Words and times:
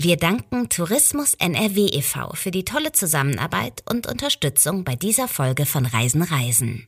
Wir 0.00 0.16
danken 0.16 0.68
Tourismus 0.68 1.34
NRW 1.34 1.86
e.V. 1.86 2.32
für 2.34 2.52
die 2.52 2.64
tolle 2.64 2.92
Zusammenarbeit 2.92 3.82
und 3.90 4.06
Unterstützung 4.06 4.84
bei 4.84 4.94
dieser 4.94 5.26
Folge 5.26 5.66
von 5.66 5.86
Reisen 5.86 6.22
Reisen. 6.22 6.86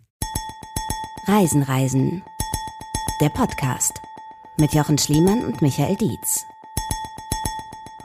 Reisen 1.26 1.64
Reisen. 1.64 2.22
Der 3.20 3.30
Podcast 3.30 3.90
mit 4.58 4.74
Jochen 4.74 4.96
Schliemann 4.96 5.44
und 5.44 5.60
Michael 5.60 5.96
Dietz. 5.96 6.44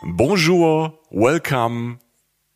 Bonjour, 0.02 0.98
welcome 1.12 2.00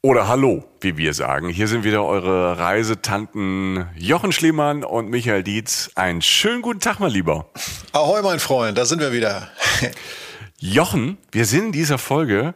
oder 0.02 0.28
hallo, 0.28 0.64
wie 0.82 0.98
wir 0.98 1.14
sagen. 1.14 1.50
Hier 1.50 1.68
sind 1.68 1.84
wieder 1.84 2.04
eure 2.04 2.58
Reisetanten 2.58 3.88
Jochen 3.96 4.32
Schliemann 4.32 4.84
und 4.84 5.12
Michael 5.12 5.44
Dietz. 5.44 5.92
Einen 5.94 6.24
schönen 6.24 6.64
guten 6.64 6.80
Tag, 6.80 7.00
mal 7.00 7.12
lieber. 7.12 7.52
Ahoi, 7.92 8.24
mein 8.24 8.40
Freund, 8.40 8.76
da 8.76 8.86
sind 8.86 9.02
wir 9.02 9.12
wieder. 9.12 9.50
Jochen, 10.60 11.18
wir 11.32 11.46
sind 11.46 11.68
in 11.68 11.71
dieser 11.71 11.98
Folge 11.98 12.54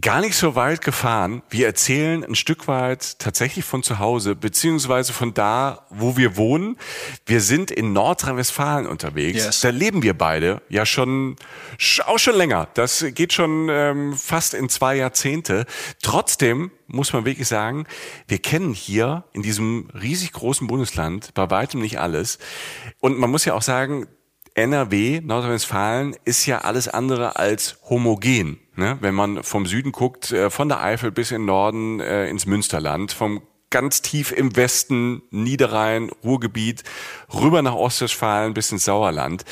gar 0.00 0.20
nicht 0.20 0.34
so 0.34 0.54
weit 0.54 0.80
gefahren. 0.80 1.42
Wir 1.50 1.66
erzählen 1.66 2.24
ein 2.24 2.34
Stück 2.34 2.68
weit 2.68 3.18
tatsächlich 3.18 3.64
von 3.64 3.82
zu 3.82 3.98
Hause, 3.98 4.34
beziehungsweise 4.34 5.12
von 5.12 5.34
da, 5.34 5.86
wo 5.90 6.16
wir 6.16 6.36
wohnen. 6.36 6.76
Wir 7.26 7.40
sind 7.40 7.70
in 7.70 7.92
Nordrhein-Westfalen 7.92 8.86
unterwegs. 8.86 9.44
Yes. 9.44 9.60
Da 9.60 9.70
leben 9.70 10.02
wir 10.02 10.16
beide 10.16 10.62
ja 10.68 10.86
schon, 10.86 11.36
auch 12.06 12.18
schon 12.18 12.36
länger. 12.36 12.68
Das 12.74 13.04
geht 13.10 13.32
schon 13.32 13.68
ähm, 13.70 14.16
fast 14.16 14.54
in 14.54 14.68
zwei 14.68 14.96
Jahrzehnte. 14.96 15.66
Trotzdem 16.02 16.70
muss 16.86 17.12
man 17.12 17.24
wirklich 17.24 17.48
sagen, 17.48 17.86
wir 18.26 18.38
kennen 18.38 18.72
hier 18.72 19.24
in 19.32 19.42
diesem 19.42 19.90
riesig 20.00 20.32
großen 20.32 20.66
Bundesland 20.66 21.34
bei 21.34 21.50
weitem 21.50 21.80
nicht 21.80 21.98
alles. 21.98 22.38
Und 23.00 23.18
man 23.18 23.30
muss 23.30 23.44
ja 23.44 23.54
auch 23.54 23.62
sagen, 23.62 24.06
NRW, 24.58 25.20
Nordrhein-Westfalen, 25.20 26.16
ist 26.24 26.44
ja 26.46 26.58
alles 26.58 26.88
andere 26.88 27.36
als 27.36 27.78
homogen. 27.88 28.58
Ne? 28.74 28.98
Wenn 29.00 29.14
man 29.14 29.44
vom 29.44 29.66
Süden 29.66 29.92
guckt, 29.92 30.32
äh, 30.32 30.50
von 30.50 30.68
der 30.68 30.82
Eifel 30.82 31.12
bis 31.12 31.30
in 31.30 31.44
Norden 31.44 32.00
äh, 32.00 32.28
ins 32.28 32.44
Münsterland, 32.44 33.12
vom 33.12 33.42
ganz 33.70 34.02
tief 34.02 34.32
im 34.32 34.56
Westen, 34.56 35.22
Niederrhein, 35.30 36.10
Ruhrgebiet, 36.24 36.82
rüber 37.32 37.62
nach 37.62 37.74
Ostwestfalen 37.74 38.52
bis 38.52 38.72
ins 38.72 38.84
Sauerland. 38.84 39.44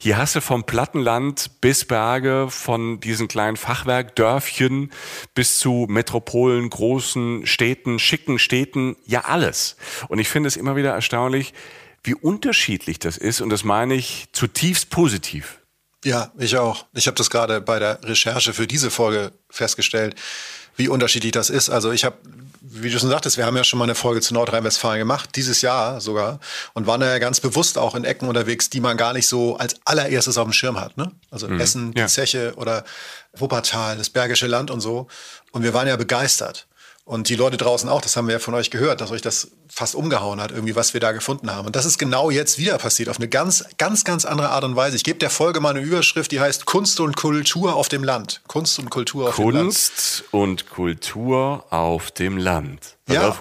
Hier 0.00 0.16
hast 0.16 0.34
du 0.34 0.40
vom 0.40 0.64
Plattenland 0.64 1.60
bis 1.60 1.84
Berge, 1.84 2.46
von 2.48 3.00
diesen 3.00 3.28
kleinen 3.28 3.58
Fachwerkdörfchen 3.58 4.92
bis 5.34 5.58
zu 5.58 5.86
Metropolen, 5.90 6.70
großen 6.70 7.44
Städten, 7.44 7.98
schicken 7.98 8.38
Städten, 8.38 8.96
ja 9.04 9.24
alles. 9.26 9.76
Und 10.08 10.20
ich 10.20 10.28
finde 10.28 10.46
es 10.46 10.56
immer 10.56 10.74
wieder 10.76 10.94
erstaunlich, 10.94 11.52
wie 12.04 12.14
unterschiedlich 12.14 12.98
das 12.98 13.16
ist. 13.16 13.40
Und 13.40 13.50
das 13.50 13.64
meine 13.64 13.94
ich 13.94 14.26
zutiefst 14.32 14.90
positiv. 14.90 15.58
Ja, 16.04 16.30
ich 16.38 16.56
auch. 16.58 16.84
Ich 16.92 17.06
habe 17.06 17.16
das 17.16 17.30
gerade 17.30 17.60
bei 17.60 17.78
der 17.78 17.98
Recherche 18.04 18.52
für 18.52 18.66
diese 18.66 18.90
Folge 18.90 19.32
festgestellt, 19.48 20.14
wie 20.76 20.88
unterschiedlich 20.88 21.32
das 21.32 21.48
ist. 21.48 21.70
Also 21.70 21.92
ich 21.92 22.04
habe, 22.04 22.16
wie 22.60 22.90
du 22.90 22.98
schon 22.98 23.08
sagtest, 23.08 23.38
wir 23.38 23.46
haben 23.46 23.56
ja 23.56 23.64
schon 23.64 23.78
mal 23.78 23.84
eine 23.84 23.94
Folge 23.94 24.20
zu 24.20 24.34
Nordrhein-Westfalen 24.34 24.98
gemacht, 24.98 25.30
dieses 25.34 25.62
Jahr 25.62 26.02
sogar, 26.02 26.40
und 26.74 26.86
waren 26.86 27.00
ja 27.00 27.18
ganz 27.18 27.40
bewusst 27.40 27.78
auch 27.78 27.94
in 27.94 28.04
Ecken 28.04 28.28
unterwegs, 28.28 28.68
die 28.68 28.80
man 28.80 28.98
gar 28.98 29.14
nicht 29.14 29.26
so 29.26 29.56
als 29.56 29.76
allererstes 29.86 30.36
auf 30.36 30.44
dem 30.44 30.52
Schirm 30.52 30.78
hat. 30.78 30.98
Ne? 30.98 31.10
Also 31.30 31.48
mhm. 31.48 31.60
Essen, 31.60 31.92
die 31.94 32.00
ja. 32.00 32.06
Zeche 32.06 32.52
oder 32.56 32.84
Wuppertal, 33.32 33.96
das 33.96 34.10
Bergische 34.10 34.46
Land 34.46 34.70
und 34.70 34.82
so. 34.82 35.06
Und 35.52 35.62
wir 35.62 35.72
waren 35.72 35.88
ja 35.88 35.96
begeistert. 35.96 36.66
Und 37.06 37.28
die 37.28 37.36
Leute 37.36 37.58
draußen 37.58 37.86
auch, 37.90 38.00
das 38.00 38.16
haben 38.16 38.28
wir 38.28 38.32
ja 38.32 38.38
von 38.38 38.54
euch 38.54 38.70
gehört, 38.70 39.02
dass 39.02 39.10
euch 39.10 39.20
das 39.20 39.50
fast 39.68 39.94
umgehauen 39.94 40.40
hat, 40.40 40.52
irgendwie, 40.52 40.74
was 40.74 40.94
wir 40.94 41.00
da 41.00 41.12
gefunden 41.12 41.50
haben. 41.50 41.66
Und 41.66 41.76
das 41.76 41.84
ist 41.84 41.98
genau 41.98 42.30
jetzt 42.30 42.58
wieder 42.58 42.78
passiert, 42.78 43.10
auf 43.10 43.18
eine 43.18 43.28
ganz, 43.28 43.66
ganz, 43.76 44.04
ganz 44.04 44.24
andere 44.24 44.48
Art 44.48 44.64
und 44.64 44.74
Weise. 44.74 44.96
Ich 44.96 45.04
gebe 45.04 45.18
der 45.18 45.28
Folge 45.28 45.60
mal 45.60 45.70
eine 45.70 45.80
Überschrift, 45.80 46.32
die 46.32 46.40
heißt 46.40 46.64
Kunst 46.64 47.00
und 47.00 47.14
Kultur 47.14 47.74
auf 47.74 47.90
dem 47.90 48.04
Land. 48.04 48.40
Kunst 48.46 48.78
und 48.78 48.88
Kultur 48.88 49.28
auf 49.28 49.34
Kunst 49.36 49.48
dem 49.48 49.54
Land. 49.54 49.66
Kunst 49.66 50.24
und 50.30 50.70
Kultur 50.70 51.66
auf 51.70 52.10
dem 52.10 52.38
Land. 52.38 52.96
Ja. 53.06 53.36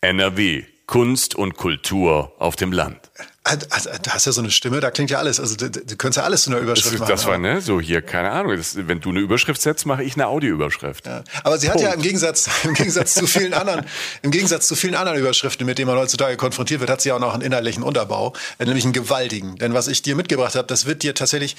NRW. 0.00 0.64
Kunst 0.86 1.34
und 1.34 1.56
Kultur 1.56 2.32
auf 2.38 2.56
dem 2.56 2.72
Land. 2.72 3.10
Also, 3.46 3.90
da 4.02 4.10
hast 4.12 4.26
ja 4.26 4.32
so 4.32 4.40
eine 4.40 4.50
Stimme, 4.50 4.80
da 4.80 4.90
klingt 4.90 5.08
ja 5.10 5.18
alles. 5.18 5.38
Also 5.38 5.54
du, 5.54 5.70
du 5.70 5.96
könntest 5.96 6.16
ja 6.16 6.24
alles 6.24 6.42
zu 6.42 6.50
einer 6.50 6.58
Überschrift 6.58 6.94
das, 6.94 7.00
machen. 7.00 7.10
Das 7.10 7.26
war 7.26 7.38
ne, 7.38 7.60
so 7.60 7.80
hier, 7.80 8.02
keine 8.02 8.32
Ahnung. 8.32 8.56
Das, 8.56 8.76
wenn 8.88 9.00
du 9.00 9.10
eine 9.10 9.20
Überschrift 9.20 9.62
setzt, 9.62 9.86
mache 9.86 10.02
ich 10.02 10.14
eine 10.14 10.26
Audioüberschrift. 10.26 11.06
Ja. 11.06 11.22
Aber 11.44 11.56
sie 11.56 11.68
hat 11.68 11.74
Punkt. 11.74 11.88
ja 11.88 11.94
im 11.94 12.02
Gegensatz, 12.02 12.50
im 12.64 12.74
Gegensatz 12.74 13.14
zu 13.14 13.28
vielen 13.28 13.54
anderen, 13.54 13.86
im 14.22 14.32
Gegensatz 14.32 14.66
zu 14.66 14.74
vielen 14.74 14.96
anderen 14.96 15.20
Überschriften, 15.20 15.64
mit 15.64 15.78
denen 15.78 15.88
man 15.88 15.96
heutzutage 15.96 16.36
konfrontiert 16.36 16.80
wird, 16.80 16.90
hat 16.90 17.00
sie 17.00 17.10
ja 17.10 17.14
auch 17.14 17.20
noch 17.20 17.34
einen 17.34 17.42
innerlichen 17.42 17.84
Unterbau, 17.84 18.32
nämlich 18.58 18.82
einen 18.82 18.92
gewaltigen. 18.92 19.54
Denn 19.56 19.74
was 19.74 19.86
ich 19.86 20.02
dir 20.02 20.16
mitgebracht 20.16 20.56
habe, 20.56 20.66
das 20.66 20.86
wird 20.86 21.04
dir 21.04 21.14
tatsächlich, 21.14 21.54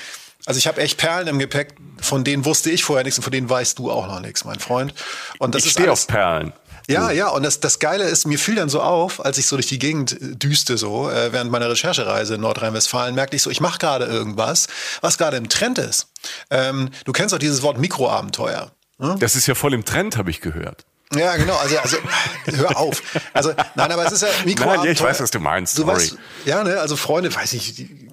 also 0.46 0.58
ich 0.58 0.68
habe 0.68 0.82
echt 0.82 0.98
Perlen 0.98 1.28
im 1.28 1.40
Gepäck, 1.40 1.76
von 2.02 2.26
denen 2.26 2.44
wusste 2.44 2.70
ich 2.70 2.84
vorher 2.84 3.06
nichts 3.06 3.18
und 3.18 3.24
von 3.24 3.32
denen 3.32 3.50
weißt 3.50 3.80
du 3.80 3.92
auch 3.92 4.08
noch 4.08 4.20
nichts, 4.20 4.44
mein 4.44 4.60
Freund. 4.60 4.94
Und 5.40 5.56
das 5.56 5.64
ich 5.64 5.72
stehe 5.72 5.90
auf 5.90 6.06
Perlen. 6.06 6.52
Ja, 6.90 7.12
ja, 7.12 7.28
und 7.30 7.44
das, 7.44 7.60
das 7.60 7.80
Geile 7.80 8.06
ist, 8.06 8.26
mir 8.26 8.40
fiel 8.40 8.56
dann 8.56 8.70
so 8.70 8.82
auf, 8.82 9.24
als 9.24 9.38
ich 9.38 9.46
so 9.46 9.58
durch 9.58 9.68
die 9.68 9.78
Gegend 9.78 10.18
düste, 10.22 10.78
so 10.78 11.10
äh, 11.10 11.34
während 11.34 11.52
meiner 11.52 11.70
Recherchereise 11.70 12.36
in 12.36 12.42
Nordrhein-Westfalen, 12.42 13.14
merkte 13.14 13.36
ich 13.36 13.42
so, 13.42 13.50
ich 13.50 13.60
mache 13.60 13.78
gerade 13.78 14.06
irgendwas, 14.06 14.68
was 15.02 15.18
gerade 15.18 15.36
im 15.36 15.50
Trend 15.50 15.80
ist. 15.80 16.08
Ähm, 16.50 16.90
du 17.04 17.12
kennst 17.12 17.36
auch 17.36 17.40
dieses 17.40 17.62
Wort 17.62 17.78
Mikroabenteuer. 17.78 18.72
Hm? 19.00 19.20
Das 19.20 19.36
ist 19.36 19.48
ja 19.48 19.56
voll 19.56 19.74
im 19.74 19.84
Trend, 19.84 20.16
habe 20.16 20.30
ich 20.30 20.40
gehört. 20.40 20.86
Ja, 21.16 21.38
genau. 21.38 21.56
Also, 21.56 21.78
also 21.78 21.98
hör 22.46 22.78
auf. 22.78 23.02
Also, 23.34 23.54
nein, 23.76 23.92
aber 23.92 24.06
es 24.06 24.12
ist 24.12 24.24
ja 24.24 24.28
Mikro. 24.44 24.66
Nein, 24.66 24.92
ich 24.92 25.02
weiß, 25.02 25.22
was 25.22 25.32
du 25.32 25.40
meinst. 25.40 25.78
Du 25.78 25.84
Sorry. 25.84 25.96
Weißt, 25.96 26.18
ja, 26.46 26.64
ne, 26.64 26.80
also 26.80 26.98
Freunde, 26.98 27.34
weiß 27.34 27.54
ich, 27.54 27.76
die, 27.76 28.10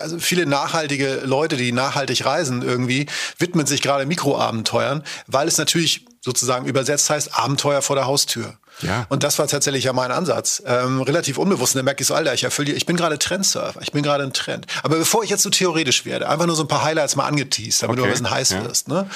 also 0.00 0.18
viele 0.18 0.46
nachhaltige 0.46 1.20
Leute, 1.24 1.56
die 1.56 1.72
nachhaltig 1.72 2.24
reisen 2.24 2.62
irgendwie, 2.62 3.06
widmen 3.38 3.66
sich 3.66 3.82
gerade 3.82 4.06
Mikroabenteuern, 4.06 5.04
weil 5.26 5.48
es 5.48 5.58
natürlich 5.58 6.06
sozusagen 6.22 6.66
übersetzt 6.66 7.10
heißt 7.10 7.36
Abenteuer 7.38 7.82
vor 7.82 7.96
der 7.96 8.06
Haustür. 8.06 8.58
Ja. 8.82 9.06
Und 9.08 9.22
das 9.22 9.38
war 9.38 9.46
tatsächlich 9.46 9.84
ja 9.84 9.92
mein 9.92 10.10
Ansatz. 10.10 10.62
Ähm, 10.66 11.02
relativ 11.02 11.38
unbewusst. 11.38 11.74
Und 11.74 11.78
dann 11.78 11.84
merke 11.84 12.02
ich 12.02 12.06
so, 12.06 12.14
Alter, 12.14 12.34
ich 12.34 12.44
erfülle, 12.44 12.72
ich 12.72 12.86
bin 12.86 12.96
gerade 12.96 13.18
Trendsurfer. 13.18 13.80
Ich 13.82 13.92
bin 13.92 14.02
gerade 14.02 14.24
ein 14.24 14.32
Trend. 14.32 14.66
Aber 14.82 14.96
bevor 14.96 15.22
ich 15.24 15.30
jetzt 15.30 15.42
so 15.42 15.50
theoretisch 15.50 16.04
werde, 16.04 16.28
einfach 16.28 16.46
nur 16.46 16.56
so 16.56 16.62
ein 16.62 16.68
paar 16.68 16.84
Highlights 16.84 17.16
mal 17.16 17.26
angeteased, 17.26 17.82
damit 17.82 17.98
okay. 17.98 18.02
du 18.02 18.04
ein 18.06 18.10
bisschen 18.10 18.30
heiß 18.30 18.50
ja. 18.50 18.64
wirst. 18.64 18.88
Ne? 18.88 19.08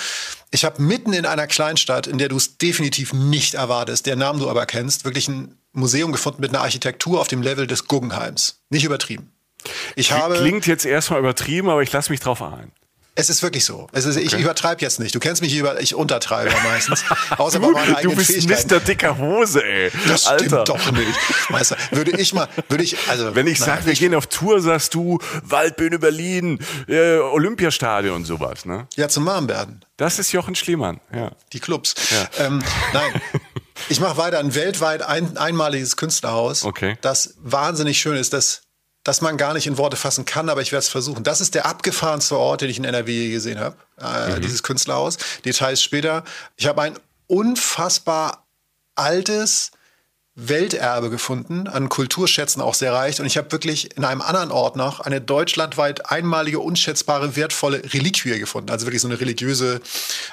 Ich 0.50 0.64
habe 0.64 0.82
mitten 0.82 1.12
in 1.12 1.26
einer 1.26 1.47
Kleinstadt, 1.47 2.06
in 2.06 2.19
der 2.19 2.28
du 2.28 2.36
es 2.36 2.58
definitiv 2.58 3.12
nicht 3.12 3.54
erwartest, 3.54 4.06
der 4.06 4.16
Namen 4.16 4.38
du 4.38 4.48
aber 4.48 4.66
kennst, 4.66 5.04
wirklich 5.04 5.28
ein 5.28 5.56
Museum 5.72 6.12
gefunden 6.12 6.41
mit 6.41 6.50
einer 6.50 6.62
Architektur 6.62 7.20
auf 7.20 7.28
dem 7.28 7.42
Level 7.42 7.66
des 7.66 7.88
Guggenheims. 7.88 8.60
Nicht 8.70 8.84
übertrieben. 8.84 9.32
Ich 9.96 10.12
habe 10.12 10.36
Klingt 10.36 10.66
jetzt 10.66 10.84
erstmal 10.84 11.20
übertrieben, 11.20 11.70
aber 11.70 11.82
ich 11.82 11.91
lasse 11.91 12.10
mich 12.10 12.20
drauf 12.20 12.42
ein. 12.42 12.70
Es 13.16 13.30
ist 13.30 13.42
wirklich 13.44 13.64
so. 13.64 13.86
Es 13.92 14.06
ist, 14.06 14.16
okay. 14.16 14.26
Ich 14.26 14.34
übertreibe 14.34 14.80
jetzt 14.80 14.98
nicht. 14.98 15.14
Du 15.14 15.20
kennst 15.20 15.41
mich 15.41 15.54
über, 15.54 15.80
ich 15.80 15.94
untertreibe 15.94 16.50
meistens. 16.64 17.04
Außer 17.38 17.60
du, 17.60 17.66
bei 17.66 17.72
meinen 17.72 17.94
eigenen 17.94 18.16
Du 18.16 18.25
bist 18.26 18.70
Mr. 18.70 18.80
dicker 18.80 19.16
Hose, 19.19 19.64
ey. 19.64 19.92
Das 20.08 20.26
Alter. 20.26 20.44
stimmt 20.44 20.69
doch 20.69 20.92
nicht. 20.92 21.19
Meister, 21.48 21.76
würde 21.92 22.10
ich 22.20 22.34
mal, 22.34 22.48
würde 22.69 22.82
ich, 22.82 22.97
also. 23.08 23.36
Wenn 23.36 23.47
ich 23.47 23.60
sage, 23.60 23.86
wir 23.86 23.94
gehen 23.94 24.14
auf 24.16 24.26
Tour, 24.26 24.60
sagst 24.60 24.94
du, 24.94 25.20
Waldbühne 25.44 26.00
Berlin, 26.00 26.58
äh, 26.88 27.19
Olympiastadion 27.19 28.16
und 28.16 28.25
sowas, 28.25 28.64
ne? 28.64 28.88
Ja, 28.97 29.08
zum 29.08 29.25
Marmberden. 29.25 29.84
Das 29.96 30.19
ist 30.19 30.32
Jochen 30.32 30.56
Schliemann, 30.56 31.00
ja. 31.14 31.31
Die 31.52 31.60
Clubs. 31.60 31.94
Ja. 32.10 32.46
Ähm, 32.46 32.62
nein. 32.92 33.20
Ich 33.88 33.98
mache 33.98 34.16
weiter 34.16 34.38
ein 34.38 34.54
weltweit 34.54 35.02
ein, 35.02 35.36
einmaliges 35.36 35.96
Künstlerhaus, 35.96 36.64
okay. 36.64 36.96
das 37.00 37.34
wahnsinnig 37.38 37.98
schön 37.98 38.16
ist. 38.16 38.32
Das 38.32 38.62
das 39.04 39.20
man 39.20 39.37
gar 39.37 39.54
nicht 39.54 39.66
in 39.66 39.78
Worte 39.78 39.97
fassen 39.97 40.25
kann, 40.25 40.48
aber 40.48 40.62
ich 40.62 40.72
werde 40.72 40.81
es 40.81 40.88
versuchen. 40.88 41.22
Das 41.22 41.41
ist 41.41 41.54
der 41.54 41.66
abgefahrenste 41.66 42.38
Ort, 42.38 42.62
den 42.62 42.70
ich 42.70 42.78
in 42.78 42.84
NRW 42.84 43.31
gesehen 43.31 43.60
habe, 43.60 43.76
äh, 44.00 44.37
mhm. 44.37 44.41
dieses 44.41 44.62
Künstlerhaus. 44.62 45.19
Details 45.44 45.82
später. 45.82 46.25
Ich 46.56 46.66
habe 46.66 46.82
ein 46.82 46.98
unfassbar 47.26 48.47
altes 48.94 49.72
Welterbe 50.37 51.10
gefunden, 51.10 51.69
an 51.69 51.88
Kulturschätzen 51.88 52.60
auch 52.60 52.75
sehr 52.75 52.93
reich. 52.93 53.20
Und 53.20 53.26
ich 53.26 53.37
habe 53.37 53.53
wirklich 53.53 53.97
in 53.97 54.04
einem 54.04 54.20
anderen 54.20 54.50
Ort 54.50 54.75
noch 54.75 55.00
eine 55.00 55.20
deutschlandweit 55.20 56.10
einmalige, 56.10 56.59
unschätzbare, 56.59 57.37
wertvolle 57.37 57.82
Reliquie 57.93 58.38
gefunden. 58.41 58.70
Also 58.70 58.87
wirklich 58.87 59.03
so 59.03 59.09
eine 59.09 59.20
religiöse 59.20 59.81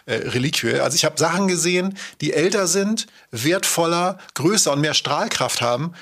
äh, 0.08 0.16
Reliquie. 0.16 0.80
Also 0.80 0.96
ich 0.96 1.06
habe 1.06 1.20
Sachen 1.20 1.48
gesehen, 1.48 1.98
die 2.22 2.34
älter 2.34 2.66
sind, 2.66 3.06
wertvoller, 3.30 4.18
größer 4.34 4.72
und 4.72 4.82
mehr 4.82 4.96
Strahlkraft 4.96 5.62
haben, 5.62 5.94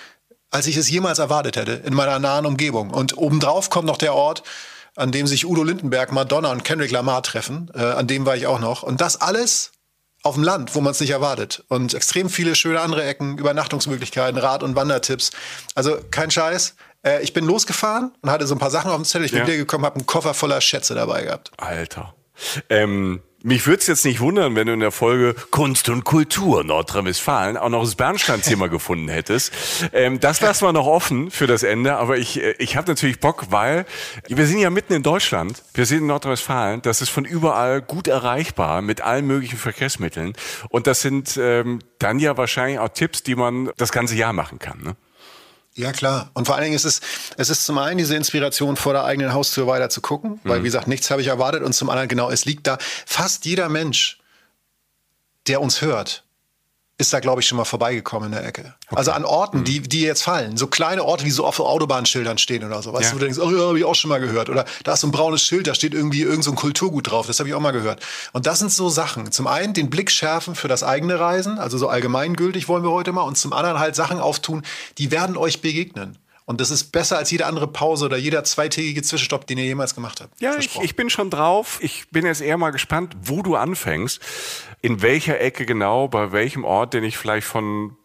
als 0.52 0.68
ich 0.68 0.78
es 0.78 0.90
jemals 0.90 1.20
erwartet 1.20 1.58
hätte 1.58 1.74
in 1.74 1.94
meiner 1.94 2.20
nahen 2.20 2.46
Umgebung. 2.46 2.92
Und 2.92 3.18
obendrauf 3.18 3.70
kommt 3.70 3.88
noch 3.88 3.98
der 3.98 4.14
Ort, 4.14 4.44
an 4.96 5.12
dem 5.12 5.28
sich 5.28 5.46
Udo 5.46 5.64
Lindenberg, 5.64 6.12
Madonna 6.12 6.52
und 6.52 6.64
Kendrick 6.64 6.92
Lamar 6.92 7.24
treffen. 7.24 7.72
Äh, 7.74 7.82
an 7.82 8.08
dem 8.08 8.26
war 8.26 8.36
ich 8.36 8.48
auch 8.48 8.60
noch. 8.60 8.84
Und 8.84 9.02
das 9.02 9.22
alles 9.22 9.72
auf 10.24 10.36
dem 10.36 10.44
Land, 10.44 10.76
wo 10.76 10.82
man 10.82 10.92
es 10.92 11.00
nicht 11.00 11.12
erwartet. 11.12 11.64
Und 11.70 11.94
extrem 11.94 12.30
viele 12.30 12.56
schöne 12.56 12.82
andere 12.82 13.04
Ecken, 13.06 13.38
Übernachtungsmöglichkeiten, 13.38 14.38
Rad- 14.38 14.64
und 14.64 14.76
Wandertipps. 14.76 15.32
Also 15.76 15.98
kein 16.12 16.32
Scheiß. 16.32 16.76
Äh, 17.04 17.22
ich 17.24 17.34
bin 17.34 17.46
losgefahren 17.46 18.12
und 18.22 18.30
hatte 18.30 18.46
so 18.46 18.56
ein 18.56 18.60
paar 18.60 18.72
Sachen 18.72 18.92
auf 18.92 18.98
dem 18.98 19.06
Zettel. 19.06 19.26
Ich 19.26 19.32
bin 19.32 19.42
ja. 19.42 19.48
wiedergekommen, 19.48 19.86
habe 19.86 19.96
einen 19.96 20.06
Koffer 20.06 20.34
voller 20.34 20.60
Schätze 20.60 20.96
dabei 20.96 21.24
gehabt. 21.24 21.52
Alter. 21.58 22.14
Ähm, 22.70 23.22
Mich 23.42 23.68
würde 23.68 23.80
es 23.80 23.88
jetzt 23.88 24.04
nicht 24.04 24.20
wundern, 24.20 24.58
wenn 24.58 24.68
du 24.68 24.74
in 24.74 24.82
der 24.82 24.92
Folge 24.92 25.34
Kunst 25.50 25.88
und 25.88 26.04
Kultur 26.04 26.66
Nordrhein-Westfalen 26.66 27.56
auch 27.56 27.70
noch 27.70 27.84
das 27.86 27.96
Bernsteinzimmer 27.96 28.68
gefunden 28.70 29.08
hättest. 29.08 29.54
Ähm, 29.94 30.20
das 30.20 30.42
lassen 30.42 30.66
wir 30.66 30.74
noch 30.74 30.88
offen 30.88 31.32
für 31.32 31.48
das 31.48 31.64
Ende, 31.64 31.96
aber 31.96 32.18
ich, 32.18 32.42
äh, 32.42 32.56
ich 32.60 32.76
habe 32.76 32.90
natürlich 32.90 33.22
Bock, 33.22 33.46
weil 33.50 33.86
wir 34.28 34.46
sind 34.46 34.60
ja 34.60 34.70
mitten 34.70 34.92
in 34.92 35.04
Deutschland, 35.04 35.64
wir 35.74 35.86
sind 35.86 36.00
in 36.00 36.08
Nordrhein-Westfalen, 36.08 36.82
das 36.82 37.02
ist 37.02 37.10
von 37.10 37.24
überall 37.24 37.82
gut 37.82 38.10
erreichbar 38.10 38.82
mit 38.82 39.00
allen 39.00 39.26
möglichen 39.26 39.58
Verkehrsmitteln 39.58 40.34
und 40.68 40.86
das 40.86 41.00
sind 41.02 41.40
ähm, 41.42 41.80
dann 41.98 42.20
ja 42.20 42.36
wahrscheinlich 42.36 42.80
auch 42.80 42.90
Tipps, 42.90 43.24
die 43.24 43.36
man 43.36 43.72
das 43.78 43.94
ganze 43.94 44.16
Jahr 44.16 44.34
machen 44.34 44.60
kann. 44.60 44.84
Ne? 44.84 44.96
Ja, 45.80 45.94
klar. 45.94 46.30
Und 46.34 46.46
vor 46.46 46.56
allen 46.56 46.66
Dingen 46.66 46.76
ist 46.76 46.84
es, 46.84 47.00
es 47.38 47.50
ist 47.50 47.66
zum 47.66 47.78
einen 47.78 47.98
diese 47.98 48.14
Inspiration, 48.14 48.76
vor 48.76 48.92
der 48.92 49.06
eigenen 49.06 49.32
Haustür 49.32 49.66
weiter 49.66 49.90
zu 49.90 50.02
gucken, 50.02 50.42
weil, 50.44 50.60
mhm. 50.60 50.64
wie 50.64 50.68
gesagt, 50.68 50.90
nichts 50.90 51.10
habe 51.10 51.22
ich 51.22 51.28
erwartet. 51.28 51.64
Und 51.64 51.72
zum 51.72 51.90
anderen, 51.90 52.10
genau, 52.10 52.30
es 52.30 52.44
liegt 52.44 52.68
da. 52.68 52.78
Fast 53.06 53.46
jeder 53.46 53.70
Mensch, 53.70 54.20
der 55.48 55.62
uns 55.62 55.82
hört, 55.82 56.26
ist 57.00 57.14
da, 57.14 57.22
glaube 57.22 57.40
ich, 57.40 57.48
schon 57.48 57.58
mal 57.58 57.64
vorbeigekommen 57.64 58.28
in 58.28 58.34
der 58.34 58.46
Ecke. 58.46 58.76
Okay. 58.88 58.98
Also 58.98 59.12
an 59.12 59.24
Orten, 59.24 59.60
mhm. 59.60 59.64
die, 59.64 59.80
die 59.80 60.02
jetzt 60.02 60.22
fallen. 60.22 60.58
So 60.58 60.68
kleine 60.68 61.06
Orte, 61.06 61.24
die 61.24 61.32
so 61.32 61.46
auf 61.46 61.58
Autobahnschildern 61.60 62.38
stehen 62.38 62.66
oder 62.66 62.82
so. 62.82 62.92
Weißt 62.92 63.06
ja. 63.06 63.12
du, 63.12 63.20
du 63.20 63.26
denkst, 63.26 63.40
oh 63.40 63.50
ja, 63.50 63.68
habe 63.68 63.80
ich 63.80 63.86
auch 63.86 63.96
schon 63.96 64.10
mal 64.10 64.20
gehört. 64.20 64.50
Oder 64.50 64.66
da 64.84 64.94
ist 64.94 65.00
so 65.00 65.08
ein 65.08 65.12
braunes 65.12 65.42
Schild, 65.42 65.68
da 65.68 65.74
steht 65.74 65.94
irgendwie 65.94 66.24
irgend 66.24 66.44
so 66.44 66.52
ein 66.52 66.58
Kulturgut 66.58 67.10
drauf. 67.10 67.26
Das 67.26 67.40
habe 67.40 67.48
ich 67.48 67.56
auch 67.56 67.62
mal 67.62 67.72
gehört. 67.72 68.06
Und 68.34 68.48
das 68.48 68.60
sind 68.60 68.72
so 68.72 68.90
Sachen. 68.90 69.32
Zum 69.32 69.48
einen 69.48 69.74
den 69.74 69.90
Blick 69.90 70.12
schärfen 70.12 70.56
für 70.56 70.68
das 70.68 70.84
eigene 70.84 71.22
Reisen, 71.22 71.58
also 71.58 71.78
so 71.78 71.88
allgemeingültig 71.88 72.68
wollen 72.68 72.84
wir 72.84 72.92
heute 72.92 73.14
mal. 73.14 73.22
Und 73.22 73.38
zum 73.38 73.54
anderen 73.54 73.80
halt 73.80 73.96
Sachen 73.96 74.20
auftun, 74.20 74.64
die 74.98 75.10
werden 75.10 75.38
euch 75.38 75.62
begegnen. 75.62 76.18
Und 76.50 76.60
das 76.60 76.72
ist 76.72 76.86
besser 76.86 77.20
als 77.20 77.30
jede 77.30 77.46
andere 77.46 77.68
Pause 77.68 78.06
oder 78.06 78.18
jeder 78.18 78.44
zweitägige 78.44 79.04
Zwischenstopp, 79.04 79.46
den 79.46 79.60
ihr 79.60 79.66
jemals 79.66 79.94
gemacht 79.94 80.20
habt. 80.20 80.42
Ja, 80.42 80.58
ich, 80.58 80.82
ich, 80.82 80.96
bin 80.96 81.12
schon 81.12 81.30
drauf. 81.30 81.78
Ich 81.80 82.10
bin 82.10 82.26
jetzt 82.26 82.42
eher 82.42 82.58
mal 82.58 82.72
gespannt, 82.72 83.16
wo 83.22 83.44
du 83.44 83.56
anfängst. 83.56 84.20
In 84.82 85.04
welcher 85.04 85.40
Ecke 85.40 85.68
genau, 85.68 86.08
bei 86.08 86.32
welchem 86.32 86.64
Ort, 86.66 86.96
den 86.96 87.04
ich 87.04 87.20
vielleicht 87.20 87.46
von 87.46 87.96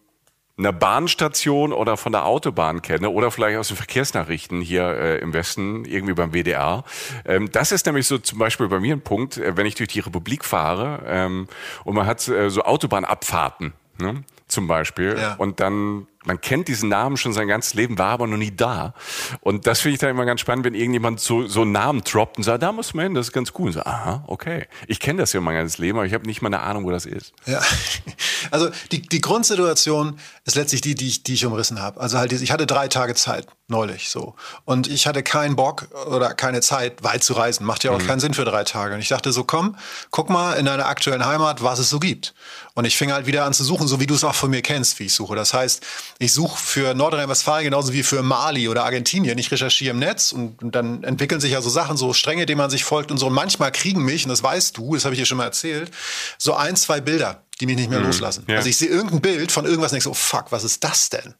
einer 0.59 0.71
Bahnstation 0.71 1.73
oder 1.73 1.97
von 1.97 2.11
der 2.11 2.27
Autobahn 2.27 2.83
kenne 2.83 3.09
oder 3.09 3.31
vielleicht 3.31 3.57
aus 3.57 3.69
den 3.69 3.77
Verkehrsnachrichten 3.77 4.61
hier 4.61 4.89
äh, 4.89 5.17
im 5.21 5.33
Westen, 5.33 5.83
irgendwie 5.83 6.13
beim 6.13 6.31
WDR. 6.31 6.83
Ähm, 7.25 7.51
das 7.51 7.71
ist 7.71 7.87
nämlich 7.87 8.05
so 8.05 8.19
zum 8.19 8.37
Beispiel 8.37 8.67
bei 8.67 8.79
mir 8.79 8.95
ein 8.95 9.01
Punkt, 9.01 9.37
äh, 9.37 9.57
wenn 9.57 9.65
ich 9.65 9.73
durch 9.73 9.89
die 9.89 10.01
Republik 10.01 10.45
fahre 10.45 11.01
ähm, 11.07 11.47
und 11.83 11.95
man 11.95 12.05
hat 12.05 12.27
äh, 12.27 12.51
so 12.51 12.61
Autobahnabfahrten. 12.61 13.73
Ne? 13.97 14.23
zum 14.47 14.67
Beispiel. 14.67 15.17
Ja. 15.19 15.35
Und 15.35 15.59
dann, 15.59 16.07
man 16.25 16.41
kennt 16.41 16.67
diesen 16.67 16.89
Namen 16.89 17.17
schon 17.17 17.33
sein 17.33 17.47
ganzes 17.47 17.73
Leben, 17.73 17.97
war 17.97 18.09
aber 18.09 18.27
noch 18.27 18.37
nie 18.37 18.55
da. 18.55 18.93
Und 19.41 19.67
das 19.67 19.81
finde 19.81 19.93
ich 19.93 19.99
dann 19.99 20.09
immer 20.09 20.25
ganz 20.25 20.41
spannend, 20.41 20.65
wenn 20.65 20.73
irgendjemand 20.73 21.19
so, 21.19 21.47
so 21.47 21.61
einen 21.61 21.71
Namen 21.71 22.01
droppt 22.01 22.37
und 22.37 22.43
sagt, 22.43 22.63
da 22.63 22.71
muss 22.71 22.93
man 22.93 23.05
hin, 23.05 23.13
das 23.13 23.27
ist 23.27 23.33
ganz 23.33 23.53
cool. 23.57 23.67
Und 23.67 23.73
so, 23.73 23.81
aha, 23.81 24.23
okay. 24.27 24.67
Ich 24.87 24.99
kenne 24.99 25.21
das 25.21 25.33
ja 25.33 25.41
mein 25.41 25.55
ganzes 25.55 25.77
Leben, 25.77 25.97
aber 25.97 26.07
ich 26.07 26.13
habe 26.13 26.25
nicht 26.25 26.41
mal 26.41 26.47
eine 26.47 26.61
Ahnung, 26.61 26.85
wo 26.85 26.91
das 26.91 27.05
ist. 27.05 27.33
Ja, 27.45 27.61
also 28.51 28.69
die, 28.91 29.01
die 29.01 29.21
Grundsituation 29.21 30.19
ist 30.45 30.55
letztlich 30.55 30.81
die, 30.81 30.95
die 30.95 31.07
ich, 31.07 31.23
die 31.23 31.33
ich 31.33 31.45
umrissen 31.45 31.81
habe. 31.81 31.99
Also 31.99 32.17
halt, 32.17 32.31
ich 32.31 32.51
hatte 32.51 32.65
drei 32.65 32.87
Tage 32.87 33.15
Zeit 33.15 33.47
neulich 33.67 34.09
so. 34.09 34.35
Und 34.63 34.87
ich 34.87 35.07
hatte 35.07 35.23
keinen 35.23 35.55
Bock 35.55 35.87
oder 36.07 36.33
keine 36.35 36.61
Zeit, 36.61 37.03
weit 37.03 37.23
zu 37.23 37.33
reisen. 37.33 37.65
Macht 37.65 37.83
ja 37.83 37.91
auch 37.91 37.99
mhm. 37.99 38.07
keinen 38.07 38.19
Sinn 38.19 38.33
für 38.35 38.45
drei 38.45 38.63
Tage. 38.63 38.93
Und 38.93 38.99
ich 38.99 39.07
dachte 39.07 39.31
so, 39.31 39.43
komm, 39.43 39.75
guck 40.11 40.29
mal 40.29 40.53
in 40.53 40.65
deiner 40.65 40.85
aktuellen 40.85 41.25
Heimat, 41.25 41.63
was 41.63 41.79
es 41.79 41.89
so 41.89 41.99
gibt. 41.99 42.35
Und 42.75 42.85
ich 42.85 42.95
fing 42.95 43.11
halt 43.11 43.25
wieder 43.25 43.45
an 43.45 43.53
zu 43.53 43.63
suchen, 43.63 43.87
so 43.87 43.99
wie 43.99 44.05
du 44.05 44.13
es 44.13 44.23
auch 44.23 44.35
von 44.35 44.51
mir 44.51 44.61
kennst, 44.61 44.99
wie 44.99 45.05
ich 45.05 45.13
suche. 45.13 45.35
Das 45.35 45.53
heißt, 45.53 45.83
ich 46.19 46.31
suche 46.31 46.59
für 46.59 46.93
Nordrhein-Westfalen 46.93 47.63
genauso 47.63 47.91
wie 47.91 48.03
für 48.03 48.21
Mali 48.21 48.69
oder 48.69 48.85
Argentinien. 48.85 49.37
Ich 49.39 49.51
recherchiere 49.51 49.91
im 49.91 49.99
Netz 49.99 50.31
und, 50.31 50.61
und, 50.61 50.75
dann 50.75 51.03
entwickeln 51.03 51.41
sich 51.41 51.53
ja 51.53 51.61
so 51.61 51.69
Sachen, 51.69 51.97
so 51.97 52.13
Stränge, 52.13 52.45
denen 52.45 52.59
man 52.59 52.69
sich 52.69 52.83
folgt 52.83 53.09
und 53.09 53.17
so. 53.17 53.27
Und 53.27 53.33
manchmal 53.33 53.71
kriegen 53.71 54.03
mich, 54.03 54.25
und 54.25 54.29
das 54.29 54.43
weißt 54.43 54.77
du, 54.77 54.93
das 54.93 55.05
habe 55.05 55.15
ich 55.15 55.21
dir 55.21 55.25
schon 55.25 55.37
mal 55.37 55.45
erzählt, 55.45 55.91
so 56.37 56.53
ein, 56.53 56.75
zwei 56.75 57.01
Bilder, 57.01 57.43
die 57.59 57.65
mich 57.65 57.77
nicht 57.77 57.89
mehr 57.89 57.99
mhm. 57.99 58.07
loslassen. 58.07 58.43
Ja. 58.47 58.57
Also 58.57 58.69
ich 58.69 58.77
sehe 58.77 58.89
irgendein 58.89 59.21
Bild 59.21 59.51
von 59.51 59.65
irgendwas 59.65 59.91
und 59.91 59.95
denke 59.95 60.03
so, 60.03 60.11
oh 60.11 60.13
fuck, 60.13 60.51
was 60.51 60.63
ist 60.63 60.83
das 60.83 61.09
denn? 61.09 61.33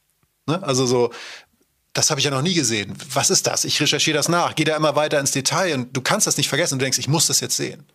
Ne? 0.48 0.62
Also 0.62 0.86
so, 0.86 1.12
das 1.96 2.12
habe 2.12 2.20
ich 2.20 2.26
ja 2.26 2.32
noch 2.32 2.44
nie 2.44 2.54
gesehen. 2.54 2.96
Was 3.14 3.30
ist 3.32 3.48
das? 3.48 3.64
Ich 3.64 3.82
recherchiere 3.82 4.18
das 4.18 4.30
nach, 4.30 4.54
gehe 4.54 4.66
da 4.66 4.76
immer 4.76 4.96
weiter 4.96 5.20
ins 5.20 5.32
Detail 5.32 5.74
und 5.74 5.98
du 5.98 6.02
kannst 6.02 6.28
das 6.28 6.38
nicht 6.38 6.50
vergessen. 6.50 6.78
Du 6.78 6.84
denkst, 6.84 7.00
ich 7.00 7.08
muss 7.08 7.26
das 7.26 7.40
jetzt 7.40 7.58
sehen. 7.58 7.88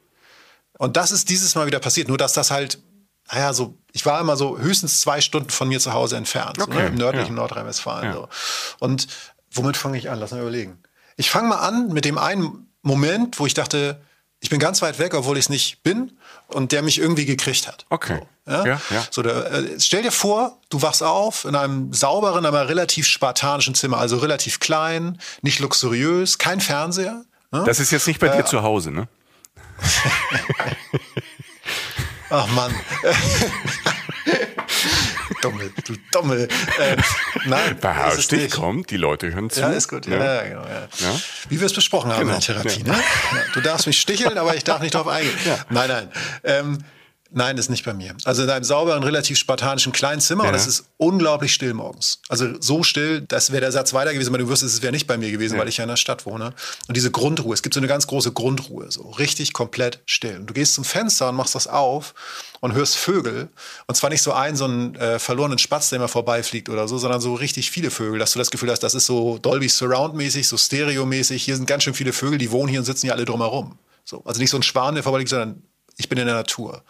Und 0.79 0.97
das 0.97 1.13
ist 1.13 1.29
dieses 1.29 1.55
Mal 1.55 1.67
wieder 1.67 1.79
passiert, 1.79 2.09
nur 2.09 2.19
dass 2.19 2.33
das 2.33 2.51
halt 2.51 2.81
naja, 3.33 3.53
so, 3.53 3.79
ich 3.93 4.05
war 4.07 4.21
immer 4.21 4.37
so 4.37 4.59
höchstens 4.59 5.01
zwei 5.01 5.21
Stunden 5.21 5.51
von 5.51 5.69
mir 5.69 5.79
zu 5.79 5.93
Hause 5.93 6.17
entfernt, 6.17 6.61
okay, 6.61 6.73
so, 6.73 6.79
ne, 6.81 6.87
im 6.89 6.95
nördlichen 6.97 7.37
ja. 7.37 7.43
Nordrhein-Westfalen. 7.43 8.07
Ja. 8.07 8.13
So. 8.15 8.29
Und 8.81 9.07
womit 9.53 9.77
fange 9.77 9.99
ich 9.99 10.11
an? 10.11 10.19
Lass 10.19 10.33
mal 10.33 10.41
überlegen. 10.41 10.79
Ich 11.17 11.31
fange 11.31 11.49
mal 11.49 11.59
an 11.59 11.93
mit 11.93 12.05
dem 12.05 12.19
einen 12.19 12.67
Moment, 12.83 13.39
wo 13.39 13.47
ich 13.47 13.55
dachte, 13.55 14.01
ich 14.41 14.51
bin 14.51 14.59
ganz 14.59 14.83
weit 14.83 14.99
weg, 14.99 15.15
obwohl 15.15 15.37
ich 15.37 15.45
es 15.45 15.49
nicht 15.49 15.83
bin, 15.83 16.19
und 16.55 16.73
der 16.73 16.83
mich 16.83 16.99
irgendwie 16.99 17.27
gekriegt 17.27 17.67
hat. 17.67 17.87
Okay. 17.91 18.21
So, 18.47 18.53
ja? 18.53 18.65
Ja, 18.67 18.81
ja. 18.91 19.05
So, 19.11 19.23
der, 19.23 19.53
äh, 19.53 19.81
stell 19.81 20.03
dir 20.03 20.13
vor, 20.13 20.59
du 20.69 20.83
wachst 20.83 21.03
auf 21.03 21.45
in 21.45 21.55
einem 21.55 21.93
sauberen, 21.93 22.47
aber 22.47 22.69
relativ 22.69 23.07
spartanischen 23.07 23.75
Zimmer, 23.75 23.99
also 23.99 24.19
relativ 24.19 24.61
klein, 24.61 25.19
nicht 25.43 25.61
luxuriös, 25.61 26.39
kein 26.39 26.61
Fernseher. 26.61 27.25
Ne? 27.53 27.63
Das 27.65 27.81
ist 27.81 27.91
jetzt 27.91 28.07
nicht 28.07 28.21
bei 28.21 28.29
äh, 28.29 28.37
dir 28.37 28.45
zu 28.45 28.63
Hause, 28.63 28.91
ne? 28.91 29.09
Ach 32.31 32.47
Mann. 32.49 32.75
Dummel, 35.41 35.73
du 35.87 35.95
Dummel. 36.13 36.49
Äh, 36.79 36.97
nein, 37.47 37.77
Beherrsch 37.81 38.29
dich, 38.29 38.53
komm, 38.53 38.87
die 38.87 38.97
Leute 38.97 39.33
hören 39.33 39.51
zu. 39.51 39.61
Ja, 39.61 39.71
ist 39.71 39.89
gut. 39.89 40.07
Ja, 40.07 40.17
ja. 40.17 40.35
ja 40.35 40.43
genau. 40.49 40.63
Ja. 40.63 40.89
Wie 41.49 41.59
wir 41.59 41.67
es 41.67 41.73
besprochen 41.73 42.13
haben 42.13 42.21
genau. 42.21 42.35
in 42.35 42.41
der 42.41 42.63
Therapie. 42.63 42.83
Ne? 42.83 42.95
Du 43.55 43.61
darfst 43.61 43.87
mich 43.87 44.01
sticheln, 44.01 44.39
aber 44.39 44.55
ich 44.55 44.65
darf 44.65 44.81
nicht 44.81 44.95
drauf 44.95 45.09
eingehen. 45.09 45.37
Nein, 45.71 45.89
nein. 45.89 46.09
Ähm, 46.45 46.79
Nein, 47.33 47.57
ist 47.59 47.71
nicht 47.71 47.85
bei 47.85 47.95
mir. 47.95 48.17
Also 48.25 48.43
in 48.43 48.51
einem 48.51 48.65
sauberen, 48.65 49.05
relativ 49.05 49.39
spartanischen 49.39 49.93
kleinen 49.93 50.21
Zimmer 50.21 50.45
ja. 50.45 50.51
und 50.51 50.57
es 50.57 50.67
ist 50.67 50.87
unglaublich 50.97 51.55
still 51.55 51.75
morgens. 51.75 52.21
Also 52.29 52.61
so 52.61 52.83
still, 52.83 53.21
das 53.21 53.53
wäre 53.53 53.61
der 53.61 53.71
Satz 53.71 53.95
weiter 53.95 54.13
gewesen, 54.13 54.31
aber 54.31 54.39
du 54.39 54.49
wirst, 54.49 54.65
es 54.65 54.83
wäre 54.83 54.93
nicht 54.93 55.07
bei 55.07 55.17
mir 55.17 55.31
gewesen, 55.31 55.55
ja. 55.55 55.61
weil 55.61 55.69
ich 55.69 55.77
ja 55.77 55.85
in 55.85 55.89
der 55.89 55.97
Stadt 55.97 56.27
wohne. 56.27 56.53
Und 56.89 56.97
diese 56.97 57.13
Grundruhe, 57.13 57.55
es 57.55 57.63
gibt 57.63 57.75
so 57.75 57.81
eine 57.81 57.87
ganz 57.87 58.09
große 58.09 58.33
Grundruhe, 58.33 58.91
so 58.91 59.11
richtig 59.11 59.53
komplett 59.53 60.01
still. 60.07 60.39
Und 60.39 60.47
du 60.47 60.55
gehst 60.55 60.75
zum 60.75 60.85
Fenster 60.85 61.29
und 61.29 61.37
machst 61.37 61.55
das 61.55 61.69
auf 61.69 62.15
und 62.59 62.75
hörst 62.75 62.97
Vögel. 62.97 63.49
Und 63.87 63.95
zwar 63.95 64.11
nicht 64.11 64.23
so 64.23 64.33
einen, 64.33 64.57
so 64.57 64.65
einen 64.65 64.97
äh, 64.97 65.21
verlorenen 65.21 65.59
Spatz, 65.59 65.91
der 65.91 65.99
immer 65.99 66.09
vorbeifliegt 66.09 66.69
oder 66.69 66.89
so, 66.89 66.99
sondern 66.99 67.21
so 67.21 67.35
richtig 67.35 67.71
viele 67.71 67.93
Vögel, 67.93 68.19
dass 68.19 68.33
du 68.33 68.41
das 68.41 68.51
Gefühl 68.51 68.71
hast, 68.71 68.81
das 68.81 68.95
ist 68.95 69.07
so 69.07 69.39
Dolby 69.39 69.69
Surround-mäßig, 69.69 70.49
so 70.49 70.57
Stereo-mäßig. 70.57 71.45
Hier 71.45 71.55
sind 71.55 71.67
ganz 71.67 71.85
schön 71.85 71.95
viele 71.95 72.13
Vögel, 72.13 72.39
die 72.39 72.51
wohnen 72.51 72.69
hier 72.69 72.81
und 72.81 72.87
sitzen 72.87 73.07
hier 73.07 73.15
alle 73.15 73.25
drumherum. 73.25 73.79
So. 74.05 74.23
Also 74.25 74.41
nicht 74.41 74.51
so 74.51 74.59
ein 74.59 74.63
Schwan, 74.63 74.95
der 74.95 75.05
vorbeiliegt, 75.05 75.31
sondern 75.31 75.63
ich 76.01 76.09
bin 76.09 76.19
in 76.19 76.27
der 76.27 76.35
Natur. 76.35 76.83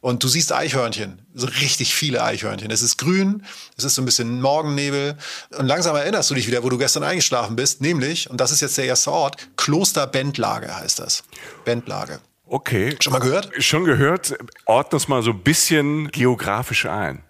Und 0.00 0.22
du 0.22 0.28
siehst 0.28 0.52
Eichhörnchen, 0.52 1.22
so 1.34 1.46
richtig 1.46 1.94
viele 1.94 2.22
Eichhörnchen. 2.22 2.70
Es 2.70 2.82
ist 2.82 2.98
grün, 2.98 3.44
es 3.76 3.84
ist 3.84 3.94
so 3.94 4.02
ein 4.02 4.04
bisschen 4.04 4.40
Morgennebel. 4.40 5.16
Und 5.58 5.66
langsam 5.66 5.96
erinnerst 5.96 6.30
du 6.30 6.34
dich 6.34 6.46
wieder, 6.46 6.62
wo 6.62 6.68
du 6.68 6.78
gestern 6.78 7.02
eingeschlafen 7.02 7.56
bist, 7.56 7.80
nämlich, 7.80 8.30
und 8.30 8.40
das 8.40 8.52
ist 8.52 8.60
jetzt 8.60 8.78
der 8.78 8.84
erste 8.84 9.10
Ort, 9.10 9.48
Kloster 9.56 10.06
Bendlage 10.06 10.74
heißt 10.74 10.98
das. 10.98 11.24
Bendlage. 11.64 12.20
Okay. 12.46 12.96
Schon 13.00 13.12
mal 13.12 13.20
gehört? 13.20 13.50
Schon 13.58 13.84
gehört. 13.84 14.36
Ordne 14.66 14.96
es 14.96 15.08
mal 15.08 15.22
so 15.22 15.30
ein 15.30 15.42
bisschen 15.42 16.10
geografisch 16.10 16.86
ein. 16.86 17.22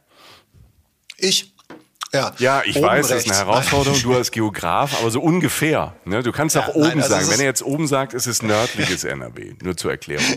Ich 1.19 1.53
ja, 2.12 2.33
ja 2.38 2.62
ich 2.64 2.76
oben 2.76 2.87
weiß, 2.87 3.11
rechts. 3.11 3.25
das 3.25 3.25
ist 3.25 3.40
eine 3.40 3.50
Herausforderung, 3.50 4.00
du 4.02 4.14
als 4.14 4.31
Geograf, 4.31 4.99
aber 5.00 5.11
so 5.11 5.21
ungefähr. 5.21 5.95
Ne? 6.05 6.23
Du 6.23 6.33
kannst 6.33 6.57
ja, 6.57 6.62
auch 6.62 6.75
oben 6.75 6.88
nein, 6.88 7.02
also 7.02 7.14
sagen. 7.14 7.31
Wenn 7.31 7.40
er 7.40 7.47
jetzt 7.47 7.62
oben 7.62 7.87
sagt, 7.87 8.14
ist 8.14 8.26
es 8.26 8.43
nördliches 8.43 9.05
NRW. 9.05 9.55
Nur 9.62 9.76
zur 9.76 9.93
Erklärung. 9.93 10.26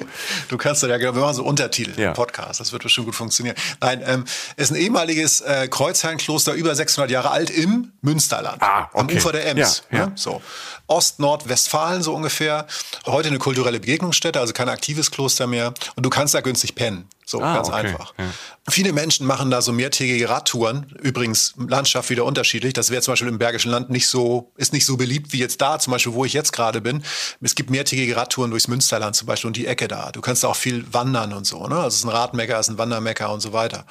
Du 0.50 0.58
kannst 0.58 0.84
ja, 0.84 0.98
genau, 0.98 1.16
wir 1.16 1.22
machen 1.22 1.36
so 1.36 1.44
Untertitel 1.44 2.00
ja. 2.00 2.10
im 2.10 2.14
Podcast, 2.14 2.60
das 2.60 2.72
wird 2.72 2.84
bestimmt 2.84 3.08
gut 3.08 3.16
funktionieren. 3.16 3.56
Nein, 3.80 4.04
ähm, 4.06 4.26
ist 4.56 4.72
ein 4.72 4.76
ehemaliges 4.76 5.42
äh, 5.42 5.68
Kreuzherrenkloster, 5.68 6.54
über 6.54 6.76
600 6.76 7.10
Jahre 7.10 7.32
alt, 7.32 7.50
im 7.50 7.92
Münsterland. 8.02 8.62
Ah, 8.62 8.90
okay. 8.92 9.00
Am 9.00 9.10
Ufer 9.10 9.32
der 9.32 9.48
Ems. 9.48 9.84
Ja, 9.90 9.98
ja. 9.98 10.06
Ne? 10.08 10.12
So. 10.16 10.42
Ost-Nord-Westfalen 10.88 12.04
so 12.04 12.14
ungefähr. 12.14 12.68
Heute 13.06 13.30
eine 13.30 13.40
kulturelle 13.40 13.80
Begegnungsstätte, 13.80 14.40
also 14.40 14.54
kein 14.54 14.70
aktives 14.70 15.12
Kloster 15.12 15.48
mehr. 15.48 15.74
Und 15.96 16.06
du 16.06 16.10
kannst 16.10 16.34
da 16.34 16.42
günstig 16.42 16.76
pennen. 16.76 17.08
So, 17.34 17.42
ah, 17.42 17.56
ganz 17.56 17.70
okay. 17.70 17.78
einfach. 17.78 18.14
Ja. 18.20 18.26
Viele 18.70 18.94
Menschen 18.94 19.26
machen 19.26 19.50
da 19.50 19.64
so 19.64 19.74
mehrtägige 19.74 20.30
Radtouren. 20.30 20.86
Übrigens, 21.02 21.56
Landschaft 21.58 22.12
wieder 22.12 22.26
unterschiedlich. 22.26 22.74
Das 22.74 22.92
wäre 22.92 23.02
zum 23.02 23.14
Beispiel 23.14 23.28
im 23.28 23.40
Bergischen 23.40 23.72
Land 23.72 23.90
nicht 23.90 24.08
so, 24.08 24.52
ist 24.56 24.72
nicht 24.72 24.86
so 24.86 24.98
beliebt 24.98 25.34
wie 25.34 25.40
jetzt 25.40 25.60
da, 25.60 25.80
zum 25.80 25.90
Beispiel, 25.90 26.14
wo 26.14 26.26
ich 26.26 26.34
jetzt 26.34 26.54
gerade 26.54 26.80
bin. 26.80 27.04
Es 27.42 27.56
gibt 27.56 27.72
mehrtägige 27.72 28.16
Radtouren 28.16 28.52
durchs 28.52 28.68
Münsterland 28.68 29.16
zum 29.16 29.26
Beispiel 29.26 29.48
und 29.48 29.58
die 29.58 29.66
Ecke 29.66 29.88
da. 29.88 30.12
Du 30.12 30.22
kannst 30.22 30.44
da 30.44 30.50
auch 30.50 30.56
viel 30.56 30.86
wandern 30.94 31.34
und 31.34 31.48
so, 31.48 31.66
ne? 31.66 31.76
Also 31.76 31.88
es 31.88 31.96
ist 31.96 32.04
ein 32.04 32.10
Radmecker, 32.10 32.60
es 32.60 32.68
ist 32.68 32.76
ein 32.76 32.78
Wandermecker 32.78 33.34
und 33.34 33.40
so 33.40 33.52
weiter. 33.52 33.88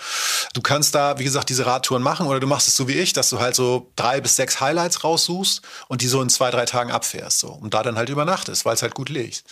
Du 0.54 0.60
kannst 0.60 0.94
da, 0.94 1.18
wie 1.18 1.24
gesagt, 1.24 1.48
diese 1.48 1.66
Radtouren 1.66 2.04
machen 2.04 2.28
oder 2.28 2.38
du 2.38 2.46
machst 2.46 2.68
es 2.68 2.76
so 2.76 2.86
wie 2.86 2.92
ich, 2.92 3.12
dass 3.12 3.28
du 3.28 3.40
halt 3.40 3.56
so 3.56 3.90
drei 3.96 4.20
bis 4.20 4.36
sechs 4.36 4.60
Highlights 4.60 5.02
raussuchst 5.02 5.62
und 5.88 6.00
die 6.00 6.06
so 6.06 6.22
in 6.22 6.28
zwei, 6.28 6.52
drei 6.52 6.64
Tagen 6.64 6.92
abfährst, 6.92 7.40
so. 7.40 7.48
Und 7.48 7.74
da 7.74 7.82
dann 7.82 7.96
halt 7.96 8.08
übernachtest, 8.08 8.64
weil 8.64 8.74
es 8.74 8.82
halt 8.82 8.94
gut 8.94 9.08
liegt. 9.08 9.42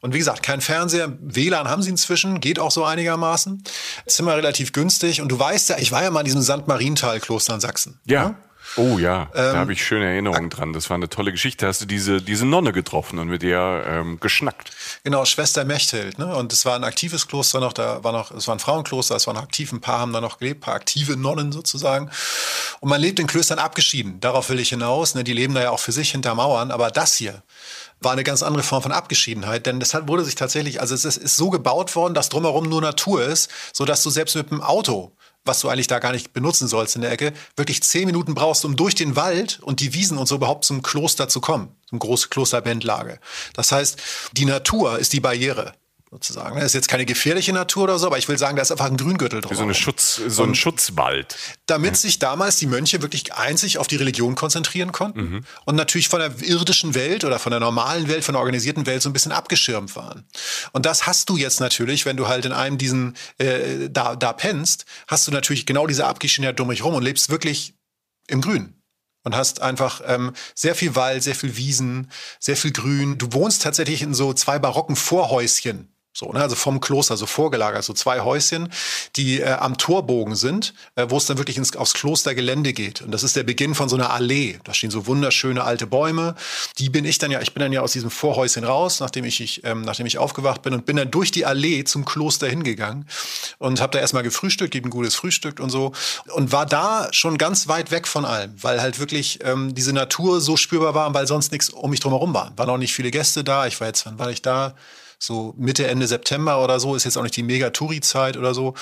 Und 0.00 0.14
wie 0.14 0.18
gesagt, 0.18 0.42
kein 0.42 0.60
Fernseher. 0.60 1.12
WLAN 1.20 1.68
haben 1.68 1.82
sie 1.82 1.90
inzwischen, 1.90 2.40
geht 2.40 2.58
auch 2.58 2.72
so 2.72 2.84
einigermaßen 2.84 3.35
einigermaßen. 3.36 3.62
Zimmer 4.06 4.36
relativ 4.36 4.72
günstig. 4.72 5.20
Und 5.20 5.28
du 5.28 5.38
weißt 5.38 5.70
ja, 5.70 5.78
ich 5.78 5.92
war 5.92 6.02
ja 6.02 6.10
mal 6.10 6.20
in 6.20 6.26
diesem 6.26 6.42
St. 6.42 6.66
Marienthal-Kloster 6.66 7.54
in 7.54 7.60
Sachsen. 7.60 8.00
Ja. 8.04 8.22
ja? 8.22 8.34
Oh 8.74 8.98
ja, 8.98 9.30
ähm, 9.34 9.52
da 9.52 9.56
habe 9.56 9.72
ich 9.72 9.82
schöne 9.82 10.06
Erinnerungen 10.06 10.50
dran. 10.50 10.72
Das 10.72 10.90
war 10.90 10.96
eine 10.96 11.08
tolle 11.08 11.30
Geschichte. 11.30 11.68
Hast 11.68 11.80
du 11.82 11.86
diese, 11.86 12.20
diese 12.20 12.44
Nonne 12.44 12.72
getroffen 12.72 13.20
und 13.20 13.28
mit 13.28 13.42
der 13.42 13.84
ähm, 13.86 14.18
geschnackt. 14.18 14.72
Genau, 15.04 15.24
Schwester 15.24 15.64
Mechthild. 15.64 16.18
Ne? 16.18 16.34
Und 16.34 16.52
es 16.52 16.66
war 16.66 16.74
ein 16.74 16.82
aktives 16.82 17.28
Kloster 17.28 17.60
noch, 17.60 17.72
da 17.72 18.02
war 18.02 18.12
noch, 18.12 18.32
es 18.32 18.48
war 18.48 18.56
ein 18.56 18.58
Frauenkloster, 18.58 19.14
es 19.14 19.28
war 19.28 19.34
noch 19.34 19.44
aktiv, 19.44 19.72
ein 19.72 19.80
paar 19.80 20.00
haben 20.00 20.12
da 20.12 20.20
noch 20.20 20.38
gelebt, 20.38 20.58
ein 20.58 20.64
paar 20.64 20.74
aktive 20.74 21.16
Nonnen 21.16 21.52
sozusagen. 21.52 22.10
Und 22.80 22.88
man 22.88 23.00
lebt 23.00 23.20
in 23.20 23.28
Klöstern 23.28 23.60
abgeschieden. 23.60 24.18
Darauf 24.20 24.50
will 24.50 24.58
ich 24.58 24.70
hinaus. 24.70 25.14
Ne? 25.14 25.22
Die 25.22 25.32
leben 25.32 25.54
da 25.54 25.62
ja 25.62 25.70
auch 25.70 25.80
für 25.80 25.92
sich 25.92 26.10
hinter 26.10 26.34
Mauern. 26.34 26.72
Aber 26.72 26.90
das 26.90 27.14
hier, 27.14 27.44
war 28.00 28.12
eine 28.12 28.24
ganz 28.24 28.42
andere 28.42 28.62
Form 28.62 28.82
von 28.82 28.92
Abgeschiedenheit, 28.92 29.66
denn 29.66 29.80
das 29.80 29.94
wurde 30.06 30.24
sich 30.24 30.34
tatsächlich, 30.34 30.80
also 30.80 30.94
es 30.94 31.04
ist, 31.04 31.16
ist 31.16 31.36
so 31.36 31.50
gebaut 31.50 31.96
worden, 31.96 32.14
dass 32.14 32.28
drumherum 32.28 32.68
nur 32.68 32.80
Natur 32.80 33.24
ist, 33.24 33.50
so 33.72 33.84
dass 33.84 34.02
du 34.02 34.10
selbst 34.10 34.36
mit 34.36 34.50
dem 34.50 34.60
Auto 34.62 35.12
was 35.46 35.60
du 35.60 35.68
eigentlich 35.68 35.86
da 35.86 35.98
gar 35.98 36.12
nicht 36.12 36.32
benutzen 36.32 36.68
sollst 36.68 36.96
in 36.96 37.02
der 37.02 37.12
Ecke, 37.12 37.32
wirklich 37.56 37.82
zehn 37.82 38.06
Minuten 38.06 38.34
brauchst, 38.34 38.64
um 38.64 38.76
durch 38.76 38.94
den 38.94 39.16
Wald 39.16 39.60
und 39.62 39.80
die 39.80 39.94
Wiesen 39.94 40.18
und 40.18 40.26
so 40.26 40.36
überhaupt 40.36 40.64
zum 40.64 40.82
Kloster 40.82 41.28
zu 41.28 41.40
kommen, 41.40 41.74
zum 41.88 41.98
große 41.98 42.28
Klosterbendlage. 42.28 43.20
Das 43.54 43.72
heißt, 43.72 44.00
die 44.32 44.44
Natur 44.44 44.98
ist 44.98 45.12
die 45.12 45.20
Barriere 45.20 45.72
sozusagen. 46.16 46.56
Das 46.56 46.66
ist 46.66 46.74
jetzt 46.74 46.88
keine 46.88 47.04
gefährliche 47.04 47.52
Natur 47.52 47.84
oder 47.84 47.98
so, 47.98 48.06
aber 48.06 48.16
ich 48.16 48.26
will 48.26 48.38
sagen, 48.38 48.56
da 48.56 48.62
ist 48.62 48.72
einfach 48.72 48.86
ein 48.86 48.96
Grüngürtel 48.96 49.42
drum. 49.42 49.54
So, 49.54 49.62
eine 49.62 49.74
Schutz, 49.74 50.20
so 50.26 50.44
ein 50.44 50.54
Schutzwald. 50.54 51.36
Damit 51.66 51.98
sich 51.98 52.18
damals 52.18 52.56
die 52.56 52.66
Mönche 52.66 53.02
wirklich 53.02 53.34
einzig 53.34 53.76
auf 53.76 53.86
die 53.86 53.96
Religion 53.96 54.34
konzentrieren 54.34 54.92
konnten 54.92 55.20
mhm. 55.20 55.44
und 55.66 55.76
natürlich 55.76 56.08
von 56.08 56.20
der 56.20 56.32
irdischen 56.42 56.94
Welt 56.94 57.24
oder 57.24 57.38
von 57.38 57.50
der 57.50 57.60
normalen 57.60 58.08
Welt, 58.08 58.24
von 58.24 58.32
der 58.32 58.40
organisierten 58.40 58.86
Welt 58.86 59.02
so 59.02 59.10
ein 59.10 59.12
bisschen 59.12 59.32
abgeschirmt 59.32 59.94
waren. 59.94 60.24
Und 60.72 60.86
das 60.86 61.06
hast 61.06 61.28
du 61.28 61.36
jetzt 61.36 61.60
natürlich, 61.60 62.06
wenn 62.06 62.16
du 62.16 62.28
halt 62.28 62.46
in 62.46 62.52
einem 62.52 62.78
diesen 62.78 63.14
äh, 63.36 63.90
da, 63.90 64.16
da 64.16 64.32
pennst, 64.32 64.86
hast 65.08 65.26
du 65.26 65.32
natürlich 65.32 65.66
genau 65.66 65.86
diese 65.86 66.06
Abgeschiedenheit 66.06 66.58
dumm 66.58 66.70
rum 66.70 66.94
und 66.94 67.02
lebst 67.02 67.28
wirklich 67.28 67.74
im 68.26 68.40
Grün 68.40 68.72
und 69.22 69.36
hast 69.36 69.60
einfach 69.60 70.00
ähm, 70.06 70.32
sehr 70.54 70.74
viel 70.74 70.94
Wald, 70.94 71.22
sehr 71.22 71.34
viel 71.34 71.56
Wiesen, 71.56 72.10
sehr 72.40 72.56
viel 72.56 72.72
Grün. 72.72 73.18
Du 73.18 73.34
wohnst 73.34 73.62
tatsächlich 73.62 74.00
in 74.00 74.14
so 74.14 74.32
zwei 74.32 74.58
barocken 74.58 74.96
Vorhäuschen 74.96 75.92
so, 76.16 76.32
ne? 76.32 76.40
Also 76.40 76.56
vom 76.56 76.80
Kloster, 76.80 77.18
so 77.18 77.26
vorgelagert, 77.26 77.84
so 77.84 77.92
zwei 77.92 78.20
Häuschen, 78.20 78.72
die 79.16 79.40
äh, 79.40 79.52
am 79.52 79.76
Torbogen 79.76 80.34
sind, 80.34 80.72
äh, 80.94 81.04
wo 81.10 81.18
es 81.18 81.26
dann 81.26 81.36
wirklich 81.36 81.58
ins, 81.58 81.76
aufs 81.76 81.92
Klostergelände 81.92 82.72
geht. 82.72 83.02
Und 83.02 83.10
das 83.12 83.22
ist 83.22 83.36
der 83.36 83.42
Beginn 83.42 83.74
von 83.74 83.90
so 83.90 83.96
einer 83.96 84.10
Allee. 84.10 84.58
Da 84.64 84.72
stehen 84.72 84.90
so 84.90 85.06
wunderschöne 85.06 85.62
alte 85.62 85.86
Bäume. 85.86 86.34
Die 86.78 86.88
bin 86.88 87.04
ich 87.04 87.18
dann 87.18 87.30
ja, 87.30 87.42
ich 87.42 87.52
bin 87.52 87.60
dann 87.60 87.70
ja 87.70 87.82
aus 87.82 87.92
diesem 87.92 88.10
Vorhäuschen 88.10 88.64
raus, 88.64 89.00
nachdem 89.00 89.26
ich, 89.26 89.42
ich 89.42 89.62
ähm, 89.64 89.82
nachdem 89.82 90.06
ich 90.06 90.16
aufgewacht 90.16 90.62
bin 90.62 90.72
und 90.72 90.86
bin 90.86 90.96
dann 90.96 91.10
durch 91.10 91.32
die 91.32 91.44
Allee 91.44 91.84
zum 91.84 92.06
Kloster 92.06 92.48
hingegangen 92.48 93.06
und 93.58 93.82
habe 93.82 93.92
da 93.92 93.98
erstmal 93.98 94.22
gefrühstückt, 94.22 94.70
gibt 94.70 94.86
ein 94.86 94.90
gutes 94.90 95.16
Frühstück 95.16 95.60
und 95.60 95.68
so. 95.68 95.92
Und 96.32 96.50
war 96.50 96.64
da 96.64 97.08
schon 97.12 97.36
ganz 97.36 97.68
weit 97.68 97.90
weg 97.90 98.08
von 98.08 98.24
allem, 98.24 98.54
weil 98.62 98.80
halt 98.80 99.00
wirklich 99.00 99.40
ähm, 99.44 99.74
diese 99.74 99.92
Natur 99.92 100.40
so 100.40 100.56
spürbar 100.56 100.94
war, 100.94 101.12
weil 101.12 101.26
sonst 101.26 101.52
nichts 101.52 101.68
um 101.68 101.90
mich 101.90 102.00
drumherum 102.00 102.32
war. 102.32 102.54
Waren 102.56 102.70
auch 102.70 102.78
nicht 102.78 102.94
viele 102.94 103.10
Gäste 103.10 103.44
da. 103.44 103.66
Ich 103.66 103.78
war 103.82 103.88
jetzt, 103.88 104.06
wann 104.06 104.18
war 104.18 104.30
ich 104.30 104.40
da? 104.40 104.74
So 105.18 105.54
Mitte, 105.56 105.86
Ende 105.86 106.06
September 106.06 106.62
oder 106.62 106.80
so, 106.80 106.94
ist 106.94 107.04
jetzt 107.04 107.16
auch 107.16 107.22
nicht 107.22 107.36
die 107.36 107.42
Mega-Touri-Zeit 107.42 108.36
oder 108.36 108.54
so. 108.54 108.74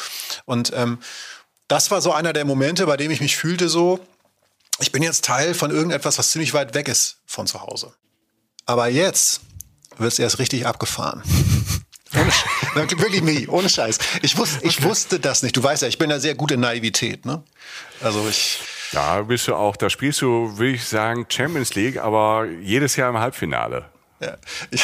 Und 0.45 0.73
ähm, 0.75 0.99
das 1.69 1.91
war 1.91 2.01
so 2.01 2.13
einer 2.13 2.33
der 2.33 2.45
Momente, 2.45 2.87
bei 2.87 2.97
dem 2.97 3.11
ich 3.11 3.21
mich 3.21 3.37
fühlte 3.37 3.69
so, 3.69 4.01
ich 4.81 4.93
bin 4.93 5.03
jetzt 5.03 5.25
Teil 5.25 5.55
von 5.55 5.71
irgendetwas, 5.71 6.19
was 6.19 6.31
ziemlich 6.31 6.53
weit 6.53 6.75
weg 6.75 6.89
ist 6.89 7.19
von 7.27 7.47
zu 7.47 7.61
Hause. 7.63 7.93
Aber 8.67 8.89
jetzt 8.89 9.41
wird 9.99 10.13
es 10.13 10.19
erst 10.19 10.39
richtig 10.39 10.67
abgefahren. 10.67 11.23
Ohne 12.15 12.33
wirklich, 12.99 13.23
Migi, 13.23 13.49
ohne 13.49 13.69
Scheiß. 13.69 13.99
Ich 14.23 14.37
wusste, 14.39 14.65
ich 14.65 14.83
wusste 14.83 15.19
das 15.19 15.43
nicht. 15.43 15.57
Du 15.57 15.63
weißt 15.63 15.83
ja, 15.83 15.89
ich 15.89 15.99
bin 15.99 16.11
ja 16.11 16.21
sehr 16.21 16.35
gut 16.35 16.53
in 16.53 16.61
Naivität. 16.61 17.25
Ne? 17.27 17.43
Also 18.01 18.27
ich. 18.29 18.61
Ja, 18.93 19.23
bist 19.23 19.49
du 19.49 19.55
auch. 19.55 19.77
Da 19.77 19.91
spielst 19.91 20.23
du, 20.23 20.57
will 20.59 20.75
ich 20.75 20.85
sagen, 20.85 21.27
Champions 21.29 21.75
League, 21.75 21.99
aber 21.99 22.47
jedes 22.47 22.95
Jahr 22.97 23.11
im 23.11 23.19
Halbfinale. 23.19 23.91
Ja. 24.25 24.37
Ich, 24.71 24.83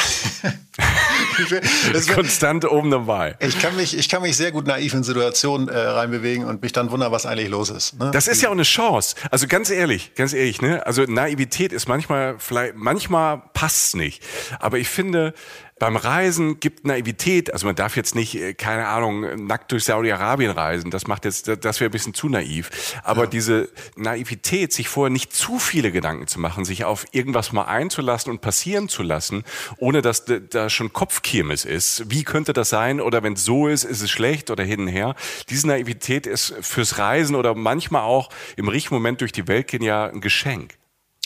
Konstant 2.13 2.69
oben 2.69 2.91
dabei. 2.91 3.35
Ich 3.39 3.59
kann, 3.59 3.75
mich, 3.75 3.97
ich 3.97 4.07
kann 4.07 4.21
mich 4.21 4.37
sehr 4.37 4.51
gut 4.51 4.67
naiv 4.67 4.93
in 4.93 5.03
Situationen 5.03 5.67
äh, 5.67 5.77
reinbewegen 5.77 6.45
und 6.45 6.61
mich 6.61 6.73
dann 6.73 6.91
wundern, 6.91 7.11
was 7.11 7.25
eigentlich 7.25 7.49
los 7.49 7.69
ist. 7.69 7.97
Ne? 7.99 8.11
Das 8.11 8.27
ist 8.27 8.41
ja 8.41 8.49
auch 8.49 8.53
eine 8.53 8.63
Chance. 8.63 9.15
Also 9.31 9.47
ganz 9.47 9.71
ehrlich, 9.71 10.13
ganz 10.15 10.33
ehrlich, 10.33 10.61
ne? 10.61 10.85
Also 10.85 11.03
Naivität 11.03 11.73
ist 11.73 11.87
manchmal 11.87 12.35
vielleicht, 12.37 12.75
manchmal 12.75 13.41
passt 13.53 13.95
nicht. 13.95 14.23
Aber 14.59 14.77
ich 14.77 14.89
finde, 14.89 15.33
beim 15.81 15.95
Reisen 15.95 16.59
gibt 16.59 16.85
Naivität, 16.85 17.51
also 17.51 17.65
man 17.65 17.75
darf 17.75 17.95
jetzt 17.95 18.13
nicht, 18.13 18.35
äh, 18.35 18.53
keine 18.53 18.87
Ahnung, 18.87 19.47
nackt 19.47 19.71
durch 19.71 19.85
Saudi-Arabien 19.85 20.51
reisen, 20.51 20.91
das 20.91 21.07
macht 21.07 21.25
jetzt, 21.25 21.47
das 21.47 21.79
wäre 21.79 21.89
ein 21.89 21.91
bisschen 21.91 22.13
zu 22.13 22.29
naiv. 22.29 22.69
Aber 23.03 23.23
ja. 23.23 23.29
diese 23.31 23.67
Naivität, 23.95 24.73
sich 24.73 24.87
vorher 24.87 25.09
nicht 25.09 25.33
zu 25.33 25.57
viele 25.57 25.91
Gedanken 25.91 26.27
zu 26.27 26.39
machen, 26.39 26.65
sich 26.65 26.85
auf 26.85 27.07
irgendwas 27.13 27.51
mal 27.51 27.63
einzulassen 27.63 28.31
und 28.31 28.41
passieren 28.41 28.89
zu 28.89 29.01
lassen, 29.01 29.43
ohne 29.77 30.03
dass 30.03 30.25
da 30.25 30.69
schon 30.69 30.93
Kopfkirmes 30.93 31.65
ist. 31.65 32.03
Wie 32.11 32.25
könnte 32.25 32.53
das 32.53 32.69
sein? 32.69 33.01
Oder 33.01 33.23
wenn 33.23 33.33
es 33.33 33.43
so 33.43 33.67
ist, 33.67 33.83
ist 33.83 34.01
es 34.01 34.11
schlecht 34.11 34.51
oder 34.51 34.63
hin 34.63 34.81
und 34.81 34.87
her. 34.87 35.15
Diese 35.49 35.65
Naivität 35.65 36.27
ist 36.27 36.53
fürs 36.61 36.99
Reisen 36.99 37.35
oder 37.35 37.55
manchmal 37.55 38.03
auch 38.03 38.29
im 38.55 38.67
richtigen 38.67 38.93
Moment 38.93 39.21
durch 39.21 39.31
die 39.31 39.47
Welt 39.47 39.67
gehen 39.67 39.81
ja 39.81 40.05
ein 40.05 40.21
Geschenk. 40.21 40.75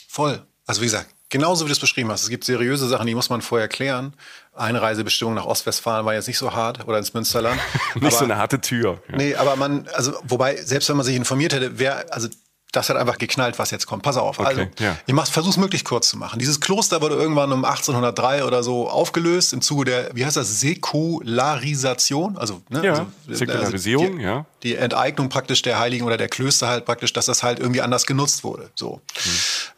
Voll. 0.07 0.41
Also 0.65 0.79
wie 0.79 0.85
gesagt, 0.85 1.09
genauso 1.29 1.65
wie 1.65 1.69
du 1.69 1.74
es 1.74 1.79
beschrieben 1.79 2.09
hast. 2.09 2.24
Es 2.24 2.29
gibt 2.29 2.43
seriöse 2.43 2.88
Sachen, 2.88 3.07
die 3.07 3.15
muss 3.15 3.29
man 3.29 3.41
vorher 3.41 3.67
klären. 3.67 4.13
Einreisebestimmung 4.55 5.33
nach 5.33 5.45
Ostwestfalen 5.45 6.05
war 6.05 6.13
jetzt 6.13 6.27
nicht 6.27 6.38
so 6.38 6.53
hart 6.53 6.88
oder 6.88 6.97
ins 6.97 7.13
Münsterland. 7.13 7.59
nicht 7.95 8.05
aber, 8.05 8.12
so 8.12 8.24
eine 8.25 8.38
harte 8.38 8.62
Tür. 8.62 9.01
Ja. 9.09 9.17
Nee, 9.17 9.35
aber 9.35 9.55
man, 9.55 9.88
also 9.93 10.13
wobei, 10.24 10.57
selbst 10.57 10.89
wenn 10.89 10.97
man 10.97 11.05
sich 11.05 11.15
informiert 11.15 11.53
hätte, 11.53 11.77
wer, 11.77 12.13
also 12.13 12.27
das 12.75 12.89
hat 12.89 12.97
einfach 12.97 13.17
geknallt, 13.17 13.57
was 13.57 13.71
jetzt 13.71 13.85
kommt. 13.85 14.03
Pass 14.03 14.17
auf. 14.17 14.39
Okay, 14.39 14.47
also, 14.47 14.62
ja. 14.79 14.97
ich 15.05 15.15
versuche 15.31 15.51
es 15.51 15.57
möglichst 15.57 15.88
kurz 15.88 16.09
zu 16.09 16.17
machen. 16.17 16.39
Dieses 16.39 16.59
Kloster 16.59 17.01
wurde 17.01 17.15
irgendwann 17.15 17.51
um 17.51 17.63
1803 17.63 18.43
oder 18.43 18.63
so 18.63 18.89
aufgelöst 18.89 19.53
im 19.53 19.62
Zuge 19.62 19.85
der, 19.85 20.09
wie 20.13 20.25
heißt 20.25 20.35
das, 20.35 20.59
Säkularisation? 20.59 22.38
Also, 22.38 22.62
ne, 22.69 22.83
ja, 22.83 22.91
also, 22.91 23.05
Säkularisierung, 23.29 24.05
also 24.05 24.17
die, 24.17 24.24
ja. 24.24 24.45
Die 24.63 24.75
Enteignung 24.75 25.29
praktisch 25.29 25.62
der 25.62 25.79
Heiligen 25.79 26.05
oder 26.05 26.17
der 26.17 26.27
Klöster 26.27 26.67
halt 26.67 26.85
praktisch, 26.85 27.13
dass 27.13 27.27
das 27.27 27.43
halt 27.43 27.59
irgendwie 27.59 27.81
anders 27.81 28.05
genutzt 28.05 28.43
wurde. 28.43 28.69
So. 28.75 29.01
Hm 29.15 29.31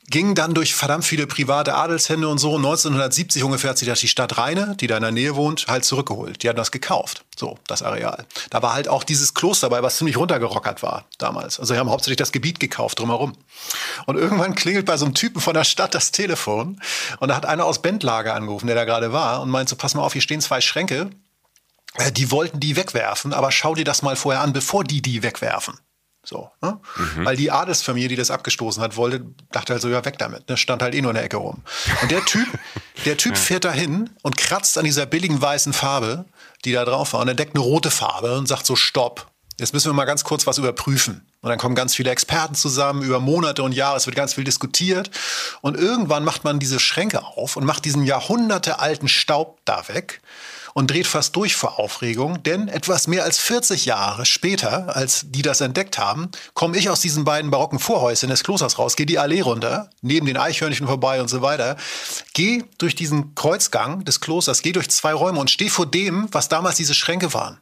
ging 0.09 0.35
dann 0.35 0.53
durch 0.53 0.73
verdammt 0.73 1.05
viele 1.05 1.27
private 1.27 1.75
Adelshände 1.75 2.27
und 2.27 2.37
so. 2.37 2.55
1970 2.55 3.43
ungefähr 3.43 3.71
hat 3.71 3.77
sich 3.77 3.87
das 3.87 3.99
die 3.99 4.07
Stadt 4.07 4.37
Rheine, 4.37 4.75
die 4.79 4.87
da 4.87 4.97
in 4.97 5.03
der 5.03 5.11
Nähe 5.11 5.35
wohnt, 5.35 5.67
halt 5.67 5.83
zurückgeholt. 5.83 6.43
Die 6.43 6.49
hat 6.49 6.57
das 6.57 6.71
gekauft, 6.71 7.25
so 7.35 7.57
das 7.67 7.83
Areal. 7.83 8.25
Da 8.49 8.61
war 8.61 8.73
halt 8.73 8.87
auch 8.87 9.03
dieses 9.03 9.33
Kloster 9.33 9.69
dabei, 9.69 9.83
was 9.83 9.97
ziemlich 9.97 10.17
runtergerockert 10.17 10.81
war 10.81 11.05
damals. 11.17 11.59
Also 11.59 11.73
sie 11.73 11.79
haben 11.79 11.89
hauptsächlich 11.89 12.17
das 12.17 12.31
Gebiet 12.31 12.59
gekauft 12.59 12.99
drumherum. 12.99 13.33
Und 14.05 14.17
irgendwann 14.17 14.55
klingelt 14.55 14.85
bei 14.85 14.95
so 14.95 15.05
einem 15.05 15.13
Typen 15.13 15.41
von 15.41 15.53
der 15.53 15.65
Stadt 15.65 15.93
das 15.93 16.11
Telefon 16.11 16.81
und 17.19 17.27
da 17.27 17.35
hat 17.35 17.45
einer 17.45 17.65
aus 17.65 17.81
Bendlager 17.81 18.33
angerufen, 18.33 18.67
der 18.67 18.75
da 18.75 18.85
gerade 18.85 19.11
war 19.11 19.41
und 19.41 19.49
meint 19.49 19.67
so, 19.67 19.75
pass 19.75 19.93
mal 19.93 20.03
auf, 20.03 20.13
hier 20.13 20.21
stehen 20.21 20.41
zwei 20.41 20.61
Schränke. 20.61 21.09
Äh, 21.95 22.11
die 22.11 22.31
wollten 22.31 22.59
die 22.59 22.75
wegwerfen, 22.75 23.33
aber 23.33 23.51
schau 23.51 23.75
dir 23.75 23.85
das 23.85 24.01
mal 24.01 24.15
vorher 24.15 24.41
an, 24.41 24.53
bevor 24.53 24.83
die 24.83 25.01
die 25.01 25.23
wegwerfen. 25.23 25.77
So, 26.27 26.51
ne? 26.61 26.77
mhm. 26.97 27.25
Weil 27.25 27.37
die 27.37 27.51
Adelsfamilie, 27.51 28.09
die 28.09 28.17
das 28.17 28.31
abgestoßen 28.31 28.83
hat, 28.83 28.97
wollte, 28.97 29.25
dachte 29.53 29.71
halt 29.71 29.81
so, 29.81 29.87
ja, 29.87 30.03
weg 30.03 30.17
damit. 30.17 30.49
Ne? 30.49 30.57
Stand 30.57 30.81
halt 30.81 30.93
eh 30.93 31.01
nur 31.01 31.11
in 31.11 31.15
der 31.15 31.23
Ecke 31.23 31.37
rum. 31.37 31.63
Und 32.01 32.11
der 32.11 32.25
Typ, 32.25 32.47
der 33.05 33.15
Typ 33.15 33.35
ja. 33.35 33.39
fährt 33.39 33.63
da 33.63 33.71
hin 33.71 34.09
und 34.23 34.35
kratzt 34.35 34.77
an 34.77 34.83
dieser 34.83 35.05
billigen 35.05 35.41
weißen 35.41 35.71
Farbe, 35.71 36.25
die 36.65 36.73
da 36.73 36.83
drauf 36.83 37.13
war, 37.13 37.21
und 37.21 37.29
entdeckt 37.29 37.55
eine 37.55 37.63
rote 37.63 37.91
Farbe 37.91 38.37
und 38.37 38.45
sagt 38.45 38.65
so, 38.65 38.75
stopp. 38.75 39.31
Jetzt 39.57 39.73
müssen 39.73 39.89
wir 39.89 39.93
mal 39.93 40.05
ganz 40.05 40.25
kurz 40.25 40.45
was 40.45 40.57
überprüfen. 40.57 41.25
Und 41.41 41.49
dann 41.49 41.57
kommen 41.57 41.75
ganz 41.75 41.95
viele 41.95 42.11
Experten 42.11 42.55
zusammen 42.55 43.03
über 43.03 43.21
Monate 43.21 43.63
und 43.63 43.71
Jahre. 43.71 43.95
Es 43.95 44.05
wird 44.05 44.15
ganz 44.15 44.33
viel 44.33 44.43
diskutiert. 44.43 45.09
Und 45.61 45.77
irgendwann 45.77 46.25
macht 46.25 46.43
man 46.43 46.59
diese 46.59 46.79
Schränke 46.79 47.23
auf 47.23 47.55
und 47.55 47.63
macht 47.65 47.85
diesen 47.85 48.03
jahrhundertealten 48.03 49.07
Staub 49.07 49.59
da 49.63 49.87
weg 49.87 50.21
und 50.77 50.91
dreht 50.91 51.07
fast 51.07 51.35
durch 51.35 51.55
vor 51.55 51.79
Aufregung, 51.79 52.43
denn 52.43 52.67
etwas 52.67 53.07
mehr 53.07 53.23
als 53.23 53.39
40 53.39 53.85
Jahre 53.85 54.27
später, 54.27 54.95
als 54.95 55.23
die 55.25 55.41
das 55.41 55.59
entdeckt 55.59 55.97
haben, 55.97 56.29
komme 56.53 56.77
ich 56.77 56.91
aus 56.91 56.99
diesen 56.99 57.23
beiden 57.23 57.49
barocken 57.49 57.79
Vorhäuschen 57.79 58.29
des 58.29 58.43
Klosters 58.43 58.77
raus, 58.77 58.95
gehe 58.95 59.07
die 59.07 59.17
Allee 59.17 59.41
runter, 59.41 59.89
neben 60.03 60.27
den 60.27 60.37
Eichhörnchen 60.37 60.85
vorbei 60.85 61.19
und 61.19 61.29
so 61.29 61.41
weiter, 61.41 61.77
gehe 62.35 62.63
durch 62.77 62.93
diesen 62.93 63.33
Kreuzgang 63.33 64.05
des 64.05 64.21
Klosters, 64.21 64.61
gehe 64.61 64.71
durch 64.71 64.87
zwei 64.91 65.13
Räume 65.13 65.39
und 65.39 65.49
stehe 65.49 65.71
vor 65.71 65.87
dem, 65.87 66.27
was 66.31 66.47
damals 66.47 66.75
diese 66.75 66.93
Schränke 66.93 67.33
waren. 67.33 67.57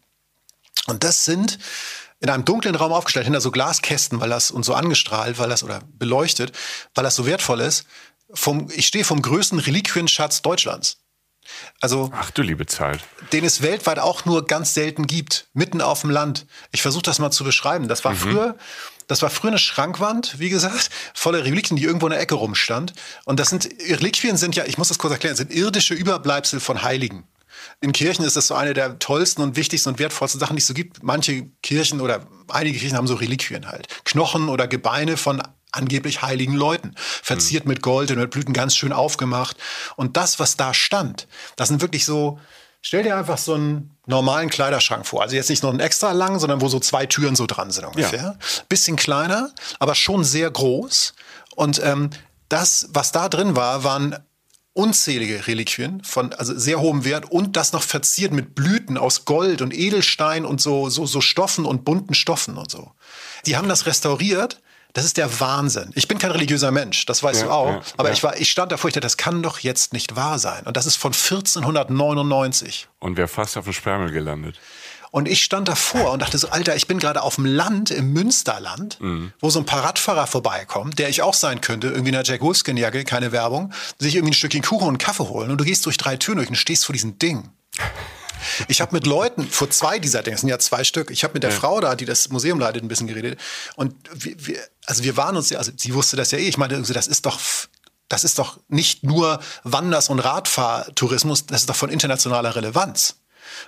Und 0.87 1.05
das 1.05 1.23
sind 1.23 1.57
in 2.19 2.29
einem 2.29 2.43
dunklen 2.43 2.75
Raum 2.75 2.91
aufgestellt, 2.91 3.27
hinter 3.27 3.39
so 3.39 3.49
Glaskästen, 3.49 4.19
weil 4.19 4.29
das 4.29 4.51
und 4.51 4.65
so 4.65 4.73
angestrahlt, 4.73 5.39
weil 5.39 5.47
das 5.47 5.63
oder 5.63 5.79
beleuchtet, 5.87 6.51
weil 6.93 7.05
das 7.05 7.15
so 7.15 7.25
wertvoll 7.25 7.61
ist. 7.61 7.85
Vom, 8.33 8.67
ich 8.75 8.87
stehe 8.87 9.05
vom 9.05 9.21
größten 9.21 9.59
Reliquienschatz 9.59 10.41
Deutschlands. 10.41 10.97
Also, 11.81 12.11
Ach 12.13 12.31
du 12.31 12.41
liebe 12.41 12.65
Zeit. 12.65 13.01
Den 13.31 13.45
es 13.45 13.61
weltweit 13.61 13.99
auch 13.99 14.25
nur 14.25 14.45
ganz 14.45 14.73
selten 14.73 15.07
gibt, 15.07 15.47
mitten 15.53 15.81
auf 15.81 16.01
dem 16.01 16.09
Land. 16.09 16.45
Ich 16.71 16.81
versuche 16.81 17.03
das 17.03 17.19
mal 17.19 17.31
zu 17.31 17.43
beschreiben. 17.43 17.87
Das 17.87 18.03
war 18.05 18.13
mhm. 18.13 18.17
früher, 18.17 18.55
das 19.07 19.21
war 19.21 19.29
früher 19.29 19.51
eine 19.51 19.59
Schrankwand, 19.59 20.39
wie 20.39 20.49
gesagt, 20.49 20.89
voller 21.13 21.43
Reliquien, 21.43 21.77
die 21.77 21.83
irgendwo 21.83 22.07
in 22.07 22.11
der 22.11 22.19
Ecke 22.19 22.35
rumstand. 22.35 22.93
Und 23.25 23.39
das 23.39 23.49
sind, 23.49 23.69
Reliquien 23.87 24.37
sind 24.37 24.55
ja, 24.55 24.65
ich 24.65 24.77
muss 24.77 24.87
das 24.87 24.97
kurz 24.97 25.13
erklären, 25.13 25.35
sind 25.35 25.53
irdische 25.53 25.93
Überbleibsel 25.93 26.59
von 26.59 26.83
Heiligen. 26.83 27.27
In 27.81 27.91
Kirchen 27.91 28.25
ist 28.25 28.35
das 28.35 28.47
so 28.47 28.55
eine 28.55 28.73
der 28.73 28.99
tollsten 28.99 29.41
und 29.41 29.55
wichtigsten 29.55 29.89
und 29.89 29.99
wertvollsten 29.99 30.39
Sachen, 30.39 30.55
die 30.55 30.61
es 30.61 30.67
so 30.67 30.73
gibt. 30.73 31.03
Manche 31.03 31.47
Kirchen 31.61 32.01
oder 32.01 32.25
einige 32.47 32.79
Kirchen 32.79 32.97
haben 32.97 33.07
so 33.07 33.15
Reliquien 33.15 33.67
halt. 33.67 33.87
Knochen 34.05 34.49
oder 34.49 34.67
Gebeine 34.67 35.17
von 35.17 35.41
angeblich 35.75 36.21
heiligen 36.21 36.55
Leuten. 36.55 36.93
Verziert 36.97 37.65
mhm. 37.65 37.69
mit 37.69 37.81
Gold 37.81 38.11
und 38.11 38.17
mit 38.17 38.31
Blüten 38.31 38.53
ganz 38.53 38.75
schön 38.75 38.93
aufgemacht. 38.93 39.57
Und 39.95 40.17
das, 40.17 40.39
was 40.39 40.57
da 40.57 40.73
stand, 40.73 41.27
das 41.55 41.69
sind 41.69 41.81
wirklich 41.81 42.05
so, 42.05 42.39
stell 42.81 43.03
dir 43.03 43.17
einfach 43.17 43.37
so 43.37 43.53
einen 43.53 43.95
normalen 44.05 44.49
Kleiderschrank 44.49 45.05
vor. 45.05 45.21
Also 45.21 45.35
jetzt 45.35 45.49
nicht 45.49 45.63
noch 45.63 45.71
einen 45.71 45.79
extra 45.79 46.11
lang, 46.11 46.39
sondern 46.39 46.61
wo 46.61 46.67
so 46.67 46.79
zwei 46.79 47.05
Türen 47.05 47.35
so 47.35 47.45
dran 47.45 47.71
sind 47.71 47.85
ungefähr. 47.85 48.21
Ja. 48.21 48.63
Bisschen 48.69 48.95
kleiner, 48.95 49.51
aber 49.79 49.95
schon 49.95 50.23
sehr 50.23 50.49
groß. 50.49 51.13
Und 51.55 51.81
ähm, 51.83 52.09
das, 52.49 52.87
was 52.91 53.11
da 53.11 53.29
drin 53.29 53.55
war, 53.55 53.83
waren 53.83 54.17
unzählige 54.75 55.47
Reliquien 55.47 56.03
von 56.03 56.33
also 56.33 56.57
sehr 56.57 56.81
hohem 56.81 57.05
Wert 57.05 57.31
und 57.31 57.55
das 57.55 57.71
noch 57.71 57.81
verziert 57.81 58.33
mit 58.33 58.55
Blüten 58.55 58.97
aus 58.97 59.23
Gold 59.23 59.61
und 59.61 59.73
Edelstein 59.73 60.45
und 60.45 60.59
so, 60.59 60.89
so, 60.89 61.05
so 61.05 61.21
Stoffen 61.21 61.65
und 61.65 61.85
bunten 61.85 62.13
Stoffen 62.13 62.57
und 62.57 62.69
so. 62.69 62.91
Die 63.45 63.55
haben 63.55 63.69
das 63.69 63.85
restauriert. 63.85 64.61
Das 64.95 65.03
ist 65.03 65.17
der 65.17 65.41
Wahnsinn. 65.41 65.91
Ich 65.93 66.07
bin 66.07 66.19
kein 66.19 66.31
religiöser 66.31 66.71
Mensch, 66.71 67.05
das 67.05 67.21
weißt 67.21 67.41
ja, 67.41 67.47
du 67.47 67.51
auch. 67.51 67.67
Ja, 67.67 67.81
aber 67.97 68.07
ja. 68.07 68.13
ich 68.13 68.23
war, 68.23 68.37
ich 68.37 68.49
stand 68.49 68.71
davor, 68.71 68.87
ich 68.87 68.93
dachte, 68.93 69.01
das 69.01 69.17
kann 69.17 69.43
doch 69.43 69.59
jetzt 69.59 69.91
nicht 69.91 70.15
wahr 70.15 70.39
sein. 70.39 70.63
Und 70.65 70.77
das 70.77 70.85
ist 70.85 70.95
von 70.95 71.11
1499. 71.11 72.87
Und 72.99 73.17
wer 73.17 73.27
fast 73.27 73.57
auf 73.57 73.65
dem 73.65 73.73
Sperrmüll 73.73 74.13
gelandet. 74.13 74.57
Und 75.11 75.27
ich 75.27 75.43
stand 75.43 75.67
davor 75.67 76.13
und 76.13 76.21
dachte 76.21 76.37
so, 76.37 76.47
Alter, 76.47 76.77
ich 76.77 76.87
bin 76.87 76.97
gerade 76.97 77.23
auf 77.23 77.35
dem 77.35 77.43
Land, 77.45 77.91
im 77.91 78.13
Münsterland, 78.13 79.01
mhm. 79.01 79.33
wo 79.41 79.49
so 79.49 79.59
ein 79.59 79.65
paar 79.65 79.83
Radfahrer 79.83 80.27
vorbeikommen, 80.27 80.95
der 80.95 81.09
ich 81.09 81.21
auch 81.21 81.33
sein 81.33 81.59
könnte, 81.59 81.87
irgendwie 81.87 82.09
in 82.09 82.15
einer 82.15 82.23
Jack 82.23 82.39
Wolfskin-Jacke, 82.39 83.03
keine 83.03 83.33
Werbung, 83.33 83.73
sich 83.99 84.15
irgendwie 84.15 84.31
ein 84.31 84.35
Stückchen 84.35 84.61
Kuchen 84.61 84.83
und 84.83 84.89
einen 84.89 84.97
Kaffee 84.97 85.27
holen 85.27 85.51
und 85.51 85.57
du 85.57 85.65
gehst 85.65 85.85
durch 85.85 85.97
drei 85.97 86.15
Türen 86.15 86.37
durch 86.37 86.47
und 86.47 86.55
stehst 86.55 86.85
vor 86.85 86.93
diesem 86.93 87.19
Ding. 87.19 87.49
Ich 88.67 88.81
habe 88.81 88.93
mit 88.93 89.05
Leuten 89.05 89.47
vor 89.47 89.69
zwei 89.69 89.99
dieser 89.99 90.23
Dinge, 90.23 90.35
es 90.35 90.41
sind 90.41 90.49
ja 90.49 90.59
zwei 90.59 90.83
Stück, 90.83 91.11
ich 91.11 91.23
habe 91.23 91.33
mit 91.33 91.43
der 91.43 91.51
ja. 91.51 91.55
Frau 91.55 91.79
da, 91.79 91.95
die 91.95 92.05
das 92.05 92.29
Museum 92.29 92.59
leitet, 92.59 92.83
ein 92.83 92.87
bisschen 92.87 93.07
geredet. 93.07 93.39
Und 93.75 93.95
wir, 94.13 94.35
wir, 94.37 94.59
also 94.85 95.03
wir 95.03 95.17
waren 95.17 95.35
uns, 95.35 95.53
also 95.53 95.71
sie 95.75 95.93
wusste 95.93 96.15
das 96.15 96.31
ja 96.31 96.37
eh, 96.37 96.47
ich 96.47 96.57
meinte, 96.57 96.81
das 96.81 97.07
ist 97.07 97.25
doch 97.25 97.39
das 98.07 98.23
ist 98.23 98.37
doch 98.37 98.59
nicht 98.67 99.03
nur 99.03 99.39
Wanders- 99.63 100.09
und 100.09 100.19
Radfahrtourismus, 100.19 101.47
das 101.47 101.61
ist 101.61 101.69
doch 101.69 101.75
von 101.75 101.89
internationaler 101.89 102.55
Relevanz. 102.55 103.15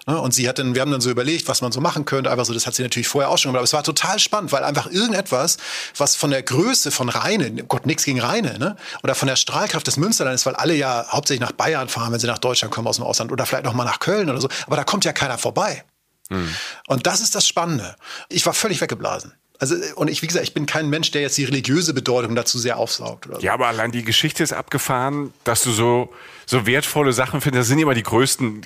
Ne? 0.05 0.19
Und 0.19 0.33
sie 0.33 0.47
hat 0.47 0.59
dann, 0.59 0.75
wir 0.75 0.81
haben 0.81 0.91
dann 0.91 1.01
so 1.01 1.09
überlegt, 1.09 1.47
was 1.47 1.61
man 1.61 1.71
so 1.71 1.81
machen 1.81 2.05
könnte. 2.05 2.29
Einfach 2.31 2.45
so, 2.45 2.53
das 2.53 2.67
hat 2.67 2.75
sie 2.75 2.83
natürlich 2.83 3.07
vorher 3.07 3.29
auch 3.29 3.37
schon 3.37 3.49
gemacht. 3.49 3.59
Aber 3.59 3.65
es 3.65 3.73
war 3.73 3.83
total 3.83 4.19
spannend, 4.19 4.51
weil 4.51 4.63
einfach 4.63 4.87
irgendetwas, 4.87 5.57
was 5.95 6.15
von 6.15 6.29
der 6.29 6.43
Größe 6.43 6.91
von 6.91 7.09
Rheine, 7.09 7.51
Gott, 7.63 7.85
nichts 7.85 8.03
gegen 8.03 8.19
Rheine, 8.19 8.59
ne? 8.59 8.75
oder 9.03 9.15
von 9.15 9.27
der 9.27 9.35
Strahlkraft 9.35 9.87
des 9.87 9.97
Münsterlandes, 9.97 10.45
weil 10.45 10.55
alle 10.55 10.75
ja 10.75 11.05
hauptsächlich 11.09 11.41
nach 11.41 11.53
Bayern 11.53 11.89
fahren, 11.89 12.11
wenn 12.11 12.19
sie 12.19 12.27
nach 12.27 12.37
Deutschland 12.37 12.73
kommen 12.73 12.87
aus 12.87 12.97
dem 12.97 13.05
Ausland 13.05 13.31
oder 13.31 13.45
vielleicht 13.45 13.65
noch 13.65 13.73
mal 13.73 13.85
nach 13.85 13.99
Köln 13.99 14.29
oder 14.29 14.41
so. 14.41 14.49
Aber 14.65 14.75
da 14.75 14.83
kommt 14.83 15.05
ja 15.05 15.13
keiner 15.13 15.37
vorbei. 15.37 15.83
Mhm. 16.29 16.53
Und 16.87 17.07
das 17.07 17.21
ist 17.21 17.35
das 17.35 17.47
Spannende. 17.47 17.95
Ich 18.29 18.45
war 18.45 18.53
völlig 18.53 18.81
weggeblasen. 18.81 19.33
Also, 19.59 19.75
und 19.95 20.09
ich, 20.09 20.21
wie 20.21 20.27
gesagt, 20.27 20.43
ich 20.43 20.53
bin 20.53 20.65
kein 20.65 20.89
Mensch, 20.89 21.11
der 21.11 21.21
jetzt 21.21 21.37
die 21.37 21.45
religiöse 21.45 21.93
Bedeutung 21.93 22.35
dazu 22.35 22.59
sehr 22.59 22.77
aufsaugt. 22.77 23.27
Oder 23.27 23.37
so. 23.37 23.41
Ja, 23.41 23.53
aber 23.53 23.67
allein 23.67 23.91
die 23.91 24.03
Geschichte 24.03 24.43
ist 24.43 24.53
abgefahren, 24.53 25.33
dass 25.43 25.63
du 25.63 25.71
so, 25.71 26.13
so 26.45 26.65
wertvolle 26.65 27.13
Sachen 27.13 27.41
findest. 27.41 27.61
Das 27.61 27.67
sind 27.67 27.79
immer 27.79 27.95
die 27.95 28.03
größten 28.03 28.61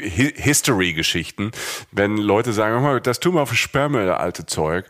History-Geschichten, 0.00 1.50
wenn 1.90 2.16
Leute 2.16 2.52
sagen, 2.52 2.80
mal, 2.82 3.00
das 3.00 3.18
tun 3.18 3.34
wir 3.34 3.42
auf 3.42 3.54
Sperrmüll, 3.54 4.08
alte 4.10 4.46
Zeug. 4.46 4.86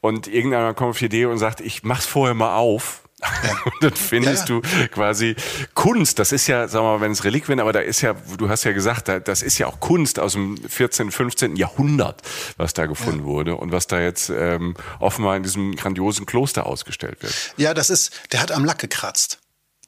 Und 0.00 0.28
irgendeiner 0.28 0.74
kommt 0.74 0.90
auf 0.90 0.98
die 0.98 1.06
Idee 1.06 1.26
und 1.26 1.38
sagt, 1.38 1.60
ich 1.60 1.84
mach's 1.84 2.06
vorher 2.06 2.34
mal 2.34 2.56
auf 2.56 3.05
ja. 3.20 3.28
Und 3.64 3.82
dann 3.82 3.94
findest 3.94 4.48
ja, 4.48 4.56
ja. 4.56 4.60
du 4.60 4.88
quasi 4.88 5.36
Kunst. 5.74 6.18
Das 6.18 6.32
ist 6.32 6.46
ja, 6.46 6.68
sagen 6.68 6.84
wir 6.84 6.98
mal, 6.98 7.00
wenn 7.00 7.12
es 7.12 7.24
Reliquien, 7.24 7.60
aber 7.60 7.72
da 7.72 7.80
ist 7.80 8.00
ja, 8.00 8.14
du 8.36 8.48
hast 8.48 8.64
ja 8.64 8.72
gesagt, 8.72 9.08
das 9.08 9.42
ist 9.42 9.58
ja 9.58 9.66
auch 9.66 9.80
Kunst 9.80 10.18
aus 10.18 10.32
dem 10.32 10.56
14., 10.56 11.10
15. 11.10 11.56
Jahrhundert, 11.56 12.22
was 12.56 12.74
da 12.74 12.86
gefunden 12.86 13.24
wurde 13.24 13.56
und 13.56 13.72
was 13.72 13.86
da 13.86 14.00
jetzt 14.00 14.30
ähm, 14.30 14.76
offenbar 15.00 15.36
in 15.36 15.42
diesem 15.42 15.76
grandiosen 15.76 16.26
Kloster 16.26 16.66
ausgestellt 16.66 17.22
wird. 17.22 17.34
Ja, 17.56 17.74
das 17.74 17.90
ist, 17.90 18.12
der 18.32 18.42
hat 18.42 18.52
am 18.52 18.64
Lack 18.64 18.78
gekratzt. 18.78 19.38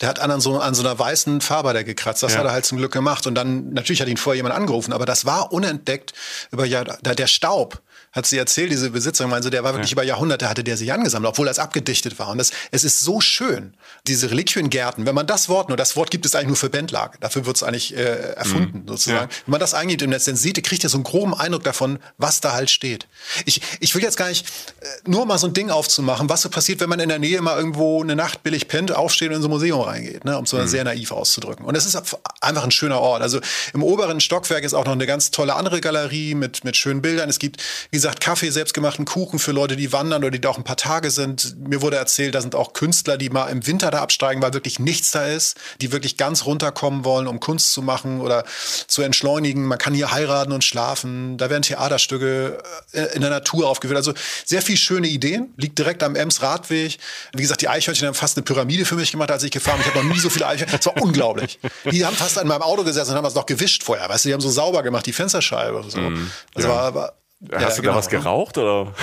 Der 0.00 0.08
hat 0.08 0.20
an 0.20 0.40
so, 0.40 0.60
an 0.60 0.74
so 0.74 0.82
einer 0.82 0.96
weißen 0.96 1.40
Farbe 1.40 1.72
da 1.72 1.82
gekratzt. 1.82 2.22
Das 2.22 2.32
ja. 2.32 2.38
hat 2.38 2.46
er 2.46 2.52
halt 2.52 2.64
zum 2.64 2.78
Glück 2.78 2.92
gemacht. 2.92 3.26
Und 3.26 3.34
dann, 3.34 3.70
natürlich 3.72 4.00
hat 4.00 4.08
ihn 4.08 4.16
vorher 4.16 4.36
jemand 4.36 4.54
angerufen, 4.54 4.92
aber 4.92 5.06
das 5.06 5.24
war 5.24 5.52
unentdeckt 5.52 6.12
über 6.52 6.64
ja, 6.64 6.84
der 6.84 7.26
Staub 7.26 7.82
hat 8.12 8.26
sie 8.26 8.38
erzählt, 8.38 8.70
diese 8.70 8.90
Besitzerin, 8.90 9.32
also 9.32 9.50
der 9.50 9.64
war 9.64 9.74
wirklich 9.74 9.90
ja. 9.90 9.94
über 9.94 10.02
Jahrhunderte, 10.02 10.48
hatte 10.48 10.64
der 10.64 10.76
sich 10.76 10.92
angesammelt, 10.92 11.30
obwohl 11.30 11.46
das 11.46 11.58
abgedichtet 11.58 12.18
war. 12.18 12.28
Und 12.28 12.38
das, 12.38 12.50
es 12.70 12.84
ist 12.84 13.00
so 13.00 13.20
schön, 13.20 13.74
diese 14.06 14.30
Reliquiengärten, 14.30 15.06
wenn 15.06 15.14
man 15.14 15.26
das 15.26 15.48
Wort, 15.48 15.68
nur 15.68 15.76
das 15.76 15.96
Wort 15.96 16.10
gibt 16.10 16.26
es 16.26 16.34
eigentlich 16.34 16.48
nur 16.48 16.56
für 16.56 16.70
Bandlage, 16.70 17.18
dafür 17.20 17.46
wird 17.46 17.56
es 17.56 17.62
eigentlich 17.62 17.96
äh, 17.96 18.32
erfunden 18.34 18.82
mhm. 18.82 18.88
sozusagen. 18.88 19.30
Ja. 19.30 19.36
Wenn 19.46 19.52
man 19.52 19.60
das 19.60 19.74
eingibt 19.74 20.02
im 20.02 20.10
Netz, 20.10 20.24
dann 20.24 20.36
sieht, 20.36 20.62
kriegt 20.64 20.84
ihr 20.84 20.90
so 20.90 20.96
einen 20.96 21.04
groben 21.04 21.34
Eindruck 21.34 21.64
davon, 21.64 21.98
was 22.16 22.40
da 22.40 22.52
halt 22.52 22.70
steht. 22.70 23.06
Ich, 23.44 23.60
ich 23.80 23.94
will 23.94 24.02
jetzt 24.02 24.16
gar 24.16 24.28
nicht 24.28 24.46
äh, 24.80 24.86
nur 25.06 25.26
mal 25.26 25.38
so 25.38 25.46
ein 25.46 25.54
Ding 25.54 25.70
aufzumachen, 25.70 26.28
was 26.28 26.42
so 26.42 26.48
passiert, 26.48 26.80
wenn 26.80 26.88
man 26.88 27.00
in 27.00 27.08
der 27.08 27.18
Nähe 27.18 27.40
mal 27.42 27.56
irgendwo 27.56 28.02
eine 28.02 28.16
Nacht 28.16 28.42
billig 28.42 28.68
pennt, 28.68 28.92
aufsteht 28.92 29.28
und 29.28 29.36
in 29.36 29.42
so 29.42 29.48
ein 29.48 29.50
Museum 29.50 29.80
reingeht, 29.80 30.24
ne, 30.24 30.38
um 30.38 30.44
es 30.44 30.50
so 30.50 30.56
mhm. 30.56 30.66
sehr 30.66 30.84
naiv 30.84 31.12
auszudrücken. 31.12 31.64
Und 31.64 31.76
es 31.76 31.86
ist 31.86 31.96
einfach 32.40 32.64
ein 32.64 32.70
schöner 32.70 33.00
Ort. 33.00 33.22
Also 33.22 33.40
im 33.74 33.82
oberen 33.82 34.20
Stockwerk 34.20 34.64
ist 34.64 34.74
auch 34.74 34.84
noch 34.84 34.92
eine 34.92 35.06
ganz 35.06 35.30
tolle 35.30 35.54
andere 35.54 35.80
Galerie 35.80 36.34
mit, 36.34 36.64
mit 36.64 36.76
schönen 36.76 37.02
Bildern. 37.02 37.28
Es 37.28 37.38
gibt, 37.38 37.62
wie 37.90 37.97
gesagt, 37.98 38.20
Kaffee, 38.20 38.50
selbstgemachten 38.50 39.04
Kuchen 39.04 39.38
für 39.38 39.52
Leute, 39.52 39.76
die 39.76 39.92
wandern 39.92 40.22
oder 40.22 40.30
die 40.30 40.40
da 40.40 40.48
auch 40.50 40.56
ein 40.58 40.64
paar 40.64 40.76
Tage 40.76 41.10
sind. 41.10 41.56
Mir 41.58 41.82
wurde 41.82 41.96
erzählt, 41.96 42.34
da 42.34 42.40
sind 42.40 42.54
auch 42.54 42.72
Künstler, 42.72 43.18
die 43.18 43.28
mal 43.28 43.48
im 43.48 43.66
Winter 43.66 43.90
da 43.90 44.00
absteigen, 44.00 44.40
weil 44.40 44.54
wirklich 44.54 44.78
nichts 44.78 45.10
da 45.10 45.26
ist, 45.26 45.56
die 45.80 45.90
wirklich 45.90 46.16
ganz 46.16 46.46
runterkommen 46.46 47.04
wollen, 47.04 47.26
um 47.26 47.40
Kunst 47.40 47.72
zu 47.72 47.82
machen 47.82 48.20
oder 48.20 48.44
zu 48.86 49.02
entschleunigen. 49.02 49.64
Man 49.64 49.78
kann 49.78 49.94
hier 49.94 50.12
heiraten 50.12 50.52
und 50.52 50.62
schlafen. 50.62 51.38
Da 51.38 51.50
werden 51.50 51.62
Theaterstücke 51.62 52.58
äh, 52.92 53.14
in 53.14 53.20
der 53.20 53.30
Natur 53.30 53.68
aufgeführt. 53.68 53.96
Also 53.96 54.14
sehr 54.44 54.62
viel 54.62 54.76
schöne 54.76 55.08
Ideen. 55.08 55.52
Liegt 55.56 55.78
direkt 55.78 56.02
am 56.02 56.14
Ems 56.14 56.40
Radweg. 56.42 56.98
Wie 57.34 57.42
gesagt, 57.42 57.62
die 57.62 57.68
Eichhörnchen 57.68 58.06
haben 58.06 58.14
fast 58.14 58.36
eine 58.36 58.44
Pyramide 58.44 58.84
für 58.84 58.94
mich 58.94 59.10
gemacht, 59.10 59.30
als 59.30 59.42
ich 59.42 59.50
gefahren 59.50 59.78
bin. 59.78 59.88
Ich 59.88 59.94
habe 59.94 60.06
noch 60.06 60.14
nie 60.14 60.20
so 60.20 60.30
viele 60.30 60.46
Eichhörnchen. 60.46 60.78
Das 60.78 60.86
war 60.86 61.02
unglaublich. 61.02 61.58
Die 61.90 62.06
haben 62.06 62.16
fast 62.16 62.38
an 62.38 62.46
meinem 62.46 62.62
Auto 62.62 62.84
gesessen 62.84 63.10
und 63.10 63.16
haben 63.16 63.26
es 63.26 63.34
noch 63.34 63.46
gewischt 63.46 63.82
vorher. 63.82 64.08
Weißt 64.08 64.24
du, 64.24 64.28
die 64.28 64.34
haben 64.34 64.40
so 64.40 64.50
sauber 64.50 64.82
gemacht, 64.82 65.06
die 65.06 65.12
Fensterscheibe 65.12 65.84
so. 65.88 65.98
Mm, 65.98 66.30
das 66.54 66.64
ja. 66.64 66.70
war, 66.70 66.94
war 66.94 67.12
Hast 67.52 67.60
ja, 67.60 67.68
du 67.68 67.82
genau. 67.82 67.92
da 67.92 67.98
was 67.98 68.08
geraucht 68.08 68.58
oder? 68.58 68.94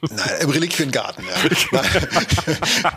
Nein, 0.00 0.40
im 0.40 0.50
Reliquiengarten, 0.50 1.24
ja. 1.26 1.34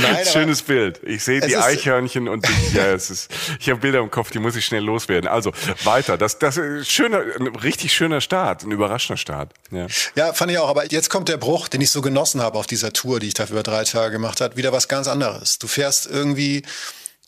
Nein, 0.00 0.26
Schönes 0.32 0.62
Bild. 0.62 1.00
Ich 1.02 1.24
sehe 1.24 1.40
die 1.40 1.56
Eichhörnchen 1.56 2.28
und 2.28 2.46
die, 2.46 2.76
ja, 2.76 2.92
es 2.92 3.10
ist, 3.10 3.30
ich 3.58 3.68
habe 3.70 3.80
Bilder 3.80 4.00
im 4.00 4.10
Kopf, 4.10 4.30
die 4.30 4.38
muss 4.38 4.54
ich 4.54 4.64
schnell 4.64 4.84
loswerden. 4.84 5.28
Also 5.28 5.52
weiter. 5.84 6.16
Das, 6.16 6.38
das 6.38 6.56
ist 6.56 6.90
schöner, 6.90 7.22
ein 7.38 7.48
richtig 7.56 7.92
schöner 7.92 8.20
Start, 8.20 8.62
ein 8.62 8.70
überraschender 8.70 9.16
Start. 9.16 9.52
Ja. 9.70 9.86
ja, 10.14 10.32
fand 10.32 10.52
ich 10.52 10.58
auch. 10.58 10.68
Aber 10.68 10.90
jetzt 10.90 11.10
kommt 11.10 11.28
der 11.28 11.38
Bruch, 11.38 11.68
den 11.68 11.80
ich 11.80 11.90
so 11.90 12.02
genossen 12.02 12.40
habe 12.40 12.58
auf 12.58 12.66
dieser 12.66 12.92
Tour, 12.92 13.18
die 13.18 13.28
ich 13.28 13.34
da 13.34 13.44
über 13.44 13.62
drei 13.62 13.84
Tage 13.84 14.12
gemacht 14.12 14.40
habe. 14.40 14.56
Wieder 14.56 14.72
was 14.72 14.88
ganz 14.88 15.08
anderes. 15.08 15.58
Du 15.58 15.66
fährst 15.66 16.06
irgendwie, 16.06 16.62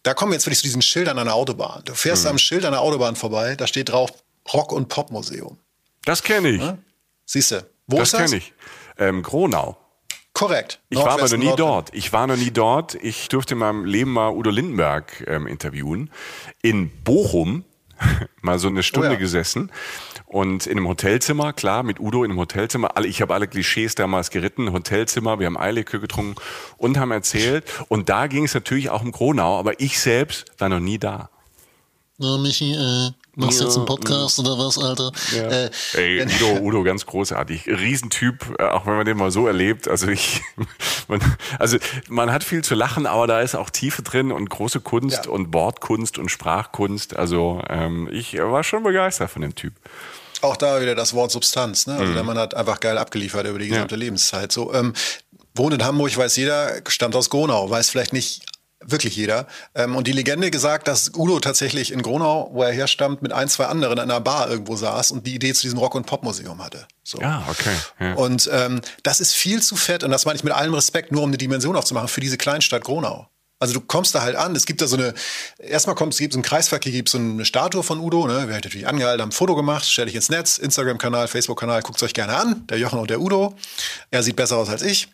da 0.03 0.15
kommen 0.15 0.31
wir 0.33 0.37
jetzt 0.37 0.47
wirklich 0.47 0.59
zu 0.59 0.67
diesen 0.67 0.83
Schildern 0.83 1.19
an 1.19 1.27
der 1.27 1.35
Autobahn. 1.35 1.83
Du 1.85 1.95
fährst 1.95 2.25
mhm. 2.25 2.31
am 2.31 2.39
Schild 2.39 2.65
an 2.65 2.73
der 2.73 2.81
Autobahn 2.81 3.17
vorbei, 3.17 3.57
da 3.57 3.67
steht 3.67 3.89
drauf 3.89 4.13
Rock- 4.53 4.73
und 4.73 4.89
Popmuseum. 4.89 5.59
Das 6.07 6.23
kenne 6.23 6.49
ich. 6.49 6.63
Ja? 6.63 6.79
Siehst 7.27 7.51
du. 7.51 7.67
Wo 7.87 7.99
das 7.99 8.09
ist 8.09 8.15
das? 8.15 8.21
Das 8.23 8.31
kenne 8.31 8.43
ich. 8.43 8.55
Ähm, 8.97 9.23
Gronau. 9.23 9.77
Korrekt. 10.33 10.81
Ich 10.89 10.99
war 10.99 11.13
aber 11.13 11.29
noch 11.29 11.37
nie 11.37 11.53
dort. 11.57 11.95
Ich 11.95 12.13
war 12.13 12.27
noch 12.27 12.37
nie 12.37 12.51
dort. 12.51 12.95
Ich 12.95 13.29
durfte 13.29 13.55
in 13.55 13.59
meinem 13.59 13.85
Leben 13.85 14.13
mal 14.13 14.31
Udo 14.31 14.51
Lindenberg 14.51 15.25
ähm, 15.27 15.47
interviewen. 15.47 16.11
In 16.63 16.91
Bochum 17.03 17.65
mal 18.43 18.59
so 18.59 18.69
eine 18.69 18.83
Stunde 18.83 19.09
oh 19.09 19.13
ja. 19.13 19.19
gesessen 19.19 19.73
und 20.27 20.67
in 20.67 20.77
einem 20.77 20.89
Hotelzimmer, 20.89 21.53
klar, 21.53 21.83
mit 21.83 22.01
Udo 22.01 22.23
in 22.23 22.31
einem 22.31 22.41
Hotelzimmer. 22.41 22.91
ich 23.05 23.23
habe 23.23 23.33
alle 23.33 23.49
Klischees 23.49 23.95
damals 23.95 24.31
geritten, 24.31 24.73
Hotelzimmer, 24.73 25.39
wir 25.39 25.47
haben 25.47 25.57
Eilekür 25.57 26.01
getrunken 26.01 26.35
und 26.77 26.99
haben 26.99 27.13
erzählt. 27.13 27.65
Und 27.89 28.09
da 28.11 28.27
ging 28.27 28.45
es 28.45 28.53
natürlich 28.53 28.91
auch 28.91 29.03
um 29.03 29.13
Gronau, 29.13 29.59
aber 29.59 29.81
ich 29.81 29.99
selbst 29.99 30.45
war 30.59 30.69
noch 30.69 30.81
nie 30.81 30.99
da. 30.99 31.31
Michi, 32.19 32.75
äh, 32.75 33.11
Machst 33.39 33.61
du 33.61 33.65
ja, 33.65 33.69
jetzt 33.69 33.77
einen 33.77 33.85
Podcast 33.85 34.39
oder 34.39 34.57
was, 34.57 34.79
Alter? 34.79 35.13
Ja. 35.35 35.43
Äh, 35.43 35.71
Ey, 35.93 36.23
Udo, 36.23 36.63
Udo, 36.63 36.83
ganz 36.85 37.05
großartig. 37.05 37.67
Riesentyp, 37.67 38.57
äh, 38.59 38.63
auch 38.65 38.87
wenn 38.87 38.97
man 38.97 39.05
den 39.05 39.19
mal 39.19 39.31
so 39.31 39.47
erlebt. 39.47 39.89
Also 39.89 40.09
ich, 40.09 40.41
man, 41.09 41.21
also 41.59 41.77
man 42.09 42.33
hat 42.33 42.45
viel 42.45 42.65
zu 42.65 42.75
lachen, 42.75 43.07
aber 43.07 43.27
da 43.27 43.43
ist 43.43 43.55
auch 43.55 43.69
Tiefe 43.69 44.01
drin 44.01 44.33
und 44.33 44.49
große 44.49 44.81
Kunst 44.81 45.27
ja. 45.27 45.31
und 45.31 45.53
Wortkunst 45.53 46.17
und 46.17 46.31
Sprachkunst. 46.31 47.15
Also 47.15 47.61
ähm, 47.69 48.09
ich 48.11 48.39
war 48.39 48.65
schon 48.65 48.83
begeistert 48.83 49.31
von 49.31 49.43
dem 49.43 49.55
Typ. 49.55 49.75
Auch 50.41 50.57
da 50.57 50.81
wieder 50.81 50.95
das 50.95 51.13
Wort 51.13 51.31
Substanz. 51.31 51.87
Ne? 51.87 51.93
Also 51.95 52.13
mhm. 52.13 52.15
der 52.15 52.25
Mann 52.25 52.39
hat 52.39 52.55
einfach 52.55 52.81
geil 52.81 52.97
abgeliefert 52.97 53.47
über 53.47 53.59
die 53.59 53.69
gesamte 53.69 53.97
Lebenszeit. 53.97 54.51
So, 54.51 54.73
ähm, 54.73 54.95
wohnt 55.55 55.75
in 55.75 55.85
Hamburg, 55.85 56.17
weiß 56.17 56.37
jeder, 56.37 56.81
stammt 56.89 57.15
aus 57.15 57.29
Gronau, 57.29 57.69
weiß 57.69 57.91
vielleicht 57.91 58.15
nicht 58.15 58.43
wirklich 58.87 59.17
jeder. 59.17 59.47
Ähm, 59.75 59.97
und 59.97 60.07
die 60.07 60.13
Legende 60.13 60.51
gesagt, 60.51 60.89
dass 60.89 61.13
Udo 61.15 61.41
tatsächlich 61.41 61.93
in 61.93 62.03
Gronau, 62.03 62.51
wo 62.53 62.63
er 62.63 62.73
herstammt, 62.73 63.23
mit 63.23 63.33
ein, 63.33 63.49
zwei 63.49 63.67
anderen 63.67 63.99
in 63.99 64.05
einer 64.05 64.21
Bar 64.21 64.51
irgendwo 64.51 64.77
saß 64.77 65.13
und 65.13 65.27
die 65.27 65.35
Idee 65.35 65.55
zu 65.55 65.63
diesem 65.63 65.79
Rock- 65.79 65.95
und 65.95 66.07
Popmuseum 66.07 66.65
hatte. 66.65 66.87
So. 67.03 67.21
Ja, 67.21 67.45
okay. 67.49 67.75
Ja. 68.01 68.15
Und 68.15 68.49
ähm, 68.53 68.81
das 69.03 69.21
ist 69.21 69.35
viel 69.35 69.63
zu 69.63 69.77
fett, 69.77 70.05
und 70.05 70.11
das 70.11 70.25
meine 70.25 70.37
ich 70.37 70.45
mit 70.45 70.53
allem 70.53 70.75
Respekt, 70.75 71.13
nur 71.13 71.23
um 71.23 71.31
eine 71.31 71.39
Dimension 71.39 71.77
aufzumachen, 71.77 72.09
für 72.09 72.21
diese 72.21 72.37
Kleinstadt 72.37 72.85
Gronau. 72.85 73.29
Also 73.59 73.73
du 73.73 73.81
kommst 73.81 74.15
da 74.15 74.21
halt 74.21 74.37
an, 74.37 74.55
es 74.55 74.67
gibt 74.67 74.83
da 74.83 74.87
so 74.87 74.97
eine, 74.97 75.15
erstmal 75.59 75.97
kommt 75.97 76.13
es 76.13 76.19
gibt 76.19 76.35
so 76.35 76.39
einen 76.39 76.45
Kreisverkehr, 76.45 76.93
gibt 76.93 77.09
so 77.09 77.17
eine 77.17 77.47
Statue 77.47 77.83
von 77.83 78.01
Udo, 78.01 78.27
ne? 78.27 78.35
Wir 78.35 78.41
haben 78.41 78.51
natürlich 78.51 78.87
angehalten, 78.87 79.23
haben 79.23 79.31
ein 79.31 79.33
Foto 79.33 79.55
gemacht, 79.55 79.87
stelle 79.87 80.11
ich 80.11 80.15
ins 80.15 80.29
Netz, 80.29 80.59
Instagram-Kanal, 80.59 81.27
Facebook-Kanal, 81.27 81.81
guckt 81.81 82.03
euch 82.03 82.13
gerne 82.13 82.37
an, 82.37 82.67
der 82.67 82.79
Jochen 82.79 82.99
und 82.99 83.09
der 83.09 83.19
Udo. 83.19 83.57
Er 84.11 84.23
sieht 84.23 84.37
besser 84.37 84.59
aus 84.59 84.69
als 84.69 84.83
ich. 84.83 85.09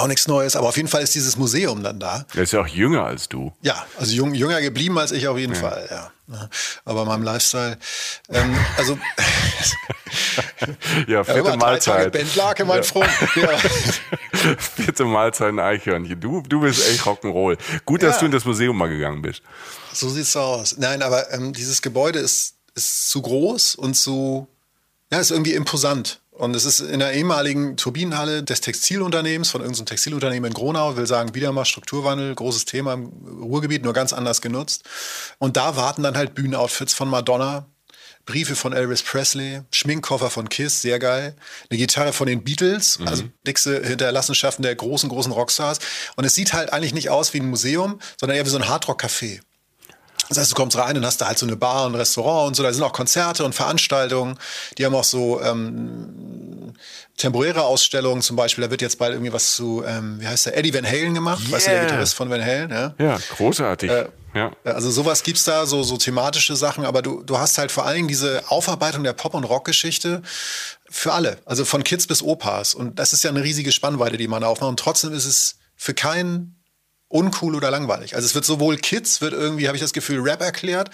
Auch 0.00 0.06
nichts 0.06 0.26
Neues, 0.26 0.56
aber 0.56 0.68
auf 0.68 0.78
jeden 0.78 0.88
Fall 0.88 1.02
ist 1.02 1.14
dieses 1.14 1.36
Museum 1.36 1.82
dann 1.82 2.00
da. 2.00 2.24
Er 2.34 2.42
ist 2.42 2.52
ja 2.52 2.62
auch 2.62 2.66
jünger 2.66 3.04
als 3.04 3.28
du. 3.28 3.52
Ja, 3.60 3.84
also 3.98 4.14
jung, 4.14 4.32
jünger 4.32 4.62
geblieben 4.62 4.98
als 4.98 5.12
ich 5.12 5.28
auf 5.28 5.36
jeden 5.36 5.52
ja. 5.52 5.60
Fall, 5.60 5.86
ja. 5.90 6.10
Aber 6.86 7.04
meinem 7.04 7.22
Lifestyle, 7.22 7.76
ähm, 8.30 8.56
also 8.78 8.94
ja, 11.06 11.22
vierte 11.22 11.50
ja, 11.50 11.56
Mahlzeit. 11.56 12.12
Bentlake, 12.12 12.64
mein 12.64 12.78
ja. 12.78 12.82
Freund. 12.82 13.10
Ja. 13.36 13.58
vierte 14.58 15.04
Mahlzeit 15.04 15.48
ein 15.48 15.58
Eichhörnchen. 15.58 16.18
Du, 16.18 16.40
du 16.48 16.60
bist 16.60 16.88
echt 16.88 17.02
Rock'n'Roll. 17.02 17.58
Gut, 17.84 18.02
dass 18.02 18.20
du 18.20 18.24
in 18.24 18.32
das 18.32 18.46
Museum 18.46 18.78
mal 18.78 18.88
gegangen 18.88 19.20
bist. 19.20 19.42
So 19.92 20.08
sieht's 20.08 20.34
aus. 20.34 20.78
Nein, 20.78 21.02
aber 21.02 21.30
ähm, 21.34 21.52
dieses 21.52 21.82
Gebäude 21.82 22.20
ist, 22.20 22.54
ist 22.74 23.10
zu 23.10 23.20
groß 23.20 23.74
und 23.74 23.94
zu, 23.94 24.48
ja, 25.12 25.18
ist 25.18 25.30
irgendwie 25.30 25.52
imposant. 25.52 26.20
Und 26.40 26.56
es 26.56 26.64
ist 26.64 26.80
in 26.80 27.00
der 27.00 27.12
ehemaligen 27.12 27.76
Turbinenhalle 27.76 28.42
des 28.42 28.62
Textilunternehmens, 28.62 29.50
von 29.50 29.60
irgendeinem 29.60 29.84
Textilunternehmen 29.84 30.48
in 30.48 30.54
Gronau, 30.54 30.96
will 30.96 31.06
sagen, 31.06 31.34
wieder 31.34 31.52
mal 31.52 31.66
Strukturwandel, 31.66 32.34
großes 32.34 32.64
Thema 32.64 32.94
im 32.94 33.10
Ruhrgebiet, 33.42 33.84
nur 33.84 33.92
ganz 33.92 34.14
anders 34.14 34.40
genutzt. 34.40 34.84
Und 35.36 35.58
da 35.58 35.76
warten 35.76 36.02
dann 36.02 36.16
halt 36.16 36.34
Bühnenoutfits 36.34 36.94
von 36.94 37.10
Madonna, 37.10 37.66
Briefe 38.24 38.56
von 38.56 38.72
Elvis 38.72 39.02
Presley, 39.02 39.60
Schminkkoffer 39.70 40.30
von 40.30 40.48
Kiss, 40.48 40.80
sehr 40.80 40.98
geil, 40.98 41.36
eine 41.68 41.76
Gitarre 41.76 42.14
von 42.14 42.26
den 42.26 42.42
Beatles, 42.42 42.98
mhm. 42.98 43.08
also 43.08 43.24
dickste 43.46 43.86
Hinterlassenschaften 43.86 44.62
der 44.62 44.74
großen, 44.74 45.10
großen 45.10 45.32
Rockstars. 45.32 45.78
Und 46.16 46.24
es 46.24 46.34
sieht 46.34 46.54
halt 46.54 46.72
eigentlich 46.72 46.94
nicht 46.94 47.10
aus 47.10 47.34
wie 47.34 47.40
ein 47.40 47.50
Museum, 47.50 48.00
sondern 48.18 48.38
eher 48.38 48.46
wie 48.46 48.50
so 48.50 48.56
ein 48.56 48.66
Hardrock-Café. 48.66 49.40
Das 50.30 50.38
heißt, 50.38 50.52
du 50.52 50.54
kommst 50.54 50.78
rein 50.78 50.96
und 50.96 51.04
hast 51.04 51.20
da 51.20 51.26
halt 51.26 51.38
so 51.38 51.46
eine 51.46 51.56
Bar 51.56 51.86
und 51.86 51.92
ein 51.92 51.96
Restaurant 51.96 52.46
und 52.46 52.54
so. 52.54 52.62
Da 52.62 52.72
sind 52.72 52.84
auch 52.84 52.92
Konzerte 52.92 53.44
und 53.44 53.52
Veranstaltungen. 53.52 54.38
Die 54.78 54.86
haben 54.86 54.94
auch 54.94 55.02
so 55.02 55.42
ähm, 55.42 56.72
temporäre 57.16 57.64
Ausstellungen 57.64 58.22
zum 58.22 58.36
Beispiel. 58.36 58.62
Da 58.62 58.70
wird 58.70 58.80
jetzt 58.80 58.96
bald 58.96 59.12
irgendwie 59.12 59.32
was 59.32 59.56
zu, 59.56 59.82
ähm, 59.84 60.20
wie 60.20 60.28
heißt 60.28 60.46
der, 60.46 60.56
Eddie 60.56 60.72
Van 60.72 60.86
Halen 60.86 61.14
gemacht. 61.14 61.42
Yeah. 61.42 61.52
Weißt 61.52 61.66
du, 61.66 61.70
der 61.72 61.84
Gitarrist 61.84 62.14
von 62.14 62.30
Van 62.30 62.44
Halen? 62.44 62.70
Ja, 62.70 62.94
ja 62.98 63.18
großartig. 63.36 63.90
Äh, 63.90 64.08
ja. 64.32 64.52
Also 64.62 64.92
sowas 64.92 65.24
gibt's 65.24 65.42
da, 65.42 65.66
so, 65.66 65.82
so 65.82 65.96
thematische 65.96 66.54
Sachen. 66.54 66.84
Aber 66.84 67.02
du, 67.02 67.24
du 67.24 67.36
hast 67.36 67.58
halt 67.58 67.72
vor 67.72 67.84
allen 67.84 67.96
Dingen 67.96 68.08
diese 68.08 68.44
Aufarbeitung 68.46 69.02
der 69.02 69.14
Pop- 69.14 69.34
und 69.34 69.42
Rockgeschichte 69.42 70.22
für 70.88 71.12
alle. 71.12 71.38
Also 71.44 71.64
von 71.64 71.82
Kids 71.82 72.06
bis 72.06 72.22
Opas. 72.22 72.74
Und 72.74 73.00
das 73.00 73.12
ist 73.12 73.24
ja 73.24 73.30
eine 73.30 73.42
riesige 73.42 73.72
Spannweite, 73.72 74.16
die 74.16 74.28
man 74.28 74.44
aufmacht. 74.44 74.70
Und 74.70 74.78
trotzdem 74.78 75.12
ist 75.12 75.26
es 75.26 75.56
für 75.74 75.92
keinen 75.94 76.59
uncool 77.10 77.56
oder 77.56 77.70
langweilig. 77.70 78.14
Also 78.14 78.24
es 78.24 78.34
wird 78.34 78.44
sowohl 78.44 78.78
Kids, 78.78 79.20
wird 79.20 79.34
irgendwie, 79.34 79.66
habe 79.66 79.76
ich 79.76 79.82
das 79.82 79.92
Gefühl, 79.92 80.20
Rap 80.20 80.40
erklärt, 80.40 80.90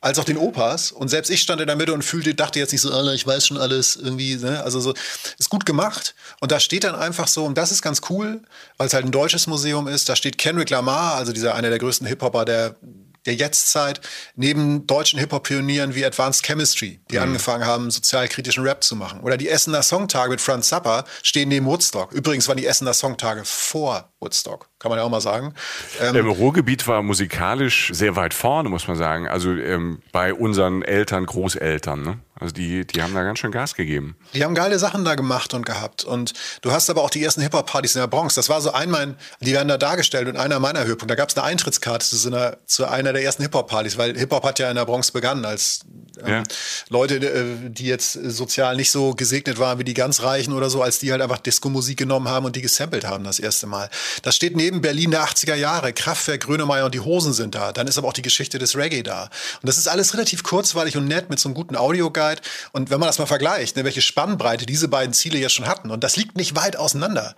als 0.00 0.18
auch 0.18 0.24
den 0.24 0.36
Opas. 0.36 0.92
Und 0.92 1.08
selbst 1.08 1.30
ich 1.30 1.40
stand 1.40 1.60
in 1.60 1.66
der 1.66 1.76
Mitte 1.76 1.94
und 1.94 2.02
fühlte, 2.02 2.34
dachte 2.34 2.58
jetzt 2.58 2.72
nicht 2.72 2.82
so, 2.82 3.10
ich 3.10 3.26
weiß 3.26 3.46
schon 3.46 3.56
alles 3.56 3.96
irgendwie. 3.96 4.36
Ne? 4.36 4.62
Also 4.62 4.78
so, 4.80 4.94
ist 5.38 5.48
gut 5.48 5.64
gemacht. 5.64 6.14
Und 6.40 6.52
da 6.52 6.60
steht 6.60 6.84
dann 6.84 6.94
einfach 6.94 7.26
so, 7.26 7.44
und 7.46 7.56
das 7.56 7.72
ist 7.72 7.80
ganz 7.80 8.02
cool, 8.10 8.42
weil 8.76 8.86
es 8.86 8.94
halt 8.94 9.06
ein 9.06 9.10
deutsches 9.10 9.46
Museum 9.46 9.88
ist. 9.88 10.08
Da 10.10 10.14
steht 10.14 10.36
Kendrick 10.36 10.68
Lamar, 10.70 11.14
also 11.14 11.32
dieser 11.32 11.54
einer 11.54 11.70
der 11.70 11.78
größten 11.78 12.06
Hip-Hopper 12.06 12.44
der 12.44 12.76
der 13.26 13.34
Jetztzeit 13.34 14.00
neben 14.34 14.86
deutschen 14.86 15.18
Hip-Hop-Pionieren 15.18 15.94
wie 15.94 16.04
Advanced 16.04 16.44
Chemistry, 16.44 17.00
die 17.10 17.16
mhm. 17.16 17.22
angefangen 17.22 17.66
haben, 17.66 17.90
sozialkritischen 17.90 18.64
Rap 18.64 18.82
zu 18.82 18.96
machen. 18.96 19.20
Oder 19.20 19.36
die 19.36 19.48
Essener 19.48 19.82
Songtage 19.82 20.30
mit 20.30 20.40
Franz 20.40 20.68
Zappa 20.68 21.04
stehen 21.22 21.48
neben 21.48 21.66
Woodstock. 21.66 22.12
Übrigens 22.12 22.48
waren 22.48 22.56
die 22.56 22.66
Essener 22.66 22.94
Songtage 22.94 23.42
vor 23.44 24.10
Woodstock, 24.20 24.68
kann 24.78 24.90
man 24.90 24.98
ja 24.98 25.04
auch 25.04 25.10
mal 25.10 25.20
sagen. 25.20 25.54
Ähm, 26.00 26.16
Im 26.16 26.28
Ruhrgebiet 26.28 26.86
war 26.86 27.02
musikalisch 27.02 27.90
sehr 27.92 28.16
weit 28.16 28.34
vorne, 28.34 28.68
muss 28.68 28.88
man 28.88 28.96
sagen. 28.96 29.28
Also 29.28 29.52
ähm, 29.52 30.02
bei 30.12 30.32
unseren 30.32 30.82
Eltern, 30.82 31.26
Großeltern. 31.26 32.02
Ne? 32.02 32.18
Also 32.38 32.52
die, 32.52 32.86
die 32.86 33.02
haben 33.02 33.14
da 33.14 33.22
ganz 33.22 33.38
schön 33.38 33.50
Gas 33.50 33.74
gegeben. 33.74 34.14
Die 34.34 34.44
haben 34.44 34.54
geile 34.54 34.78
Sachen 34.78 35.06
da 35.06 35.14
gemacht 35.14 35.54
und 35.54 35.64
gehabt. 35.64 36.04
Und 36.04 36.34
du 36.60 36.70
hast 36.70 36.90
aber 36.90 37.02
auch 37.02 37.08
die 37.08 37.24
ersten 37.24 37.40
Hip-Hop-Partys 37.40 37.94
in 37.94 38.02
der 38.02 38.08
Bronx. 38.08 38.34
Das 38.34 38.50
war 38.50 38.60
so 38.60 38.72
einmal, 38.72 39.16
die 39.40 39.52
werden 39.52 39.68
da 39.68 39.78
dargestellt 39.78 40.28
und 40.28 40.36
einer 40.36 40.60
meiner 40.60 40.80
Höhepunkte. 40.80 41.06
Da 41.06 41.14
gab 41.14 41.30
es 41.30 41.36
eine 41.36 41.46
Eintrittskarte 41.46 42.04
zu, 42.04 42.28
einer, 42.28 42.58
zu 42.66 42.86
einer 42.86 43.14
der 43.14 43.22
ersten 43.22 43.42
Hip-Hop-Partys, 43.42 43.96
weil 43.96 44.18
Hip-Hop 44.18 44.44
hat 44.44 44.58
ja 44.58 44.68
in 44.68 44.76
der 44.76 44.84
Bronx 44.84 45.12
begonnen 45.12 45.46
als 45.46 45.80
ähm, 46.22 46.28
ja. 46.28 46.42
Leute, 46.90 47.16
äh, 47.16 47.70
die 47.70 47.86
jetzt 47.86 48.12
sozial 48.12 48.76
nicht 48.76 48.90
so 48.90 49.14
gesegnet 49.14 49.58
waren 49.58 49.78
wie 49.78 49.84
die 49.84 49.94
ganz 49.94 50.22
Reichen 50.22 50.52
oder 50.52 50.68
so, 50.68 50.82
als 50.82 50.98
die 50.98 51.12
halt 51.12 51.22
einfach 51.22 51.38
Disco-Musik 51.38 51.96
genommen 51.96 52.28
haben 52.28 52.44
und 52.44 52.54
die 52.54 52.62
gesampelt 52.62 53.06
haben 53.06 53.24
das 53.24 53.38
erste 53.38 53.66
Mal. 53.66 53.88
Das 54.22 54.36
steht 54.36 54.56
neben 54.56 54.82
Berlin 54.82 55.10
der 55.10 55.24
80er 55.24 55.54
Jahre. 55.54 55.94
Kraftwerk, 55.94 56.42
Grönemeyer 56.42 56.84
und 56.84 56.94
die 56.94 57.00
Hosen 57.00 57.32
sind 57.32 57.54
da. 57.54 57.72
Dann 57.72 57.86
ist 57.86 57.96
aber 57.96 58.08
auch 58.08 58.12
die 58.12 58.22
Geschichte 58.22 58.58
des 58.58 58.76
Reggae 58.76 59.02
da. 59.02 59.24
Und 59.24 59.30
das 59.62 59.78
ist 59.78 59.88
alles 59.88 60.12
relativ 60.12 60.42
kurzweilig 60.42 60.98
und 60.98 61.08
nett 61.08 61.30
mit 61.30 61.38
so 61.38 61.48
einem 61.48 61.54
guten 61.54 61.76
Audioguide. 61.76 62.25
Und 62.72 62.90
wenn 62.90 63.00
man 63.00 63.08
das 63.08 63.18
mal 63.18 63.26
vergleicht, 63.26 63.76
ne, 63.76 63.84
welche 63.84 64.02
Spannbreite 64.02 64.66
diese 64.66 64.88
beiden 64.88 65.12
Ziele 65.12 65.38
ja 65.38 65.48
schon 65.48 65.66
hatten, 65.66 65.90
und 65.90 66.04
das 66.04 66.16
liegt 66.16 66.36
nicht 66.36 66.56
weit 66.56 66.76
auseinander, 66.76 67.36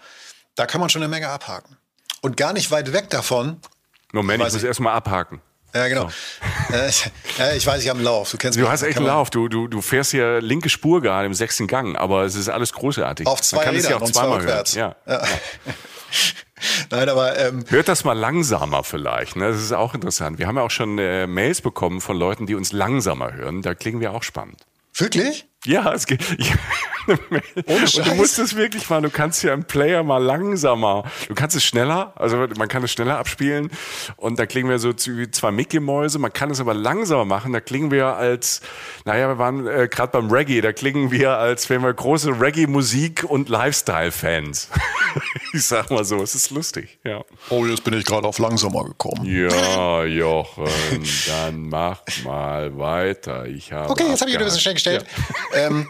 da 0.54 0.66
kann 0.66 0.80
man 0.80 0.90
schon 0.90 1.02
eine 1.02 1.08
Menge 1.08 1.28
abhaken. 1.28 1.76
Und 2.20 2.36
gar 2.36 2.52
nicht 2.52 2.70
weit 2.70 2.92
weg 2.92 3.10
davon. 3.10 3.60
Moment, 4.12 4.44
ich 4.44 4.52
muss 4.52 4.62
erstmal 4.62 4.94
abhaken. 4.94 5.40
Ja, 5.74 5.88
genau. 5.88 6.08
So. 6.08 6.14
Äh, 7.38 7.56
ich 7.56 7.66
weiß, 7.66 7.82
ich 7.82 7.88
habe 7.88 7.98
einen 7.98 8.04
Lauf. 8.04 8.30
Du, 8.30 8.36
kennst 8.36 8.58
du 8.58 8.68
hast 8.68 8.82
echt 8.82 8.98
einen 8.98 9.06
Lauf. 9.06 9.30
Du, 9.30 9.48
du, 9.48 9.68
du 9.68 9.80
fährst 9.80 10.10
hier 10.10 10.42
linke 10.42 10.68
Spur 10.68 11.00
gerade 11.00 11.24
im 11.26 11.32
sechsten 11.32 11.66
Gang, 11.66 11.96
aber 11.96 12.24
es 12.24 12.34
ist 12.34 12.48
alles 12.48 12.72
großartig. 12.72 13.26
Auf 13.26 13.40
zwei 13.40 13.58
Man 13.58 13.64
kann 13.64 13.74
Rädern 13.76 13.92
es 13.92 13.98
ja 13.98 14.04
auch 14.04 14.10
zweimal 14.10 14.42
hören. 14.42 14.64
Ja. 14.72 14.96
ja. 15.06 15.22
Nein, 16.90 17.08
aber 17.08 17.38
ähm, 17.38 17.64
hört 17.68 17.88
das 17.88 18.04
mal 18.04 18.12
langsamer 18.12 18.82
vielleicht. 18.82 19.36
Ne? 19.36 19.48
Das 19.48 19.62
ist 19.62 19.72
auch 19.72 19.94
interessant. 19.94 20.38
Wir 20.38 20.46
haben 20.46 20.56
ja 20.56 20.62
auch 20.62 20.70
schon 20.70 20.98
äh, 20.98 21.26
Mails 21.26 21.60
bekommen 21.60 22.00
von 22.00 22.18
Leuten, 22.18 22.46
die 22.46 22.54
uns 22.54 22.72
langsamer 22.72 23.32
hören. 23.32 23.62
Da 23.62 23.74
klingen 23.74 24.00
wir 24.00 24.12
auch 24.12 24.22
spannend. 24.22 24.66
Wirklich? 25.00 25.47
Ja, 25.64 25.92
es 25.92 26.06
geht. 26.06 26.24
Ja. 26.38 26.54
Und 27.08 28.06
du 28.06 28.14
musst 28.16 28.38
es 28.38 28.54
wirklich 28.54 28.90
mal, 28.90 29.00
du 29.00 29.08
kannst 29.08 29.42
ja 29.42 29.54
im 29.54 29.64
Player 29.64 30.02
mal 30.02 30.22
langsamer, 30.22 31.04
du 31.26 31.34
kannst 31.34 31.56
es 31.56 31.64
schneller, 31.64 32.12
also 32.16 32.36
man 32.36 32.68
kann 32.68 32.84
es 32.84 32.92
schneller 32.92 33.16
abspielen 33.18 33.70
und 34.16 34.38
da 34.38 34.44
klingen 34.44 34.68
wir 34.68 34.78
so 34.78 34.90
wie 34.90 35.30
zwei 35.30 35.50
Mickey-Mäuse, 35.50 36.18
man 36.18 36.34
kann 36.34 36.50
es 36.50 36.60
aber 36.60 36.74
langsamer 36.74 37.24
machen, 37.24 37.54
da 37.54 37.60
klingen 37.60 37.90
wir 37.90 38.08
als, 38.08 38.60
naja, 39.06 39.28
wir 39.28 39.38
waren 39.38 39.66
äh, 39.66 39.88
gerade 39.90 40.12
beim 40.12 40.30
Reggae, 40.30 40.60
da 40.60 40.74
klingen 40.74 41.10
wir 41.10 41.38
als 41.38 41.70
wären 41.70 41.82
wir 41.82 41.94
große 41.94 42.40
Reggae-Musik- 42.40 43.24
und 43.24 43.48
Lifestyle-Fans. 43.48 44.68
ich 45.54 45.64
sag 45.64 45.90
mal 45.90 46.04
so, 46.04 46.22
es 46.22 46.34
ist 46.34 46.50
lustig, 46.50 46.98
ja. 47.04 47.24
Oh, 47.48 47.64
jetzt 47.64 47.84
bin 47.84 47.94
ich 47.94 48.04
gerade 48.04 48.28
auf 48.28 48.38
langsamer 48.38 48.84
gekommen. 48.84 49.24
Ja, 49.24 50.04
Jochen, 50.04 50.68
dann 51.26 51.70
mach 51.70 52.02
mal 52.22 52.76
weiter. 52.76 53.46
Ich 53.46 53.72
habe 53.72 53.90
okay, 53.90 54.04
jetzt 54.08 54.20
habe 54.20 54.30
ich 54.30 54.36
wieder 54.36 54.44
ein 54.44 54.48
bisschen 54.48 54.60
schnell 54.60 54.74
gestellt. 54.74 55.06
Ja. 55.16 55.47
Ähm, 55.54 55.88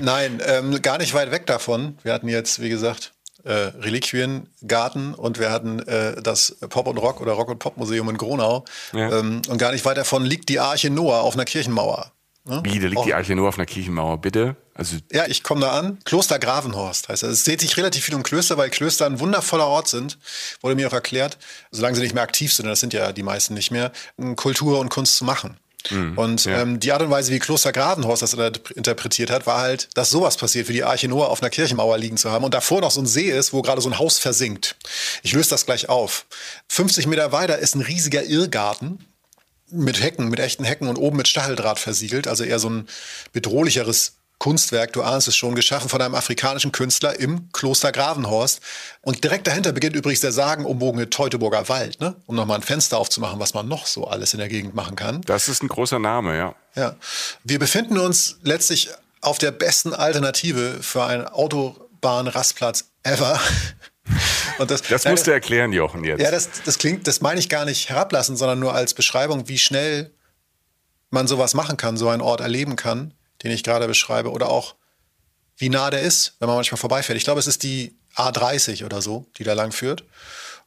nein, 0.00 0.40
ähm, 0.44 0.80
gar 0.82 0.98
nicht 0.98 1.14
weit 1.14 1.30
weg 1.30 1.46
davon. 1.46 1.98
Wir 2.02 2.12
hatten 2.12 2.28
jetzt, 2.28 2.60
wie 2.60 2.68
gesagt, 2.68 3.12
äh, 3.44 3.52
Reliquiengarten 3.52 5.14
und 5.14 5.38
wir 5.38 5.50
hatten 5.50 5.78
äh, 5.80 6.20
das 6.20 6.56
Pop 6.68 6.88
und 6.88 6.98
Rock 6.98 7.20
oder 7.20 7.32
Rock 7.32 7.48
und 7.48 7.58
Pop 7.58 7.76
Museum 7.76 8.08
in 8.10 8.16
Gronau. 8.16 8.64
Ja. 8.92 9.20
Ähm, 9.20 9.42
und 9.48 9.58
gar 9.58 9.72
nicht 9.72 9.84
weit 9.84 9.96
davon 9.96 10.24
liegt 10.24 10.48
die 10.48 10.58
Arche 10.58 10.90
Noah 10.90 11.20
auf 11.20 11.34
einer 11.34 11.44
Kirchenmauer. 11.44 12.12
Ne? 12.44 12.60
Wie, 12.64 12.78
da 12.78 12.86
liegt 12.86 12.98
Auch. 12.98 13.04
die 13.04 13.14
Arche 13.14 13.34
Noah 13.34 13.48
auf 13.48 13.58
einer 13.58 13.66
Kirchenmauer, 13.66 14.18
bitte? 14.18 14.56
Also 14.74 14.96
ja, 15.10 15.26
ich 15.26 15.42
komme 15.42 15.62
da 15.62 15.72
an. 15.72 15.98
Kloster 16.04 16.38
Gravenhorst 16.38 17.08
heißt 17.08 17.22
das. 17.22 17.30
Es 17.30 17.44
dreht 17.44 17.60
sich 17.60 17.76
relativ 17.76 18.04
viel 18.04 18.14
um 18.14 18.22
Klöster, 18.22 18.56
weil 18.56 18.70
Klöster 18.70 19.06
ein 19.06 19.18
wundervoller 19.20 19.66
Ort 19.66 19.88
sind. 19.88 20.18
Wurde 20.60 20.76
mir 20.76 20.88
auch 20.88 20.92
erklärt, 20.92 21.38
solange 21.70 21.96
sie 21.96 22.02
nicht 22.02 22.14
mehr 22.14 22.22
aktiv 22.22 22.52
sind, 22.52 22.66
das 22.66 22.80
sind 22.80 22.92
ja 22.92 23.12
die 23.12 23.22
meisten 23.22 23.54
nicht 23.54 23.70
mehr, 23.70 23.90
Kultur 24.36 24.78
und 24.78 24.90
Kunst 24.90 25.16
zu 25.16 25.24
machen. 25.24 25.56
Mhm, 25.90 26.18
und 26.18 26.44
ja. 26.44 26.60
ähm, 26.60 26.80
die 26.80 26.92
Art 26.92 27.02
und 27.02 27.10
Weise, 27.10 27.32
wie 27.32 27.38
Kloster 27.38 27.72
Gravenhorst 27.72 28.22
das 28.22 28.34
interpretiert 28.74 29.30
hat, 29.30 29.46
war 29.46 29.60
halt, 29.60 29.88
dass 29.94 30.10
sowas 30.10 30.36
passiert, 30.36 30.68
wie 30.68 30.74
die 30.74 30.84
Arche 30.84 31.08
Noah 31.08 31.28
auf 31.28 31.42
einer 31.42 31.50
Kirchenmauer 31.50 31.98
liegen 31.98 32.16
zu 32.16 32.30
haben 32.30 32.44
und 32.44 32.54
davor 32.54 32.80
noch 32.80 32.90
so 32.90 33.00
ein 33.00 33.06
See 33.06 33.30
ist, 33.30 33.52
wo 33.52 33.62
gerade 33.62 33.80
so 33.80 33.88
ein 33.88 33.98
Haus 33.98 34.18
versinkt. 34.18 34.76
Ich 35.22 35.32
löse 35.32 35.50
das 35.50 35.66
gleich 35.66 35.88
auf. 35.88 36.26
50 36.68 37.06
Meter 37.06 37.32
weiter 37.32 37.58
ist 37.58 37.74
ein 37.74 37.82
riesiger 37.82 38.22
Irrgarten 38.24 39.04
mit 39.70 40.00
Hecken, 40.00 40.28
mit 40.28 40.40
echten 40.40 40.64
Hecken 40.64 40.88
und 40.88 40.96
oben 40.96 41.16
mit 41.16 41.28
Stacheldraht 41.28 41.78
versiegelt, 41.78 42.28
also 42.28 42.44
eher 42.44 42.58
so 42.58 42.70
ein 42.70 42.88
bedrohlicheres 43.32 44.15
Kunstwerk, 44.38 44.92
du 44.92 45.02
ahnst 45.02 45.28
es 45.28 45.36
schon, 45.36 45.54
geschaffen 45.54 45.88
von 45.88 46.00
einem 46.02 46.14
afrikanischen 46.14 46.70
Künstler 46.70 47.18
im 47.18 47.50
Kloster 47.52 47.90
Gravenhorst. 47.90 48.60
Und 49.00 49.24
direkt 49.24 49.46
dahinter 49.46 49.72
beginnt 49.72 49.96
übrigens 49.96 50.20
der 50.20 50.32
sagenumwogene 50.32 51.08
Teutoburger 51.08 51.68
Wald, 51.68 52.00
ne? 52.00 52.16
um 52.26 52.36
nochmal 52.36 52.58
ein 52.58 52.62
Fenster 52.62 52.98
aufzumachen, 52.98 53.40
was 53.40 53.54
man 53.54 53.66
noch 53.66 53.86
so 53.86 54.06
alles 54.06 54.34
in 54.34 54.38
der 54.38 54.48
Gegend 54.48 54.74
machen 54.74 54.94
kann. 54.94 55.22
Das 55.22 55.48
ist 55.48 55.62
ein 55.62 55.68
großer 55.68 55.98
Name, 55.98 56.36
ja. 56.36 56.54
Ja. 56.74 56.96
Wir 57.44 57.58
befinden 57.58 57.98
uns 57.98 58.38
letztlich 58.42 58.90
auf 59.22 59.38
der 59.38 59.52
besten 59.52 59.94
Alternative 59.94 60.82
für 60.82 61.04
einen 61.04 61.26
Autobahnrastplatz 61.26 62.90
ever. 63.02 63.40
Und 64.58 64.70
das, 64.70 64.82
das 64.82 65.04
musst 65.06 65.26
du 65.26 65.32
erklären, 65.32 65.72
Jochen, 65.72 66.04
jetzt. 66.04 66.20
Ja, 66.20 66.30
das, 66.30 66.50
das 66.64 66.78
klingt, 66.78 67.06
das 67.06 67.20
meine 67.20 67.40
ich 67.40 67.48
gar 67.48 67.64
nicht 67.64 67.88
herablassen, 67.88 68.36
sondern 68.36 68.58
nur 68.58 68.74
als 68.74 68.94
Beschreibung, 68.94 69.48
wie 69.48 69.58
schnell 69.58 70.14
man 71.10 71.26
sowas 71.26 71.54
machen 71.54 71.76
kann, 71.76 71.96
so 71.96 72.08
einen 72.08 72.22
Ort 72.22 72.40
erleben 72.40 72.76
kann 72.76 73.14
den 73.48 73.54
ich 73.54 73.64
gerade 73.64 73.86
beschreibe, 73.86 74.30
oder 74.30 74.48
auch 74.48 74.74
wie 75.56 75.68
nah 75.70 75.90
der 75.90 76.02
ist, 76.02 76.34
wenn 76.38 76.48
man 76.48 76.56
manchmal 76.56 76.78
vorbeifährt. 76.78 77.16
Ich 77.16 77.24
glaube, 77.24 77.40
es 77.40 77.46
ist 77.46 77.62
die 77.62 77.96
A30 78.14 78.84
oder 78.84 79.00
so, 79.00 79.26
die 79.38 79.44
da 79.44 79.54
lang 79.54 79.72
führt. 79.72 80.04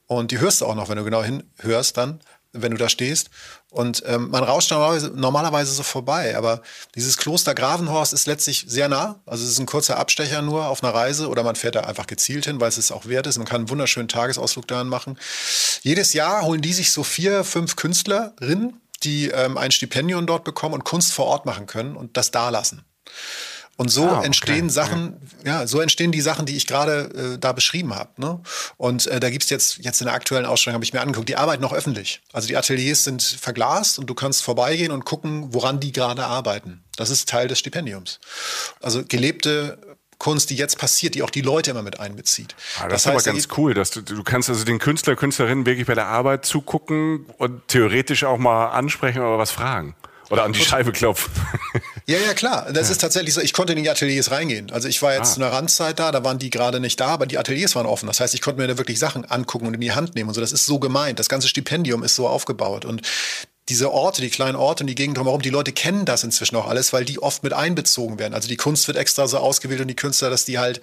Und 0.07 0.31
die 0.31 0.39
hörst 0.39 0.61
du 0.61 0.65
auch 0.65 0.75
noch, 0.75 0.89
wenn 0.89 0.97
du 0.97 1.03
genau 1.03 1.23
hinhörst 1.23 1.95
dann. 1.97 2.19
wenn 2.51 2.71
du 2.71 2.77
da 2.77 2.89
stehst. 2.89 3.29
Und 3.69 4.01
ähm, 4.07 4.31
man 4.31 4.43
rauscht 4.43 4.71
normalerweise, 4.71 5.11
normalerweise 5.13 5.71
so 5.71 5.83
vorbei. 5.83 6.35
Aber 6.35 6.63
dieses 6.95 7.17
Kloster 7.17 7.53
Gravenhorst 7.53 8.11
ist 8.13 8.25
letztlich 8.25 8.65
sehr 8.67 8.89
nah. 8.89 9.19
Also 9.27 9.43
es 9.43 9.51
ist 9.51 9.59
ein 9.59 9.67
kurzer 9.67 9.97
Abstecher 9.99 10.41
nur 10.41 10.65
auf 10.65 10.83
einer 10.83 10.93
Reise 10.93 11.27
oder 11.29 11.43
man 11.43 11.55
fährt 11.55 11.75
da 11.75 11.81
einfach 11.81 12.07
gezielt 12.07 12.45
hin, 12.45 12.59
weil 12.59 12.69
es 12.69 12.77
es 12.77 12.91
auch 12.91 13.05
wert 13.05 13.27
ist. 13.27 13.37
Man 13.37 13.45
kann 13.45 13.61
einen 13.61 13.69
wunderschönen 13.69 14.07
Tagesausflug 14.07 14.67
dahin 14.67 14.87
machen. 14.87 15.19
Jedes 15.83 16.13
Jahr 16.13 16.41
holen 16.41 16.61
die 16.61 16.73
sich 16.73 16.91
so 16.91 17.03
vier, 17.03 17.43
fünf 17.43 17.75
Künstlerinnen, 17.75 18.81
die 19.03 19.29
ähm, 19.29 19.57
ein 19.57 19.71
Stipendium 19.71 20.25
dort 20.25 20.43
bekommen 20.43 20.75
und 20.75 20.83
Kunst 20.83 21.13
vor 21.13 21.25
Ort 21.25 21.45
machen 21.45 21.65
können 21.65 21.95
und 21.95 22.17
das 22.17 22.31
dalassen. 22.31 22.85
Und 23.79 23.87
so 23.87 24.09
ah, 24.09 24.17
okay. 24.17 24.25
entstehen 24.25 24.69
Sachen, 24.69 25.21
ja. 25.45 25.61
ja. 25.61 25.67
so 25.67 25.79
entstehen 25.79 26.11
die 26.11 26.19
Sachen, 26.19 26.45
die 26.45 26.57
ich 26.57 26.67
gerade 26.67 27.35
äh, 27.35 27.37
da 27.39 27.53
beschrieben 27.53 27.95
habe. 27.95 28.09
Ne? 28.17 28.41
Und 28.75 29.07
äh, 29.07 29.21
da 29.21 29.29
gibt's 29.29 29.49
jetzt, 29.49 29.77
jetzt 29.77 30.01
in 30.01 30.05
der 30.07 30.15
aktuellen 30.15 30.45
Ausstellung, 30.45 30.73
habe 30.73 30.83
ich 30.83 30.91
mir 30.91 30.99
angeguckt, 30.99 31.29
die 31.29 31.37
arbeiten 31.37 31.61
noch 31.61 31.71
öffentlich. 31.71 32.19
Also 32.33 32.49
die 32.49 32.57
Ateliers 32.57 33.05
sind 33.05 33.23
verglast 33.23 33.97
und 33.97 34.07
du 34.07 34.15
kannst 34.15 34.43
vorbeigehen 34.43 34.91
und 34.91 35.05
gucken, 35.05 35.53
woran 35.53 35.79
die 35.79 35.93
gerade 35.93 36.25
arbeiten. 36.25 36.83
Das 36.97 37.09
ist 37.09 37.29
Teil 37.29 37.47
des 37.47 37.57
Stipendiums. 37.59 38.19
Also 38.81 39.05
gelebte 39.05 39.79
Kunst, 40.19 40.49
die 40.49 40.55
jetzt 40.55 40.77
passiert, 40.77 41.15
die 41.15 41.23
auch 41.23 41.29
die 41.29 41.41
Leute 41.41 41.71
immer 41.71 41.81
mit 41.81 41.99
einbezieht. 41.99 42.55
Ah, 42.77 42.83
das, 42.83 42.89
das, 42.89 43.01
ist 43.01 43.07
heißt, 43.07 43.27
aber 43.27 43.35
ganz 43.35 43.47
cool, 43.57 43.73
dass 43.73 43.91
du, 43.91 44.01
du 44.01 44.23
kannst 44.23 44.49
also 44.49 44.65
den 44.65 44.77
Künstler, 44.77 45.15
Künstlerinnen 45.15 45.65
wirklich 45.65 45.87
bei 45.87 45.95
der 45.95 46.07
Arbeit 46.07 46.45
zugucken 46.45 47.25
und 47.37 47.67
theoretisch 47.69 48.25
auch 48.25 48.37
mal 48.37 48.67
ansprechen 48.67 49.19
oder 49.19 49.37
was 49.37 49.51
fragen. 49.51 49.95
Oder 50.29 50.43
an 50.43 50.53
die 50.53 50.63
Scheibe 50.63 50.91
klopfen. 50.91 51.31
Ja, 52.05 52.17
ja, 52.17 52.33
klar. 52.33 52.67
Das 52.73 52.87
ja. 52.87 52.93
ist 52.93 53.01
tatsächlich 53.01 53.35
so. 53.35 53.41
Ich 53.41 53.53
konnte 53.53 53.73
in 53.73 53.83
die 53.83 53.89
Ateliers 53.89 54.31
reingehen. 54.31 54.71
Also 54.71 54.87
ich 54.87 54.99
war 55.03 55.13
jetzt 55.13 55.31
ah. 55.31 55.33
zu 55.35 55.41
einer 55.41 55.51
Randzeit 55.51 55.99
da, 55.99 56.11
da 56.11 56.23
waren 56.23 56.39
die 56.39 56.49
gerade 56.49 56.79
nicht 56.79 56.99
da, 56.99 57.07
aber 57.09 57.27
die 57.27 57.37
Ateliers 57.37 57.75
waren 57.75 57.85
offen. 57.85 58.07
Das 58.07 58.19
heißt, 58.19 58.33
ich 58.33 58.41
konnte 58.41 58.59
mir 58.59 58.67
da 58.67 58.79
wirklich 58.79 58.97
Sachen 58.97 59.25
angucken 59.25 59.67
und 59.67 59.75
in 59.75 59.81
die 59.81 59.91
Hand 59.91 60.15
nehmen 60.15 60.27
und 60.27 60.33
so. 60.33 60.41
Das 60.41 60.51
ist 60.51 60.65
so 60.65 60.79
gemeint. 60.79 61.19
Das 61.19 61.29
ganze 61.29 61.47
Stipendium 61.47 62.03
ist 62.03 62.15
so 62.15 62.27
aufgebaut. 62.27 62.85
Und 62.85 63.03
diese 63.69 63.91
Orte, 63.91 64.21
die 64.21 64.29
kleinen 64.29 64.55
Orte 64.55 64.83
und 64.83 64.87
die 64.87 64.95
Gegend 64.95 65.17
drumherum, 65.17 65.41
die 65.41 65.49
Leute 65.49 65.71
kennen 65.71 66.05
das 66.05 66.23
inzwischen 66.23 66.55
auch 66.55 66.67
alles, 66.67 66.91
weil 66.91 67.05
die 67.05 67.21
oft 67.21 67.43
mit 67.43 67.53
einbezogen 67.53 68.19
werden. 68.19 68.33
Also 68.33 68.47
die 68.47 68.57
Kunst 68.57 68.87
wird 68.87 68.97
extra 68.97 69.27
so 69.27 69.37
ausgewählt 69.37 69.81
und 69.81 69.87
die 69.87 69.95
Künstler, 69.95 70.29
dass 70.29 70.45
die 70.45 70.59
halt 70.59 70.81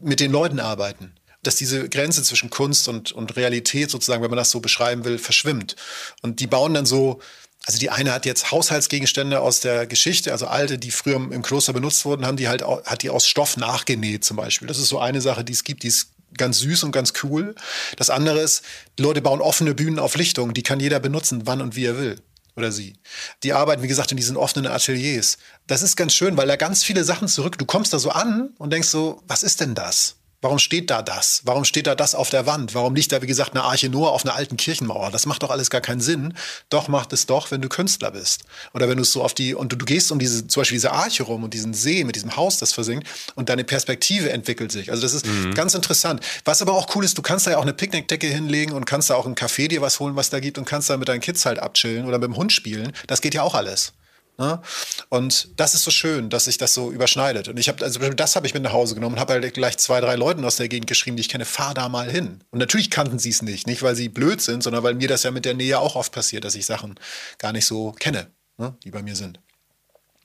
mit 0.00 0.20
den 0.20 0.32
Leuten 0.32 0.60
arbeiten 0.60 1.14
dass 1.44 1.54
diese 1.54 1.88
Grenze 1.88 2.24
zwischen 2.24 2.50
Kunst 2.50 2.88
und, 2.88 3.12
und 3.12 3.36
Realität 3.36 3.90
sozusagen, 3.90 4.22
wenn 4.24 4.30
man 4.30 4.38
das 4.38 4.50
so 4.50 4.58
beschreiben 4.58 5.04
will, 5.04 5.18
verschwimmt. 5.18 5.76
Und 6.20 6.40
die 6.40 6.48
bauen 6.48 6.74
dann 6.74 6.84
so 6.84 7.20
also 7.66 7.78
die 7.78 7.90
eine 7.90 8.12
hat 8.12 8.24
jetzt 8.24 8.50
Haushaltsgegenstände 8.50 9.40
aus 9.40 9.60
der 9.60 9.86
Geschichte, 9.86 10.32
also 10.32 10.46
alte, 10.46 10.78
die 10.78 10.90
früher 10.90 11.16
im 11.16 11.42
Kloster 11.42 11.74
benutzt 11.74 12.04
wurden, 12.06 12.24
haben 12.24 12.38
die 12.38 12.48
halt 12.48 12.62
hat 12.62 13.02
die 13.02 13.10
aus 13.10 13.28
Stoff 13.28 13.58
nachgenäht 13.58 14.24
zum 14.24 14.38
Beispiel. 14.38 14.66
Das 14.66 14.78
ist 14.78 14.88
so 14.88 14.98
eine 14.98 15.20
Sache, 15.20 15.44
die 15.44 15.52
es 15.52 15.64
gibt, 15.64 15.82
die 15.82 15.88
ist 15.88 16.12
ganz 16.36 16.58
süß 16.58 16.84
und 16.84 16.92
ganz 16.92 17.12
cool. 17.22 17.54
Das 17.96 18.10
andere 18.10 18.40
ist, 18.40 18.62
die 18.98 19.02
Leute 19.02 19.22
bauen 19.22 19.40
offene 19.40 19.74
Bühnen 19.74 19.98
auf 19.98 20.16
Lichtung, 20.16 20.54
die 20.54 20.62
kann 20.62 20.80
jeder 20.80 21.00
benutzen, 21.00 21.42
wann 21.44 21.60
und 21.60 21.76
wie 21.76 21.86
er 21.86 21.98
will 21.98 22.20
oder 22.58 22.72
sie. 22.72 22.96
Die 23.42 23.54
arbeiten, 23.54 23.82
wie 23.82 23.88
gesagt, 23.88 24.10
in 24.10 24.16
diesen 24.16 24.36
offenen 24.36 24.70
Ateliers. 24.70 25.38
Das 25.66 25.82
ist 25.82 25.96
ganz 25.96 26.12
schön, 26.12 26.36
weil 26.36 26.48
da 26.48 26.56
ganz 26.56 26.84
viele 26.84 27.04
Sachen 27.04 27.28
zurück. 27.28 27.56
Du 27.56 27.64
kommst 27.64 27.92
da 27.92 27.98
so 27.98 28.10
an 28.10 28.50
und 28.58 28.72
denkst 28.72 28.88
so, 28.88 29.22
was 29.26 29.42
ist 29.42 29.60
denn 29.60 29.74
das? 29.74 30.17
Warum 30.40 30.60
steht 30.60 30.88
da 30.90 31.02
das? 31.02 31.42
Warum 31.44 31.64
steht 31.64 31.88
da 31.88 31.96
das 31.96 32.14
auf 32.14 32.30
der 32.30 32.46
Wand? 32.46 32.72
Warum 32.72 32.94
liegt 32.94 33.10
da, 33.10 33.20
wie 33.22 33.26
gesagt, 33.26 33.54
eine 33.54 33.64
Arche 33.64 33.88
Noah 33.88 34.12
auf 34.12 34.24
einer 34.24 34.36
alten 34.36 34.56
Kirchenmauer? 34.56 35.10
Das 35.10 35.26
macht 35.26 35.42
doch 35.42 35.50
alles 35.50 35.68
gar 35.68 35.80
keinen 35.80 36.00
Sinn. 36.00 36.32
Doch 36.70 36.86
macht 36.86 37.12
es 37.12 37.26
doch, 37.26 37.50
wenn 37.50 37.60
du 37.60 37.68
Künstler 37.68 38.12
bist. 38.12 38.42
Oder 38.72 38.88
wenn 38.88 38.98
du 38.98 39.04
so 39.04 39.24
auf 39.24 39.34
die, 39.34 39.56
und 39.56 39.72
du, 39.72 39.76
du, 39.76 39.84
gehst 39.84 40.12
um 40.12 40.20
diese, 40.20 40.46
zum 40.46 40.60
Beispiel 40.60 40.76
diese 40.76 40.92
Arche 40.92 41.24
rum 41.24 41.42
und 41.42 41.54
diesen 41.54 41.74
See 41.74 42.04
mit 42.04 42.14
diesem 42.14 42.36
Haus, 42.36 42.58
das 42.58 42.72
versinkt 42.72 43.08
und 43.34 43.48
deine 43.48 43.64
Perspektive 43.64 44.30
entwickelt 44.30 44.70
sich. 44.70 44.92
Also 44.92 45.02
das 45.02 45.12
ist 45.12 45.26
mhm. 45.26 45.54
ganz 45.54 45.74
interessant. 45.74 46.24
Was 46.44 46.62
aber 46.62 46.74
auch 46.74 46.94
cool 46.94 47.04
ist, 47.04 47.18
du 47.18 47.22
kannst 47.22 47.48
da 47.48 47.50
ja 47.50 47.58
auch 47.58 47.62
eine 47.62 47.72
Picknickdecke 47.72 48.28
hinlegen 48.28 48.74
und 48.74 48.84
kannst 48.84 49.10
da 49.10 49.16
auch 49.16 49.26
im 49.26 49.34
Café 49.34 49.66
dir 49.66 49.82
was 49.82 49.98
holen, 49.98 50.14
was 50.14 50.30
da 50.30 50.38
gibt 50.38 50.56
und 50.56 50.66
kannst 50.66 50.88
da 50.88 50.96
mit 50.96 51.08
deinen 51.08 51.20
Kids 51.20 51.46
halt 51.46 51.58
abchillen 51.58 52.06
oder 52.06 52.18
mit 52.18 52.28
dem 52.28 52.36
Hund 52.36 52.52
spielen. 52.52 52.92
Das 53.08 53.20
geht 53.20 53.34
ja 53.34 53.42
auch 53.42 53.56
alles. 53.56 53.92
Ne? 54.38 54.60
Und 55.08 55.48
das 55.56 55.74
ist 55.74 55.82
so 55.82 55.90
schön, 55.90 56.30
dass 56.30 56.44
sich 56.44 56.58
das 56.58 56.72
so 56.72 56.92
überschneidet. 56.92 57.48
Und 57.48 57.58
ich 57.58 57.68
habe, 57.68 57.84
also 57.84 57.98
das 57.98 58.36
habe 58.36 58.46
ich 58.46 58.54
mit 58.54 58.62
nach 58.62 58.72
Hause 58.72 58.94
genommen 58.94 59.16
und 59.16 59.20
habe 59.20 59.32
halt 59.32 59.54
gleich 59.54 59.76
zwei, 59.78 60.00
drei 60.00 60.14
Leuten 60.14 60.44
aus 60.44 60.56
der 60.56 60.68
Gegend 60.68 60.86
geschrieben, 60.86 61.16
die 61.16 61.22
ich 61.22 61.28
kenne, 61.28 61.44
fahr 61.44 61.74
da 61.74 61.88
mal 61.88 62.08
hin. 62.08 62.44
Und 62.50 62.60
natürlich 62.60 62.88
kannten 62.88 63.18
sie 63.18 63.30
es 63.30 63.42
nicht, 63.42 63.66
nicht 63.66 63.82
weil 63.82 63.96
sie 63.96 64.08
blöd 64.08 64.40
sind, 64.40 64.62
sondern 64.62 64.84
weil 64.84 64.94
mir 64.94 65.08
das 65.08 65.24
ja 65.24 65.32
mit 65.32 65.44
der 65.44 65.54
Nähe 65.54 65.80
auch 65.80 65.96
oft 65.96 66.12
passiert, 66.12 66.44
dass 66.44 66.54
ich 66.54 66.66
Sachen 66.66 66.94
gar 67.38 67.52
nicht 67.52 67.66
so 67.66 67.92
kenne, 67.92 68.30
ne? 68.58 68.76
die 68.84 68.92
bei 68.92 69.02
mir 69.02 69.16
sind. 69.16 69.40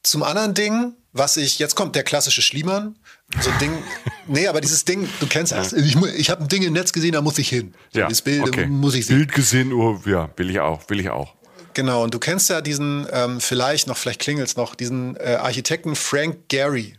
Zum 0.04 0.22
anderen 0.22 0.54
Ding, 0.54 0.94
was 1.12 1.38
ich, 1.38 1.58
jetzt 1.58 1.76
kommt 1.76 1.96
der 1.96 2.04
klassische 2.04 2.42
Schliemann. 2.44 3.00
So 3.40 3.50
ein 3.50 3.58
Ding, 3.58 3.72
nee, 4.28 4.48
aber 4.48 4.62
dieses 4.62 4.86
Ding, 4.86 5.10
du 5.22 5.28
kennst 5.28 5.54
das. 5.54 5.74
Ich, 5.74 5.96
ich 5.96 6.30
habe 6.30 6.44
ein 6.44 6.50
Ding 6.50 6.62
im 6.62 6.74
Netz 6.74 6.94
gesehen, 6.94 7.14
da 7.14 7.22
muss 7.22 7.40
ich 7.40 7.50
hin. 7.50 7.74
Ja, 7.94 8.10
das 8.10 8.22
Bild 8.22 8.44
okay. 8.44 8.68
muss 8.68 8.94
ich 8.94 9.08
sehen. 9.08 9.18
Bild 9.18 9.32
gesehen, 9.32 9.74
oh, 9.74 10.00
ja, 10.06 10.30
will 10.36 10.52
ich 10.52 10.60
auch, 10.60 10.88
will 10.90 11.00
ich 11.00 11.10
auch. 11.10 11.34
Genau, 11.74 12.04
und 12.04 12.14
du 12.14 12.20
kennst 12.20 12.50
ja 12.50 12.62
diesen, 12.62 13.08
ähm, 13.12 13.42
vielleicht 13.42 13.88
noch, 13.88 13.98
vielleicht 13.98 14.22
klingelt 14.22 14.48
es 14.48 14.56
noch, 14.56 14.76
diesen 14.76 15.16
äh, 15.18 15.38
Architekten 15.40 15.96
Frank 15.96 16.50
Gehry. 16.50 16.98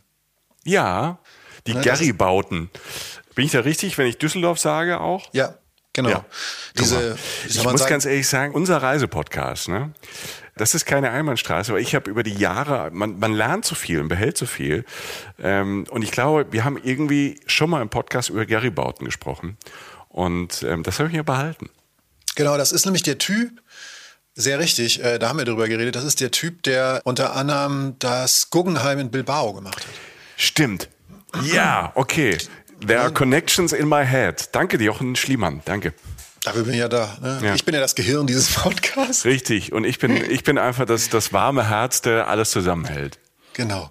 Ja, 0.65 1.19
die 1.67 1.75
ne, 1.75 1.81
Gehry-Bauten. 1.81 2.71
Bin 3.35 3.45
ich 3.45 3.53
da 3.53 3.61
richtig, 3.61 3.99
wenn 3.99 4.07
ich 4.07 4.19
Düsseldorf 4.19 4.59
sage 4.59 5.01
auch? 5.01 5.29
Ja, 5.33 5.55
genau. 5.93 6.11
Ja. 6.11 6.25
Diese, 6.79 7.17
ich 7.49 7.63
muss 7.65 7.81
sagen, 7.81 7.91
ganz 7.91 8.05
ehrlich 8.05 8.29
sagen, 8.29 8.55
unser 8.55 8.79
Reisepodcast, 8.79 9.69
ne? 9.69 9.93
Das 10.57 10.75
ist 10.75 10.87
keine 10.87 11.11
Einbahnstraße, 11.11 11.73
aber 11.73 11.81
ich 11.81 11.97
habe 11.97 12.09
über 12.09 12.23
die 12.23 12.35
Jahre, 12.35 12.91
man, 12.93 13.19
man 13.19 13.33
lernt 13.33 13.65
so 13.65 13.75
viel 13.75 14.01
und 14.01 14.07
behält 14.07 14.39
so 14.39 14.47
viel. 14.47 14.85
Ähm, 15.43 15.85
und 15.91 16.03
ich 16.03 16.13
glaube, 16.13 16.47
wir 16.53 16.65
haben 16.65 16.79
irgendwie 16.81 17.41
schon 17.47 17.71
mal 17.71 17.83
im 17.83 17.89
Podcast 17.89 18.29
über 18.31 18.47
Gary-Bauten 18.47 19.05
gesprochen. 19.05 19.57
Und 20.09 20.63
ähm, 20.63 20.85
das 20.85 21.01
habe 21.01 21.09
ich 21.09 21.15
mir 21.15 21.25
behalten. 21.25 21.71
Genau, 22.37 22.57
das 22.57 22.71
ist 22.71 22.85
nämlich 22.85 23.03
der 23.03 23.19
Typ, 23.19 23.61
sehr 24.35 24.59
richtig, 24.59 25.03
äh, 25.03 25.19
da 25.19 25.29
haben 25.29 25.39
wir 25.39 25.45
drüber 25.45 25.69
geredet. 25.69 25.95
Das 25.97 26.05
ist 26.05 26.21
der 26.21 26.31
Typ, 26.31 26.63
der 26.65 27.01
unter 27.05 27.37
anderem 27.37 27.97
das 27.99 28.51
Guggenheim 28.51 28.99
in 28.99 29.11
Bilbao 29.11 29.53
gemacht 29.53 29.77
hat. 29.77 29.95
Stimmt. 30.37 30.89
Ja, 31.43 31.93
okay. 31.95 32.39
There 32.87 33.01
are 33.01 33.13
connections 33.13 33.73
in 33.73 33.89
my 33.89 34.05
head. 34.05 34.49
Danke, 34.53 34.77
Jochen 34.83 35.17
Schliemann. 35.17 35.63
Danke. 35.65 35.95
Dafür 36.43 36.65
bin 36.65 36.75
ich 36.75 36.81
ja 36.81 36.89
da. 36.89 37.17
Ne? 37.23 37.41
Ja. 37.43 37.55
Ich 37.55 37.65
bin 37.65 37.75
ja 37.75 37.81
das 37.81 37.95
Gehirn 37.95 38.27
dieses 38.27 38.51
Podcasts. 38.55 39.25
Richtig. 39.25 39.73
Und 39.73 39.85
ich 39.85 39.99
bin, 39.99 40.17
ich 40.31 40.45
bin 40.45 40.59
einfach 40.59 40.85
das, 40.85 41.09
das 41.09 41.33
warme 41.33 41.69
Herz, 41.69 42.03
der 42.03 42.29
alles 42.29 42.51
zusammenhält. 42.51 43.19
Genau. 43.55 43.91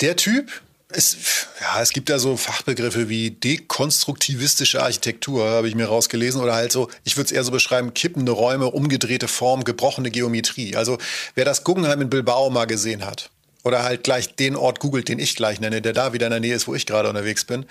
Der 0.00 0.16
Typ, 0.16 0.50
es, 0.94 1.16
ja, 1.60 1.80
es 1.80 1.90
gibt 1.90 2.08
da 2.08 2.18
so 2.18 2.36
Fachbegriffe 2.36 3.08
wie 3.08 3.30
dekonstruktivistische 3.30 4.82
Architektur, 4.82 5.48
habe 5.48 5.68
ich 5.68 5.74
mir 5.74 5.86
rausgelesen, 5.86 6.40
oder 6.40 6.54
halt 6.54 6.72
so, 6.72 6.88
ich 7.04 7.16
würde 7.16 7.26
es 7.26 7.32
eher 7.32 7.44
so 7.44 7.50
beschreiben, 7.50 7.94
kippende 7.94 8.32
Räume, 8.32 8.66
umgedrehte 8.70 9.28
Form, 9.28 9.64
gebrochene 9.64 10.10
Geometrie. 10.10 10.76
Also 10.76 10.98
wer 11.34 11.44
das 11.44 11.64
Guggenheim 11.64 12.00
in 12.00 12.10
Bilbao 12.10 12.50
mal 12.50 12.66
gesehen 12.66 13.04
hat, 13.04 13.30
oder 13.64 13.82
halt 13.82 14.04
gleich 14.04 14.34
den 14.34 14.56
Ort 14.56 14.80
googelt, 14.80 15.08
den 15.08 15.18
ich 15.18 15.36
gleich 15.36 15.60
nenne, 15.60 15.82
der 15.82 15.92
da 15.92 16.12
wieder 16.12 16.26
in 16.26 16.32
der 16.32 16.40
Nähe 16.40 16.54
ist, 16.54 16.66
wo 16.66 16.74
ich 16.74 16.86
gerade 16.86 17.08
unterwegs 17.08 17.44
bin, 17.44 17.66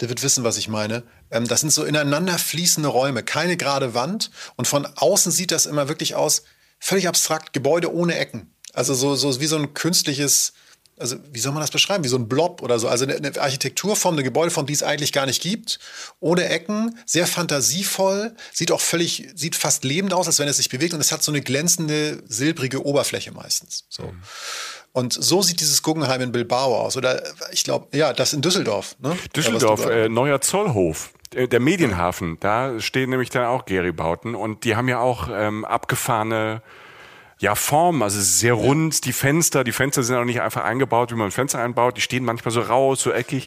der 0.00 0.08
wird 0.08 0.22
wissen, 0.22 0.44
was 0.44 0.56
ich 0.56 0.68
meine. 0.68 1.02
Ähm, 1.30 1.46
das 1.46 1.60
sind 1.60 1.72
so 1.72 1.84
ineinander 1.84 2.38
fließende 2.38 2.88
Räume, 2.88 3.22
keine 3.22 3.56
gerade 3.56 3.94
Wand. 3.94 4.30
Und 4.56 4.66
von 4.66 4.86
außen 4.86 5.30
sieht 5.30 5.50
das 5.50 5.66
immer 5.66 5.88
wirklich 5.88 6.14
aus, 6.14 6.44
völlig 6.78 7.06
abstrakt, 7.06 7.52
Gebäude 7.52 7.92
ohne 7.92 8.16
Ecken. 8.16 8.54
Also 8.72 8.94
so, 8.94 9.14
so 9.14 9.40
wie 9.40 9.46
so 9.46 9.56
ein 9.56 9.74
künstliches, 9.74 10.52
also 11.00 11.16
wie 11.32 11.40
soll 11.40 11.52
man 11.52 11.62
das 11.62 11.70
beschreiben, 11.70 12.04
wie 12.04 12.08
so 12.08 12.16
ein 12.16 12.28
Blob 12.28 12.62
oder 12.62 12.78
so. 12.78 12.88
Also 12.88 13.04
eine, 13.04 13.16
eine 13.16 13.40
Architekturform, 13.40 14.14
eine 14.14 14.22
Gebäudeform, 14.22 14.66
die 14.66 14.72
es 14.72 14.82
eigentlich 14.82 15.12
gar 15.12 15.26
nicht 15.26 15.42
gibt, 15.42 15.78
ohne 16.20 16.48
Ecken, 16.48 16.98
sehr 17.06 17.26
fantasievoll, 17.26 18.34
sieht 18.52 18.70
auch 18.72 18.80
völlig, 18.80 19.28
sieht 19.34 19.56
fast 19.56 19.84
lebend 19.84 20.12
aus, 20.12 20.26
als 20.26 20.38
wenn 20.38 20.48
es 20.48 20.58
sich 20.58 20.68
bewegt 20.68 20.94
und 20.94 21.00
es 21.00 21.12
hat 21.12 21.22
so 21.22 21.32
eine 21.32 21.40
glänzende, 21.40 22.22
silbrige 22.26 22.84
Oberfläche 22.84 23.32
meistens. 23.32 23.86
So. 23.88 24.04
Mhm. 24.04 24.22
Und 24.92 25.12
so 25.12 25.40
sieht 25.40 25.60
dieses 25.60 25.82
Guggenheim 25.82 26.20
in 26.20 26.32
Bilbao 26.32 26.76
aus. 26.76 26.96
Oder 26.96 27.22
ich 27.52 27.62
glaube, 27.62 27.96
ja, 27.96 28.12
das 28.12 28.32
in 28.32 28.42
Düsseldorf. 28.42 28.96
Ne? 29.00 29.16
Düsseldorf, 29.36 29.86
äh, 29.86 30.08
neuer 30.08 30.40
Zollhof. 30.40 31.12
Äh, 31.34 31.48
der 31.48 31.60
Medienhafen, 31.60 32.38
da 32.40 32.80
stehen 32.80 33.10
nämlich 33.10 33.30
dann 33.30 33.44
auch 33.44 33.66
Gary-Bauten 33.66 34.34
und 34.34 34.64
die 34.64 34.74
haben 34.74 34.88
ja 34.88 34.98
auch 34.98 35.28
ähm, 35.32 35.64
abgefahrene 35.64 36.62
ja, 37.40 37.54
Form, 37.54 38.02
also 38.02 38.20
sehr 38.20 38.52
rund, 38.52 39.06
die 39.06 39.14
Fenster, 39.14 39.64
die 39.64 39.72
Fenster 39.72 40.02
sind 40.02 40.16
auch 40.16 40.24
nicht 40.24 40.42
einfach 40.42 40.62
eingebaut, 40.62 41.10
wie 41.10 41.16
man 41.16 41.30
Fenster 41.30 41.58
einbaut, 41.58 41.96
die 41.96 42.02
stehen 42.02 42.22
manchmal 42.22 42.52
so 42.52 42.60
raus, 42.60 43.00
so 43.00 43.12
eckig 43.12 43.46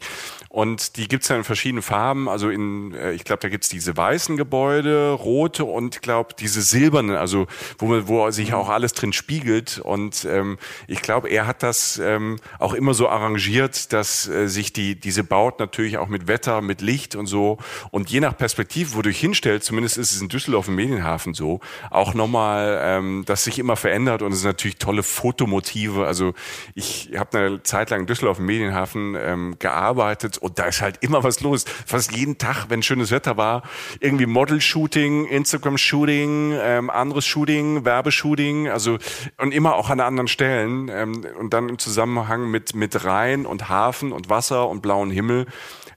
und 0.54 0.98
die 0.98 1.08
gibt's 1.08 1.30
dann 1.30 1.38
in 1.38 1.44
verschiedenen 1.44 1.82
Farben, 1.82 2.30
also 2.30 2.52
in, 2.52 2.94
äh, 2.94 3.14
ich 3.14 3.24
glaube, 3.24 3.40
da 3.40 3.50
gibt's 3.50 3.70
diese 3.70 3.98
weißen 3.98 4.38
Gebäude, 4.38 5.10
rote 5.10 5.66
und 5.66 5.96
ich 5.96 6.02
glaube 6.02 6.36
diese 6.38 6.62
silbernen, 6.62 7.16
also 7.16 7.48
wo, 7.80 8.08
wo 8.08 8.30
sich 8.30 8.54
auch 8.54 8.70
alles 8.70 8.94
drin 8.94 9.14
spiegelt. 9.14 9.80
Und 9.80 10.26
ähm, 10.26 10.60
ich 10.86 11.02
glaube, 11.02 11.30
er 11.30 11.48
hat 11.48 11.64
das 11.64 11.98
ähm, 11.98 12.36
auch 12.60 12.76
immer 12.76 12.94
so 12.94 13.10
arrangiert, 13.10 13.94
dass 13.94 14.28
äh, 14.28 14.48
sich 14.48 14.72
die, 14.72 14.94
diese 14.94 15.24
Baut 15.24 15.58
natürlich 15.58 15.98
auch 15.98 16.08
mit 16.08 16.28
Wetter, 16.28 16.62
mit 16.62 16.82
Licht 16.82 17.16
und 17.16 17.26
so. 17.26 17.58
Und 17.90 18.12
je 18.12 18.20
nach 18.20 18.38
Perspektive, 18.38 18.94
wo 18.94 19.02
du 19.02 19.10
dich 19.10 19.20
hinstellst, 19.20 19.66
zumindest 19.66 19.98
ist 19.98 20.12
es 20.12 20.22
in 20.22 20.30
Düsseldorf 20.30 20.68
im 20.68 20.76
Medienhafen 20.76 21.34
so, 21.34 21.62
auch 21.90 22.14
nochmal, 22.14 22.80
ähm, 22.80 23.24
dass 23.26 23.46
sich 23.46 23.58
immer 23.58 23.76
verändert. 23.76 24.22
Und 24.22 24.34
es 24.34 24.42
sind 24.42 24.50
natürlich 24.50 24.78
tolle 24.78 25.02
Fotomotive. 25.02 26.06
Also 26.06 26.36
ich 26.76 27.10
habe 27.18 27.40
eine 27.40 27.64
Zeit 27.64 27.90
lang 27.90 28.02
in 28.02 28.06
Düsseldorf 28.06 28.38
im 28.38 28.46
Medienhafen 28.46 29.18
ähm, 29.18 29.56
gearbeitet 29.58 30.43
und 30.44 30.60
da 30.60 30.66
ist 30.66 30.82
halt 30.82 30.98
immer 31.02 31.24
was 31.24 31.40
los. 31.40 31.64
Fast 31.86 32.12
jeden 32.12 32.38
Tag, 32.38 32.66
wenn 32.68 32.84
schönes 32.84 33.12
Wetter 33.12 33.38
war, 33.38 33.64
irgendwie 34.02 34.26
Model-Shooting, 34.26 35.26
Instagram-Shooting, 35.26 36.54
ähm, 36.60 36.90
anderes 36.90 37.26
Shooting, 37.26 37.86
Werbeshooting, 37.86 38.68
also 38.68 38.98
und 39.38 39.54
immer 39.54 39.76
auch 39.76 39.90
an 39.90 40.02
anderen 40.02 40.28
Stellen 40.28 40.90
ähm, 40.90 41.26
und 41.40 41.54
dann 41.54 41.70
im 41.70 41.80
Zusammenhang 41.80 42.52
mit 42.52 42.76
mit 42.76 43.06
Rhein 43.06 43.46
und 43.46 43.70
Hafen 43.70 44.12
und 44.12 44.30
Wasser 44.30 44.68
und 44.68 44.82
blauen 44.82 45.12
Himmel. 45.12 45.46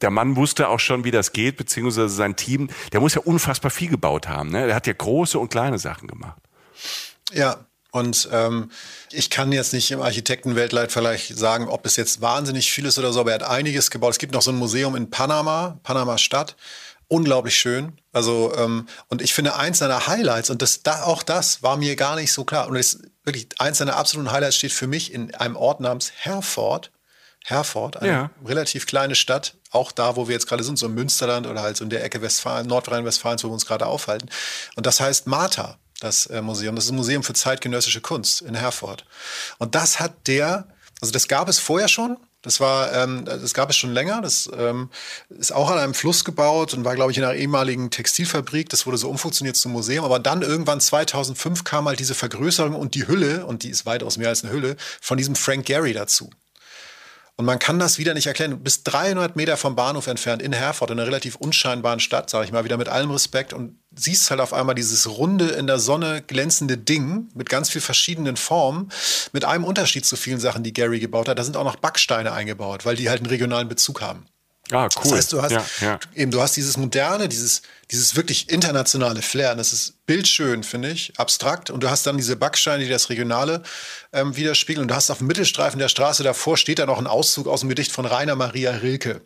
Der 0.01 0.11
Mann 0.11 0.37
wusste 0.37 0.69
auch 0.69 0.81
schon, 0.81 1.05
wie 1.05 1.11
das 1.11 1.33
geht, 1.33 1.57
beziehungsweise 1.57 2.09
sein 2.09 2.37
Team, 2.37 2.69
der 2.93 3.01
muss 3.01 3.15
ja 3.15 3.23
unfassbar 3.23 3.71
viel 3.71 3.89
gebaut 3.89 4.29
haben. 4.29 4.51
Ne? 4.51 4.67
Der 4.67 4.77
hat 4.77 4.87
ja 4.87 4.93
große 4.93 5.39
und 5.39 5.51
kleine 5.51 5.79
Sachen 5.79 6.07
gemacht. 6.07 6.41
Ja, 7.33 7.67
und 7.97 8.29
ähm, 8.31 8.71
ich 9.11 9.31
kann 9.31 9.53
jetzt 9.53 9.73
nicht 9.73 9.91
im 9.91 10.03
Architektenweltleit 10.03 10.93
vielleicht 10.93 11.37
sagen, 11.37 11.69
ob 11.69 11.87
es 11.87 11.97
jetzt 11.97 12.21
wahnsinnig 12.21 12.71
viel 12.71 12.85
ist 12.85 12.99
oder 12.99 13.13
so, 13.13 13.21
aber 13.21 13.31
er 13.31 13.37
hat 13.37 13.49
einiges 13.49 13.91
gebaut. 13.91 14.13
Es 14.13 14.19
gibt 14.19 14.35
noch 14.35 14.43
so 14.43 14.51
ein 14.51 14.57
Museum 14.57 14.95
in 14.97 15.09
Panama, 15.09 15.79
Panama 15.83 16.19
Stadt. 16.19 16.57
Unglaublich 17.09 17.55
schön. 17.55 17.99
Also, 18.13 18.53
ähm, 18.57 18.87
und 19.09 19.23
ich 19.23 19.33
finde, 19.33 19.57
eins 19.57 19.79
seiner 19.79 20.09
Highlights, 20.09 20.51
und 20.51 20.61
das, 20.61 20.83
da, 20.83 21.05
auch 21.05 21.23
das 21.23 21.63
war 21.63 21.77
mir 21.77 21.97
gar 21.97 22.17
nicht 22.17 22.33
so 22.33 22.45
klar. 22.45 22.69
Und 22.69 22.75
das, 22.75 22.99
wirklich, 23.25 23.49
eins 23.59 23.79
seiner 23.79 23.97
absoluten 23.97 24.31
Highlights 24.31 24.57
steht 24.57 24.73
für 24.73 24.89
mich 24.89 25.15
in 25.15 25.35
einem 25.35 25.57
Ort 25.57 25.81
namens 25.81 26.13
Herford. 26.17 26.91
Herford, 27.45 27.99
eine 27.99 28.09
ja. 28.09 28.31
relativ 28.45 28.87
kleine 28.87 29.15
Stadt, 29.15 29.55
auch 29.71 29.93
da, 29.93 30.17
wo 30.17 30.27
wir 30.27 30.35
jetzt 30.35 30.49
gerade 30.49 30.65
sind, 30.65 30.79
so 30.79 30.87
im 30.87 30.95
Münsterland 30.95 31.47
oder 31.47 31.63
halt 31.63 31.77
so 31.77 31.85
in 31.85 31.91
der 31.91 32.03
Ecke 32.03 32.21
Westfalen, 32.21 32.67
Nordrhein-Westfalens, 32.67 33.45
wo 33.45 33.49
wir 33.49 33.55
uns 33.55 33.67
gerade 33.67 33.87
aufhalten. 33.87 34.29
Und 34.75 34.85
das 34.85 34.99
heißt 34.99 35.29
Martha 35.29 35.79
das 36.01 36.27
äh, 36.27 36.43
Museum. 36.43 36.77
Das 36.77 36.85
ist 36.85 36.91
ein 36.91 36.97
Museum 36.97 37.23
für 37.23 37.33
zeitgenössische 37.33 38.01
Kunst 38.01 38.43
in 38.43 38.55
Herford. 38.55 39.05
Und 39.59 39.75
das 39.75 40.01
hat 40.01 40.27
der, 40.27 40.69
also 41.01 41.13
das 41.13 41.29
gab 41.29 41.49
es 41.49 41.59
vorher 41.59 41.89
schon. 41.89 42.17
Das 42.43 42.61
war, 42.61 42.93
ähm, 42.93 43.25
das 43.25 43.55
gab 43.55 43.71
es 43.71 43.77
schon 43.77 43.93
länger. 43.93 44.21
Das 44.23 44.49
ähm, 44.57 44.91
ist 45.31 45.53
auch 45.53 45.69
an 45.69 45.79
einem 45.79 45.95
Fluss 45.95 46.25
gebaut 46.25 46.75
und 46.75 46.85
war, 46.85 46.95
glaube 46.95 47.11
ich, 47.11 47.19
in 47.19 47.25
einer 47.25 47.35
ehemaligen 47.35 47.91
Textilfabrik. 47.91 48.69
Das 48.69 48.87
wurde 48.87 48.99
so 48.99 49.11
umfunktioniert 49.11 49.57
zum 49.57 49.73
Museum. 49.73 50.05
Aber 50.05 50.21
dann 50.21 50.43
irgendwann 50.43 50.81
2005 50.81 51.65
kam 51.65 51.87
halt 51.87 51.99
diese 51.99 52.15
Vergrößerung 52.15 52.77
und 52.77 52.95
die 52.95 53.09
Hülle, 53.09 53.47
und 53.47 53.65
die 53.65 53.71
ist 53.71 53.85
weitaus 53.85 54.17
mehr 54.17 54.29
als 54.29 54.45
eine 54.45 54.53
Hülle, 54.53 54.77
von 55.01 55.19
diesem 55.19 55.35
Frank 55.35 55.67
Gehry 55.67 55.93
dazu. 55.93 56.31
Und 57.39 57.45
man 57.45 57.59
kann 57.59 57.79
das 57.79 57.99
wieder 57.99 58.15
nicht 58.15 58.27
erklären. 58.27 58.53
Du 58.53 58.57
bist 58.57 58.83
300 58.85 59.37
Meter 59.37 59.59
vom 59.59 59.77
Bahnhof 59.77 60.07
entfernt 60.07 60.41
in 60.41 60.55
Herford, 60.55 60.91
in 60.91 60.99
einer 60.99 61.07
relativ 61.07 61.37
unscheinbaren 61.37 62.01
Stadt, 62.01 62.31
sage 62.31 62.47
ich 62.47 62.53
mal 62.53 62.65
wieder 62.65 62.79
mit 62.79 62.89
allem 62.89 63.11
Respekt, 63.11 63.53
und 63.53 63.79
siehst 63.95 64.31
halt 64.31 64.41
auf 64.41 64.55
einmal 64.55 64.75
dieses 64.75 65.07
runde, 65.07 65.49
in 65.49 65.67
der 65.67 65.79
Sonne 65.79 66.23
glänzende 66.27 66.79
Ding 66.79 67.29
mit 67.35 67.51
ganz 67.51 67.69
viel 67.69 67.83
verschiedenen 67.83 68.39
Formen, 68.39 68.91
mit 69.33 69.45
einem 69.45 69.65
Unterschied 69.65 70.07
zu 70.07 70.17
vielen 70.17 70.41
Sachen, 70.41 70.63
die 70.63 70.73
Gary 70.73 70.99
gebaut 70.99 71.29
hat. 71.29 71.39
Da 71.39 71.45
sind 71.45 71.59
auch 71.59 71.65
noch 71.65 71.77
Backsteine 71.77 72.33
eingebaut, 72.33 72.87
weil 72.87 72.97
die 72.97 73.11
halt 73.11 73.21
einen 73.21 73.29
regionalen 73.29 73.69
Bezug 73.69 74.01
haben. 74.01 74.25
Ah, 74.73 74.89
cool. 74.97 75.03
Das 75.05 75.13
heißt, 75.13 75.33
du 75.33 75.43
hast 75.43 75.53
ja, 75.53 75.65
ja. 75.81 76.01
eben, 76.15 76.31
du 76.31 76.41
hast 76.41 76.57
dieses 76.57 76.77
moderne, 76.77 77.29
dieses, 77.29 77.63
dieses 77.91 78.17
wirklich 78.17 78.51
internationale 78.51 79.23
Flair. 79.23 79.53
Und 79.53 79.59
das 79.59 79.73
ist 79.73 80.07
bildschön, 80.07 80.65
finde 80.65 80.91
ich, 80.91 81.13
abstrakt. 81.19 81.71
Und 81.71 81.83
du 81.83 81.91
hast 81.91 82.07
dann 82.07 82.17
diese 82.17 82.37
Backsteine, 82.37 82.83
die 82.83 82.91
das 82.91 83.09
Regionale 83.09 83.63
ähm, 84.13 84.37
widerspiegeln. 84.37 84.83
Und 84.83 84.89
du 84.89 84.97
hast 84.97 85.11
auf 85.11 85.19
dem 85.19 85.29
Mittelstreifen 85.29 85.79
der 85.79 85.89
Straße 85.89 86.23
davor 86.25 86.57
steht 86.57 86.81
da 86.81 86.87
noch 86.87 86.99
ein 86.99 87.07
Auszug 87.07 87.47
aus 87.47 87.61
dem 87.61 87.69
Gedicht 87.69 87.93
von 87.93 88.07
Rainer 88.07 88.35
Maria 88.35 88.73
Rilke. 88.73 89.21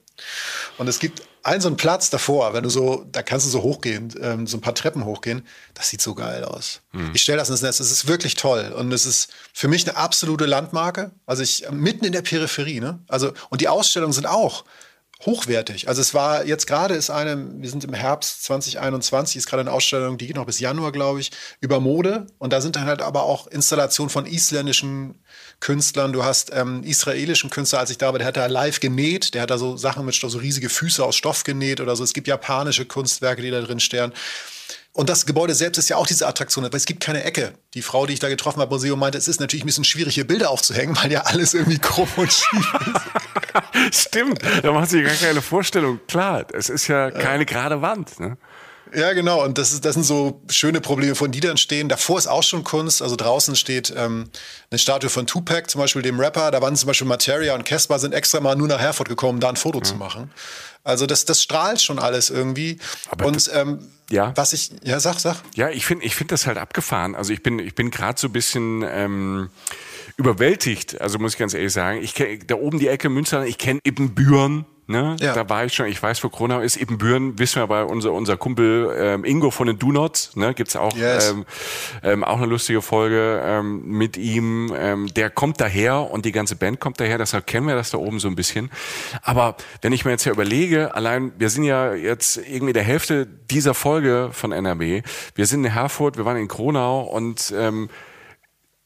Und 0.76 0.88
es 0.88 0.98
gibt 0.98 1.22
einen 1.42 1.62
so 1.62 1.68
einen 1.68 1.79
Platz 1.79 2.11
davor, 2.11 2.53
wenn 2.53 2.62
du 2.62 2.68
so, 2.68 3.07
da 3.11 3.22
kannst 3.22 3.46
du 3.46 3.50
so 3.50 3.62
hochgehen, 3.62 4.12
ähm, 4.20 4.46
so 4.46 4.59
ein 4.59 4.61
paar 4.61 4.74
Treppen 4.74 5.07
hochgehen. 5.07 5.46
Das 5.72 5.88
sieht 5.88 6.03
so 6.03 6.14
geil 6.14 6.44
aus. 6.44 6.83
Mhm. 6.92 7.12
Ich 7.14 7.22
stelle 7.22 7.38
das 7.38 7.48
ins 7.48 7.62
Netz. 7.62 7.81
Es 7.81 7.90
ist 7.90 8.07
wirklich 8.07 8.35
toll. 8.35 8.74
Und 8.76 8.92
es 8.92 9.07
ist 9.07 9.33
für 9.55 9.68
mich 9.68 9.88
eine 9.88 9.96
absolute 9.96 10.44
Landmarke. 10.44 11.12
Also 11.24 11.42
ich, 11.42 11.64
mitten 11.70 12.05
in 12.05 12.12
der 12.12 12.22
Peripherie, 12.22 12.81
ne? 12.81 12.98
Also, 13.09 13.33
und 13.48 13.62
die 13.62 13.68
Ausstellungen 13.68 14.12
sind 14.12 14.26
auch 14.26 14.64
hochwertig. 15.26 15.88
Also 15.88 16.00
es 16.00 16.14
war 16.14 16.46
jetzt 16.46 16.66
gerade 16.66 16.94
ist 16.94 17.11
eine, 17.11 17.37
wir 17.61 17.68
sind 17.68 17.85
im 17.85 17.92
Herbst 17.92 18.44
2021, 18.44 19.37
ist 19.37 19.46
gerade 19.46 19.61
eine 19.61 19.72
Ausstellung, 19.72 20.16
die 20.16 20.26
geht 20.26 20.37
noch 20.37 20.46
bis 20.46 20.61
Januar, 20.61 20.92
glaube 20.92 21.20
ich, 21.20 21.30
über 21.61 21.78
Mode. 21.80 22.26
Und 22.38 22.52
da 22.52 22.61
sind 22.61 22.76
dann 22.76 22.87
halt 22.87 23.02
aber 23.02 23.24
auch 23.24 23.46
Installationen 23.46 24.11
von 24.11 24.26
isländischen 24.26 25.22
Künstlern. 25.61 26.12
Du 26.12 26.24
hast 26.24 26.50
ähm, 26.54 26.83
israelischen 26.85 27.50
Künstler, 27.50 27.80
als 27.80 27.90
ich 27.90 27.98
da 27.98 28.12
war, 28.12 28.18
der 28.18 28.26
hat 28.26 28.37
da 28.37 28.46
live 28.46 28.80
genäht, 28.80 29.35
der 29.35 29.42
hat 29.42 29.50
da 29.50 29.59
so 29.59 29.76
Sachen 29.76 30.06
mit 30.06 30.14
so 30.14 30.38
riesige 30.38 30.68
Füße 30.68 31.04
aus 31.04 31.16
Stoff 31.16 31.44
genäht 31.44 31.80
oder 31.80 31.96
so. 31.96 32.04
Es 32.04 32.14
gibt 32.14 32.26
japanische 32.26 32.87
Kunstwerke, 32.87 33.42
die 33.42 33.50
da 33.50 33.61
drin 33.61 33.80
stehen. 33.80 34.12
Und 35.00 35.08
das 35.08 35.24
Gebäude 35.24 35.54
selbst 35.54 35.78
ist 35.78 35.88
ja 35.88 35.96
auch 35.96 36.06
diese 36.06 36.26
Attraktion, 36.26 36.62
aber 36.66 36.76
es 36.76 36.84
gibt 36.84 37.00
keine 37.00 37.24
Ecke. 37.24 37.54
Die 37.72 37.80
Frau, 37.80 38.04
die 38.04 38.12
ich 38.12 38.18
da 38.18 38.28
getroffen 38.28 38.60
habe, 38.60 38.70
Museum 38.70 38.98
meinte, 38.98 39.16
es 39.16 39.28
ist 39.28 39.40
natürlich 39.40 39.64
ein 39.64 39.66
bisschen 39.66 39.84
schwierig, 39.84 40.14
hier 40.14 40.26
Bilder 40.26 40.50
aufzuhängen, 40.50 40.94
weil 40.94 41.10
ja 41.10 41.22
alles 41.22 41.54
irgendwie 41.54 41.78
krumm 41.78 42.06
und 42.16 42.30
schief 42.30 42.74
ist. 43.90 43.98
Stimmt, 44.08 44.42
da 44.62 44.72
macht 44.72 44.90
sich 44.90 45.02
gar 45.02 45.14
keine 45.14 45.40
Vorstellung. 45.40 46.00
Klar, 46.06 46.44
es 46.52 46.68
ist 46.68 46.86
ja 46.88 47.10
keine 47.10 47.46
gerade 47.46 47.80
Wand. 47.80 48.20
Ne? 48.20 48.36
Ja, 48.94 49.12
genau. 49.12 49.44
Und 49.44 49.59
das, 49.59 49.72
ist, 49.72 49.85
das 49.85 49.94
sind 49.94 50.05
so 50.05 50.42
schöne 50.48 50.81
Probleme, 50.81 51.14
von 51.14 51.31
die 51.31 51.40
dann 51.40 51.57
stehen. 51.57 51.88
Davor 51.88 52.18
ist 52.18 52.26
auch 52.26 52.42
schon 52.42 52.64
Kunst. 52.64 53.03
Also 53.03 53.16
draußen 53.16 53.57
steht 53.57 53.92
ähm, 53.96 54.29
eine 54.70 54.79
Statue 54.79 55.11
von 55.11 55.26
Tupac, 55.26 55.70
zum 55.70 55.81
Beispiel 55.81 56.03
dem 56.03 56.18
Rapper. 56.18 56.50
Da 56.50 56.61
waren 56.61 56.76
zum 56.76 56.87
Beispiel 56.87 57.07
Materia 57.07 57.55
und 57.55 57.64
Casper 57.64 57.98
sind 57.98 58.14
extra 58.14 58.40
mal 58.40 58.57
nur 58.57 58.68
nach 58.68 58.81
Herford 58.81 59.09
gekommen, 59.09 59.40
da 59.40 59.48
ein 59.48 59.57
Foto 59.57 59.79
ja. 59.79 59.85
zu 59.85 59.94
machen. 59.94 60.31
Also 60.83 61.07
das, 61.07 61.24
das 61.24 61.42
strahlt 61.42 61.81
schon 61.81 61.98
alles 61.98 62.31
irgendwie. 62.31 62.79
Aber 63.11 63.26
und 63.26 63.50
ähm, 63.55 63.87
ja. 64.09 64.33
was 64.37 64.53
ich, 64.53 64.70
ja, 64.83 64.98
sag, 64.98 65.18
sag. 65.20 65.37
Ja, 65.55 65.68
ich 65.68 65.87
finde 65.87 66.05
ich 66.05 66.14
finde 66.14 66.33
das 66.35 66.46
halt 66.46 66.59
abgefahren. 66.59 67.14
Also 67.14 67.33
ich 67.33 67.42
bin, 67.42 67.59
ich 67.59 67.74
bin 67.74 67.90
gerade 67.90 68.18
so 68.18 68.29
ein 68.29 68.33
bisschen 68.33 68.83
ähm, 68.88 69.50
überwältigt, 70.16 71.00
also 71.00 71.18
muss 71.18 71.33
ich 71.33 71.38
ganz 71.38 71.55
ehrlich 71.55 71.72
sagen. 71.72 72.03
Ich 72.03 72.14
kenne 72.14 72.38
da 72.38 72.55
oben 72.57 72.79
die 72.79 72.88
Ecke 72.88 73.09
Münster, 73.09 73.44
ich 73.44 73.59
kenne 73.59 73.81
Ibbenbüren, 73.85 74.64
Ne? 74.90 75.14
Ja. 75.20 75.35
Da 75.35 75.48
war 75.48 75.64
ich 75.64 75.72
schon, 75.72 75.87
ich 75.87 76.03
weiß, 76.03 76.24
wo 76.24 76.29
Kronau 76.31 76.59
ist, 76.59 76.76
Ibbenbüren, 76.76 77.38
wissen 77.38 77.62
wir 77.62 77.68
bei 77.68 77.85
unser, 77.85 78.12
unser 78.12 78.37
Kumpel 78.37 78.92
ähm, 78.98 79.24
Ingo 79.24 79.53
von 79.53 79.68
den 79.68 79.79
Donuts, 79.79 80.35
ne? 80.35 80.53
gibt's 80.53 80.74
auch, 80.74 80.96
yes. 80.96 81.31
ähm, 81.31 81.46
ähm, 82.03 82.24
auch 82.24 82.38
eine 82.38 82.46
lustige 82.46 82.83
Folge 82.83 83.40
ähm, 83.44 83.83
mit 83.87 84.16
ihm. 84.16 84.74
Ähm, 84.76 85.07
der 85.14 85.31
kommt 85.31 85.61
daher 85.61 86.11
und 86.11 86.24
die 86.24 86.33
ganze 86.33 86.57
Band 86.57 86.81
kommt 86.81 86.98
daher, 86.98 87.18
deshalb 87.18 87.46
kennen 87.46 87.68
wir 87.68 87.76
das 87.76 87.90
da 87.90 87.98
oben 87.98 88.18
so 88.18 88.26
ein 88.26 88.35
bisschen. 88.35 88.68
Aber 89.22 89.55
wenn 89.81 89.92
ich 89.92 90.05
mir 90.05 90.11
jetzt 90.11 90.24
ja 90.24 90.33
überlege, 90.33 90.92
allein, 90.92 91.31
wir 91.38 91.50
sind 91.50 91.62
ja 91.62 91.94
jetzt 91.94 92.38
irgendwie 92.38 92.72
der 92.72 92.83
Hälfte 92.83 93.29
dieser 93.48 93.74
Folge 93.74 94.31
von 94.33 94.50
NRW, 94.50 95.03
wir 95.37 95.46
sind 95.46 95.64
in 95.64 95.70
Herford, 95.70 96.16
wir 96.16 96.24
waren 96.24 96.37
in 96.37 96.48
Kronau 96.48 97.03
und 97.03 97.55
ähm, 97.57 97.90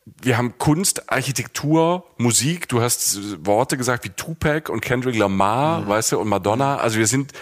wir 0.06 0.36
haben 0.36 0.58
Kunst, 0.58 1.10
Architektur, 1.10 2.04
Musik. 2.18 2.68
Du 2.68 2.80
hast 2.82 3.44
Worte 3.46 3.76
gesagt 3.76 4.04
wie 4.04 4.10
Tupac 4.10 4.70
und 4.70 4.80
Kendrick 4.80 5.16
Lamar, 5.16 5.80
mhm. 5.80 5.88
weißt 5.88 6.12
du, 6.12 6.18
und 6.18 6.28
Madonna. 6.28 6.76
Also 6.76 6.98
wir 6.98 7.06
sind 7.06 7.32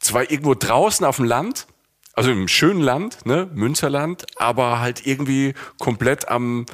zwar 0.00 0.30
irgendwo 0.30 0.54
draußen 0.54 1.06
auf 1.06 1.16
dem 1.16 1.24
Land, 1.24 1.66
also 2.14 2.30
im 2.30 2.48
schönen 2.48 2.80
Land, 2.80 3.24
ne, 3.26 3.48
Münsterland, 3.54 4.26
aber 4.36 4.80
halt 4.80 5.06
irgendwie 5.06 5.54
komplett 5.78 6.28
am, 6.28 6.66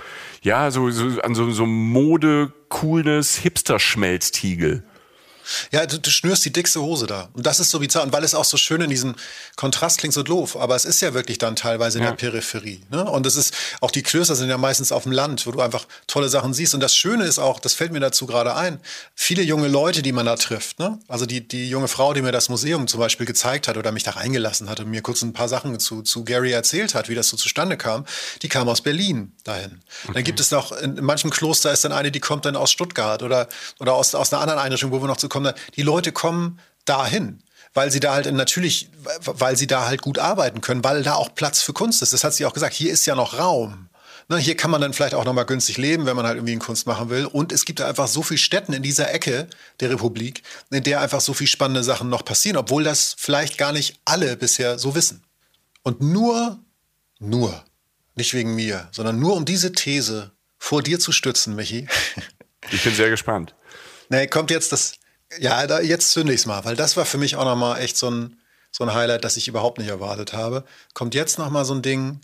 ja, 0.42 0.70
so, 0.70 0.90
so 0.90 1.20
an 1.20 1.35
so, 1.35 1.51
so 1.51 1.66
Mode, 1.66 2.53
Coolness, 2.68 3.38
Hipster-Schmelztiegel. 3.38 4.85
Ja, 5.70 5.87
du, 5.87 5.98
du 5.98 6.11
schnürst 6.11 6.44
die 6.44 6.52
dickste 6.52 6.80
Hose 6.80 7.06
da. 7.06 7.28
Und 7.32 7.46
das 7.46 7.61
ist 7.61 7.70
so 7.70 7.78
bizarr. 7.78 8.02
Und 8.02 8.12
weil 8.12 8.24
es 8.24 8.35
auch 8.35 8.44
so 8.44 8.56
schön 8.56 8.80
in 8.80 8.90
diesem 8.90 9.14
Kontrast 9.56 9.98
klingt 9.98 10.14
so 10.14 10.22
doof, 10.22 10.56
aber 10.56 10.76
es 10.76 10.85
ist 10.85 11.00
ja 11.00 11.14
wirklich 11.14 11.38
dann 11.38 11.56
teilweise 11.56 11.98
in 11.98 12.04
ja. 12.04 12.11
der 12.11 12.16
Peripherie. 12.16 12.82
Ne? 12.90 13.04
Und 13.04 13.26
es 13.26 13.37
ist, 13.37 13.54
auch 13.80 13.90
die 13.90 14.02
Klöster 14.02 14.37
sind 14.37 14.48
ja 14.48 14.59
meistens 14.59 14.92
auf 14.92 15.04
dem 15.04 15.12
Land, 15.12 15.46
wo 15.46 15.52
du 15.52 15.61
einfach 15.61 15.87
tolle 16.06 16.28
Sachen 16.28 16.54
siehst. 16.54 16.74
Und 16.74 16.80
das 16.80 16.94
Schöne 16.94 17.24
ist 17.24 17.38
auch, 17.38 17.61
das 17.61 17.74
fällt 17.74 17.92
mir 17.92 18.00
dazu 18.00 18.26
gerade 18.26 18.54
ein, 18.54 18.80
viele 19.14 19.42
junge 19.42 19.68
Leute, 19.68 20.02
die 20.02 20.12
man 20.12 20.26
da 20.26 20.37
trifft. 20.37 20.78
Ne? 20.78 20.98
Also 21.09 21.26
die, 21.26 21.46
die 21.46 21.68
junge 21.68 21.88
Frau, 21.88 22.12
die 22.14 22.22
mir 22.22 22.32
das 22.32 22.48
Museum 22.48 22.87
zum 22.88 23.00
Beispiel 23.00 23.26
gezeigt 23.26 23.68
hat 23.68 23.76
oder 23.76 23.92
mich 23.92 24.02
da 24.02 24.12
reingelassen 24.12 24.68
hat 24.68 24.80
und 24.80 24.90
mir 24.90 25.02
kurz 25.02 25.22
ein 25.22 25.32
paar 25.32 25.48
Sachen 25.48 25.78
zu, 25.78 26.02
zu 26.02 26.24
Gary 26.24 26.52
erzählt 26.52 26.94
hat, 26.94 27.09
wie 27.09 27.14
das 27.14 27.28
so 27.28 27.37
zustande 27.37 27.76
kam, 27.76 28.04
die 28.42 28.48
kam 28.48 28.68
aus 28.68 28.80
Berlin 28.80 29.32
dahin. 29.44 29.80
Okay. 30.04 30.14
Dann 30.14 30.24
gibt 30.24 30.40
es 30.40 30.50
noch, 30.50 30.72
in, 30.72 30.96
in 30.96 31.04
manchem 31.04 31.30
Kloster 31.30 31.72
ist 31.72 31.85
dann 31.85 31.92
eine, 31.92 32.11
die 32.11 32.20
kommt 32.20 32.44
dann 32.44 32.56
aus 32.56 32.70
Stuttgart 32.70 33.22
oder, 33.22 33.48
oder 33.78 33.94
aus, 33.94 34.14
aus 34.14 34.32
einer 34.32 34.42
anderen 34.42 34.61
Einrichtung, 34.61 34.90
wo 34.90 35.00
wir 35.00 35.06
noch 35.06 35.16
zu 35.16 35.28
kommen. 35.37 35.55
Die 35.77 35.83
Leute 35.83 36.12
kommen 36.12 36.59
dahin 36.85 37.42
weil 37.77 37.90
sie 37.90 38.01
da 38.01 38.14
halt 38.14 38.33
natürlich, 38.33 38.88
weil 39.20 39.55
sie 39.55 39.66
da 39.66 39.87
halt 39.87 40.01
gut 40.01 40.18
arbeiten 40.18 40.62
können, 40.62 40.83
weil 40.83 41.03
da 41.03 41.12
auch 41.12 41.35
Platz 41.35 41.61
für 41.61 41.75
Kunst 41.75 42.01
ist. 42.01 42.14
Das 42.14 42.25
hat 42.25 42.33
sie 42.33 42.46
auch 42.46 42.55
gesagt. 42.55 42.72
Hier 42.75 42.90
ist 42.90 43.05
ja 43.05 43.14
noch 43.14 43.38
Raum. 43.38 43.90
Ne, 44.29 44.38
hier 44.38 44.57
kann 44.57 44.70
man 44.70 44.81
dann 44.81 44.94
vielleicht 44.94 45.14
auch 45.14 45.27
noch 45.27 45.35
mal 45.35 45.44
günstig 45.44 45.77
leben, 45.77 46.07
wenn 46.07 46.16
man 46.16 46.27
halt 46.27 46.37
irgendwie 46.37 46.53
eine 46.53 46.61
Kunst 46.61 46.87
machen 46.87 47.11
will. 47.11 47.27
Und 47.27 47.53
es 47.53 47.64
gibt 47.66 47.79
da 47.79 47.87
einfach 47.87 48.09
so 48.09 48.22
viele 48.22 48.38
Städten 48.38 48.72
in 48.72 48.83
dieser 48.83 49.12
Ecke 49.12 49.46
der 49.79 49.90
Republik, 49.90 50.42
in 50.70 50.83
der 50.83 51.03
einfach 51.03 51.20
so 51.20 51.35
viele 51.35 51.49
spannende 51.49 51.85
Sachen 51.85 52.09
noch 52.09 52.25
passieren, 52.25 52.57
obwohl 52.57 52.83
das 52.83 53.14
vielleicht 53.16 53.59
gar 53.59 53.72
nicht 53.72 54.01
alle 54.07 54.37
bisher 54.37 54.79
so 54.79 54.94
wissen. 54.94 55.22
Und 55.83 56.01
nur, 56.01 56.59
nur, 57.20 57.62
nicht 58.14 58.33
wegen 58.33 58.55
mir, 58.55 58.88
sondern 58.90 59.20
nur 59.20 59.37
um 59.37 59.44
diese 59.44 59.72
These 59.72 60.33
vor 60.59 60.83
dir 60.83 60.99
zu 60.99 61.12
stützen, 61.12 61.55
Michi. 61.55 61.87
Ich 62.72 62.83
bin 62.83 62.94
sehr 62.94 63.11
gespannt. 63.11 63.55
Nee, 64.09 64.27
kommt 64.27 64.51
jetzt 64.51 64.72
das, 64.72 64.94
ja, 65.38 65.66
da, 65.66 65.81
jetzt 65.81 66.11
zünde 66.11 66.33
ich 66.33 66.40
es 66.40 66.46
mal, 66.46 66.64
weil 66.64 66.77
das 66.77 66.96
war 66.96 67.05
für 67.05 67.18
mich 67.18 67.37
auch 67.37 67.44
nochmal 67.44 67.81
echt 67.81 67.96
so 67.96 68.11
ein, 68.11 68.40
so 68.70 68.85
ein 68.85 68.94
Highlight, 68.94 69.25
das 69.25 69.37
ich 69.37 69.49
überhaupt 69.49 69.79
nicht 69.79 69.88
erwartet 69.88 70.33
habe. 70.33 70.64
Kommt 70.94 71.14
jetzt 71.14 71.38
nochmal 71.38 71.64
so 71.64 71.75
ein 71.75 71.83
Ding 71.83 72.20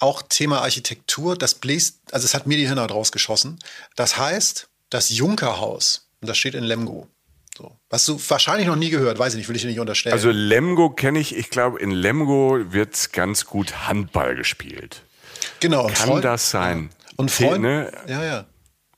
auch 0.00 0.22
Thema 0.22 0.60
Architektur, 0.62 1.36
das 1.36 1.54
bläst, 1.54 2.00
also 2.10 2.24
es 2.24 2.34
hat 2.34 2.46
mir 2.46 2.56
die 2.56 2.66
Hirnhaut 2.66 2.90
rausgeschossen. 2.90 3.58
Das 3.96 4.18
heißt, 4.18 4.68
das 4.90 5.10
Junkerhaus, 5.10 6.08
und 6.20 6.28
das 6.28 6.36
steht 6.36 6.54
in 6.54 6.64
Lemgo. 6.64 7.08
So. 7.56 7.70
Hast 7.90 8.08
du 8.08 8.20
wahrscheinlich 8.28 8.66
noch 8.66 8.76
nie 8.76 8.90
gehört, 8.90 9.18
weiß 9.18 9.34
ich 9.34 9.38
nicht, 9.38 9.48
will 9.48 9.56
ich 9.56 9.62
dir 9.62 9.68
nicht 9.68 9.78
unterstellen. 9.78 10.12
Also 10.12 10.30
Lemgo 10.30 10.90
kenne 10.90 11.20
ich, 11.20 11.36
ich 11.36 11.50
glaube, 11.50 11.78
in 11.78 11.92
Lemgo 11.92 12.72
wird 12.72 13.12
ganz 13.12 13.44
gut 13.44 13.86
Handball 13.86 14.34
gespielt. 14.34 15.02
Genau. 15.60 15.86
Kann 15.86 15.94
Freund, 15.94 16.24
das 16.24 16.50
sein? 16.50 16.90
Und 17.16 17.30
Freund, 17.30 17.62
ne? 17.62 17.92
ja, 18.08 18.24
ja. 18.24 18.46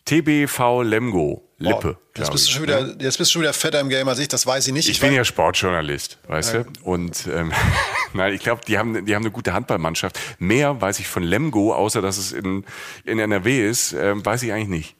TBV 0.06 0.82
Lemgo. 0.82 1.45
Lippe. 1.58 1.96
Wow, 1.96 2.18
jetzt, 2.18 2.32
bist 2.32 2.48
du 2.48 2.52
schon 2.52 2.62
wieder, 2.64 2.82
ne? 2.82 2.96
jetzt 3.00 3.16
bist 3.16 3.30
du 3.30 3.32
schon 3.32 3.42
wieder 3.42 3.54
fetter 3.54 3.80
im 3.80 3.88
Game 3.88 4.06
als 4.08 4.18
ich, 4.18 4.28
das 4.28 4.46
weiß 4.46 4.66
ich 4.66 4.74
nicht. 4.74 4.88
Ich, 4.88 4.96
ich 4.96 5.00
bin 5.00 5.12
ja 5.12 5.24
Sportjournalist, 5.24 6.18
weißt 6.28 6.54
ja. 6.54 6.62
du? 6.64 6.70
Und 6.82 7.26
ähm, 7.28 7.52
nein, 8.12 8.34
ich 8.34 8.42
glaube, 8.42 8.60
die 8.66 8.76
haben, 8.76 9.06
die 9.06 9.14
haben 9.14 9.22
eine 9.22 9.30
gute 9.30 9.54
Handballmannschaft. 9.54 10.18
Mehr 10.38 10.80
weiß 10.80 11.00
ich 11.00 11.08
von 11.08 11.22
Lemgo, 11.22 11.74
außer 11.74 12.02
dass 12.02 12.18
es 12.18 12.32
in, 12.32 12.64
in 13.04 13.18
NRW 13.18 13.66
ist, 13.68 13.92
ähm, 13.92 14.24
weiß 14.24 14.42
ich 14.42 14.52
eigentlich 14.52 14.68
nicht. 14.68 14.96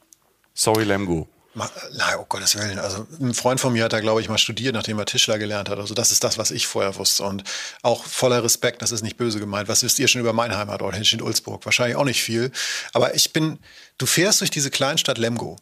Sorry, 0.55 0.83
Lemgo. 0.83 1.27
Nein, 1.57 2.15
oh 2.19 2.25
Gottes 2.29 2.55
Willen. 2.55 2.77
Also 2.77 3.07
ein 3.19 3.33
Freund 3.33 3.59
von 3.59 3.73
mir 3.73 3.83
hat 3.83 3.93
da, 3.93 3.99
glaube 3.99 4.21
ich, 4.21 4.29
mal 4.29 4.37
studiert, 4.37 4.75
nachdem 4.75 4.99
er 4.99 5.05
Tischler 5.05 5.39
gelernt 5.39 5.69
hat. 5.69 5.79
Also 5.79 5.95
das 5.95 6.11
ist 6.11 6.23
das, 6.23 6.37
was 6.37 6.51
ich 6.51 6.67
vorher 6.67 6.95
wusste. 6.97 7.23
Und 7.23 7.43
auch 7.81 8.05
voller 8.05 8.43
Respekt, 8.43 8.83
das 8.83 8.91
ist 8.91 9.01
nicht 9.01 9.17
böse 9.17 9.39
gemeint. 9.39 9.67
Was 9.67 9.81
wisst 9.81 9.97
ihr 9.97 10.07
schon 10.07 10.21
über 10.21 10.33
mein 10.33 10.55
Heimatort, 10.55 10.95
in 11.11 11.21
Ulzburg? 11.21 11.65
Wahrscheinlich 11.65 11.95
auch 11.95 12.05
nicht 12.05 12.21
viel. 12.21 12.51
Aber 12.93 13.15
ich 13.15 13.33
bin, 13.33 13.57
du 13.97 14.05
fährst 14.05 14.41
durch 14.41 14.51
diese 14.51 14.69
Kleinstadt 14.69 15.17
Lemgo. 15.17 15.57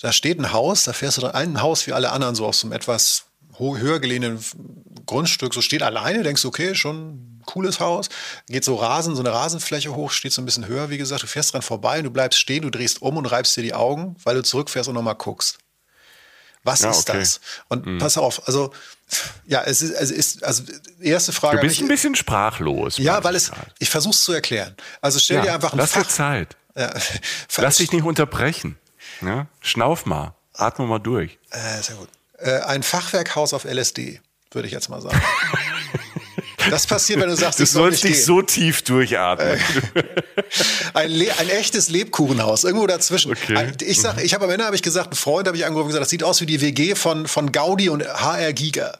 Da 0.00 0.12
steht 0.12 0.38
ein 0.38 0.52
Haus, 0.52 0.84
da 0.84 0.92
fährst 0.92 1.18
du 1.18 1.22
dann 1.22 1.32
ein 1.32 1.62
Haus 1.62 1.86
wie 1.86 1.92
alle 1.92 2.10
anderen, 2.10 2.34
so 2.34 2.46
aus 2.46 2.60
so 2.60 2.66
einem 2.66 2.72
etwas 2.72 3.24
höher 3.58 4.00
gelegenen 4.00 4.42
Grundstück, 5.06 5.52
so 5.52 5.60
steht 5.60 5.82
alleine, 5.82 6.22
denkst 6.22 6.42
du, 6.42 6.48
okay, 6.48 6.74
schon 6.74 7.10
ein 7.10 7.42
cooles 7.44 7.80
Haus, 7.80 8.08
geht 8.46 8.64
so 8.64 8.76
Rasen, 8.76 9.14
so 9.14 9.22
eine 9.22 9.32
Rasenfläche 9.32 9.94
hoch, 9.94 10.12
steht 10.12 10.32
so 10.32 10.40
ein 10.40 10.46
bisschen 10.46 10.66
höher, 10.66 10.88
wie 10.88 10.98
gesagt, 10.98 11.22
du 11.22 11.26
fährst 11.26 11.52
dran 11.52 11.62
vorbei 11.62 11.98
und 11.98 12.04
du 12.04 12.10
bleibst 12.10 12.38
stehen, 12.38 12.62
du 12.62 12.70
drehst 12.70 13.02
um 13.02 13.16
und 13.16 13.26
reibst 13.26 13.56
dir 13.56 13.62
die 13.62 13.74
Augen, 13.74 14.16
weil 14.24 14.36
du 14.36 14.42
zurückfährst 14.42 14.88
und 14.88 14.94
nochmal 14.94 15.16
guckst. 15.16 15.58
Was 16.62 16.80
ja, 16.80 16.90
ist 16.90 17.08
okay. 17.08 17.18
das? 17.18 17.40
Und 17.68 17.86
mhm. 17.86 17.98
pass 17.98 18.18
auf, 18.18 18.46
also 18.46 18.72
ja, 19.46 19.62
es 19.62 19.82
ist, 19.82 19.92
es 19.92 20.10
ist 20.10 20.44
also 20.44 20.62
erste 21.00 21.32
Frage. 21.32 21.56
Du 21.56 21.66
bist 21.66 21.80
ein 21.80 21.88
bisschen 21.88 22.14
sprachlos. 22.14 22.98
Ja, 22.98 23.24
weil 23.24 23.34
es, 23.34 23.50
ich 23.78 23.88
versuche 23.88 24.12
es 24.12 24.22
zu 24.22 24.32
erklären. 24.32 24.76
Also 25.00 25.18
stell 25.18 25.38
ja, 25.38 25.42
dir 25.42 25.54
einfach 25.54 25.72
ein 25.72 25.78
Lass 25.78 25.92
Fach, 25.92 26.02
dir 26.02 26.08
Zeit. 26.08 26.56
Ja, 26.76 26.92
lass 27.56 27.76
dich 27.76 27.90
nicht 27.92 28.04
unterbrechen. 28.04 28.78
Ja? 29.22 29.46
Schnauf 29.60 30.06
mal, 30.06 30.34
atme 30.54 30.86
mal 30.86 30.98
durch. 30.98 31.38
Äh, 31.50 31.82
sehr 31.82 31.96
gut. 31.96 32.08
Äh, 32.38 32.60
ein 32.60 32.82
Fachwerkhaus 32.82 33.52
auf 33.52 33.64
LSD, 33.64 34.20
würde 34.52 34.66
ich 34.66 34.72
jetzt 34.72 34.88
mal 34.88 35.00
sagen. 35.00 35.20
Das 36.68 36.86
passiert, 36.86 37.20
wenn 37.20 37.28
du 37.28 37.36
sagst, 37.36 37.58
du 37.58 37.66
sollst 37.66 38.04
nicht, 38.04 38.16
nicht 38.16 38.24
so 38.24 38.42
tief 38.42 38.82
durchatmen. 38.82 39.58
Äh, 39.94 40.02
ein, 40.94 41.10
ein, 41.12 41.48
echtes 41.48 41.88
Lebkuchenhaus, 41.88 42.64
irgendwo 42.64 42.86
dazwischen. 42.86 43.32
Okay. 43.32 43.72
Ich 43.82 44.00
sag, 44.00 44.22
ich 44.22 44.34
habe 44.34 44.44
am 44.44 44.50
Ende 44.50 44.66
habe 44.66 44.76
ich 44.76 44.82
gesagt, 44.82 45.12
ein 45.12 45.16
Freund 45.16 45.46
habe 45.46 45.56
ich 45.56 45.64
angerufen 45.64 45.86
und 45.86 45.88
gesagt, 45.88 46.02
das 46.02 46.10
sieht 46.10 46.22
aus 46.22 46.40
wie 46.40 46.46
die 46.46 46.60
WG 46.60 46.94
von, 46.94 47.26
von 47.26 47.50
Gaudi 47.50 47.88
und 47.88 48.06
HR 48.06 48.52
Giga. 48.52 48.98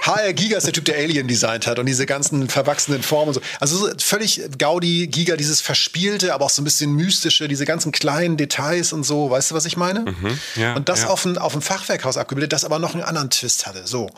HR 0.00 0.32
Giga 0.32 0.56
ist 0.56 0.66
der 0.66 0.72
Typ, 0.72 0.84
der 0.84 0.96
Alien 0.96 1.28
designt 1.28 1.66
hat 1.66 1.78
und 1.78 1.86
diese 1.86 2.06
ganzen 2.06 2.48
verwachsenen 2.48 3.02
Formen 3.02 3.28
und 3.28 3.34
so. 3.34 3.40
Also 3.60 3.76
so 3.76 3.92
völlig 3.98 4.42
Gaudi, 4.58 5.06
Giga, 5.06 5.36
dieses 5.36 5.60
Verspielte, 5.60 6.34
aber 6.34 6.46
auch 6.46 6.50
so 6.50 6.62
ein 6.62 6.64
bisschen 6.64 6.92
mystische, 6.94 7.48
diese 7.48 7.64
ganzen 7.64 7.92
kleinen 7.92 8.36
Details 8.36 8.92
und 8.92 9.04
so. 9.04 9.30
Weißt 9.30 9.50
du, 9.50 9.54
was 9.54 9.64
ich 9.64 9.76
meine? 9.76 10.00
Mhm, 10.00 10.38
ja, 10.56 10.74
und 10.74 10.88
das 10.88 11.02
ja. 11.02 11.08
auf, 11.08 11.24
ein, 11.24 11.38
auf 11.38 11.54
ein 11.54 11.62
Fachwerkhaus 11.62 12.16
abgebildet, 12.16 12.52
das 12.52 12.64
aber 12.64 12.78
noch 12.78 12.94
einen 12.94 13.02
anderen 13.02 13.30
Twist 13.30 13.66
hatte. 13.66 13.86
So. 13.86 14.10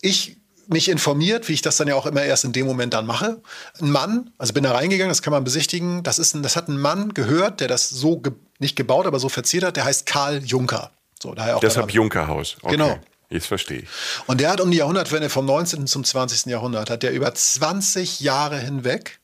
Ich 0.00 0.36
mich 0.68 0.88
informiert, 0.88 1.48
wie 1.48 1.52
ich 1.52 1.62
das 1.62 1.76
dann 1.76 1.88
ja 1.88 1.94
auch 1.94 2.06
immer 2.06 2.22
erst 2.22 2.44
in 2.44 2.52
dem 2.52 2.66
Moment 2.66 2.94
dann 2.94 3.06
mache. 3.06 3.40
Ein 3.80 3.90
Mann, 3.90 4.30
also 4.38 4.52
bin 4.52 4.64
da 4.64 4.72
reingegangen, 4.72 5.10
das 5.10 5.22
kann 5.22 5.32
man 5.32 5.44
besichtigen. 5.44 6.02
Das 6.02 6.18
ist 6.18 6.34
ein, 6.34 6.42
das 6.42 6.56
hat 6.56 6.68
ein 6.68 6.78
Mann 6.78 7.14
gehört, 7.14 7.60
der 7.60 7.68
das 7.68 7.88
so 7.88 8.18
ge 8.18 8.32
nicht 8.58 8.74
gebaut, 8.74 9.06
aber 9.06 9.18
so 9.18 9.28
verziert 9.28 9.64
hat. 9.64 9.76
Der 9.76 9.84
heißt 9.84 10.06
Karl 10.06 10.42
Juncker. 10.42 10.90
So, 11.22 11.34
daher 11.34 11.56
auch 11.56 11.60
Deshalb 11.60 11.90
Junkerhaus. 11.90 12.56
Okay. 12.62 12.72
Genau. 12.72 12.98
Jetzt 13.28 13.46
verstehe 13.46 13.80
ich. 13.80 13.88
Und 14.26 14.40
der 14.40 14.50
hat 14.50 14.60
um 14.60 14.70
die 14.70 14.78
Jahrhundertwende 14.78 15.28
vom 15.30 15.46
19. 15.46 15.86
zum 15.86 16.04
20. 16.04 16.46
Jahrhundert, 16.46 16.90
hat 16.90 17.02
der 17.02 17.12
über 17.12 17.34
20 17.34 18.20
Jahre 18.20 18.58
hinweg, 18.58 19.20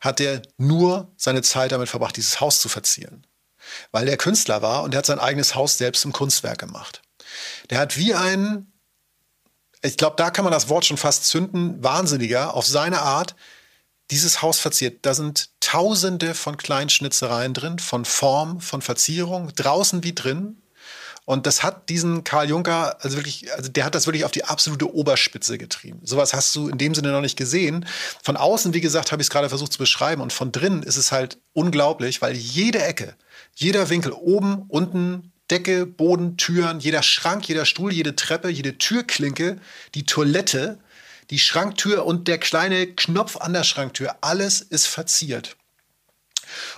hat 0.00 0.20
er 0.20 0.42
nur 0.58 1.10
seine 1.16 1.42
Zeit 1.42 1.72
damit 1.72 1.88
verbracht, 1.88 2.16
dieses 2.16 2.40
Haus 2.40 2.60
zu 2.60 2.68
verzieren. 2.68 3.26
Weil 3.92 4.06
der 4.06 4.16
Künstler 4.16 4.62
war 4.62 4.82
und 4.82 4.92
der 4.92 4.98
hat 4.98 5.06
sein 5.06 5.18
eigenes 5.20 5.54
Haus 5.54 5.78
selbst 5.78 6.02
zum 6.02 6.12
Kunstwerk 6.12 6.58
gemacht. 6.58 7.02
Der 7.70 7.78
hat 7.78 7.96
wie 7.96 8.14
ein, 8.14 8.72
ich 9.82 9.96
glaube, 9.96 10.16
da 10.16 10.30
kann 10.30 10.44
man 10.44 10.52
das 10.52 10.68
Wort 10.68 10.84
schon 10.84 10.96
fast 10.96 11.26
zünden, 11.26 11.82
Wahnsinniger 11.82 12.54
auf 12.54 12.66
seine 12.66 13.02
Art 13.02 13.36
dieses 14.10 14.42
Haus 14.42 14.58
verziert. 14.58 15.06
Da 15.06 15.14
sind 15.14 15.50
tausende 15.60 16.34
von 16.34 16.56
kleinen 16.56 16.90
Schnitzereien 16.90 17.54
drin, 17.54 17.78
von 17.78 18.04
Form, 18.04 18.60
von 18.60 18.82
Verzierung, 18.82 19.52
draußen 19.54 20.02
wie 20.02 20.14
drin. 20.14 20.59
Und 21.30 21.46
das 21.46 21.62
hat 21.62 21.88
diesen 21.88 22.24
Karl 22.24 22.48
Juncker, 22.48 22.96
also 23.04 23.16
wirklich, 23.16 23.54
also 23.54 23.70
der 23.70 23.84
hat 23.84 23.94
das 23.94 24.08
wirklich 24.08 24.24
auf 24.24 24.32
die 24.32 24.42
absolute 24.42 24.92
Oberspitze 24.92 25.58
getrieben. 25.58 26.00
Sowas 26.02 26.34
hast 26.34 26.56
du 26.56 26.66
in 26.66 26.76
dem 26.76 26.92
Sinne 26.92 27.12
noch 27.12 27.20
nicht 27.20 27.36
gesehen. 27.36 27.86
Von 28.20 28.36
außen, 28.36 28.74
wie 28.74 28.80
gesagt, 28.80 29.12
habe 29.12 29.22
ich 29.22 29.26
es 29.26 29.30
gerade 29.30 29.48
versucht 29.48 29.72
zu 29.72 29.78
beschreiben. 29.78 30.22
Und 30.22 30.32
von 30.32 30.50
drinnen 30.50 30.82
ist 30.82 30.96
es 30.96 31.12
halt 31.12 31.38
unglaublich, 31.52 32.20
weil 32.20 32.34
jede 32.34 32.82
Ecke, 32.82 33.14
jeder 33.54 33.90
Winkel, 33.90 34.10
oben, 34.10 34.64
unten, 34.66 35.30
Decke, 35.52 35.86
Boden, 35.86 36.36
Türen, 36.36 36.80
jeder 36.80 37.04
Schrank, 37.04 37.46
jeder 37.46 37.64
Stuhl, 37.64 37.92
jede 37.92 38.16
Treppe, 38.16 38.48
jede 38.48 38.76
Türklinke, 38.78 39.60
die 39.94 40.06
Toilette, 40.06 40.80
die 41.30 41.38
Schranktür 41.38 42.06
und 42.06 42.26
der 42.26 42.38
kleine 42.38 42.88
Knopf 42.88 43.36
an 43.36 43.52
der 43.52 43.62
Schranktür, 43.62 44.16
alles 44.20 44.62
ist 44.62 44.88
verziert. 44.88 45.56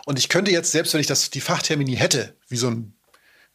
Und 0.05 0.19
ich 0.19 0.29
könnte 0.29 0.51
jetzt, 0.51 0.73
selbst 0.73 0.93
wenn 0.93 1.01
ich 1.01 1.07
das, 1.07 1.31
die 1.31 1.41
Fachtermini 1.41 1.97
hätte, 1.97 2.37
wie 2.49 2.59
so 2.59 2.69
ein 2.69 2.93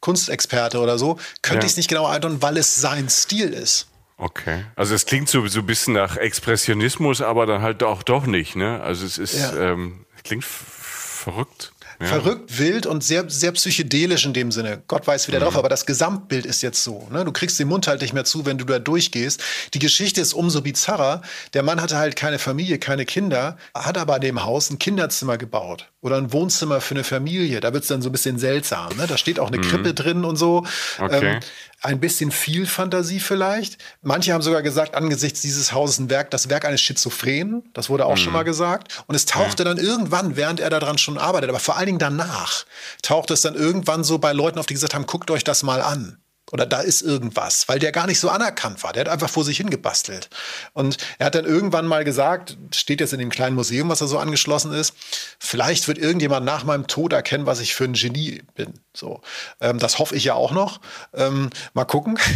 Kunstexperte 0.08 0.80
oder 0.80 0.98
so, 0.98 1.20
könnte 1.42 1.64
ja. 1.64 1.66
ich 1.66 1.72
es 1.72 1.78
nicht 1.78 1.90
genau 1.90 2.06
einordnen, 2.06 2.42
weil 2.42 2.56
es 2.56 2.78
sein 2.78 3.10
Stil 3.10 3.50
ist. 3.50 3.88
Okay. 4.16 4.64
Also 4.78 4.96
es 4.96 5.06
klingt 5.06 5.28
so, 5.28 5.46
so 5.48 5.60
ein 5.60 5.66
bisschen 5.66 5.96
nach 5.96 6.16
Expressionismus, 6.16 7.22
aber 7.22 7.46
dann 7.46 7.62
halt 7.62 7.84
auch 7.84 8.04
doch 8.04 8.26
nicht, 8.26 8.56
ne? 8.56 8.80
Also 8.80 9.06
es 9.06 9.18
ist, 9.18 9.36
ja. 9.36 9.74
ähm, 9.74 10.06
klingt 10.24 10.46
verrückt. 10.46 11.74
Ja. 12.00 12.08
Verrückt, 12.08 12.60
wild 12.60 12.86
und 12.86 13.04
sehr, 13.04 13.28
sehr 13.28 13.52
psychedelisch 13.54 14.26
in 14.26 14.34
dem 14.34 14.52
Sinne. 14.52 14.84
Gott 14.88 15.08
weiß 15.08 15.28
wieder 15.28 15.40
mhm. 15.40 15.46
drauf, 15.46 15.58
aber 15.58 15.70
das 15.70 15.88
Gesamtbild 15.88 16.46
ist 16.46 16.62
jetzt 16.62 16.84
so. 16.84 17.08
Ne? 17.12 17.26
Du 17.26 17.32
kriegst 17.32 17.60
den 17.60 17.68
Mund 17.68 17.88
halt 17.88 18.02
nicht 18.02 18.14
mehr 18.14 18.24
zu, 18.24 18.46
wenn 18.46 18.60
du 18.60 18.66
da 18.66 18.78
durchgehst. 18.78 19.44
Die 19.74 19.80
Geschichte 19.80 20.22
ist 20.22 20.34
umso 20.34 20.62
bizarrer. 20.62 21.22
Der 21.56 21.64
Mann 21.64 21.82
hatte 21.82 21.98
halt 21.98 22.16
keine 22.16 22.38
Familie, 22.38 22.78
keine 22.78 23.06
Kinder, 23.06 23.58
hat 23.74 23.98
aber 23.98 24.16
in 24.18 24.22
dem 24.22 24.44
Haus 24.44 24.70
ein 24.70 24.78
Kinderzimmer 24.78 25.38
gebaut 25.38 25.90
oder 26.02 26.18
ein 26.18 26.32
Wohnzimmer 26.32 26.82
für 26.82 26.94
eine 26.94 27.04
Familie. 27.04 27.60
Da 27.62 27.74
wird 27.74 27.84
es 27.84 27.90
dann 27.90 28.04
so 28.04 28.10
ein 28.10 28.12
bisschen 28.12 28.38
seltsam. 28.38 28.96
Ne? 28.96 29.08
Da 29.08 29.18
steht 29.18 29.40
auch 29.40 29.48
eine 29.48 29.58
mhm. 29.58 29.64
Krippe 29.64 29.94
drin 29.96 30.24
und 30.24 30.36
so. 30.36 30.66
Okay. 31.00 31.36
Ähm, 31.36 31.40
ein 31.82 32.00
bisschen 32.00 32.32
viel 32.32 32.66
Fantasie 32.66 33.20
vielleicht. 33.20 33.78
Manche 34.02 34.34
haben 34.34 34.42
sogar 34.42 34.62
gesagt, 34.62 34.96
angesichts 34.96 35.42
dieses 35.42 35.74
Hauses 35.74 36.00
ein 36.00 36.10
Werk, 36.10 36.32
das 36.32 36.50
Werk 36.50 36.66
eines 36.66 36.82
Schizophrenen. 36.82 37.64
Das 37.74 37.90
wurde 37.90 38.06
auch 38.06 38.16
mhm. 38.16 38.18
schon 38.18 38.34
mal 38.34 38.44
gesagt. 38.44 39.04
Und 39.08 39.16
es 39.16 39.26
tauchte 39.26 39.64
mhm. 39.64 39.68
dann 39.68 39.78
irgendwann, 39.78 40.36
während 40.36 40.60
er 40.60 40.70
daran 40.70 40.98
schon 40.98 41.18
arbeitet, 41.18 41.50
aber 41.50 41.60
vor 41.60 41.78
allen 41.78 41.86
Dingen 41.88 42.00
danach, 42.00 42.66
tauchte 43.02 43.34
es 43.34 43.42
dann 43.42 43.56
irgendwann 43.56 44.04
so 44.04 44.18
bei 44.18 44.34
Leuten 44.34 44.60
auf, 44.60 44.66
die 44.66 44.74
gesagt 44.74 44.96
haben, 44.96 45.06
guckt 45.06 45.30
euch 45.32 45.44
das 45.44 45.64
mal 45.64 45.82
an 45.82 46.18
oder 46.52 46.66
da 46.66 46.80
ist 46.80 47.02
irgendwas, 47.02 47.68
weil 47.68 47.80
der 47.80 47.92
gar 47.92 48.08
nicht 48.08 48.20
so 48.20 48.30
anerkannt 48.30 48.82
war. 48.84 48.94
Der 48.94 49.02
hat 49.02 49.10
einfach 49.10 49.30
vor 49.30 49.44
sich 49.44 49.58
hingebastelt. 49.58 50.30
Und 50.74 50.98
er 51.20 51.28
hat 51.28 51.36
dann 51.36 51.46
irgendwann 51.46 51.86
mal 51.86 52.06
gesagt, 52.06 52.58
steht 52.74 53.02
jetzt 53.02 53.12
in 53.12 53.20
dem 53.20 53.30
kleinen 53.30 53.56
Museum, 53.56 53.90
was 53.90 54.00
er 54.00 54.08
so 54.08 54.18
angeschlossen 54.18 54.72
ist, 54.72 54.96
vielleicht 55.40 55.88
wird 55.88 55.98
irgendjemand 55.98 56.46
nach 56.46 56.64
meinem 56.64 56.88
Tod 56.88 57.12
erkennen, 57.12 57.46
was 57.46 57.60
ich 57.60 57.76
für 57.76 57.84
ein 57.84 57.94
Genie 57.94 58.44
bin. 58.56 58.80
So, 58.94 59.22
ähm, 59.60 59.78
das 59.78 60.00
hoffe 60.00 60.16
ich 60.16 60.24
ja 60.24 60.36
auch 60.36 60.52
noch. 60.52 60.80
Ähm, 61.14 61.50
mal 61.74 61.86
gucken. 61.86 62.18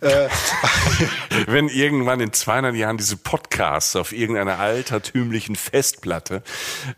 Äh, 0.00 0.28
Wenn 1.46 1.68
irgendwann 1.68 2.20
in 2.20 2.32
200 2.32 2.74
Jahren 2.74 2.96
diese 2.96 3.16
Podcasts 3.16 3.96
auf 3.96 4.12
irgendeiner 4.12 4.58
altertümlichen 4.58 5.56
Festplatte 5.56 6.42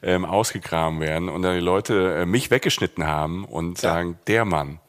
ähm, 0.02 0.24
ausgegraben 0.24 1.00
werden 1.00 1.28
und 1.28 1.42
dann 1.42 1.54
die 1.54 1.60
Leute 1.60 2.22
äh, 2.22 2.26
mich 2.26 2.50
weggeschnitten 2.50 3.06
haben 3.06 3.44
und 3.44 3.82
ja. 3.82 3.92
sagen, 3.92 4.18
der 4.26 4.44
Mann, 4.44 4.80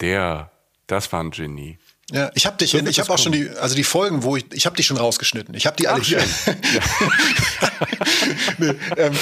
der 0.00 0.50
das 0.86 1.12
war 1.12 1.22
ein 1.22 1.30
Genie. 1.30 1.78
Ja, 2.12 2.30
ich 2.34 2.46
habe 2.46 2.56
dich, 2.56 2.70
so 2.70 2.78
ich 2.78 3.00
habe 3.00 3.12
auch 3.12 3.18
schon 3.18 3.32
die, 3.32 3.50
also 3.50 3.74
die 3.74 3.82
Folgen, 3.82 4.22
wo 4.22 4.36
ich, 4.36 4.44
ich 4.52 4.64
habe 4.64 4.76
dich 4.76 4.86
schon 4.86 4.96
rausgeschnitten. 4.96 5.54
Ich 5.56 5.66
habe 5.66 5.76
die 5.76 5.88
alle 5.88 6.00
Ach, 6.00 6.06
hier. 6.06 6.22
nee, 8.58 8.74
ähm, 8.96 9.12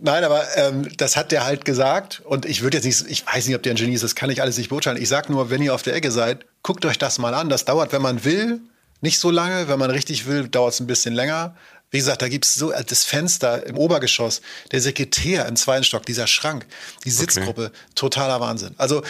nein, 0.00 0.24
aber 0.24 0.46
ähm, 0.56 0.88
das 0.96 1.18
hat 1.18 1.32
der 1.32 1.44
halt 1.44 1.66
gesagt. 1.66 2.22
Und 2.24 2.46
ich 2.46 2.62
würde 2.62 2.78
jetzt 2.78 2.86
nicht, 2.86 3.10
ich 3.10 3.26
weiß 3.26 3.46
nicht, 3.46 3.56
ob 3.56 3.62
der 3.62 3.74
ein 3.74 3.76
Genie 3.76 3.92
ist, 3.92 4.04
das 4.04 4.14
kann 4.14 4.30
ich 4.30 4.40
alles 4.40 4.56
nicht 4.56 4.70
beurteilen. 4.70 4.96
Ich 5.00 5.10
sag 5.10 5.28
nur, 5.28 5.50
wenn 5.50 5.60
ihr 5.60 5.74
auf 5.74 5.82
der 5.82 5.94
Ecke 5.94 6.10
seid, 6.10 6.46
guckt 6.62 6.86
euch 6.86 6.96
das 6.96 7.18
mal 7.18 7.34
an. 7.34 7.50
Das 7.50 7.66
dauert, 7.66 7.92
wenn 7.92 8.00
man 8.00 8.24
will, 8.24 8.62
nicht 9.02 9.18
so 9.18 9.30
lange. 9.30 9.68
Wenn 9.68 9.78
man 9.78 9.90
richtig 9.90 10.26
will, 10.26 10.48
dauert 10.48 10.72
es 10.72 10.80
ein 10.80 10.86
bisschen 10.86 11.12
länger. 11.12 11.54
Wie 11.90 11.98
gesagt, 11.98 12.22
da 12.22 12.28
gibt's 12.28 12.54
so 12.54 12.72
äh, 12.72 12.82
das 12.82 13.04
Fenster 13.04 13.66
im 13.66 13.76
Obergeschoss, 13.76 14.40
der 14.72 14.80
Sekretär 14.80 15.46
im 15.46 15.56
zweiten 15.56 15.84
Stock, 15.84 16.06
dieser 16.06 16.26
Schrank, 16.26 16.66
die 17.04 17.10
Sitzgruppe, 17.10 17.66
okay. 17.66 17.76
totaler 17.94 18.40
Wahnsinn. 18.40 18.74
Also 18.78 19.02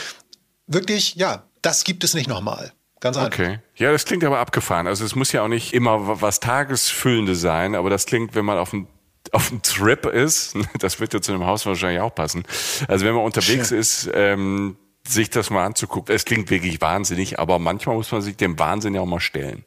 wirklich, 0.67 1.15
ja, 1.15 1.45
das 1.63 1.85
gibt 1.85 2.05
es 2.05 2.15
nicht 2.15 2.29
nochmal. 2.29 2.73
Ganz 3.01 3.17
einfach. 3.17 3.33
Okay. 3.33 3.59
Ja, 3.77 3.93
das 3.93 4.05
klingt 4.05 4.25
aber 4.25 4.39
abgefahren. 4.39 4.87
Also 4.87 5.05
es 5.05 5.15
muss 5.15 5.33
ja 5.33 5.43
auch 5.43 5.49
nicht 5.49 5.73
immer 5.73 6.21
was 6.21 6.41
Tagesfüllendes 6.41 7.41
sein, 7.41 7.75
aber 7.75 7.89
das 7.89 8.07
klingt, 8.07 8.35
wenn 8.35 8.45
man 8.45 8.59
auf 8.59 8.73
ein 8.73 8.87
auf 9.33 9.51
dem 9.51 9.63
Trip 9.63 10.07
ist, 10.07 10.57
das 10.81 10.99
wird 10.99 11.15
ja 11.15 11.21
zu 11.21 11.33
einem 11.33 11.47
Haus 11.47 11.65
wahrscheinlich 11.67 12.01
auch 12.01 12.15
passen. 12.15 12.43
Also 12.89 13.07
wenn 13.07 13.15
man 13.15 13.25
unterwegs 13.25 13.69
Schön. 13.69 13.79
ist, 13.79 14.11
ähm, 14.13 14.77
sich 15.07 15.31
das 15.31 15.51
mal 15.51 15.65
anzugucken. 15.65 16.15
Es 16.15 16.25
klingt 16.25 16.51
wirklich 16.51 16.81
wahnsinnig, 16.81 17.39
aber 17.39 17.59
manchmal 17.59 17.97
muss 17.97 18.11
man 18.13 18.23
sich 18.23 18.37
dem 18.37 18.59
Wahnsinn 18.59 18.95
ja 18.95 19.01
auch 19.01 19.07
mal 19.07 19.21
stellen. 19.21 19.65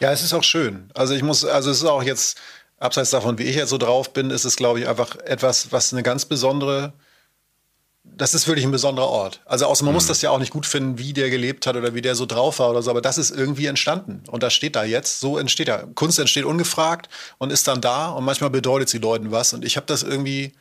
Ja, 0.00 0.10
es 0.10 0.22
ist 0.22 0.32
auch 0.32 0.42
schön. 0.42 0.90
Also 0.94 1.14
ich 1.14 1.22
muss, 1.22 1.44
also 1.44 1.70
es 1.70 1.78
ist 1.78 1.84
auch 1.84 2.02
jetzt, 2.02 2.40
abseits 2.78 3.10
davon, 3.10 3.38
wie 3.38 3.44
ich 3.44 3.56
jetzt 3.56 3.70
so 3.70 3.78
drauf 3.78 4.12
bin, 4.12 4.30
ist 4.30 4.44
es, 4.44 4.56
glaube 4.56 4.80
ich, 4.80 4.88
einfach 4.88 5.16
etwas, 5.16 5.70
was 5.70 5.92
eine 5.92 6.02
ganz 6.02 6.24
besondere 6.24 6.94
das 8.16 8.34
ist 8.34 8.46
wirklich 8.46 8.64
ein 8.64 8.70
besonderer 8.70 9.08
Ort. 9.08 9.40
Also 9.46 9.66
außer 9.66 9.84
man 9.84 9.92
mhm. 9.92 9.96
muss 9.96 10.06
das 10.06 10.22
ja 10.22 10.30
auch 10.30 10.38
nicht 10.38 10.52
gut 10.52 10.66
finden, 10.66 10.98
wie 10.98 11.12
der 11.12 11.30
gelebt 11.30 11.66
hat 11.66 11.76
oder 11.76 11.94
wie 11.94 12.02
der 12.02 12.14
so 12.14 12.26
drauf 12.26 12.58
war 12.58 12.70
oder 12.70 12.82
so, 12.82 12.90
aber 12.90 13.00
das 13.00 13.18
ist 13.18 13.30
irgendwie 13.30 13.66
entstanden 13.66 14.22
und 14.28 14.42
das 14.42 14.52
steht 14.52 14.76
da 14.76 14.84
jetzt. 14.84 15.20
So 15.20 15.38
entsteht 15.38 15.68
er. 15.68 15.86
Kunst 15.94 16.18
entsteht 16.18 16.44
ungefragt 16.44 17.08
und 17.38 17.50
ist 17.50 17.66
dann 17.68 17.80
da 17.80 18.10
und 18.10 18.24
manchmal 18.24 18.50
bedeutet 18.50 18.88
sie 18.88 18.98
Leuten 18.98 19.30
was 19.30 19.52
und 19.52 19.64
ich 19.64 19.76
habe 19.76 19.86
das 19.86 20.02
irgendwie, 20.02 20.52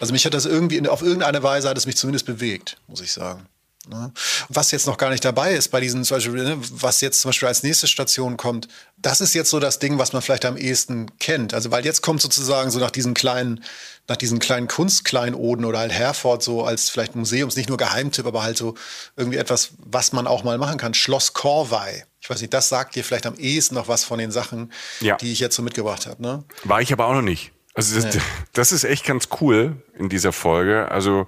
also 0.00 0.12
mich 0.12 0.24
hat 0.24 0.34
das 0.34 0.46
irgendwie 0.46 0.86
auf 0.88 1.02
irgendeine 1.02 1.42
Weise 1.42 1.68
hat 1.68 1.76
es 1.76 1.86
mich 1.86 1.96
zumindest 1.96 2.26
bewegt, 2.26 2.76
muss 2.86 3.00
ich 3.00 3.12
sagen. 3.12 3.46
Ne? 3.88 4.12
Was 4.48 4.70
jetzt 4.70 4.86
noch 4.86 4.96
gar 4.96 5.10
nicht 5.10 5.24
dabei 5.24 5.52
ist 5.54 5.68
bei 5.68 5.80
diesen, 5.80 6.04
zum 6.04 6.16
Beispiel, 6.16 6.42
ne, 6.42 6.56
was 6.58 7.00
jetzt 7.00 7.20
zum 7.20 7.28
Beispiel 7.28 7.48
als 7.48 7.62
nächste 7.62 7.86
Station 7.86 8.36
kommt, 8.36 8.68
das 8.96 9.20
ist 9.20 9.34
jetzt 9.34 9.50
so 9.50 9.60
das 9.60 9.78
Ding, 9.78 9.98
was 9.98 10.12
man 10.12 10.22
vielleicht 10.22 10.46
am 10.46 10.56
ehesten 10.56 11.10
kennt. 11.18 11.52
Also, 11.52 11.70
weil 11.70 11.84
jetzt 11.84 12.00
kommt 12.00 12.22
sozusagen 12.22 12.70
so 12.70 12.78
nach 12.78 12.90
diesen 12.90 13.12
kleinen, 13.14 13.62
nach 14.08 14.16
diesen 14.16 14.38
kleinen 14.38 14.68
Kunstkleinoden 14.68 15.64
oder 15.64 15.78
halt 15.78 15.92
Herford 15.92 16.42
so 16.42 16.64
als 16.64 16.90
vielleicht 16.90 17.16
Museums, 17.16 17.56
nicht 17.56 17.68
nur 17.68 17.78
Geheimtipp, 17.78 18.26
aber 18.26 18.42
halt 18.42 18.56
so 18.56 18.74
irgendwie 19.16 19.38
etwas, 19.38 19.72
was 19.78 20.12
man 20.12 20.26
auch 20.26 20.44
mal 20.44 20.58
machen 20.58 20.78
kann. 20.78 20.94
Schloss 20.94 21.32
Corvey. 21.32 22.04
Ich 22.20 22.28
weiß 22.28 22.40
nicht, 22.40 22.52
das 22.52 22.68
sagt 22.68 22.94
dir 22.96 23.04
vielleicht 23.04 23.26
am 23.26 23.34
ehesten 23.36 23.74
noch 23.74 23.88
was 23.88 24.04
von 24.04 24.18
den 24.18 24.30
Sachen, 24.30 24.72
ja. 25.00 25.16
die 25.16 25.32
ich 25.32 25.40
jetzt 25.40 25.56
so 25.56 25.62
mitgebracht 25.62 26.06
habe. 26.06 26.22
Ne? 26.22 26.44
War 26.64 26.80
ich 26.80 26.92
aber 26.92 27.06
auch 27.06 27.14
noch 27.14 27.22
nicht. 27.22 27.52
Also 27.74 28.00
das, 28.00 28.14
nee. 28.14 28.20
das, 28.52 28.72
ist 28.72 28.84
echt 28.84 29.04
ganz 29.04 29.28
cool 29.40 29.82
in 29.98 30.08
dieser 30.08 30.32
Folge. 30.32 30.90
Also 30.90 31.26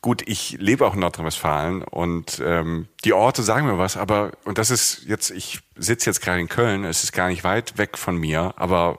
gut, 0.00 0.22
ich 0.26 0.56
lebe 0.58 0.86
auch 0.86 0.94
in 0.94 1.00
Nordrhein-Westfalen 1.00 1.82
und 1.82 2.40
ähm, 2.44 2.88
die 3.04 3.12
Orte 3.12 3.42
sagen 3.42 3.66
mir 3.66 3.78
was, 3.78 3.96
aber 3.96 4.32
und 4.44 4.58
das 4.58 4.70
ist 4.70 5.04
jetzt, 5.06 5.30
ich 5.30 5.60
sitze 5.76 6.10
jetzt 6.10 6.20
gerade 6.20 6.40
in 6.40 6.48
Köln, 6.48 6.84
es 6.84 7.04
ist 7.04 7.12
gar 7.12 7.28
nicht 7.28 7.44
weit 7.44 7.78
weg 7.78 7.96
von 7.96 8.16
mir, 8.16 8.54
aber 8.56 8.98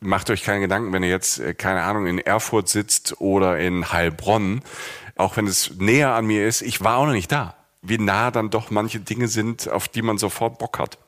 macht 0.00 0.30
euch 0.30 0.42
keine 0.42 0.60
Gedanken, 0.60 0.92
wenn 0.92 1.02
ihr 1.02 1.10
jetzt, 1.10 1.38
äh, 1.38 1.54
keine 1.54 1.82
Ahnung, 1.82 2.06
in 2.06 2.18
Erfurt 2.18 2.68
sitzt 2.68 3.20
oder 3.20 3.58
in 3.58 3.92
Heilbronn, 3.92 4.62
auch 5.16 5.36
wenn 5.36 5.46
es 5.46 5.72
näher 5.78 6.10
an 6.10 6.26
mir 6.26 6.46
ist, 6.46 6.62
ich 6.62 6.82
war 6.82 6.98
auch 6.98 7.06
noch 7.06 7.12
nicht 7.12 7.32
da. 7.32 7.56
Wie 7.82 7.98
nah 7.98 8.30
dann 8.30 8.50
doch 8.50 8.70
manche 8.70 9.00
Dinge 9.00 9.28
sind, 9.28 9.68
auf 9.68 9.88
die 9.88 10.02
man 10.02 10.18
sofort 10.18 10.58
Bock 10.58 10.78
hat. 10.78 10.98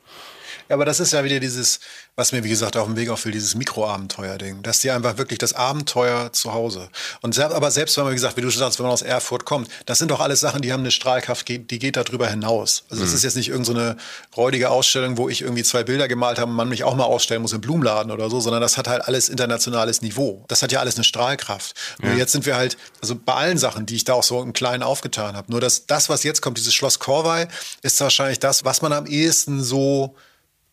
Ja, 0.69 0.75
aber 0.75 0.85
das 0.85 0.99
ist 0.99 1.13
ja 1.13 1.23
wieder 1.23 1.39
dieses, 1.39 1.79
was 2.19 2.33
mir, 2.33 2.43
wie 2.43 2.49
gesagt, 2.49 2.75
auf 2.75 2.85
dem 2.85 2.97
Weg 2.97 3.09
auch 3.09 3.23
will, 3.23 3.31
dieses 3.31 3.55
Mikroabenteuer-Ding. 3.55 4.61
Das 4.61 4.77
ist 4.77 4.83
ja 4.83 4.95
einfach 4.95 5.17
wirklich 5.17 5.39
das 5.39 5.53
Abenteuer 5.53 6.31
zu 6.33 6.53
Hause. 6.53 6.89
Und 7.21 7.33
selbst, 7.33 7.55
aber 7.55 7.71
selbst 7.71 7.95
wenn 7.97 8.03
man, 8.03 8.11
wie 8.11 8.15
gesagt, 8.15 8.35
wie 8.35 8.41
du 8.41 8.51
schon 8.51 8.59
sagst, 8.59 8.77
wenn 8.77 8.85
man 8.85 8.93
aus 8.93 9.01
Erfurt 9.01 9.45
kommt, 9.45 9.69
das 9.85 9.99
sind 9.99 10.11
doch 10.11 10.19
alles 10.19 10.41
Sachen, 10.41 10.61
die 10.61 10.73
haben 10.73 10.81
eine 10.81 10.91
Strahlkraft, 10.91 11.47
die 11.47 11.79
geht 11.79 11.95
darüber 11.95 12.27
hinaus. 12.27 12.83
Also 12.89 13.03
es 13.03 13.11
mhm. 13.11 13.15
ist 13.15 13.23
jetzt 13.23 13.35
nicht 13.37 13.49
irgendeine 13.49 13.95
so 14.35 14.41
räudige 14.41 14.69
Ausstellung, 14.69 15.17
wo 15.17 15.29
ich 15.29 15.41
irgendwie 15.41 15.63
zwei 15.63 15.83
Bilder 15.83 16.07
gemalt 16.07 16.39
habe 16.39 16.51
und 16.51 16.57
man 16.57 16.67
mich 16.67 16.83
auch 16.83 16.95
mal 16.95 17.05
ausstellen 17.05 17.41
muss 17.41 17.53
im 17.53 17.61
Blumenladen 17.61 18.11
oder 18.11 18.29
so, 18.29 18.41
sondern 18.41 18.61
das 18.61 18.77
hat 18.77 18.89
halt 18.89 19.01
alles 19.05 19.29
internationales 19.29 20.01
Niveau. 20.01 20.43
Das 20.49 20.61
hat 20.61 20.73
ja 20.73 20.81
alles 20.81 20.95
eine 20.95 21.05
Strahlkraft. 21.05 21.73
Ja. 22.01 22.09
Nur 22.09 22.17
jetzt 22.17 22.33
sind 22.33 22.45
wir 22.45 22.57
halt, 22.57 22.77
also 23.01 23.15
bei 23.15 23.33
allen 23.33 23.57
Sachen, 23.57 23.85
die 23.85 23.95
ich 23.95 24.03
da 24.03 24.13
auch 24.13 24.23
so 24.23 24.41
im 24.41 24.51
Kleinen 24.51 24.83
aufgetan 24.83 25.37
habe, 25.37 25.49
nur 25.49 25.61
dass 25.61 25.85
das, 25.85 26.09
was 26.09 26.23
jetzt 26.23 26.41
kommt, 26.41 26.57
dieses 26.57 26.73
Schloss 26.73 26.99
Corvey, 26.99 27.47
ist 27.81 27.99
wahrscheinlich 28.01 28.39
das, 28.39 28.65
was 28.65 28.81
man 28.81 28.91
am 28.91 29.05
ehesten 29.05 29.63
so 29.63 30.15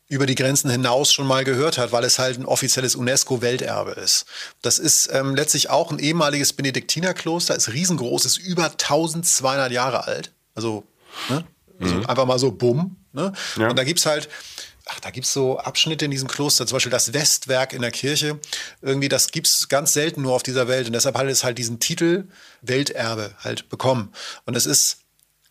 über 0.08 0.26
die 0.26 0.36
Grenzen 0.36 0.70
hinaus 0.70 1.12
schon 1.12 1.26
mal 1.26 1.44
gehört 1.44 1.78
hat, 1.78 1.92
weil 1.92 2.04
es 2.04 2.18
halt 2.18 2.38
ein 2.38 2.44
offizielles 2.44 2.94
UNESCO-Welterbe 2.94 3.92
ist. 3.92 4.26
Das 4.62 4.78
ist 4.78 5.10
ähm, 5.12 5.34
letztlich 5.34 5.68
auch 5.70 5.90
ein 5.90 5.98
ehemaliges 5.98 6.52
Benediktinerkloster, 6.52 7.56
ist 7.56 7.72
riesengroß, 7.72 8.24
ist 8.24 8.38
über 8.38 8.66
1200 8.66 9.72
Jahre 9.72 10.04
alt. 10.04 10.32
Also, 10.54 10.84
ne? 11.28 11.44
also 11.80 11.94
mhm. 11.96 12.06
einfach 12.06 12.26
mal 12.26 12.38
so 12.38 12.52
bumm. 12.52 12.96
Ne? 13.12 13.32
Ja. 13.56 13.68
Und 13.68 13.76
da 13.76 13.82
gibt's 13.82 14.06
halt, 14.06 14.28
ach, 14.86 15.00
da 15.00 15.10
gibt's 15.10 15.32
so 15.32 15.58
Abschnitte 15.58 16.04
in 16.04 16.12
diesem 16.12 16.28
Kloster, 16.28 16.66
zum 16.66 16.76
Beispiel 16.76 16.92
das 16.92 17.12
Westwerk 17.12 17.72
in 17.72 17.82
der 17.82 17.90
Kirche. 17.90 18.38
Irgendwie, 18.82 19.08
das 19.08 19.32
gibt's 19.32 19.68
ganz 19.68 19.92
selten 19.92 20.22
nur 20.22 20.34
auf 20.34 20.44
dieser 20.44 20.68
Welt. 20.68 20.86
Und 20.86 20.92
deshalb 20.92 21.18
hat 21.18 21.26
es 21.26 21.42
halt 21.42 21.58
diesen 21.58 21.80
Titel 21.80 22.28
Welterbe 22.62 23.34
halt 23.42 23.68
bekommen. 23.68 24.12
Und 24.44 24.56
es 24.56 24.66
ist 24.66 24.98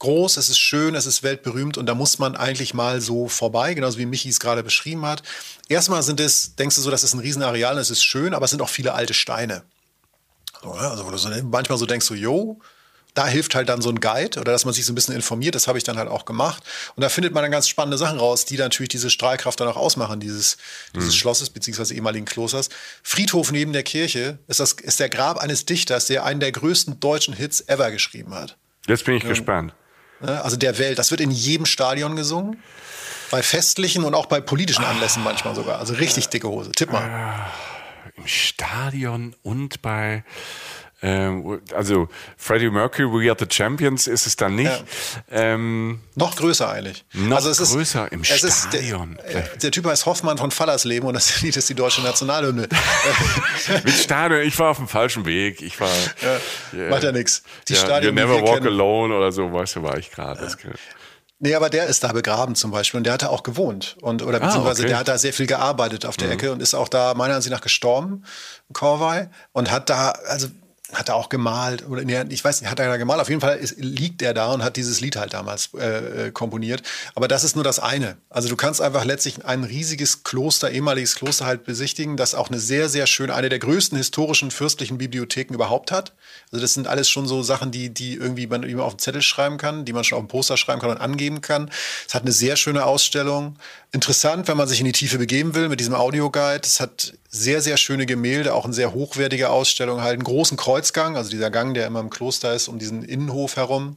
groß, 0.05 0.37
es 0.37 0.49
ist 0.49 0.59
schön, 0.59 0.93
es 0.93 1.07
ist 1.07 1.23
weltberühmt 1.23 1.77
und 1.77 1.87
da 1.87 1.95
muss 1.95 2.19
man 2.19 2.35
eigentlich 2.35 2.73
mal 2.73 3.01
so 3.01 3.27
vorbei, 3.27 3.73
genauso 3.73 3.97
wie 3.97 4.05
Michi 4.05 4.29
es 4.29 4.39
gerade 4.39 4.61
beschrieben 4.61 5.05
hat. 5.05 5.23
Erstmal 5.67 6.03
sind 6.03 6.19
es, 6.19 6.55
denkst 6.55 6.75
du 6.75 6.81
so, 6.81 6.91
das 6.91 7.03
ist 7.03 7.13
ein 7.13 7.19
Riesenareal, 7.19 7.77
es 7.79 7.89
ist 7.89 8.03
schön, 8.03 8.33
aber 8.33 8.45
es 8.45 8.51
sind 8.51 8.61
auch 8.61 8.69
viele 8.69 8.93
alte 8.93 9.15
Steine. 9.15 9.63
Also 10.61 11.05
wo 11.05 11.11
du 11.11 11.17
so 11.17 11.29
manchmal 11.43 11.77
so 11.77 11.85
denkst, 11.85 12.05
so, 12.05 12.13
yo, 12.13 12.59
da 13.15 13.27
hilft 13.27 13.55
halt 13.55 13.69
dann 13.69 13.81
so 13.81 13.89
ein 13.89 13.99
Guide 13.99 14.39
oder 14.39 14.51
dass 14.51 14.65
man 14.65 14.73
sich 14.73 14.85
so 14.85 14.91
ein 14.91 14.95
bisschen 14.95 15.15
informiert. 15.15 15.55
Das 15.55 15.67
habe 15.67 15.77
ich 15.77 15.83
dann 15.83 15.97
halt 15.97 16.09
auch 16.09 16.25
gemacht. 16.25 16.63
Und 16.95 17.01
da 17.01 17.09
findet 17.09 17.33
man 17.33 17.43
dann 17.43 17.51
ganz 17.51 17.67
spannende 17.67 17.97
Sachen 17.97 18.19
raus, 18.19 18.45
die 18.45 18.57
natürlich 18.57 18.89
diese 18.89 19.09
Strahlkraft 19.09 19.59
dann 19.59 19.67
auch 19.67 19.77
ausmachen, 19.77 20.19
dieses, 20.19 20.57
mhm. 20.93 20.99
dieses 20.99 21.15
Schlosses 21.15 21.49
beziehungsweise 21.49 21.95
ehemaligen 21.95 22.25
Klosters. 22.25 22.69
Friedhof 23.03 23.51
neben 23.51 23.73
der 23.73 23.83
Kirche 23.83 24.39
ist, 24.47 24.59
das, 24.59 24.73
ist 24.73 24.99
der 24.99 25.09
Grab 25.09 25.37
eines 25.37 25.65
Dichters, 25.65 26.07
der 26.07 26.25
einen 26.25 26.41
der 26.41 26.51
größten 26.51 26.99
deutschen 26.99 27.33
Hits 27.33 27.61
ever 27.67 27.89
geschrieben 27.89 28.33
hat. 28.33 28.57
Jetzt 28.87 29.05
bin 29.05 29.15
ich 29.15 29.23
ähm, 29.23 29.29
gespannt. 29.29 29.73
Ne? 30.21 30.43
Also 30.43 30.57
der 30.57 30.77
Welt. 30.77 30.99
Das 30.99 31.11
wird 31.11 31.21
in 31.21 31.31
jedem 31.31 31.65
Stadion 31.65 32.15
gesungen. 32.15 32.61
Bei 33.31 33.41
festlichen 33.41 34.03
und 34.03 34.13
auch 34.13 34.27
bei 34.27 34.39
politischen 34.39 34.85
Anlässen 34.85 35.23
manchmal 35.23 35.55
sogar. 35.55 35.79
Also 35.79 35.93
richtig 35.95 36.29
dicke 36.29 36.47
Hose. 36.47 36.71
Tipp 36.71 36.91
mal. 36.91 37.47
Äh, 38.15 38.19
Im 38.19 38.27
Stadion 38.27 39.35
und 39.41 39.81
bei 39.81 40.23
ähm, 41.01 41.61
also 41.73 42.07
Freddie 42.37 42.69
Mercury, 42.69 43.05
We 43.05 43.29
Are 43.29 43.37
the 43.37 43.45
Champions 43.49 44.07
ist 44.07 44.25
es 44.25 44.37
dann 44.37 44.55
nicht. 44.55 44.71
Ja. 45.29 45.53
Ähm, 45.53 45.99
noch 46.15 46.35
größer 46.35 46.69
eigentlich. 46.69 47.05
Noch 47.13 47.37
also 47.37 47.49
es 47.49 47.57
größer 47.57 48.05
ist, 48.05 48.13
im 48.13 48.23
Stadion. 48.23 49.17
Der, 49.31 49.41
der, 49.41 49.71
Typ 49.71 49.85
heißt 49.85 50.05
Hoffmann 50.05 50.37
von 50.37 50.51
Fallersleben 50.51 51.07
und 51.07 51.13
das 51.15 51.41
Lied 51.41 51.57
ist 51.57 51.69
die 51.69 51.75
deutsche 51.75 52.01
Nationalhymne. 52.01 52.69
Mit 53.83 53.93
Stadion, 53.93 54.41
ich 54.41 54.57
war 54.57 54.71
auf 54.71 54.77
dem 54.77 54.87
falschen 54.87 55.25
Weg. 55.25 55.61
Ich 55.61 55.79
war. 55.81 55.89
Ja, 56.21 56.79
yeah. 56.79 56.89
Macht 56.89 57.03
ja 57.03 57.11
nichts. 57.11 57.43
Die 57.67 57.73
ja, 57.73 57.79
Stadion. 57.79 58.15
You 58.17 58.21
never 58.21 58.41
walk 58.41 58.55
kennen, 58.55 58.67
alone 58.67 59.15
oder 59.15 59.31
so, 59.31 59.51
weißt 59.51 59.75
du, 59.75 59.83
war 59.83 59.97
ich 59.97 60.11
gerade. 60.11 60.45
Ja. 60.45 60.71
Nee, 61.39 61.53
aber 61.53 61.69
der 61.69 61.87
ist 61.87 62.03
da 62.03 62.13
begraben 62.13 62.55
zum 62.55 62.71
Beispiel 62.71 62.99
und 62.99 63.03
der 63.03 63.13
hat 63.13 63.23
da 63.23 63.27
auch 63.27 63.43
gewohnt 63.43 63.97
und 64.01 64.23
oder 64.23 64.41
ah, 64.41 64.45
beziehungsweise 64.45 64.81
ah, 64.81 64.85
okay. 64.85 64.87
der 64.87 64.97
hat 64.97 65.07
da 65.09 65.17
sehr 65.17 65.33
viel 65.33 65.47
gearbeitet 65.47 66.05
auf 66.05 66.15
der 66.15 66.27
mhm. 66.27 66.33
Ecke 66.33 66.51
und 66.53 66.61
ist 66.61 66.73
auch 66.73 66.87
da 66.87 67.13
meiner 67.13 67.35
Ansicht 67.35 67.51
nach 67.51 67.61
gestorben, 67.61 68.23
Corvey, 68.71 69.27
und 69.51 69.69
hat 69.69 69.89
da, 69.89 70.11
also 70.27 70.47
hat 70.93 71.09
er 71.09 71.15
auch 71.15 71.29
gemalt 71.29 71.87
oder 71.87 72.03
nee, 72.03 72.23
ich 72.29 72.43
weiß 72.43 72.61
nicht, 72.61 72.69
hat 72.69 72.79
er 72.79 72.87
da 72.87 72.97
gemalt? 72.97 73.19
Auf 73.19 73.29
jeden 73.29 73.41
Fall 73.41 73.57
ist, 73.57 73.77
liegt 73.79 74.21
er 74.21 74.35
da 74.35 74.51
und 74.53 74.63
hat 74.63 74.75
dieses 74.75 75.01
Lied 75.01 75.15
halt 75.15 75.33
damals 75.33 75.69
äh, 75.73 76.27
äh, 76.27 76.31
komponiert. 76.31 76.83
Aber 77.15 77.27
das 77.27 77.43
ist 77.43 77.55
nur 77.55 77.63
das 77.63 77.79
eine. 77.79 78.17
Also 78.29 78.49
du 78.49 78.55
kannst 78.55 78.81
einfach 78.81 79.03
letztlich 79.03 79.45
ein 79.45 79.63
riesiges 79.63 80.23
Kloster, 80.23 80.69
ehemaliges 80.69 81.15
Kloster 81.15 81.47
halt 81.47 81.63
besichtigen, 81.63 82.17
das 82.17 82.35
auch 82.35 82.49
eine 82.49 82.59
sehr, 82.59 82.87
sehr 82.87 83.07
schöne, 83.07 83.33
eine 83.33 83.49
der 83.49 83.57
größten 83.57 83.97
historischen 83.97 84.51
fürstlichen 84.51 84.99
Bibliotheken 84.99 85.55
überhaupt 85.55 85.91
hat. 85.91 86.13
Also 86.51 86.61
das 86.61 86.75
sind 86.75 86.87
alles 86.87 87.09
schon 87.09 87.27
so 87.27 87.41
Sachen, 87.41 87.71
die, 87.71 87.89
die 87.89 88.13
irgendwie 88.13 88.45
man 88.45 88.61
immer 88.61 88.83
auf 88.83 88.93
den 88.93 88.99
Zettel 88.99 89.23
schreiben 89.23 89.57
kann, 89.57 89.85
die 89.85 89.93
man 89.93 90.03
schon 90.03 90.17
auf 90.17 90.23
dem 90.23 90.27
Poster 90.27 90.55
schreiben 90.55 90.81
kann 90.81 90.91
und 90.91 91.01
angeben 91.01 91.41
kann. 91.41 91.71
Es 92.07 92.13
hat 92.13 92.21
eine 92.21 92.31
sehr 92.31 92.57
schöne 92.57 92.85
Ausstellung. 92.85 93.57
Interessant, 93.91 94.47
wenn 94.47 94.57
man 94.57 94.67
sich 94.67 94.79
in 94.79 94.85
die 94.85 94.91
Tiefe 94.91 95.17
begeben 95.17 95.55
will 95.55 95.67
mit 95.67 95.79
diesem 95.79 95.95
Audioguide. 95.95 96.61
Es 96.63 96.79
hat 96.79 97.13
sehr, 97.29 97.61
sehr 97.61 97.77
schöne 97.77 98.05
Gemälde, 98.05 98.53
auch 98.53 98.65
eine 98.65 98.73
sehr 98.73 98.93
hochwertige 98.93 99.49
Ausstellung, 99.49 100.01
halt 100.01 100.13
einen 100.13 100.23
großen 100.23 100.57
Kreuzgang, 100.75 101.15
also 101.15 101.29
dieser 101.29 101.51
Gang, 101.51 101.73
der 101.73 101.87
immer 101.87 102.01
im 102.01 102.09
Kloster 102.09 102.53
ist, 102.53 102.67
um 102.67 102.79
diesen 102.79 103.01
Innenhof 103.01 103.55
herum. 103.55 103.95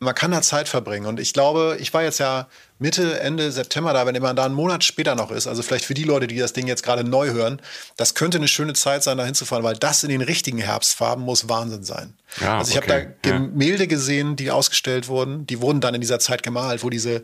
Man 0.00 0.14
kann 0.14 0.32
da 0.32 0.42
Zeit 0.42 0.68
verbringen. 0.68 1.06
Und 1.06 1.20
ich 1.20 1.32
glaube, 1.32 1.76
ich 1.78 1.94
war 1.94 2.02
jetzt 2.02 2.18
ja 2.18 2.48
Mitte, 2.80 3.20
Ende 3.20 3.52
September 3.52 3.92
da, 3.92 4.06
wenn 4.06 4.20
man 4.20 4.34
da 4.34 4.44
einen 4.44 4.54
Monat 4.54 4.82
später 4.82 5.14
noch 5.14 5.30
ist, 5.30 5.46
also 5.46 5.62
vielleicht 5.62 5.84
für 5.84 5.94
die 5.94 6.02
Leute, 6.02 6.26
die 6.26 6.36
das 6.36 6.52
Ding 6.52 6.66
jetzt 6.66 6.82
gerade 6.82 7.04
neu 7.04 7.30
hören, 7.30 7.62
das 7.96 8.14
könnte 8.14 8.38
eine 8.38 8.48
schöne 8.48 8.72
Zeit 8.72 9.04
sein, 9.04 9.18
da 9.18 9.24
hinzufahren, 9.24 9.64
weil 9.64 9.76
das 9.76 10.02
in 10.02 10.08
den 10.08 10.20
richtigen 10.20 10.58
Herbstfarben 10.58 11.24
muss 11.24 11.48
Wahnsinn 11.48 11.84
sein. 11.84 12.14
Ja, 12.40 12.58
also 12.58 12.72
ich 12.72 12.78
okay. 12.78 12.90
habe 12.90 13.16
da 13.22 13.30
Gemälde 13.30 13.84
ja. 13.84 13.88
gesehen, 13.88 14.34
die 14.34 14.50
ausgestellt 14.50 15.06
wurden, 15.06 15.46
die 15.46 15.60
wurden 15.60 15.80
dann 15.80 15.94
in 15.94 16.00
dieser 16.00 16.18
Zeit 16.18 16.42
gemalt, 16.42 16.82
wo 16.82 16.90
diese 16.90 17.22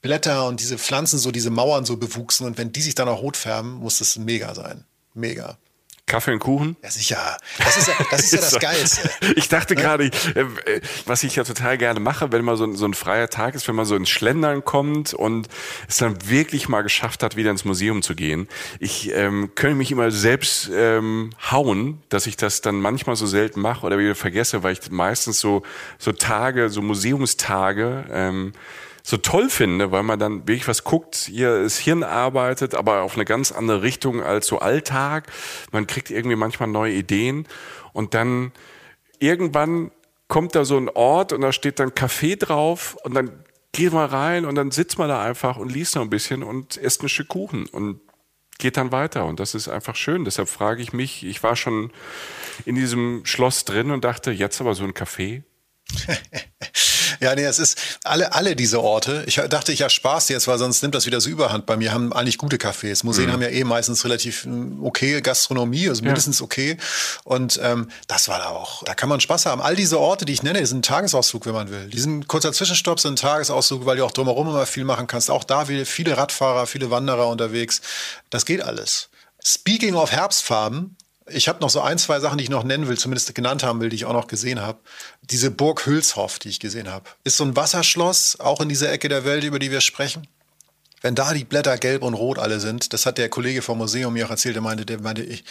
Blätter 0.00 0.46
und 0.46 0.60
diese 0.60 0.78
Pflanzen 0.78 1.18
so 1.18 1.32
diese 1.32 1.50
Mauern 1.50 1.84
so 1.84 1.96
bewuchsen 1.96 2.46
und 2.46 2.56
wenn 2.56 2.70
die 2.70 2.82
sich 2.82 2.94
dann 2.94 3.08
auch 3.08 3.20
rot 3.20 3.36
färben, 3.36 3.72
muss 3.72 3.98
das 3.98 4.16
mega 4.16 4.54
sein. 4.54 4.84
Mega. 5.12 5.58
Kaffee 6.08 6.32
und 6.32 6.40
Kuchen? 6.40 6.76
Ja, 6.82 6.90
sicher. 6.90 7.36
Das 7.58 7.76
ist 7.76 7.88
ja 7.88 7.94
das, 8.10 8.20
ist 8.24 8.32
ja 8.32 8.40
das 8.40 8.58
Geilste. 8.58 9.10
Ich 9.36 9.48
dachte 9.48 9.76
gerade, 9.76 10.04
äh, 10.04 10.40
äh, 10.40 10.80
was 11.06 11.22
ich 11.22 11.36
ja 11.36 11.44
total 11.44 11.78
gerne 11.78 12.00
mache, 12.00 12.32
wenn 12.32 12.44
mal 12.44 12.56
so 12.56 12.64
ein, 12.64 12.74
so 12.74 12.86
ein 12.86 12.94
freier 12.94 13.28
Tag 13.28 13.54
ist, 13.54 13.68
wenn 13.68 13.74
man 13.74 13.84
so 13.84 13.94
ins 13.94 14.08
Schlendern 14.08 14.64
kommt 14.64 15.14
und 15.14 15.48
es 15.88 15.98
dann 15.98 16.16
wirklich 16.28 16.68
mal 16.68 16.82
geschafft 16.82 17.22
hat, 17.22 17.36
wieder 17.36 17.50
ins 17.50 17.64
Museum 17.64 18.02
zu 18.02 18.14
gehen. 18.14 18.48
Ich 18.80 19.12
ähm, 19.12 19.52
könnte 19.54 19.76
mich 19.76 19.92
immer 19.92 20.10
selbst 20.10 20.70
ähm, 20.72 21.30
hauen, 21.50 22.02
dass 22.08 22.26
ich 22.26 22.36
das 22.36 22.60
dann 22.60 22.80
manchmal 22.80 23.16
so 23.16 23.26
selten 23.26 23.60
mache 23.60 23.86
oder 23.86 23.98
wieder 23.98 24.14
vergesse, 24.14 24.62
weil 24.62 24.72
ich 24.72 24.90
meistens 24.90 25.40
so, 25.40 25.62
so 25.98 26.12
Tage, 26.12 26.70
so 26.70 26.82
Museumstage, 26.82 28.06
ähm, 28.10 28.52
so 29.02 29.16
toll 29.16 29.48
finde, 29.48 29.90
weil 29.92 30.02
man 30.02 30.18
dann 30.18 30.46
wirklich 30.46 30.68
was 30.68 30.84
guckt, 30.84 31.16
hier 31.16 31.62
das 31.62 31.78
Hirn 31.78 32.02
arbeitet, 32.02 32.74
aber 32.74 33.02
auf 33.02 33.14
eine 33.14 33.24
ganz 33.24 33.52
andere 33.52 33.82
Richtung 33.82 34.22
als 34.22 34.46
so 34.46 34.58
Alltag. 34.58 35.30
Man 35.72 35.86
kriegt 35.86 36.10
irgendwie 36.10 36.36
manchmal 36.36 36.68
neue 36.68 36.92
Ideen 36.92 37.46
und 37.92 38.14
dann 38.14 38.52
irgendwann 39.18 39.90
kommt 40.28 40.54
da 40.54 40.64
so 40.64 40.76
ein 40.76 40.88
Ort 40.90 41.32
und 41.32 41.40
da 41.40 41.52
steht 41.52 41.80
dann 41.80 41.94
Kaffee 41.94 42.36
drauf 42.36 42.96
und 43.02 43.14
dann 43.14 43.44
geht 43.72 43.92
man 43.92 44.08
rein 44.08 44.44
und 44.44 44.54
dann 44.54 44.70
sitzt 44.70 44.98
man 44.98 45.08
da 45.08 45.22
einfach 45.22 45.56
und 45.56 45.72
liest 45.72 45.94
noch 45.94 46.02
ein 46.02 46.10
bisschen 46.10 46.42
und 46.42 46.76
isst 46.76 47.02
ein 47.02 47.08
Stück 47.08 47.28
Kuchen 47.28 47.66
und 47.66 48.00
geht 48.58 48.76
dann 48.76 48.92
weiter 48.92 49.24
und 49.24 49.40
das 49.40 49.54
ist 49.54 49.68
einfach 49.68 49.96
schön. 49.96 50.24
Deshalb 50.24 50.48
frage 50.48 50.82
ich 50.82 50.92
mich, 50.92 51.24
ich 51.24 51.42
war 51.42 51.56
schon 51.56 51.92
in 52.64 52.74
diesem 52.74 53.24
Schloss 53.24 53.64
drin 53.64 53.90
und 53.90 54.04
dachte, 54.04 54.32
jetzt 54.32 54.60
aber 54.60 54.74
so 54.74 54.84
ein 54.84 54.94
Kaffee. 54.94 55.44
ja, 57.20 57.34
nee, 57.34 57.44
es 57.44 57.58
ist 57.58 57.78
alle, 58.04 58.34
alle 58.34 58.56
diese 58.56 58.80
Orte. 58.80 59.24
Ich 59.26 59.36
dachte, 59.36 59.72
ich 59.72 59.88
Spaß 59.88 60.28
jetzt, 60.28 60.48
weil 60.48 60.58
sonst 60.58 60.82
nimmt 60.82 60.94
das 60.94 61.06
wieder 61.06 61.20
so 61.20 61.30
Überhand 61.30 61.66
bei 61.66 61.76
mir. 61.76 61.92
Haben 61.92 62.12
eigentlich 62.12 62.38
gute 62.38 62.56
Cafés. 62.56 63.04
Museen 63.04 63.26
mhm. 63.26 63.32
haben 63.32 63.42
ja 63.42 63.48
eh 63.48 63.64
meistens 63.64 64.04
relativ 64.04 64.44
hm, 64.44 64.84
okay 64.84 65.20
Gastronomie, 65.20 65.88
also 65.88 66.02
mindestens 66.02 66.40
ja. 66.40 66.44
okay. 66.44 66.76
Und 67.24 67.58
ähm, 67.62 67.88
das 68.06 68.28
war 68.28 68.38
da 68.38 68.48
auch. 68.50 68.82
Da 68.84 68.94
kann 68.94 69.08
man 69.08 69.20
Spaß 69.20 69.46
haben. 69.46 69.60
All 69.60 69.76
diese 69.76 69.98
Orte, 69.98 70.24
die 70.24 70.32
ich 70.32 70.42
nenne, 70.42 70.64
sind 70.66 70.78
ein 70.78 70.82
Tagesausflug, 70.82 71.46
wenn 71.46 71.54
man 71.54 71.70
will. 71.70 71.88
Die 71.88 72.00
sind 72.00 72.28
kurzer 72.28 72.52
Zwischenstopp, 72.52 73.00
sind 73.00 73.14
ein 73.14 73.16
Tagesausflug, 73.16 73.86
weil 73.86 73.96
du 73.96 74.04
auch 74.04 74.12
drumherum 74.12 74.48
immer 74.48 74.66
viel 74.66 74.84
machen 74.84 75.06
kannst. 75.06 75.30
Auch 75.30 75.44
da 75.44 75.64
viele 75.66 76.16
Radfahrer, 76.16 76.66
viele 76.66 76.90
Wanderer 76.90 77.28
unterwegs. 77.28 77.80
Das 78.30 78.44
geht 78.44 78.62
alles. 78.62 79.08
Speaking 79.44 79.94
of 79.94 80.10
Herbstfarben, 80.12 80.96
ich 81.30 81.48
habe 81.48 81.60
noch 81.60 81.70
so 81.70 81.80
ein, 81.80 81.98
zwei 81.98 82.20
Sachen, 82.20 82.38
die 82.38 82.44
ich 82.44 82.50
noch 82.50 82.64
nennen 82.64 82.88
will, 82.88 82.98
zumindest 82.98 83.34
genannt 83.34 83.62
haben 83.62 83.80
will, 83.80 83.88
die 83.88 83.96
ich 83.96 84.04
auch 84.04 84.12
noch 84.12 84.26
gesehen 84.26 84.60
habe. 84.60 84.78
Diese 85.22 85.50
Burg 85.50 85.86
Hülshoff, 85.86 86.38
die 86.38 86.48
ich 86.48 86.60
gesehen 86.60 86.90
habe, 86.90 87.08
ist 87.24 87.36
so 87.36 87.44
ein 87.44 87.56
Wasserschloss, 87.56 88.40
auch 88.40 88.60
in 88.60 88.68
dieser 88.68 88.90
Ecke 88.90 89.08
der 89.08 89.24
Welt, 89.24 89.44
über 89.44 89.58
die 89.58 89.70
wir 89.70 89.80
sprechen 89.80 90.26
wenn 91.00 91.14
da 91.14 91.32
die 91.32 91.44
Blätter 91.44 91.76
gelb 91.78 92.02
und 92.02 92.14
rot 92.14 92.38
alle 92.38 92.60
sind, 92.60 92.92
das 92.92 93.06
hat 93.06 93.18
der 93.18 93.28
Kollege 93.28 93.62
vom 93.62 93.78
Museum 93.78 94.12
mir 94.12 94.26
auch 94.26 94.30
erzählt, 94.30 94.54
der 94.54 94.62
meinte, 94.62 94.84
der 94.84 95.00
meinte, 95.00 95.22
ich, 95.22 95.44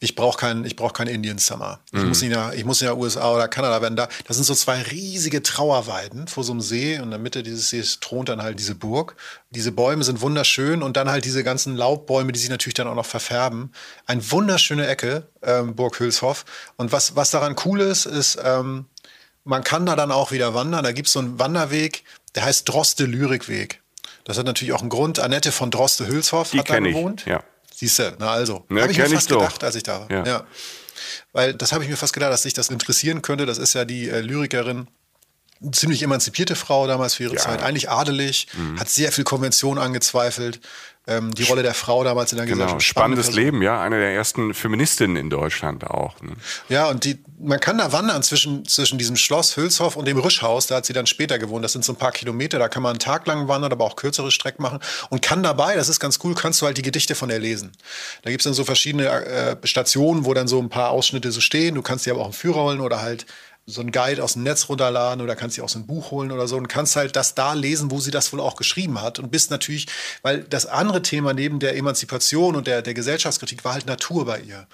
ich 0.00 0.14
brauche 0.14 0.38
kein, 0.38 0.64
ich 0.64 0.76
brauche 0.76 0.92
kein 0.92 1.08
Indian 1.08 1.38
Summer. 1.38 1.80
Ich 1.92 2.00
mhm. 2.00 2.08
muss 2.08 2.22
in 2.22 2.30
ja, 2.30 2.52
ich 2.52 2.64
muss 2.64 2.80
in 2.80 2.86
der 2.86 2.96
USA 2.96 3.32
oder 3.32 3.48
Kanada 3.48 3.82
werden 3.82 3.96
da. 3.96 4.08
Das 4.26 4.36
sind 4.36 4.44
so 4.44 4.54
zwei 4.54 4.80
riesige 4.82 5.42
Trauerweiden 5.42 6.28
vor 6.28 6.44
so 6.44 6.52
einem 6.52 6.60
See 6.60 6.96
und 6.98 7.04
in 7.04 7.10
der 7.10 7.18
Mitte 7.18 7.42
dieses 7.42 7.70
Sees 7.70 8.00
thront 8.00 8.28
dann 8.28 8.42
halt 8.42 8.58
diese 8.58 8.74
Burg. 8.74 9.16
Diese 9.50 9.72
Bäume 9.72 10.04
sind 10.04 10.20
wunderschön 10.20 10.82
und 10.82 10.96
dann 10.96 11.10
halt 11.10 11.24
diese 11.24 11.44
ganzen 11.44 11.76
Laubbäume, 11.76 12.32
die 12.32 12.40
sich 12.40 12.50
natürlich 12.50 12.74
dann 12.74 12.88
auch 12.88 12.94
noch 12.94 13.06
verfärben. 13.06 13.72
Ein 14.06 14.30
wunderschöne 14.30 14.86
Ecke, 14.86 15.26
ähm, 15.42 15.74
Burg 15.74 15.98
Hülshoff. 15.98 16.44
Und 16.76 16.92
was, 16.92 17.16
was 17.16 17.30
daran 17.30 17.56
cool 17.64 17.80
ist, 17.80 18.06
ist, 18.06 18.38
ähm, 18.42 18.86
man 19.44 19.64
kann 19.64 19.86
da 19.86 19.96
dann 19.96 20.12
auch 20.12 20.30
wieder 20.30 20.54
wandern. 20.54 20.84
Da 20.84 20.92
gibt 20.92 21.08
es 21.08 21.14
so 21.14 21.18
einen 21.18 21.38
Wanderweg, 21.38 22.04
der 22.34 22.44
heißt 22.44 22.68
Droste 22.68 23.04
Lyrikweg. 23.04 23.81
Das 24.24 24.38
hat 24.38 24.46
natürlich 24.46 24.72
auch 24.72 24.80
einen 24.80 24.90
Grund. 24.90 25.18
Annette 25.18 25.52
von 25.52 25.70
Droste-Hülshoff 25.70 26.52
hat 26.54 26.70
da 26.70 26.78
gewohnt. 26.78 27.22
Ich, 27.22 27.26
ja. 27.26 27.42
Siehst 27.74 27.98
du, 27.98 28.14
na 28.18 28.30
also. 28.30 28.64
Ne, 28.68 28.82
habe 28.82 28.92
ich 28.92 28.98
mir 28.98 29.08
fast 29.08 29.30
ich 29.30 29.36
gedacht, 29.36 29.64
als 29.64 29.74
ich 29.74 29.82
da 29.82 30.00
war. 30.00 30.10
Ja. 30.10 30.24
ja. 30.24 30.46
Weil 31.32 31.54
das 31.54 31.72
habe 31.72 31.82
ich 31.82 31.90
mir 31.90 31.96
fast 31.96 32.12
gedacht, 32.12 32.32
dass 32.32 32.42
sich 32.42 32.54
das 32.54 32.68
interessieren 32.68 33.22
könnte. 33.22 33.46
Das 33.46 33.58
ist 33.58 33.74
ja 33.74 33.84
die 33.84 34.08
äh, 34.08 34.20
Lyrikerin 34.20 34.88
ziemlich 35.70 36.02
emanzipierte 36.02 36.56
Frau 36.56 36.86
damals 36.86 37.14
für 37.14 37.24
ihre 37.24 37.36
ja. 37.36 37.40
Zeit, 37.40 37.62
eigentlich 37.62 37.88
adelig, 37.88 38.48
mhm. 38.54 38.80
hat 38.80 38.88
sehr 38.88 39.12
viel 39.12 39.24
Konvention 39.24 39.78
angezweifelt, 39.78 40.60
ähm, 41.08 41.34
die 41.34 41.42
Rolle 41.42 41.62
der 41.62 41.74
Frau 41.74 42.04
damals 42.04 42.32
in 42.32 42.38
der 42.38 42.46
genau. 42.46 42.58
Gesellschaft. 42.58 42.84
Spannendes 42.84 43.26
Person. 43.26 43.42
Leben, 43.42 43.62
ja, 43.62 43.80
eine 43.80 43.98
der 43.98 44.14
ersten 44.14 44.54
Feministinnen 44.54 45.16
in 45.16 45.30
Deutschland 45.30 45.84
auch. 45.84 46.20
Ne? 46.20 46.32
Ja, 46.68 46.88
und 46.88 47.04
die, 47.04 47.18
man 47.40 47.58
kann 47.58 47.78
da 47.78 47.92
wandern 47.92 48.22
zwischen, 48.22 48.64
zwischen 48.66 48.98
diesem 48.98 49.16
Schloss 49.16 49.56
Hülshoff 49.56 49.96
und 49.96 50.06
dem 50.06 50.18
Rüschhaus, 50.18 50.68
da 50.68 50.76
hat 50.76 50.86
sie 50.86 50.92
dann 50.92 51.06
später 51.06 51.40
gewohnt, 51.40 51.64
das 51.64 51.72
sind 51.72 51.84
so 51.84 51.92
ein 51.92 51.96
paar 51.96 52.12
Kilometer, 52.12 52.60
da 52.60 52.68
kann 52.68 52.84
man 52.84 52.90
einen 52.90 52.98
Tag 53.00 53.26
lang 53.26 53.48
wandern, 53.48 53.72
aber 53.72 53.84
auch 53.84 53.96
kürzere 53.96 54.30
Strecken 54.30 54.62
machen 54.62 54.78
und 55.10 55.22
kann 55.22 55.42
dabei, 55.42 55.74
das 55.74 55.88
ist 55.88 55.98
ganz 55.98 56.20
cool, 56.22 56.34
kannst 56.34 56.62
du 56.62 56.66
halt 56.66 56.78
die 56.78 56.82
Gedichte 56.82 57.16
von 57.16 57.30
ihr 57.30 57.40
lesen. 57.40 57.72
Da 58.22 58.30
gibt 58.30 58.42
es 58.42 58.44
dann 58.44 58.54
so 58.54 58.64
verschiedene 58.64 59.08
äh, 59.08 59.56
Stationen, 59.64 60.24
wo 60.24 60.34
dann 60.34 60.46
so 60.46 60.60
ein 60.60 60.68
paar 60.68 60.90
Ausschnitte 60.90 61.32
so 61.32 61.40
stehen, 61.40 61.74
du 61.74 61.82
kannst 61.82 62.06
dir 62.06 62.12
aber 62.12 62.20
auch 62.20 62.26
einen 62.26 62.32
Führer 62.32 62.62
holen 62.62 62.80
oder 62.80 63.02
halt 63.02 63.26
so 63.64 63.80
ein 63.80 63.92
Guide 63.92 64.22
aus 64.22 64.32
dem 64.32 64.42
Netz 64.42 64.68
runterladen 64.68 65.22
oder 65.22 65.36
kannst 65.36 65.56
dir 65.56 65.62
auch 65.62 65.68
so 65.68 65.78
ein 65.78 65.86
Buch 65.86 66.10
holen 66.10 66.32
oder 66.32 66.48
so 66.48 66.56
und 66.56 66.68
kannst 66.68 66.96
halt 66.96 67.14
das 67.14 67.36
da 67.36 67.52
lesen, 67.52 67.92
wo 67.92 68.00
sie 68.00 68.10
das 68.10 68.32
wohl 68.32 68.40
auch 68.40 68.56
geschrieben 68.56 69.00
hat 69.00 69.20
und 69.20 69.30
bist 69.30 69.52
natürlich, 69.52 69.86
weil 70.22 70.42
das 70.42 70.66
andere 70.66 71.00
Thema 71.02 71.32
neben 71.32 71.60
der 71.60 71.76
Emanzipation 71.76 72.56
und 72.56 72.66
der, 72.66 72.82
der 72.82 72.94
Gesellschaftskritik 72.94 73.64
war 73.64 73.74
halt 73.74 73.86
Natur 73.86 74.26
bei 74.26 74.40
ihr. 74.40 74.66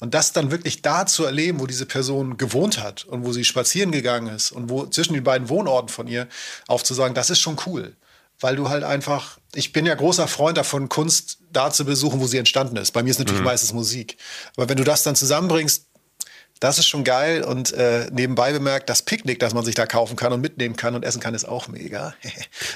Und 0.00 0.14
das 0.14 0.32
dann 0.32 0.50
wirklich 0.50 0.82
da 0.82 1.06
zu 1.06 1.24
erleben, 1.24 1.60
wo 1.60 1.66
diese 1.66 1.86
Person 1.86 2.36
gewohnt 2.36 2.82
hat 2.82 3.04
und 3.04 3.24
wo 3.24 3.32
sie 3.32 3.44
spazieren 3.44 3.92
gegangen 3.92 4.34
ist 4.34 4.50
und 4.50 4.68
wo 4.68 4.86
zwischen 4.86 5.14
den 5.14 5.24
beiden 5.24 5.48
Wohnorten 5.48 5.88
von 5.88 6.08
ihr 6.08 6.26
aufzusagen, 6.66 7.14
das 7.14 7.30
ist 7.30 7.40
schon 7.40 7.56
cool. 7.66 7.94
Weil 8.40 8.56
du 8.56 8.68
halt 8.68 8.82
einfach, 8.82 9.38
ich 9.54 9.72
bin 9.72 9.86
ja 9.86 9.94
großer 9.94 10.26
Freund 10.26 10.58
davon, 10.58 10.88
Kunst 10.88 11.38
da 11.52 11.70
zu 11.70 11.84
besuchen, 11.84 12.18
wo 12.18 12.26
sie 12.26 12.38
entstanden 12.38 12.76
ist. 12.76 12.90
Bei 12.90 13.04
mir 13.04 13.10
ist 13.10 13.20
natürlich 13.20 13.40
mhm. 13.40 13.46
meistens 13.46 13.72
Musik. 13.72 14.16
Aber 14.56 14.68
wenn 14.68 14.78
du 14.78 14.82
das 14.82 15.04
dann 15.04 15.14
zusammenbringst, 15.14 15.86
das 16.62 16.78
ist 16.78 16.86
schon 16.86 17.02
geil 17.02 17.42
und 17.42 17.72
äh, 17.72 18.08
nebenbei 18.12 18.52
bemerkt, 18.52 18.88
das 18.88 19.02
Picknick, 19.02 19.40
das 19.40 19.52
man 19.52 19.64
sich 19.64 19.74
da 19.74 19.84
kaufen 19.84 20.14
kann 20.14 20.32
und 20.32 20.40
mitnehmen 20.40 20.76
kann 20.76 20.94
und 20.94 21.04
essen 21.04 21.20
kann, 21.20 21.34
ist 21.34 21.44
auch 21.44 21.68
mega. 21.68 22.14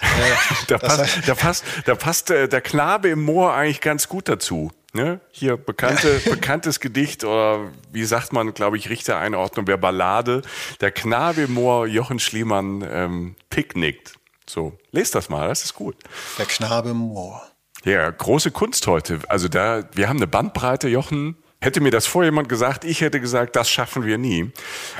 Äh, 0.02 0.34
da, 0.68 0.78
passt, 0.78 1.28
da, 1.28 1.34
passt, 1.34 1.64
da 1.84 1.94
passt 1.94 2.30
äh, 2.30 2.48
der 2.48 2.60
Knabe 2.60 3.08
im 3.08 3.22
Moor 3.22 3.52
eigentlich 3.52 3.80
ganz 3.80 4.08
gut 4.08 4.28
dazu. 4.28 4.70
Ne? 4.92 5.20
Hier 5.30 5.56
bekannte, 5.56 6.20
bekanntes 6.30 6.80
Gedicht 6.80 7.24
oder 7.24 7.70
wie 7.92 8.04
sagt 8.04 8.32
man, 8.32 8.54
glaube 8.54 8.78
ich, 8.78 8.88
Richter 8.88 9.18
Einordnung 9.18 9.66
wäre 9.66 9.78
Ballade. 9.78 10.42
Der 10.80 10.90
Knabe 10.90 11.42
im 11.42 11.54
Moor, 11.54 11.86
Jochen 11.86 12.18
Schliemann, 12.18 12.86
ähm, 12.90 13.36
picknickt. 13.50 14.14
So, 14.48 14.78
lest 14.90 15.14
das 15.14 15.28
mal, 15.28 15.48
das 15.48 15.64
ist 15.64 15.74
gut. 15.74 15.96
Der 16.38 16.46
Knabe 16.46 16.90
im 16.90 16.98
Moor. 16.98 17.42
Ja, 17.84 18.10
große 18.10 18.50
Kunst 18.50 18.86
heute. 18.86 19.20
Also 19.28 19.48
da, 19.48 19.84
wir 19.92 20.08
haben 20.08 20.16
eine 20.16 20.26
Bandbreite, 20.26 20.88
Jochen, 20.88 21.36
Hätte 21.60 21.80
mir 21.80 21.90
das 21.90 22.06
vorher 22.06 22.30
jemand 22.30 22.48
gesagt, 22.48 22.84
ich 22.84 23.00
hätte 23.00 23.20
gesagt, 23.20 23.56
das 23.56 23.70
schaffen 23.70 24.04
wir 24.04 24.18
nie. 24.18 24.52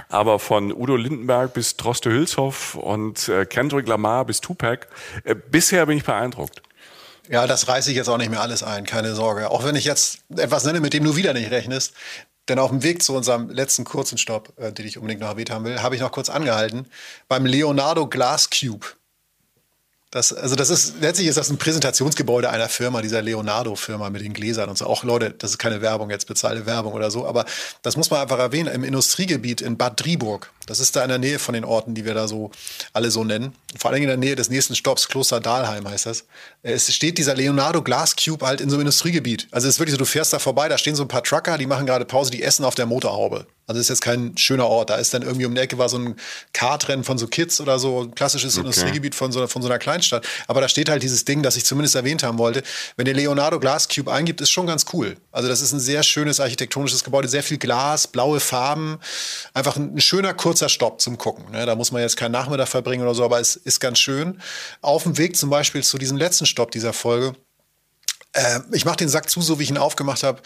Aber 0.09 0.39
von 0.39 0.73
Udo 0.73 0.97
Lindenberg 0.97 1.53
bis 1.53 1.77
Droste 1.77 2.11
Hülshoff 2.11 2.75
und 2.75 3.29
äh, 3.29 3.45
Kendrick 3.45 3.87
Lamar 3.87 4.25
bis 4.25 4.41
Tupac, 4.41 4.87
äh, 5.25 5.35
bisher 5.35 5.85
bin 5.87 5.99
ich 5.99 6.05
beeindruckt. 6.05 6.63
Ja, 7.29 7.47
das 7.47 7.69
reiße 7.69 7.91
ich 7.91 7.97
jetzt 7.97 8.09
auch 8.09 8.19
nicht 8.19 8.31
mehr 8.31 8.41
alles 8.41 8.63
ein, 8.63 8.85
keine 8.87 9.15
Sorge. 9.15 9.51
Auch 9.51 9.65
wenn 9.65 9.77
ich 9.77 9.85
jetzt 9.85 10.21
etwas 10.35 10.65
nenne, 10.65 10.81
mit 10.81 10.93
dem 10.93 11.05
du 11.05 11.17
wieder 11.17 11.35
nicht 11.35 11.51
rechnest. 11.51 11.93
Denn 12.49 12.59
auf 12.61 12.71
dem 12.71 12.83
Weg 12.85 13.03
zu 13.03 13.15
unserem 13.15 13.51
letzten 13.51 13.85
kurzen 13.85 14.19
Stopp, 14.19 14.53
äh, 14.57 14.73
den 14.73 14.87
ich 14.87 14.97
unbedingt 14.97 15.21
noch 15.21 15.29
erwähnt 15.29 15.51
haben 15.51 15.65
will, 15.65 15.83
habe 15.83 15.95
ich 15.95 16.01
noch 16.01 16.13
kurz 16.13 16.31
angehalten 16.31 16.87
beim 17.29 17.45
Leonardo 17.45 18.07
Glass 18.07 18.49
Cube. 18.51 18.87
Das, 20.17 20.33
also 20.33 20.57
das 20.57 20.71
ist, 20.71 20.95
letztlich 21.03 21.29
ist 21.29 21.37
das 21.37 21.51
ein 21.51 21.59
Präsentationsgebäude 21.59 22.49
einer 22.49 22.71
Firma, 22.71 23.03
dieser 23.03 23.21
Leonardo-Firma 23.21 24.09
mit 24.09 24.23
den 24.23 24.33
Gläsern 24.33 24.71
und 24.71 24.79
so. 24.79 24.87
Auch 24.87 25.05
Leute, 25.05 25.35
das 25.37 25.51
ist 25.51 25.59
keine 25.59 25.83
Werbung, 25.83 26.09
jetzt 26.09 26.27
bezahlte 26.27 26.65
Werbung 26.65 26.95
oder 26.95 27.11
so, 27.11 27.27
aber 27.27 27.45
das 27.83 27.99
muss 27.99 28.09
man 28.09 28.23
einfach 28.23 28.39
erwähnen, 28.39 28.73
im 28.73 28.83
Industriegebiet 28.83 29.61
in 29.61 29.77
Bad 29.77 30.03
Driburg, 30.03 30.51
das 30.65 30.81
ist 30.81 30.97
da 30.97 31.03
in 31.03 31.11
der 31.11 31.19
Nähe 31.19 31.39
von 31.39 31.53
den 31.53 31.67
Orten, 31.67 31.95
die 31.95 32.07
wir 32.07 32.15
da 32.15 32.29
so 32.29 32.51
alle 32.95 33.11
so 33.11 33.25
nennen, 33.25 33.55
vor 33.79 33.91
allem 33.91 34.01
in 34.01 34.09
der 34.09 34.17
Nähe 34.17 34.37
des 34.37 34.49
nächsten 34.49 34.75
Stopps, 34.75 35.07
Kloster 35.09 35.39
Dahlheim 35.39 35.87
heißt 35.87 36.07
das. 36.07 36.25
Es 36.63 36.91
steht 36.95 37.19
dieser 37.19 37.35
Leonardo 37.35 37.83
Glass 37.83 38.17
Cube 38.17 38.47
halt 38.47 38.63
in 38.63 38.71
so 38.71 38.77
einem 38.77 38.87
Industriegebiet. 38.87 39.49
Also 39.51 39.69
es 39.69 39.75
ist 39.75 39.81
wirklich 39.81 39.93
so, 39.93 39.99
du 39.99 40.07
fährst 40.07 40.33
da 40.33 40.39
vorbei, 40.39 40.71
da 40.71 40.79
stehen 40.79 40.97
so 40.97 41.03
ein 41.03 41.09
paar 41.09 41.25
Trucker, 41.25 41.59
die 41.59 41.67
machen 41.67 41.85
gerade 41.85 42.07
Pause, 42.07 42.31
die 42.31 42.43
essen 42.43 42.65
auf 42.65 42.75
der 42.75 42.87
Motorhaube. 42.87 43.47
Also 43.67 43.81
ist 43.81 43.89
jetzt 43.89 44.01
kein 44.01 44.37
schöner 44.37 44.67
Ort. 44.67 44.91
Da 44.91 44.97
ist 44.97 45.13
dann 45.13 45.23
irgendwie 45.23 45.47
um 45.47 45.55
die 45.55 45.61
Ecke 45.61 45.77
war 45.79 45.89
so 45.89 45.99
ein 45.99 46.17
Kartrennen 46.53 47.05
von 47.05 47.19
so 47.19 47.27
Kids 47.27 47.61
oder 47.61 47.79
so, 47.79 48.03
ein 48.03 48.15
klassisches 48.15 48.55
okay. 48.55 48.67
Industriegebiet 48.67 49.15
von 49.15 49.33
so, 49.33 49.47
von 49.49 49.61
so 49.61 49.69
einer 49.69 49.79
Kleinstadt. 49.79 50.27
Aber 50.47 50.61
da 50.61 50.69
steht 50.69 50.89
halt 50.89 51.03
dieses 51.03 51.25
Ding, 51.25 51.43
das 51.43 51.57
ich 51.57 51.65
zumindest 51.65 51.97
erwähnt 51.97 52.23
haben 52.23 52.39
wollte. 52.39 52.63
Wenn 52.97 53.07
der 53.07 53.15
Leonardo 53.15 53.59
Glass 53.59 53.89
Cube 53.89 54.13
eingibt, 54.13 54.41
ist 54.41 54.51
schon 54.51 54.67
ganz 54.67 54.87
cool. 54.93 55.17
Also 55.33 55.49
das 55.49 55.63
ist 55.63 55.73
ein 55.73 55.81
sehr 55.81 56.03
schönes 56.03 56.39
architektonisches 56.39 57.03
Gebäude, 57.03 57.29
sehr 57.29 57.43
viel 57.43 57.59
Glas, 57.59 58.07
blaue 58.07 58.39
Farben. 58.39 58.99
Einfach 59.53 59.77
ein, 59.77 59.97
ein 59.97 60.01
schöner 60.01 60.33
kurzer 60.35 60.69
Stopp 60.69 61.01
zum 61.01 61.19
Gucken. 61.19 61.51
Ne? 61.51 61.67
Da 61.67 61.75
muss 61.75 61.91
man 61.91 62.03
jetzt 62.03 62.17
keinen 62.17 62.33
Nachmittag 62.33 62.69
verbringen 62.69 63.03
oder 63.03 63.15
so, 63.15 63.25
aber 63.25 63.41
es 63.41 63.57
ist 63.57 63.81
ganz 63.81 63.99
schön. 63.99 64.41
Auf 64.81 65.03
dem 65.03 65.19
Weg 65.19 65.37
zum 65.37 65.51
Beispiel 65.51 65.83
zu 65.83 65.99
diesem 65.99 66.17
letzten 66.17 66.47
Stopp 66.47 66.71
dieser 66.71 66.93
Folge. 66.93 67.35
Äh, 68.37 68.61
ich 68.73 68.85
mache 68.85 68.97
den 68.97 69.09
Sack 69.09 69.29
zu, 69.29 69.43
so 69.43 69.59
wie 69.59 69.65
ich 69.65 69.71
ihn 69.71 69.79
aufgemacht 69.79 70.23
habe 70.23 70.41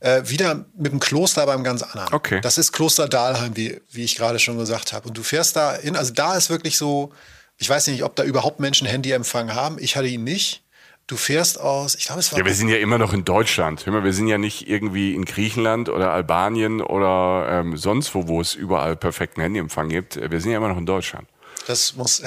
äh, 0.00 0.22
wieder 0.26 0.66
mit 0.76 0.92
dem 0.92 1.00
Kloster 1.00 1.46
beim 1.46 1.64
ganz 1.64 1.82
anderen. 1.82 2.12
Okay. 2.12 2.40
Das 2.40 2.58
ist 2.58 2.72
Kloster 2.72 3.08
Dahlheim, 3.08 3.56
wie, 3.56 3.80
wie 3.90 4.04
ich 4.04 4.16
gerade 4.16 4.38
schon 4.38 4.58
gesagt 4.58 4.92
habe. 4.92 5.08
Und 5.08 5.16
du 5.16 5.22
fährst 5.22 5.56
da 5.56 5.74
hin, 5.74 5.96
also 5.96 6.12
da 6.12 6.36
ist 6.36 6.50
wirklich 6.50 6.76
so, 6.76 7.12
ich 7.56 7.68
weiß 7.68 7.86
nicht, 7.88 8.02
ob 8.04 8.16
da 8.16 8.22
überhaupt 8.22 8.60
Menschen 8.60 8.86
Handyempfang 8.86 9.54
haben. 9.54 9.76
Ich 9.78 9.96
hatte 9.96 10.08
ihn 10.08 10.24
nicht. 10.24 10.62
Du 11.08 11.16
fährst 11.16 11.60
aus, 11.60 11.94
ich 11.94 12.06
glaube, 12.06 12.18
es 12.18 12.32
war. 12.32 12.38
Ja, 12.40 12.44
wir 12.44 12.54
sind 12.54 12.68
ja 12.68 12.78
immer 12.78 12.98
noch 12.98 13.12
in 13.12 13.24
Deutschland. 13.24 13.86
Hör 13.86 13.92
mal, 13.92 14.02
wir 14.02 14.12
sind 14.12 14.26
ja 14.26 14.38
nicht 14.38 14.68
irgendwie 14.68 15.14
in 15.14 15.24
Griechenland 15.24 15.88
oder 15.88 16.10
Albanien 16.10 16.80
oder 16.80 17.46
ähm, 17.48 17.76
sonst 17.76 18.12
wo, 18.16 18.26
wo 18.26 18.40
es 18.40 18.56
überall 18.56 18.96
perfekten 18.96 19.40
Handyempfang 19.40 19.88
gibt. 19.88 20.16
Wir 20.16 20.40
sind 20.40 20.50
ja 20.50 20.56
immer 20.56 20.68
noch 20.68 20.78
in 20.78 20.86
Deutschland. 20.86 21.28
Das 21.66 21.96
muss, 21.96 22.22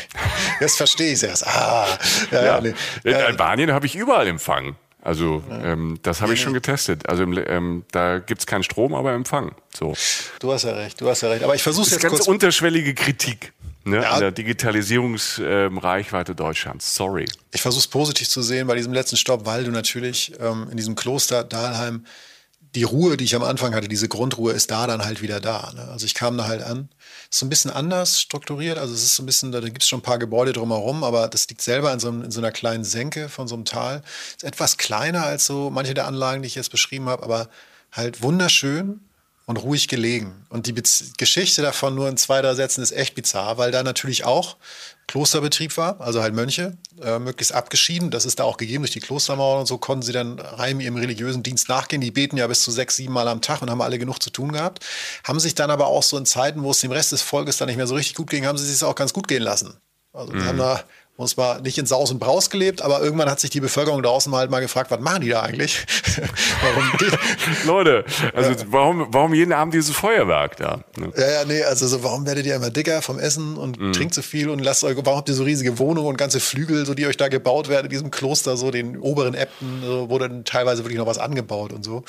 das 0.60 0.76
verstehe 0.76 1.12
ich 1.12 1.22
erst. 1.22 1.46
Ah, 1.46 1.86
ja, 2.30 2.44
ja. 2.44 2.60
Nee. 2.60 2.74
In 3.02 3.12
äh, 3.12 3.14
Albanien 3.14 3.72
habe 3.72 3.86
ich 3.86 3.96
überall 3.96 4.26
Empfang. 4.26 4.76
Also 5.00 5.42
ähm, 5.50 5.98
das 6.02 6.22
habe 6.22 6.32
ich 6.32 6.40
schon 6.40 6.54
getestet. 6.54 7.08
Also 7.08 7.24
ähm, 7.24 7.84
da 7.90 8.20
gibt's 8.20 8.46
keinen 8.46 8.62
Strom, 8.62 8.94
aber 8.94 9.12
Empfang. 9.12 9.54
So. 9.76 9.94
Du 10.38 10.50
hast 10.50 10.62
ja 10.62 10.72
recht, 10.72 10.98
du 11.00 11.08
hast 11.08 11.20
ja 11.20 11.28
recht. 11.28 11.44
Aber 11.44 11.54
ich 11.54 11.62
versuche 11.62 11.90
jetzt 11.90 12.00
ganz 12.00 12.14
kurz. 12.14 12.26
unterschwellige 12.26 12.94
Kritik. 12.94 13.52
ne, 13.84 14.02
ja. 14.02 14.12
an 14.12 14.20
der 14.20 14.32
Digitalisierungsreichweite 14.32 16.32
äh, 16.32 16.34
Deutschlands. 16.34 16.94
Sorry. 16.94 17.26
Ich 17.52 17.60
versuche 17.60 17.80
es 17.80 17.86
positiv 17.86 18.30
zu 18.30 18.42
sehen 18.42 18.66
bei 18.66 18.76
diesem 18.76 18.94
letzten 18.94 19.16
Stopp, 19.16 19.44
weil 19.44 19.64
du 19.64 19.70
natürlich 19.70 20.32
ähm, 20.40 20.68
in 20.70 20.78
diesem 20.78 20.94
Kloster 20.94 21.44
Dahlheim 21.44 22.06
die 22.74 22.82
Ruhe, 22.82 23.16
die 23.16 23.24
ich 23.24 23.36
am 23.36 23.42
Anfang 23.42 23.74
hatte, 23.74 23.88
diese 23.88 24.08
Grundruhe 24.08 24.52
ist 24.52 24.70
da 24.70 24.86
dann 24.86 25.04
halt 25.04 25.22
wieder 25.22 25.40
da. 25.40 25.72
Ne? 25.74 25.88
Also 25.92 26.06
ich 26.06 26.14
kam 26.14 26.36
da 26.36 26.46
halt 26.46 26.62
an. 26.62 26.88
So 27.34 27.44
ein 27.44 27.48
bisschen 27.48 27.72
anders 27.72 28.20
strukturiert. 28.20 28.78
Also 28.78 28.94
es 28.94 29.02
ist 29.02 29.16
so 29.16 29.22
ein 29.24 29.26
bisschen, 29.26 29.50
da 29.50 29.58
gibt 29.58 29.82
es 29.82 29.88
schon 29.88 29.98
ein 29.98 30.04
paar 30.04 30.20
Gebäude 30.20 30.52
drumherum, 30.52 31.02
aber 31.02 31.26
das 31.26 31.48
liegt 31.48 31.62
selber 31.62 31.92
in 31.92 31.98
so, 31.98 32.08
in 32.08 32.30
so, 32.30 32.38
einer 32.38 32.52
kleinen 32.52 32.84
Senke 32.84 33.28
von 33.28 33.48
so 33.48 33.56
einem 33.56 33.64
Tal. 33.64 34.04
Ist 34.36 34.44
etwas 34.44 34.76
kleiner 34.76 35.24
als 35.24 35.44
so 35.44 35.68
manche 35.68 35.94
der 35.94 36.06
Anlagen, 36.06 36.42
die 36.42 36.46
ich 36.46 36.54
jetzt 36.54 36.70
beschrieben 36.70 37.08
habe, 37.08 37.24
aber 37.24 37.48
halt 37.90 38.22
wunderschön 38.22 39.00
und 39.46 39.58
ruhig 39.58 39.88
gelegen. 39.88 40.46
Und 40.48 40.66
die 40.66 40.72
Bez 40.72 41.12
Geschichte 41.18 41.62
davon 41.62 41.94
nur 41.94 42.08
in 42.08 42.16
zwei, 42.16 42.40
drei 42.40 42.54
Sätzen 42.54 42.82
ist 42.82 42.92
echt 42.92 43.14
bizarr, 43.14 43.58
weil 43.58 43.70
da 43.70 43.82
natürlich 43.82 44.24
auch 44.24 44.56
Klosterbetrieb 45.06 45.76
war, 45.76 46.00
also 46.00 46.22
halt 46.22 46.34
Mönche, 46.34 46.78
äh, 47.02 47.18
möglichst 47.18 47.52
abgeschieden. 47.52 48.10
Das 48.10 48.24
ist 48.24 48.40
da 48.40 48.44
auch 48.44 48.56
gegeben 48.56 48.84
durch 48.84 48.92
die 48.92 49.00
Klostermauern 49.00 49.60
und 49.60 49.66
so 49.66 49.76
konnten 49.76 50.02
sie 50.02 50.12
dann 50.12 50.38
rein 50.38 50.80
ihrem 50.80 50.96
religiösen 50.96 51.42
Dienst 51.42 51.68
nachgehen. 51.68 52.00
Die 52.00 52.10
beten 52.10 52.38
ja 52.38 52.46
bis 52.46 52.62
zu 52.62 52.70
sechs, 52.70 52.96
sieben 52.96 53.12
Mal 53.12 53.28
am 53.28 53.42
Tag 53.42 53.60
und 53.60 53.70
haben 53.70 53.82
alle 53.82 53.98
genug 53.98 54.22
zu 54.22 54.30
tun 54.30 54.52
gehabt. 54.52 54.84
Haben 55.24 55.40
sich 55.40 55.54
dann 55.54 55.70
aber 55.70 55.88
auch 55.88 56.02
so 56.02 56.16
in 56.16 56.24
Zeiten, 56.24 56.62
wo 56.62 56.70
es 56.70 56.80
dem 56.80 56.92
Rest 56.92 57.12
des 57.12 57.20
Volkes 57.20 57.58
dann 57.58 57.68
nicht 57.68 57.76
mehr 57.76 57.86
so 57.86 57.94
richtig 57.94 58.14
gut 58.14 58.30
ging, 58.30 58.46
haben 58.46 58.56
sie 58.56 58.66
sich 58.66 58.82
auch 58.82 58.94
ganz 58.94 59.12
gut 59.12 59.28
gehen 59.28 59.42
lassen. 59.42 59.74
Also 60.14 60.32
die 60.32 60.38
mhm. 60.38 60.46
haben 60.46 60.58
da 60.58 60.84
und 61.16 61.28
zwar 61.28 61.60
nicht 61.60 61.78
in 61.78 61.86
Saus 61.86 62.10
und 62.10 62.18
Braus 62.18 62.50
gelebt, 62.50 62.82
aber 62.82 63.00
irgendwann 63.00 63.30
hat 63.30 63.38
sich 63.38 63.50
die 63.50 63.60
Bevölkerung 63.60 64.02
draußen 64.02 64.34
halt 64.34 64.50
mal 64.50 64.60
gefragt, 64.60 64.90
was 64.90 64.98
machen 64.98 65.20
die 65.20 65.28
da 65.28 65.42
eigentlich? 65.42 65.86
warum 66.62 66.90
Leute, 67.66 68.04
also 68.34 68.50
ja. 68.50 68.56
warum, 68.66 69.06
warum 69.10 69.32
jeden 69.32 69.52
Abend 69.52 69.74
dieses 69.74 69.94
Feuerwerk 69.94 70.56
da? 70.56 70.82
Ne? 70.98 71.12
Ja, 71.16 71.30
ja, 71.30 71.44
nee, 71.44 71.62
also 71.62 71.86
so, 71.86 72.02
warum 72.02 72.26
werdet 72.26 72.46
ihr 72.46 72.56
immer 72.56 72.70
dicker 72.70 73.00
vom 73.00 73.20
Essen 73.20 73.56
und 73.56 73.78
mhm. 73.78 73.92
trinkt 73.92 74.14
so 74.14 74.22
viel 74.22 74.48
und 74.48 74.58
lasst 74.58 74.82
euch, 74.82 74.96
warum 74.96 75.18
habt 75.18 75.28
ihr 75.28 75.36
so 75.36 75.44
riesige 75.44 75.78
Wohnungen 75.78 76.08
und 76.08 76.16
ganze 76.16 76.40
Flügel, 76.40 76.84
so 76.84 76.94
die 76.94 77.06
euch 77.06 77.16
da 77.16 77.28
gebaut 77.28 77.68
werden 77.68 77.86
in 77.86 77.90
diesem 77.90 78.10
Kloster, 78.10 78.56
so 78.56 78.72
den 78.72 78.98
oberen 78.98 79.34
Äbten, 79.34 79.82
so, 79.84 80.10
wurde 80.10 80.28
dann 80.28 80.44
teilweise 80.44 80.82
wirklich 80.82 80.98
noch 80.98 81.06
was 81.06 81.18
angebaut 81.18 81.72
und 81.72 81.84
so. 81.84 82.02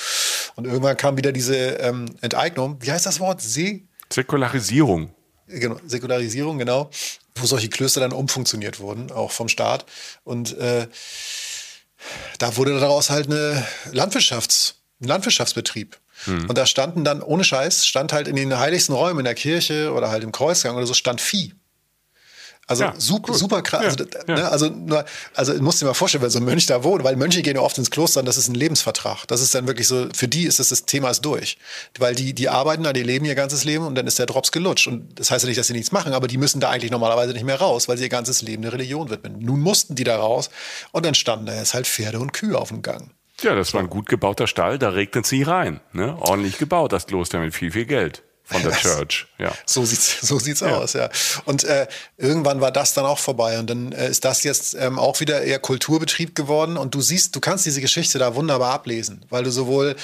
Und 0.55 0.65
irgendwann 0.65 0.97
kam 0.97 1.15
wieder 1.17 1.31
diese 1.31 1.55
ähm, 1.55 2.05
Enteignung. 2.21 2.77
Wie 2.79 2.91
heißt 2.91 3.05
das 3.05 3.19
Wort? 3.19 3.41
See? 3.41 3.83
Säkularisierung. 4.11 5.11
Genau, 5.47 5.75
Säkularisierung, 5.85 6.57
genau 6.57 6.89
wo 7.35 7.45
solche 7.45 7.69
Klöster 7.69 8.01
dann 8.01 8.13
umfunktioniert 8.13 8.79
wurden, 8.79 9.11
auch 9.11 9.31
vom 9.31 9.49
Staat. 9.49 9.85
Und 10.23 10.57
äh, 10.57 10.87
da 12.39 12.57
wurde 12.57 12.79
daraus 12.79 13.09
halt 13.09 13.27
eine 13.27 13.65
Landwirtschafts-, 13.91 14.75
ein 15.01 15.07
Landwirtschaftsbetrieb. 15.07 15.97
Hm. 16.25 16.49
Und 16.49 16.57
da 16.57 16.65
standen 16.65 17.03
dann, 17.03 17.21
ohne 17.21 17.43
Scheiß, 17.43 17.85
stand 17.85 18.13
halt 18.13 18.27
in 18.27 18.35
den 18.35 18.57
heiligsten 18.57 18.95
Räumen 18.95 19.19
in 19.19 19.25
der 19.25 19.35
Kirche 19.35 19.91
oder 19.91 20.09
halt 20.09 20.23
im 20.23 20.31
Kreuzgang 20.31 20.75
oder 20.75 20.87
so, 20.87 20.93
stand 20.93 21.19
Vieh. 21.19 21.53
Also 22.67 22.83
ja, 22.83 22.93
super, 22.97 23.31
cool. 23.31 23.37
super 23.37 23.61
krass. 23.61 23.95
Also, 23.95 24.05
ja, 24.27 24.35
ne, 24.35 24.49
also, 24.49 24.71
also 25.35 25.61
musst 25.61 25.81
dir 25.81 25.85
mal 25.85 25.93
vorstellen, 25.93 26.23
wenn 26.23 26.31
so 26.31 26.39
ein 26.39 26.45
Mönch 26.45 26.65
da 26.65 26.83
wohnt, 26.83 27.03
weil 27.03 27.15
Mönche 27.15 27.43
gehen 27.43 27.55
ja 27.55 27.61
oft 27.61 27.77
ins 27.77 27.91
Kloster 27.91 28.21
und 28.21 28.25
das 28.25 28.37
ist 28.37 28.47
ein 28.47 28.55
Lebensvertrag. 28.55 29.27
Das 29.27 29.41
ist 29.41 29.53
dann 29.53 29.67
wirklich 29.67 29.87
so, 29.87 30.07
für 30.15 30.27
die 30.27 30.45
ist 30.45 30.57
das, 30.57 30.69
das 30.69 30.85
Thema 30.85 31.11
ist 31.11 31.21
durch. 31.21 31.59
Weil 31.99 32.15
die, 32.15 32.33
die 32.33 32.49
arbeiten 32.49 32.83
da, 32.83 32.91
die 32.91 33.03
leben 33.03 33.25
ihr 33.25 33.35
ganzes 33.35 33.65
Leben 33.65 33.85
und 33.85 33.93
dann 33.93 34.07
ist 34.07 34.17
der 34.17 34.25
Drops 34.25 34.51
gelutscht. 34.51 34.87
Und 34.87 35.19
das 35.19 35.29
heißt 35.29 35.43
ja 35.43 35.47
nicht, 35.47 35.59
dass 35.59 35.67
sie 35.67 35.73
nichts 35.73 35.91
machen, 35.91 36.13
aber 36.13 36.27
die 36.27 36.37
müssen 36.37 36.59
da 36.59 36.71
eigentlich 36.71 36.91
normalerweise 36.91 37.33
nicht 37.33 37.45
mehr 37.45 37.59
raus, 37.59 37.87
weil 37.87 37.97
sie 37.97 38.05
ihr 38.05 38.09
ganzes 38.09 38.41
Leben 38.41 38.63
eine 38.63 38.73
Religion 38.73 39.11
widmen. 39.11 39.37
Nun 39.39 39.59
mussten 39.59 39.93
die 39.93 40.03
da 40.03 40.17
raus 40.17 40.49
und 40.91 41.05
dann 41.05 41.13
standen 41.13 41.45
da 41.45 41.55
jetzt 41.55 41.75
halt 41.75 41.85
Pferde 41.85 42.19
und 42.19 42.33
Kühe 42.33 42.57
auf 42.57 42.69
dem 42.69 42.81
Gang. 42.81 43.11
Ja, 43.41 43.53
das 43.53 43.73
war 43.75 43.81
ein 43.81 43.89
gut 43.89 44.07
gebauter 44.07 44.47
Stall, 44.47 44.79
da 44.79 44.89
regnet 44.89 45.27
sie 45.27 45.43
rein. 45.43 45.81
Ne? 45.93 46.17
Ordentlich 46.19 46.57
gebaut, 46.57 46.93
das 46.93 47.05
Kloster 47.05 47.39
mit 47.39 47.53
viel, 47.53 47.71
viel 47.71 47.85
Geld 47.85 48.23
von 48.45 48.61
der 48.61 48.71
Church. 48.77 49.27
Ja. 49.37 49.51
So 49.65 49.83
sieht's, 49.85 50.21
so 50.21 50.39
sieht's 50.39 50.61
ja. 50.61 50.77
aus, 50.77 50.93
ja. 50.93 51.09
Und 51.45 51.63
äh, 51.63 51.87
irgendwann 52.17 52.61
war 52.61 52.71
das 52.71 52.93
dann 52.93 53.05
auch 53.05 53.19
vorbei 53.19 53.59
und 53.59 53.69
dann 53.69 53.91
äh, 53.91 54.09
ist 54.09 54.23
das 54.23 54.43
jetzt 54.43 54.75
ähm, 54.75 54.99
auch 54.99 55.19
wieder 55.19 55.41
eher 55.41 55.59
Kulturbetrieb 55.59 56.35
geworden 56.35 56.77
und 56.77 56.95
du 56.95 57.01
siehst, 57.01 57.35
du 57.35 57.39
kannst 57.39 57.65
diese 57.65 57.81
Geschichte 57.81 58.19
da 58.19 58.35
wunderbar 58.35 58.73
ablesen, 58.73 59.25
weil 59.29 59.43
du 59.43 59.51
sowohl, 59.51 59.95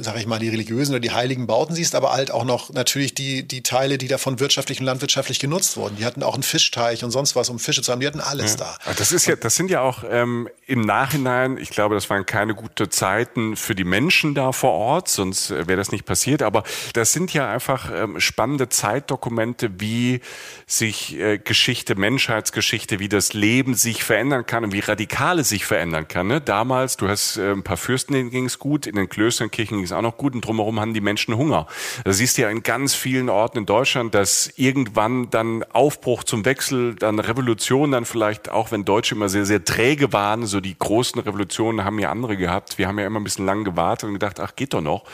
sag 0.00 0.16
ich 0.18 0.26
mal, 0.26 0.38
die 0.38 0.48
religiösen 0.48 0.92
oder 0.92 1.00
die 1.00 1.10
heiligen 1.10 1.46
Bauten 1.46 1.74
siehst, 1.74 1.94
aber 1.94 2.12
halt 2.12 2.30
auch 2.30 2.44
noch 2.44 2.72
natürlich 2.72 3.14
die, 3.14 3.46
die 3.46 3.62
Teile, 3.62 3.98
die 3.98 4.08
davon 4.08 4.40
wirtschaftlich 4.40 4.80
und 4.80 4.86
landwirtschaftlich 4.86 5.38
genutzt 5.38 5.76
wurden. 5.76 5.96
Die 5.96 6.04
hatten 6.04 6.22
auch 6.22 6.34
einen 6.34 6.42
Fischteich 6.42 7.02
und 7.02 7.10
sonst 7.10 7.34
was, 7.34 7.48
um 7.48 7.58
Fische 7.58 7.82
zu 7.82 7.92
haben. 7.92 8.00
Die 8.00 8.06
hatten 8.06 8.20
alles 8.20 8.52
ja. 8.58 8.76
da. 8.84 8.92
Das 8.96 9.12
ist 9.12 9.26
ja, 9.26 9.36
das 9.36 9.54
sind 9.54 9.70
ja 9.70 9.80
auch 9.80 10.04
ähm, 10.08 10.48
im 10.66 10.82
Nachhinein, 10.82 11.56
ich 11.56 11.70
glaube, 11.70 11.94
das 11.94 12.10
waren 12.10 12.26
keine 12.26 12.54
guten 12.54 12.90
Zeiten 12.90 13.56
für 13.56 13.74
die 13.74 13.84
Menschen 13.84 14.34
da 14.34 14.52
vor 14.52 14.72
Ort, 14.72 15.08
sonst 15.08 15.50
äh, 15.50 15.66
wäre 15.66 15.76
das 15.76 15.92
nicht 15.92 16.04
passiert. 16.04 16.42
Aber 16.42 16.64
das 16.92 17.12
sind 17.12 17.32
ja 17.32 17.50
einfach 17.50 17.85
ähm, 17.94 18.20
spannende 18.20 18.68
Zeitdokumente, 18.68 19.80
wie 19.80 20.20
sich 20.66 21.18
äh, 21.18 21.38
Geschichte, 21.38 21.94
Menschheitsgeschichte, 21.94 22.98
wie 22.98 23.08
das 23.08 23.32
Leben 23.32 23.74
sich 23.74 24.04
verändern 24.04 24.46
kann 24.46 24.64
und 24.64 24.72
wie 24.72 24.80
radikal 24.80 25.38
es 25.38 25.48
sich 25.48 25.64
verändern 25.64 26.08
kann. 26.08 26.26
Ne? 26.26 26.40
Damals, 26.40 26.96
du 26.96 27.08
hast 27.08 27.36
äh, 27.36 27.52
ein 27.52 27.62
paar 27.62 27.76
Fürsten, 27.76 28.14
denen 28.14 28.30
ging 28.30 28.46
es 28.46 28.58
gut, 28.58 28.86
in 28.86 28.96
den 28.96 29.08
Klöstern, 29.08 29.50
Kirchen 29.50 29.76
ging 29.76 29.84
es 29.84 29.92
auch 29.92 30.02
noch 30.02 30.16
gut 30.16 30.34
und 30.34 30.44
drumherum 30.44 30.80
haben 30.80 30.94
die 30.94 31.00
Menschen 31.00 31.36
Hunger. 31.36 31.66
Da 32.04 32.12
siehst 32.12 32.38
du 32.38 32.42
ja 32.42 32.50
in 32.50 32.62
ganz 32.62 32.94
vielen 32.94 33.28
Orten 33.28 33.58
in 33.58 33.66
Deutschland, 33.66 34.14
dass 34.14 34.52
irgendwann 34.56 35.30
dann 35.30 35.64
Aufbruch 35.72 36.24
zum 36.24 36.44
Wechsel, 36.44 36.94
dann 36.94 37.18
Revolution, 37.18 37.92
dann 37.92 38.04
vielleicht 38.04 38.50
auch, 38.50 38.72
wenn 38.72 38.84
Deutsche 38.84 39.14
immer 39.14 39.28
sehr, 39.28 39.46
sehr 39.46 39.64
träge 39.64 40.12
waren, 40.12 40.46
so 40.46 40.60
die 40.60 40.76
großen 40.78 41.20
Revolutionen 41.20 41.84
haben 41.84 41.98
ja 41.98 42.10
andere 42.10 42.36
gehabt. 42.36 42.78
Wir 42.78 42.88
haben 42.88 42.98
ja 42.98 43.06
immer 43.06 43.20
ein 43.20 43.24
bisschen 43.24 43.46
lang 43.46 43.64
gewartet 43.64 44.08
und 44.08 44.14
gedacht, 44.14 44.40
ach, 44.40 44.56
geht 44.56 44.74
doch 44.74 44.80
noch 44.80 45.04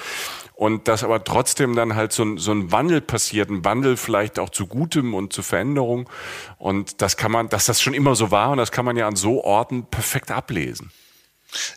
und 0.63 0.87
dass 0.87 1.03
aber 1.03 1.25
trotzdem 1.25 1.75
dann 1.75 1.97
halt 1.97 2.13
so 2.13 2.37
so 2.37 2.53
ein 2.53 2.62
Wandel 2.71 3.01
passiert, 3.01 3.51
ein 3.51 3.65
Wandel 3.65 3.97
vielleicht 3.97 4.39
auch 4.39 4.51
zu 4.51 4.67
Gutem 4.67 5.15
und 5.15 5.33
zu 5.33 5.43
Veränderung. 5.43 6.09
Und 6.59 7.03
das 7.03 7.17
kann 7.17 7.33
man, 7.33 7.49
dass 7.49 7.65
das 7.65 7.83
schon 7.83 7.95
immer 7.95 8.15
so 8.15 8.31
war 8.31 8.51
und 8.51 8.59
das 8.59 8.71
kann 8.71 8.85
man 8.85 8.97
ja 8.97 9.09
an 9.09 9.17
so 9.17 9.43
Orten 9.43 9.87
perfekt 9.87 10.31
ablesen. 10.31 10.93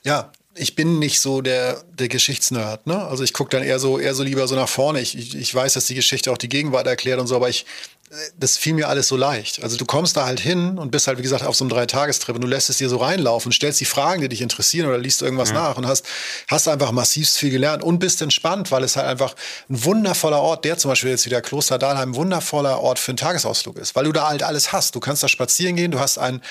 Ja, 0.04 0.32
ich 0.58 0.76
bin 0.76 1.00
nicht 1.00 1.20
so 1.20 1.42
der, 1.42 1.84
der 1.92 2.08
Geschichtsnerd, 2.08 2.88
ne? 2.88 3.06
Also 3.06 3.24
ich 3.24 3.34
gucke 3.34 3.50
dann 3.50 3.64
eher 3.64 3.80
so, 3.80 4.00
eher 4.00 4.16
so 4.16 4.24
lieber 4.24 4.48
so 4.48 4.56
nach 4.56 4.70
vorne. 4.70 5.02
Ich, 5.02 5.36
ich 5.36 5.54
weiß, 5.54 5.74
dass 5.74 5.86
die 5.86 5.96
Geschichte 5.96 6.32
auch 6.32 6.38
die 6.38 6.48
Gegenwart 6.48 6.88
erklärt 6.88 7.20
und 7.20 7.28
so, 7.28 7.36
aber 7.36 7.50
ich, 7.50 7.66
das 8.38 8.58
fiel 8.58 8.74
mir 8.74 8.88
alles 8.88 9.08
so 9.08 9.18
leicht. 9.18 9.64
Also 9.64 9.78
du 9.78 9.86
kommst 9.86 10.16
da 10.16 10.26
halt 10.26 10.40
hin 10.40 10.78
und 10.78 10.92
bist 10.92 11.08
halt, 11.08 11.18
wie 11.18 11.24
gesagt, 11.24 11.44
auf 11.44 11.56
so 11.56 11.64
einem 11.64 11.70
Dreitagestrip 11.70 12.36
und 12.36 12.42
du 12.42 12.48
lässt 12.48 12.70
es 12.70 12.78
dir 12.78 12.88
so 12.88 12.98
reinlaufen, 12.98 13.52
stellst 13.52 13.80
die 13.80 13.86
Fragen, 13.86 14.22
die 14.22 14.30
dich 14.30 14.42
interessieren 14.42 14.88
oder 14.88 15.00
liest 15.00 15.24
irgendwas 15.24 15.50
ja. 15.50 15.56
nach 15.56 15.78
und 15.78 15.88
hast, 15.88 16.06
hast 16.48 16.68
einfach 16.68 16.92
massivst 16.92 17.38
viel 17.38 17.50
gelernt 17.50 17.84
und 17.84 17.98
bist 17.98 18.22
entspannt, 18.22 18.72
weil 18.72 18.84
es 18.84 18.96
halt 18.96 19.08
einfach 19.08 19.36
ein 19.70 19.84
wundervoller 19.84 20.40
Ort, 20.40 20.66
der 20.66 20.78
zum 20.78 20.90
Beispiel 20.90 21.10
jetzt 21.10 21.26
wieder 21.26 21.42
Kloster 21.42 21.80
Dahlheim, 21.80 22.12
ein 22.12 22.16
wundervoller 22.16 22.80
Ort 22.80 23.00
für 23.00 23.10
einen 23.10 23.18
Tagesausflug 23.18 23.78
ist, 23.78 23.96
weil 23.96 24.06
du 24.06 24.12
da 24.12 24.30
halt 24.30 24.44
alles 24.44 24.72
hast. 24.72 24.94
Du 24.94 25.00
kannst 25.00 25.24
da 25.24 25.28
spazieren 25.28 25.76
gehen, 25.76 25.90
du 25.90 26.00
hast 26.00 26.20
ein 26.20 26.42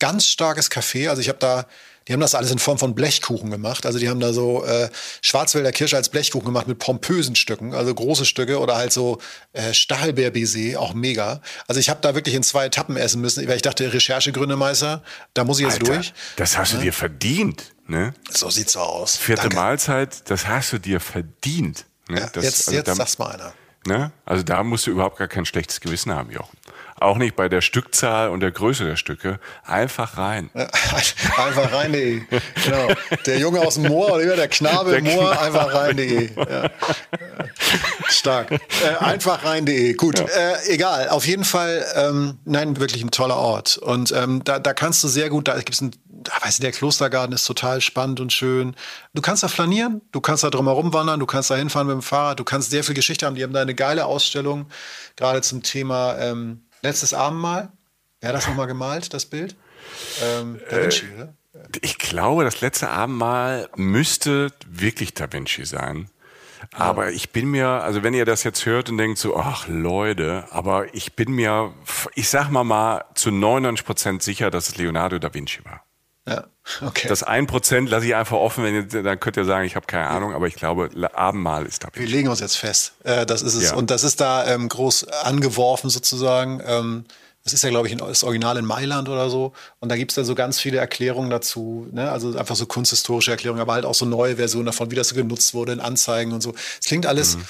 ganz 0.00 0.26
starkes 0.26 0.70
Café. 0.70 1.08
Also 1.08 1.22
ich 1.22 1.28
habe 1.28 1.38
da 1.38 1.66
die 2.06 2.12
haben 2.12 2.20
das 2.20 2.34
alles 2.34 2.50
in 2.50 2.58
Form 2.58 2.78
von 2.78 2.94
Blechkuchen 2.94 3.50
gemacht. 3.50 3.86
Also 3.86 3.98
die 3.98 4.08
haben 4.08 4.20
da 4.20 4.32
so 4.32 4.64
äh, 4.64 4.88
Schwarzwälder 5.22 5.72
Kirsche 5.72 5.96
als 5.96 6.08
Blechkuchen 6.08 6.44
gemacht 6.44 6.68
mit 6.68 6.78
pompösen 6.78 7.36
Stücken, 7.36 7.74
also 7.74 7.94
große 7.94 8.24
Stücke 8.24 8.58
oder 8.60 8.76
halt 8.76 8.92
so 8.92 9.18
äh, 9.52 9.72
Stahlbeerbaiser, 9.72 10.80
auch 10.80 10.94
mega. 10.94 11.40
Also 11.66 11.80
ich 11.80 11.88
habe 11.88 12.00
da 12.02 12.14
wirklich 12.14 12.34
in 12.34 12.42
zwei 12.42 12.66
Etappen 12.66 12.96
essen 12.96 13.20
müssen, 13.20 13.46
weil 13.48 13.56
ich 13.56 13.62
dachte, 13.62 13.92
Recherchegründe, 13.92 14.56
Meister, 14.56 15.02
da 15.32 15.44
muss 15.44 15.58
ich 15.58 15.66
jetzt 15.66 15.80
Alter, 15.80 15.94
durch. 15.94 16.12
Das 16.36 16.58
hast 16.58 16.74
du 16.74 16.78
dir 16.78 16.92
verdient, 16.92 17.74
ne? 17.86 18.14
So 18.30 18.50
sieht's 18.50 18.72
so 18.72 18.80
aus. 18.80 19.16
Vierte 19.16 19.42
Danke. 19.42 19.56
Mahlzeit, 19.56 20.28
das 20.30 20.46
hast 20.46 20.72
du 20.72 20.78
dir 20.78 21.00
verdient. 21.00 21.86
Ne? 22.08 22.20
Ja, 22.20 22.26
das, 22.32 22.44
jetzt 22.44 22.68
also 22.68 22.72
jetzt 22.72 22.88
da, 22.88 22.94
sag's 22.94 23.18
mal 23.18 23.32
einer. 23.32 23.54
Ne? 23.86 24.12
Also 24.24 24.42
da 24.42 24.62
musst 24.62 24.86
du 24.86 24.90
überhaupt 24.90 25.18
gar 25.18 25.28
kein 25.28 25.44
schlechtes 25.44 25.80
Gewissen 25.80 26.12
haben, 26.12 26.30
Jochen. 26.30 26.56
Auch 27.00 27.16
nicht 27.16 27.36
bei 27.36 27.48
der 27.48 27.60
Stückzahl 27.60 28.30
und 28.30 28.40
der 28.40 28.52
Größe 28.52 28.84
der 28.84 28.96
Stücke. 28.96 29.40
Einfach 29.64 30.16
rein. 30.16 30.50
einfach 31.36 31.72
rein.de. 31.72 32.22
Genau. 32.64 32.88
Der 33.26 33.38
Junge 33.38 33.60
aus 33.60 33.74
dem 33.74 33.88
Moor 33.88 34.14
oder 34.14 34.36
der 34.36 34.48
Knabe 34.48 34.96
im 34.96 35.04
Moor, 35.04 35.40
einfach 35.40 35.74
rein.de. 35.74 36.30
Ja. 36.36 36.70
Stark. 38.08 38.52
Äh, 38.52 38.58
einfach 39.00 39.44
rein.de. 39.44 39.94
Gut, 39.94 40.18
ja. 40.18 40.26
äh, 40.26 40.72
egal. 40.72 41.08
Auf 41.08 41.26
jeden 41.26 41.44
Fall, 41.44 41.84
ähm, 41.96 42.38
nein, 42.44 42.78
wirklich 42.78 43.02
ein 43.02 43.10
toller 43.10 43.36
Ort. 43.36 43.76
Und 43.76 44.12
ähm, 44.12 44.42
da, 44.44 44.58
da 44.58 44.72
kannst 44.72 45.02
du 45.02 45.08
sehr 45.08 45.30
gut, 45.30 45.48
da 45.48 45.56
gibt 45.56 45.74
es 45.74 45.80
ein 45.80 45.92
weiß 46.26 46.58
nicht, 46.58 46.62
der 46.62 46.72
Klostergarten 46.72 47.34
ist 47.34 47.44
total 47.44 47.80
spannend 47.80 48.20
und 48.20 48.32
schön. 48.32 48.74
Du 49.14 49.22
kannst 49.22 49.42
da 49.42 49.48
flanieren, 49.48 50.00
du 50.12 50.20
kannst 50.20 50.44
da 50.44 50.50
drumherum 50.50 50.92
wandern, 50.92 51.20
du 51.20 51.26
kannst 51.26 51.50
da 51.50 51.56
hinfahren 51.56 51.86
mit 51.86 51.94
dem 51.94 52.02
Fahrrad, 52.02 52.40
du 52.40 52.44
kannst 52.44 52.70
sehr 52.70 52.84
viel 52.84 52.94
Geschichte 52.94 53.26
haben. 53.26 53.34
Die 53.34 53.42
haben 53.42 53.52
da 53.52 53.62
eine 53.62 53.74
geile 53.74 54.06
Ausstellung, 54.06 54.66
gerade 55.16 55.42
zum 55.42 55.62
Thema 55.62 56.16
ähm, 56.18 56.62
Letztes 56.84 57.14
Abendmahl. 57.14 57.72
Wer 58.20 58.28
hat 58.28 58.36
das 58.36 58.46
nochmal 58.46 58.66
gemalt, 58.66 59.14
das 59.14 59.24
Bild? 59.24 59.56
Ähm, 60.22 60.60
da 60.68 60.82
Vinci, 60.82 61.06
äh, 61.06 61.14
oder? 61.14 61.34
Ich 61.80 61.96
glaube, 61.96 62.44
das 62.44 62.60
letzte 62.60 62.90
Abendmahl 62.90 63.70
müsste 63.74 64.52
wirklich 64.66 65.14
Da 65.14 65.32
Vinci 65.32 65.64
sein. 65.64 66.10
Aber 66.72 67.10
ich 67.10 67.30
bin 67.30 67.50
mir, 67.50 67.68
also 67.68 68.02
wenn 68.02 68.12
ihr 68.12 68.26
das 68.26 68.42
jetzt 68.44 68.66
hört 68.66 68.90
und 68.90 68.98
denkt 68.98 69.16
so, 69.16 69.34
ach 69.34 69.66
Leute, 69.66 70.46
aber 70.50 70.94
ich 70.94 71.14
bin 71.16 71.32
mir, 71.32 71.72
ich 72.14 72.28
sag 72.28 72.50
mal 72.50 72.64
mal 72.64 73.06
zu 73.14 73.30
99 73.30 73.86
Prozent 73.86 74.22
sicher, 74.22 74.50
dass 74.50 74.68
es 74.68 74.76
Leonardo 74.76 75.18
da 75.18 75.32
Vinci 75.32 75.64
war. 75.64 75.84
Ja, 76.26 76.44
okay. 76.80 77.08
Das 77.08 77.26
1% 77.26 77.88
lasse 77.88 78.06
ich 78.06 78.14
einfach 78.14 78.38
offen, 78.38 78.64
wenn 78.64 78.74
ihr, 78.74 79.02
dann 79.02 79.20
könnt 79.20 79.36
ihr 79.36 79.44
sagen, 79.44 79.66
ich 79.66 79.76
habe 79.76 79.86
keine 79.86 80.06
Ahnung, 80.06 80.32
aber 80.32 80.46
ich 80.46 80.54
glaube, 80.54 80.88
Abendmahl 81.12 81.66
ist 81.66 81.84
da. 81.84 81.88
Wir 81.92 82.06
legen 82.06 82.28
uns 82.28 82.40
jetzt 82.40 82.56
fest. 82.56 82.94
Äh, 83.04 83.26
das 83.26 83.42
ist 83.42 83.54
es. 83.54 83.70
Ja. 83.70 83.74
Und 83.74 83.90
das 83.90 84.04
ist 84.04 84.20
da 84.20 84.46
ähm, 84.46 84.68
groß 84.68 85.08
angeworfen 85.08 85.90
sozusagen. 85.90 86.62
Ähm, 86.66 87.04
Das 87.42 87.52
ist 87.52 87.62
ja, 87.62 87.68
glaube 87.68 87.88
ich, 87.88 87.96
das 87.96 88.24
Original 88.24 88.56
in 88.56 88.64
Mailand 88.64 89.10
oder 89.10 89.28
so. 89.28 89.52
Und 89.80 89.90
da 89.90 89.96
gibt 89.96 90.12
es 90.12 90.14
dann 90.14 90.24
so 90.24 90.34
ganz 90.34 90.58
viele 90.58 90.78
Erklärungen 90.78 91.28
dazu. 91.28 91.86
Ne? 91.92 92.10
Also 92.10 92.34
einfach 92.38 92.56
so 92.56 92.64
kunsthistorische 92.64 93.32
Erklärungen, 93.32 93.60
aber 93.60 93.74
halt 93.74 93.84
auch 93.84 93.94
so 93.94 94.06
neue 94.06 94.36
Versionen 94.36 94.64
davon, 94.64 94.90
wie 94.90 94.94
das 94.94 95.08
so 95.08 95.14
genutzt 95.14 95.52
wurde 95.52 95.72
in 95.72 95.80
Anzeigen 95.80 96.32
und 96.32 96.40
so. 96.40 96.54
Es 96.80 96.86
klingt 96.86 97.04
alles, 97.04 97.36
mhm. 97.36 97.44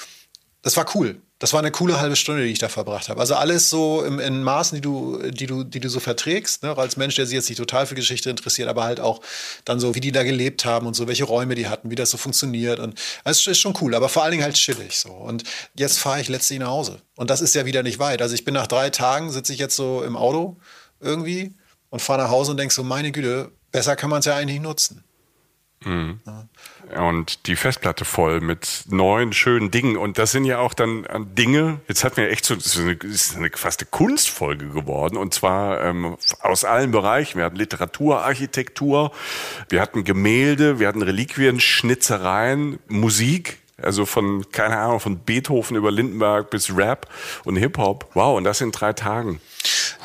das 0.63 0.75
war 0.75 0.85
cool 0.95 1.21
das 1.39 1.51
war 1.51 1.59
eine 1.59 1.71
coole 1.71 1.99
halbe 1.99 2.15
Stunde, 2.15 2.45
die 2.45 2.51
ich 2.51 2.59
da 2.59 2.69
verbracht 2.69 3.09
habe. 3.09 3.19
Also 3.19 3.35
alles 3.35 3.69
so 3.69 4.03
im, 4.03 4.19
in 4.19 4.41
Maßen, 4.41 4.77
die 4.77 4.81
du, 4.81 5.21
die 5.31 5.47
du, 5.47 5.65
die 5.65 5.81
du 5.81 5.89
so 5.89 5.99
verträgst, 5.99 6.63
ne? 6.63 6.77
als 6.77 6.95
Mensch, 6.95 7.15
der 7.15 7.25
sich 7.25 7.35
jetzt 7.35 7.49
nicht 7.49 7.57
total 7.57 7.85
für 7.85 7.95
Geschichte 7.95 8.29
interessiert, 8.29 8.69
aber 8.69 8.85
halt 8.85 9.01
auch 9.01 9.19
dann 9.65 9.79
so, 9.81 9.95
wie 9.95 9.99
die 9.99 10.13
da 10.13 10.23
gelebt 10.23 10.63
haben 10.63 10.87
und 10.87 10.93
so, 10.93 11.07
welche 11.07 11.25
Räume 11.25 11.55
die 11.55 11.67
hatten, 11.67 11.91
wie 11.91 11.95
das 11.95 12.09
so 12.09 12.17
funktioniert. 12.17 12.79
Und 12.79 12.97
das 13.25 13.45
ist 13.45 13.59
schon 13.59 13.75
cool, 13.81 13.95
aber 13.95 14.07
vor 14.07 14.23
allen 14.23 14.31
Dingen 14.31 14.43
halt 14.43 14.55
chillig 14.55 14.97
so. 14.97 15.11
Und 15.11 15.43
jetzt 15.77 15.99
fahre 15.99 16.21
ich 16.21 16.29
letztlich 16.29 16.59
nach 16.59 16.69
Hause. 16.69 17.01
Und 17.15 17.29
das 17.29 17.41
ist 17.41 17.53
ja 17.53 17.65
wieder 17.65 17.83
nicht 17.83 17.99
weit. 17.99 18.21
Also 18.21 18.33
ich 18.33 18.45
bin 18.45 18.53
nach 18.53 18.67
drei 18.67 18.89
Tagen, 18.89 19.31
sitze 19.31 19.51
ich 19.51 19.59
jetzt 19.59 19.75
so 19.75 20.03
im 20.03 20.15
Auto 20.15 20.57
irgendwie 21.01 21.53
und 21.89 22.01
fahre 22.01 22.23
nach 22.23 22.29
Hause 22.29 22.51
und 22.51 22.57
denke 22.57 22.73
so, 22.73 22.83
meine 22.83 23.11
Güte, 23.11 23.51
besser 23.71 23.95
kann 23.95 24.09
man 24.09 24.19
es 24.19 24.25
ja 24.25 24.35
eigentlich 24.35 24.61
nutzen. 24.61 25.04
Mhm. 25.85 26.19
Und 26.95 27.47
die 27.47 27.55
Festplatte 27.55 28.05
voll 28.05 28.41
mit 28.41 28.85
neuen, 28.89 29.33
schönen 29.33 29.71
Dingen. 29.71 29.97
Und 29.97 30.17
das 30.17 30.31
sind 30.31 30.45
ja 30.45 30.59
auch 30.59 30.73
dann 30.73 31.05
Dinge, 31.35 31.79
jetzt 31.87 32.03
hat 32.03 32.17
mir 32.17 32.29
echt 32.29 32.45
so, 32.45 32.55
ist 32.55 32.77
eine, 32.77 32.93
ist 32.93 33.37
eine 33.37 33.49
fast 33.53 33.81
eine 33.81 33.89
Kunstfolge 33.89 34.69
geworden. 34.69 35.17
Und 35.17 35.33
zwar 35.33 35.83
ähm, 35.83 36.17
aus 36.41 36.63
allen 36.63 36.91
Bereichen. 36.91 37.37
Wir 37.37 37.45
hatten 37.45 37.55
Literatur, 37.55 38.23
Architektur, 38.23 39.11
wir 39.69 39.81
hatten 39.81 40.03
Gemälde, 40.03 40.79
wir 40.79 40.87
hatten 40.87 41.01
Reliquien, 41.01 41.59
Schnitzereien, 41.59 42.79
Musik. 42.87 43.59
Also 43.81 44.05
von, 44.05 44.49
keine 44.51 44.77
Ahnung, 44.77 45.01
von 45.01 45.19
Beethoven 45.19 45.75
über 45.75 45.91
Lindenberg 45.91 46.49
bis 46.49 46.75
Rap 46.75 47.09
und 47.43 47.57
Hip-Hop. 47.57 48.09
Wow, 48.13 48.37
und 48.37 48.45
das 48.45 48.61
in 48.61 48.71
drei 48.71 48.93
Tagen. 48.93 49.41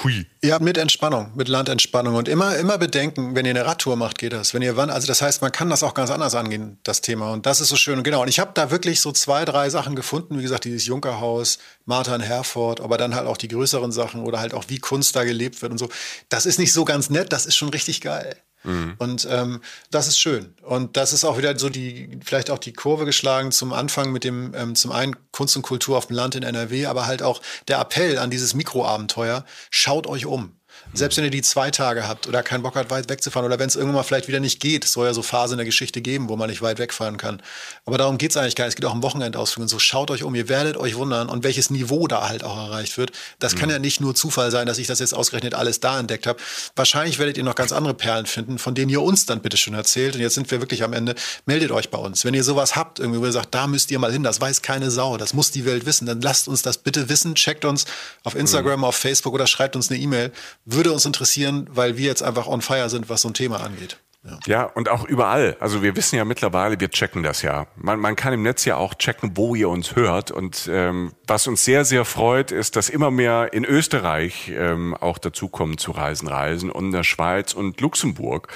Hui. 0.02 0.26
Ja, 0.42 0.58
mit 0.58 0.76
Entspannung, 0.76 1.30
mit 1.34 1.48
Landentspannung 1.48 2.14
und 2.14 2.26
immer, 2.26 2.56
immer 2.56 2.78
bedenken, 2.78 3.36
wenn 3.36 3.44
ihr 3.44 3.50
eine 3.50 3.66
Radtour 3.66 3.96
macht, 3.96 4.18
geht 4.18 4.32
das. 4.32 4.54
Wenn 4.54 4.62
ihr 4.62 4.76
wann, 4.76 4.90
also 4.90 5.06
das 5.06 5.22
heißt, 5.22 5.42
man 5.42 5.52
kann 5.52 5.70
das 5.70 5.82
auch 5.82 5.94
ganz 5.94 6.10
anders 6.10 6.34
angehen, 6.34 6.78
das 6.82 7.00
Thema. 7.00 7.32
Und 7.32 7.46
das 7.46 7.60
ist 7.60 7.68
so 7.68 7.76
schön. 7.76 7.98
Und 7.98 8.04
genau. 8.04 8.22
Und 8.22 8.28
ich 8.28 8.40
habe 8.40 8.50
da 8.54 8.70
wirklich 8.70 9.00
so 9.00 9.12
zwei, 9.12 9.44
drei 9.44 9.70
Sachen 9.70 9.94
gefunden. 9.94 10.38
Wie 10.38 10.42
gesagt, 10.42 10.64
dieses 10.64 10.86
Junkerhaus, 10.86 11.58
Martha 11.84 12.14
in 12.14 12.22
Herford, 12.22 12.80
aber 12.80 12.98
dann 12.98 13.14
halt 13.14 13.26
auch 13.26 13.36
die 13.36 13.48
größeren 13.48 13.92
Sachen 13.92 14.22
oder 14.22 14.40
halt 14.40 14.54
auch 14.54 14.64
wie 14.68 14.78
Kunst 14.78 15.14
da 15.14 15.24
gelebt 15.24 15.62
wird 15.62 15.72
und 15.72 15.78
so. 15.78 15.88
Das 16.28 16.46
ist 16.46 16.58
nicht 16.58 16.72
so 16.72 16.84
ganz 16.84 17.10
nett, 17.10 17.32
das 17.32 17.46
ist 17.46 17.56
schon 17.56 17.68
richtig 17.68 18.00
geil. 18.00 18.36
Mhm. 18.62 18.94
Und 18.98 19.26
ähm, 19.30 19.60
das 19.90 20.08
ist 20.08 20.18
schön. 20.18 20.54
Und 20.62 20.96
das 20.96 21.12
ist 21.12 21.24
auch 21.24 21.38
wieder 21.38 21.58
so 21.58 21.68
die, 21.68 22.18
vielleicht 22.24 22.50
auch 22.50 22.58
die 22.58 22.72
Kurve 22.72 23.04
geschlagen 23.04 23.52
zum 23.52 23.72
Anfang 23.72 24.12
mit 24.12 24.24
dem, 24.24 24.54
ähm, 24.54 24.74
zum 24.74 24.92
einen 24.92 25.16
Kunst 25.32 25.56
und 25.56 25.62
Kultur 25.62 25.96
auf 25.96 26.06
dem 26.06 26.16
Land 26.16 26.34
in 26.34 26.42
NRW, 26.42 26.86
aber 26.86 27.06
halt 27.06 27.22
auch 27.22 27.40
der 27.68 27.80
Appell 27.80 28.18
an 28.18 28.30
dieses 28.30 28.54
Mikroabenteuer. 28.54 29.44
Schaut 29.70 30.06
euch 30.06 30.26
um. 30.26 30.59
Selbst 30.92 31.16
wenn 31.16 31.24
ihr 31.24 31.30
die 31.30 31.42
zwei 31.42 31.70
Tage 31.70 32.08
habt 32.08 32.26
oder 32.26 32.42
keinen 32.42 32.62
Bock 32.62 32.74
habt, 32.74 32.90
weit 32.90 33.08
wegzufahren 33.08 33.46
oder 33.46 33.60
wenn 33.60 33.68
es 33.68 33.76
irgendwann 33.76 33.96
mal 33.96 34.02
vielleicht 34.02 34.26
wieder 34.26 34.40
nicht 34.40 34.58
geht, 34.58 34.84
es 34.84 34.92
soll 34.92 35.06
ja 35.06 35.14
so 35.14 35.22
Phasen 35.22 35.54
in 35.54 35.58
der 35.58 35.64
Geschichte 35.64 36.00
geben, 36.00 36.28
wo 36.28 36.36
man 36.36 36.50
nicht 36.50 36.62
weit 36.62 36.80
wegfahren 36.80 37.16
kann. 37.16 37.40
Aber 37.86 37.96
darum 37.96 38.18
geht 38.18 38.32
es 38.32 38.36
eigentlich 38.36 38.56
gar 38.56 38.64
nicht. 38.64 38.72
Es 38.72 38.76
geht 38.76 38.84
auch 38.86 38.94
um 38.94 39.02
Wochenendausflüge 39.02 39.62
und 39.62 39.68
so. 39.68 39.78
Schaut 39.78 40.10
euch 40.10 40.24
um, 40.24 40.34
ihr 40.34 40.48
werdet 40.48 40.76
euch 40.76 40.96
wundern 40.96 41.28
und 41.28 41.44
welches 41.44 41.70
Niveau 41.70 42.08
da 42.08 42.28
halt 42.28 42.42
auch 42.42 42.56
erreicht 42.56 42.98
wird. 42.98 43.12
Das 43.38 43.54
mhm. 43.54 43.58
kann 43.58 43.70
ja 43.70 43.78
nicht 43.78 44.00
nur 44.00 44.16
Zufall 44.16 44.50
sein, 44.50 44.66
dass 44.66 44.78
ich 44.78 44.88
das 44.88 44.98
jetzt 44.98 45.14
ausgerechnet 45.14 45.54
alles 45.54 45.78
da 45.78 45.98
entdeckt 45.98 46.26
habe. 46.26 46.40
Wahrscheinlich 46.74 47.20
werdet 47.20 47.36
ihr 47.36 47.44
noch 47.44 47.54
ganz 47.54 47.70
andere 47.70 47.94
Perlen 47.94 48.26
finden, 48.26 48.58
von 48.58 48.74
denen 48.74 48.90
ihr 48.90 49.02
uns 49.02 49.26
dann 49.26 49.42
bitte 49.42 49.56
schon 49.56 49.74
erzählt. 49.74 50.16
Und 50.16 50.22
jetzt 50.22 50.34
sind 50.34 50.50
wir 50.50 50.60
wirklich 50.60 50.82
am 50.82 50.92
Ende. 50.92 51.14
Meldet 51.46 51.70
euch 51.70 51.90
bei 51.90 51.98
uns. 51.98 52.24
Wenn 52.24 52.34
ihr 52.34 52.42
sowas 52.44 52.74
habt, 52.74 52.98
irgendwie, 52.98 53.20
wo 53.20 53.26
ihr 53.26 53.32
sagt, 53.32 53.54
da 53.54 53.68
müsst 53.68 53.92
ihr 53.92 53.98
mal 54.00 54.12
hin, 54.12 54.24
das 54.24 54.40
weiß 54.40 54.62
keine 54.62 54.90
Sau, 54.90 55.16
das 55.18 55.34
muss 55.34 55.52
die 55.52 55.64
Welt 55.64 55.86
wissen, 55.86 56.06
dann 56.06 56.20
lasst 56.20 56.48
uns 56.48 56.62
das 56.62 56.78
bitte 56.78 57.08
wissen. 57.08 57.36
Checkt 57.36 57.64
uns 57.64 57.84
auf 58.24 58.34
Instagram, 58.34 58.80
mhm. 58.80 58.84
auf 58.84 58.96
Facebook 58.96 59.34
oder 59.34 59.46
schreibt 59.46 59.76
uns 59.76 59.88
eine 59.88 60.00
E-Mail. 60.00 60.32
Würde 60.64 60.79
uns 60.88 61.04
interessieren, 61.04 61.68
weil 61.70 61.96
wir 61.96 62.06
jetzt 62.06 62.22
einfach 62.22 62.46
on 62.46 62.62
fire 62.62 62.88
sind, 62.88 63.08
was 63.08 63.22
so 63.22 63.28
ein 63.28 63.34
Thema 63.34 63.60
angeht. 63.60 63.98
Ja. 64.22 64.38
ja. 64.46 64.62
und 64.64 64.90
auch 64.90 65.04
überall. 65.04 65.56
Also 65.60 65.82
wir 65.82 65.96
wissen 65.96 66.16
ja 66.16 66.26
mittlerweile, 66.26 66.78
wir 66.78 66.90
checken 66.90 67.22
das 67.22 67.40
ja. 67.40 67.66
Man, 67.76 67.98
man 68.00 68.16
kann 68.16 68.34
im 68.34 68.42
Netz 68.42 68.66
ja 68.66 68.76
auch 68.76 68.94
checken, 68.94 69.32
wo 69.34 69.54
ihr 69.54 69.70
uns 69.70 69.96
hört. 69.96 70.30
Und 70.30 70.68
ähm, 70.70 71.12
was 71.26 71.46
uns 71.46 71.64
sehr, 71.64 71.86
sehr 71.86 72.04
freut, 72.04 72.52
ist, 72.52 72.76
dass 72.76 72.90
immer 72.90 73.10
mehr 73.10 73.52
in 73.52 73.64
Österreich 73.64 74.52
ähm, 74.54 74.94
auch 74.94 75.16
dazukommen 75.16 75.78
zu 75.78 75.92
Reisen, 75.92 76.28
Reisen 76.28 76.70
und 76.70 76.86
in 76.86 76.92
der 76.92 77.04
Schweiz 77.04 77.54
und 77.54 77.80
Luxemburg. 77.80 78.48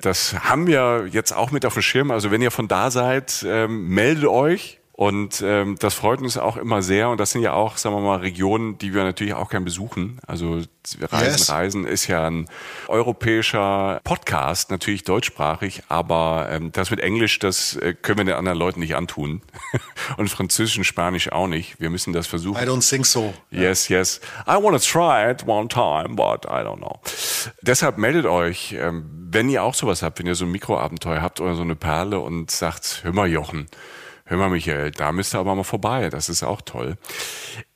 Das 0.00 0.34
haben 0.44 0.66
wir 0.66 1.06
jetzt 1.10 1.32
auch 1.32 1.50
mit 1.50 1.66
auf 1.66 1.74
dem 1.74 1.82
Schirm. 1.82 2.10
Also 2.10 2.30
wenn 2.30 2.40
ihr 2.40 2.50
von 2.50 2.68
da 2.68 2.90
seid, 2.90 3.44
ähm, 3.46 3.88
meldet 3.88 4.24
euch. 4.24 4.78
Und 4.94 5.42
ähm, 5.44 5.76
das 5.78 5.94
freut 5.94 6.20
uns 6.20 6.36
auch 6.36 6.58
immer 6.58 6.82
sehr. 6.82 7.08
Und 7.08 7.18
das 7.18 7.30
sind 7.30 7.40
ja 7.40 7.54
auch, 7.54 7.78
sagen 7.78 7.96
wir 7.96 8.02
mal, 8.02 8.18
Regionen, 8.18 8.76
die 8.76 8.92
wir 8.92 9.04
natürlich 9.04 9.32
auch 9.32 9.48
gern 9.48 9.64
besuchen. 9.64 10.20
Also 10.26 10.60
Reisen, 11.00 11.32
yes. 11.32 11.50
Reisen 11.50 11.86
ist 11.86 12.08
ja 12.08 12.26
ein 12.26 12.46
europäischer 12.88 14.00
Podcast, 14.04 14.70
natürlich 14.70 15.04
deutschsprachig, 15.04 15.84
aber 15.88 16.48
ähm, 16.50 16.72
das 16.72 16.90
mit 16.90 17.00
Englisch, 17.00 17.38
das 17.38 17.76
äh, 17.76 17.94
können 17.94 18.18
wir 18.18 18.24
den 18.26 18.34
anderen 18.34 18.58
Leuten 18.58 18.80
nicht 18.80 18.94
antun. 18.94 19.40
und 20.18 20.28
Französisch 20.28 20.76
und 20.76 20.84
Spanisch 20.84 21.32
auch 21.32 21.46
nicht. 21.46 21.80
Wir 21.80 21.88
müssen 21.88 22.12
das 22.12 22.26
versuchen. 22.26 22.62
I 22.62 22.66
don't 22.66 22.86
think 22.86 23.06
so. 23.06 23.32
Yes, 23.50 23.88
yes. 23.88 24.20
I 24.46 24.62
want 24.62 24.78
to 24.78 24.90
try 24.90 25.30
it 25.30 25.46
one 25.46 25.68
time, 25.68 26.16
but 26.16 26.44
I 26.44 26.62
don't 26.62 26.78
know. 26.78 27.00
Deshalb 27.62 27.96
meldet 27.96 28.26
euch, 28.26 28.76
ähm, 28.78 29.08
wenn 29.30 29.48
ihr 29.48 29.62
auch 29.62 29.74
sowas 29.74 30.02
habt, 30.02 30.18
wenn 30.18 30.26
ihr 30.26 30.34
so 30.34 30.44
ein 30.44 30.52
Mikroabenteuer 30.52 31.22
habt 31.22 31.40
oder 31.40 31.54
so 31.54 31.62
eine 31.62 31.76
Perle 31.76 32.20
und 32.20 32.50
sagt, 32.50 33.00
hör 33.04 33.12
mal 33.12 33.28
Jochen, 33.28 33.68
hör 34.32 34.38
mal 34.38 34.48
Michael, 34.48 34.90
da 34.92 35.12
müsst 35.12 35.34
ihr 35.34 35.38
aber 35.38 35.54
mal 35.54 35.62
vorbei, 35.62 36.08
das 36.08 36.30
ist 36.30 36.42
auch 36.42 36.62
toll. 36.62 36.96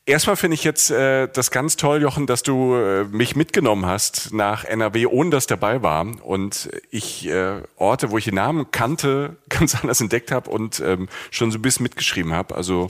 Erstmal 0.06 0.36
finde 0.36 0.54
ich 0.54 0.64
jetzt 0.64 0.90
äh, 0.90 1.28
das 1.28 1.50
ganz 1.50 1.76
toll, 1.76 2.00
Jochen, 2.00 2.26
dass 2.26 2.42
du 2.42 2.76
äh, 2.76 3.04
mich 3.04 3.36
mitgenommen 3.36 3.84
hast 3.84 4.32
nach 4.32 4.64
NRW, 4.64 5.06
ohne 5.06 5.30
dass 5.30 5.46
dabei 5.46 5.82
war. 5.82 6.06
Und 6.22 6.70
ich 6.90 7.26
äh, 7.26 7.60
Orte, 7.76 8.10
wo 8.10 8.16
ich 8.16 8.24
den 8.24 8.36
Namen 8.36 8.70
kannte, 8.70 9.36
ganz 9.48 9.74
anders 9.74 10.00
entdeckt 10.00 10.32
habe 10.32 10.48
und 10.48 10.80
ähm, 10.80 11.08
schon 11.30 11.50
so 11.50 11.58
ein 11.58 11.62
bisschen 11.62 11.82
mitgeschrieben 11.82 12.32
habe. 12.32 12.54
Also 12.54 12.88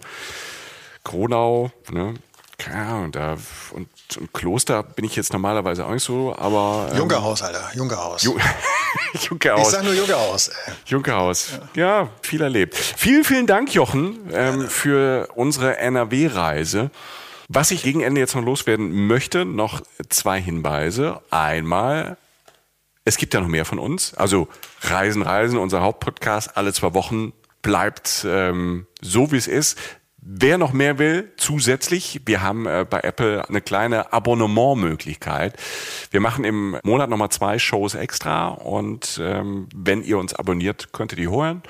Kronau, 1.03 1.73
ne? 1.91 2.15
Ja, 2.65 2.97
und 2.99 3.15
da 3.15 3.37
und, 3.73 3.89
und 4.19 4.33
Kloster 4.33 4.83
bin 4.83 5.05
ich 5.05 5.15
jetzt 5.15 5.33
normalerweise 5.33 5.85
auch 5.85 5.91
nicht 5.91 6.03
so, 6.03 6.35
aber. 6.37 6.89
Ähm, 6.91 6.99
Junkerhaus, 6.99 7.43
Alter, 7.43 7.71
Junkerhaus. 7.75 8.23
Ju 8.23 8.37
Junkerhaus. 9.29 9.67
Ich 9.67 9.69
sag 9.69 9.85
nur 9.85 9.93
Junkerhaus. 9.93 10.51
Junkerhaus. 10.87 11.51
Ja. 11.75 12.03
ja, 12.03 12.09
viel 12.23 12.41
erlebt. 12.41 12.75
Vielen, 12.75 13.25
vielen 13.25 13.47
Dank, 13.47 13.75
Jochen, 13.75 14.31
ähm, 14.33 14.69
für 14.69 15.29
unsere 15.35 15.77
NRW-Reise. 15.77 16.91
Was 17.49 17.71
ich 17.71 17.83
gegen 17.83 18.01
Ende 18.01 18.21
jetzt 18.21 18.35
noch 18.35 18.43
loswerden 18.43 19.07
möchte, 19.07 19.45
noch 19.45 19.83
zwei 20.09 20.41
Hinweise. 20.41 21.21
Einmal, 21.31 22.17
es 23.05 23.19
gibt 23.19 23.35
ja 23.35 23.41
noch 23.41 23.49
mehr 23.49 23.65
von 23.65 23.79
uns. 23.79 24.15
Also 24.15 24.49
Reisen, 24.83 25.23
Reisen, 25.23 25.59
unser 25.59 25.83
Hauptpodcast 25.83 26.57
alle 26.57 26.73
zwei 26.73 26.95
Wochen 26.95 27.33
bleibt 27.63 28.27
ähm, 28.29 28.87
so, 29.01 29.31
wie 29.31 29.37
es 29.37 29.47
ist. 29.47 29.79
Wer 30.29 30.59
noch 30.59 30.73
mehr 30.73 30.99
will, 30.99 31.31
zusätzlich, 31.37 32.23
wir 32.25 32.43
haben 32.43 32.67
äh, 32.67 32.85
bei 32.89 32.99
Apple 32.99 33.49
eine 33.49 33.61
kleine 33.61 34.13
Abonnementmöglichkeit. 34.13 35.55
Wir 36.11 36.21
machen 36.21 36.45
im 36.45 36.77
Monat 36.83 37.09
nochmal 37.09 37.29
zwei 37.29 37.61
Shows 37.61 37.95
extra 37.95 38.49
und 38.49 39.21
ähm, 39.23 39.69
wenn 39.73 40.03
ihr 40.03 40.19
uns 40.19 40.35
abonniert, 40.35 40.93
könnt 40.93 41.13
ihr 41.13 41.17
die 41.17 41.29
holen. 41.29 41.63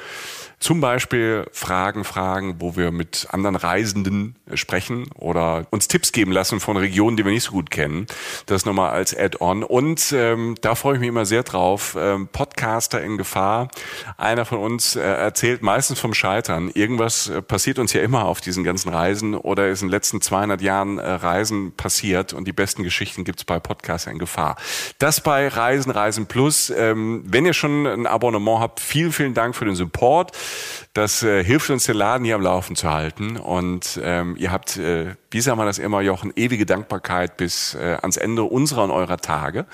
Zum 0.58 0.80
Beispiel 0.80 1.46
Fragen, 1.52 2.02
Fragen, 2.04 2.56
wo 2.60 2.76
wir 2.76 2.90
mit 2.90 3.28
anderen 3.30 3.56
Reisenden 3.56 4.36
sprechen 4.54 5.10
oder 5.14 5.66
uns 5.70 5.86
Tipps 5.86 6.12
geben 6.12 6.32
lassen 6.32 6.60
von 6.60 6.78
Regionen, 6.78 7.18
die 7.18 7.24
wir 7.26 7.32
nicht 7.32 7.44
so 7.44 7.52
gut 7.52 7.70
kennen. 7.70 8.06
Das 8.46 8.64
nochmal 8.64 8.90
als 8.90 9.14
Add-on. 9.14 9.62
Und 9.62 10.14
ähm, 10.16 10.54
da 10.62 10.74
freue 10.74 10.94
ich 10.94 11.00
mich 11.00 11.10
immer 11.10 11.26
sehr 11.26 11.42
drauf. 11.42 11.94
Ähm, 11.98 12.28
Podcaster 12.28 13.02
in 13.02 13.18
Gefahr. 13.18 13.68
Einer 14.16 14.46
von 14.46 14.58
uns 14.58 14.96
äh, 14.96 15.00
erzählt 15.00 15.62
meistens 15.62 16.00
vom 16.00 16.14
Scheitern. 16.14 16.70
Irgendwas 16.72 17.28
äh, 17.28 17.42
passiert 17.42 17.78
uns 17.78 17.92
ja 17.92 18.00
immer 18.00 18.24
auf 18.24 18.40
diesen 18.40 18.64
ganzen 18.64 18.88
Reisen 18.88 19.34
oder 19.34 19.68
ist 19.68 19.82
in 19.82 19.88
den 19.88 19.92
letzten 19.92 20.22
200 20.22 20.62
Jahren 20.62 20.98
äh, 20.98 21.06
Reisen 21.06 21.72
passiert 21.76 22.32
und 22.32 22.46
die 22.48 22.52
besten 22.52 22.82
Geschichten 22.82 23.24
gibt's 23.24 23.44
bei 23.44 23.60
Podcaster 23.60 24.10
in 24.10 24.18
Gefahr. 24.18 24.56
Das 24.98 25.20
bei 25.20 25.48
Reisen, 25.48 25.90
Reisen 25.90 26.26
Plus. 26.26 26.70
Ähm, 26.70 27.24
wenn 27.26 27.44
ihr 27.44 27.52
schon 27.52 27.86
ein 27.86 28.06
Abonnement 28.06 28.60
habt, 28.60 28.80
vielen, 28.80 29.12
vielen 29.12 29.34
Dank 29.34 29.54
für 29.54 29.66
den 29.66 29.74
Support. 29.74 30.32
Das 30.92 31.22
äh, 31.22 31.44
hilft 31.44 31.68
uns, 31.70 31.84
den 31.84 31.96
Laden 31.96 32.24
hier 32.24 32.36
am 32.36 32.42
Laufen 32.42 32.74
zu 32.74 32.90
halten. 32.90 33.36
Und 33.36 34.00
ähm, 34.02 34.34
ihr 34.38 34.50
habt, 34.50 34.76
äh, 34.78 35.14
wie 35.30 35.40
sagen 35.40 35.58
wir 35.58 35.66
das 35.66 35.78
immer, 35.78 36.00
Jochen, 36.00 36.32
ewige 36.36 36.64
Dankbarkeit 36.64 37.36
bis 37.36 37.74
äh, 37.74 37.98
ans 38.00 38.16
Ende 38.16 38.44
unserer 38.44 38.84
und 38.84 38.90
eurer 38.90 39.18
Tage. 39.18 39.66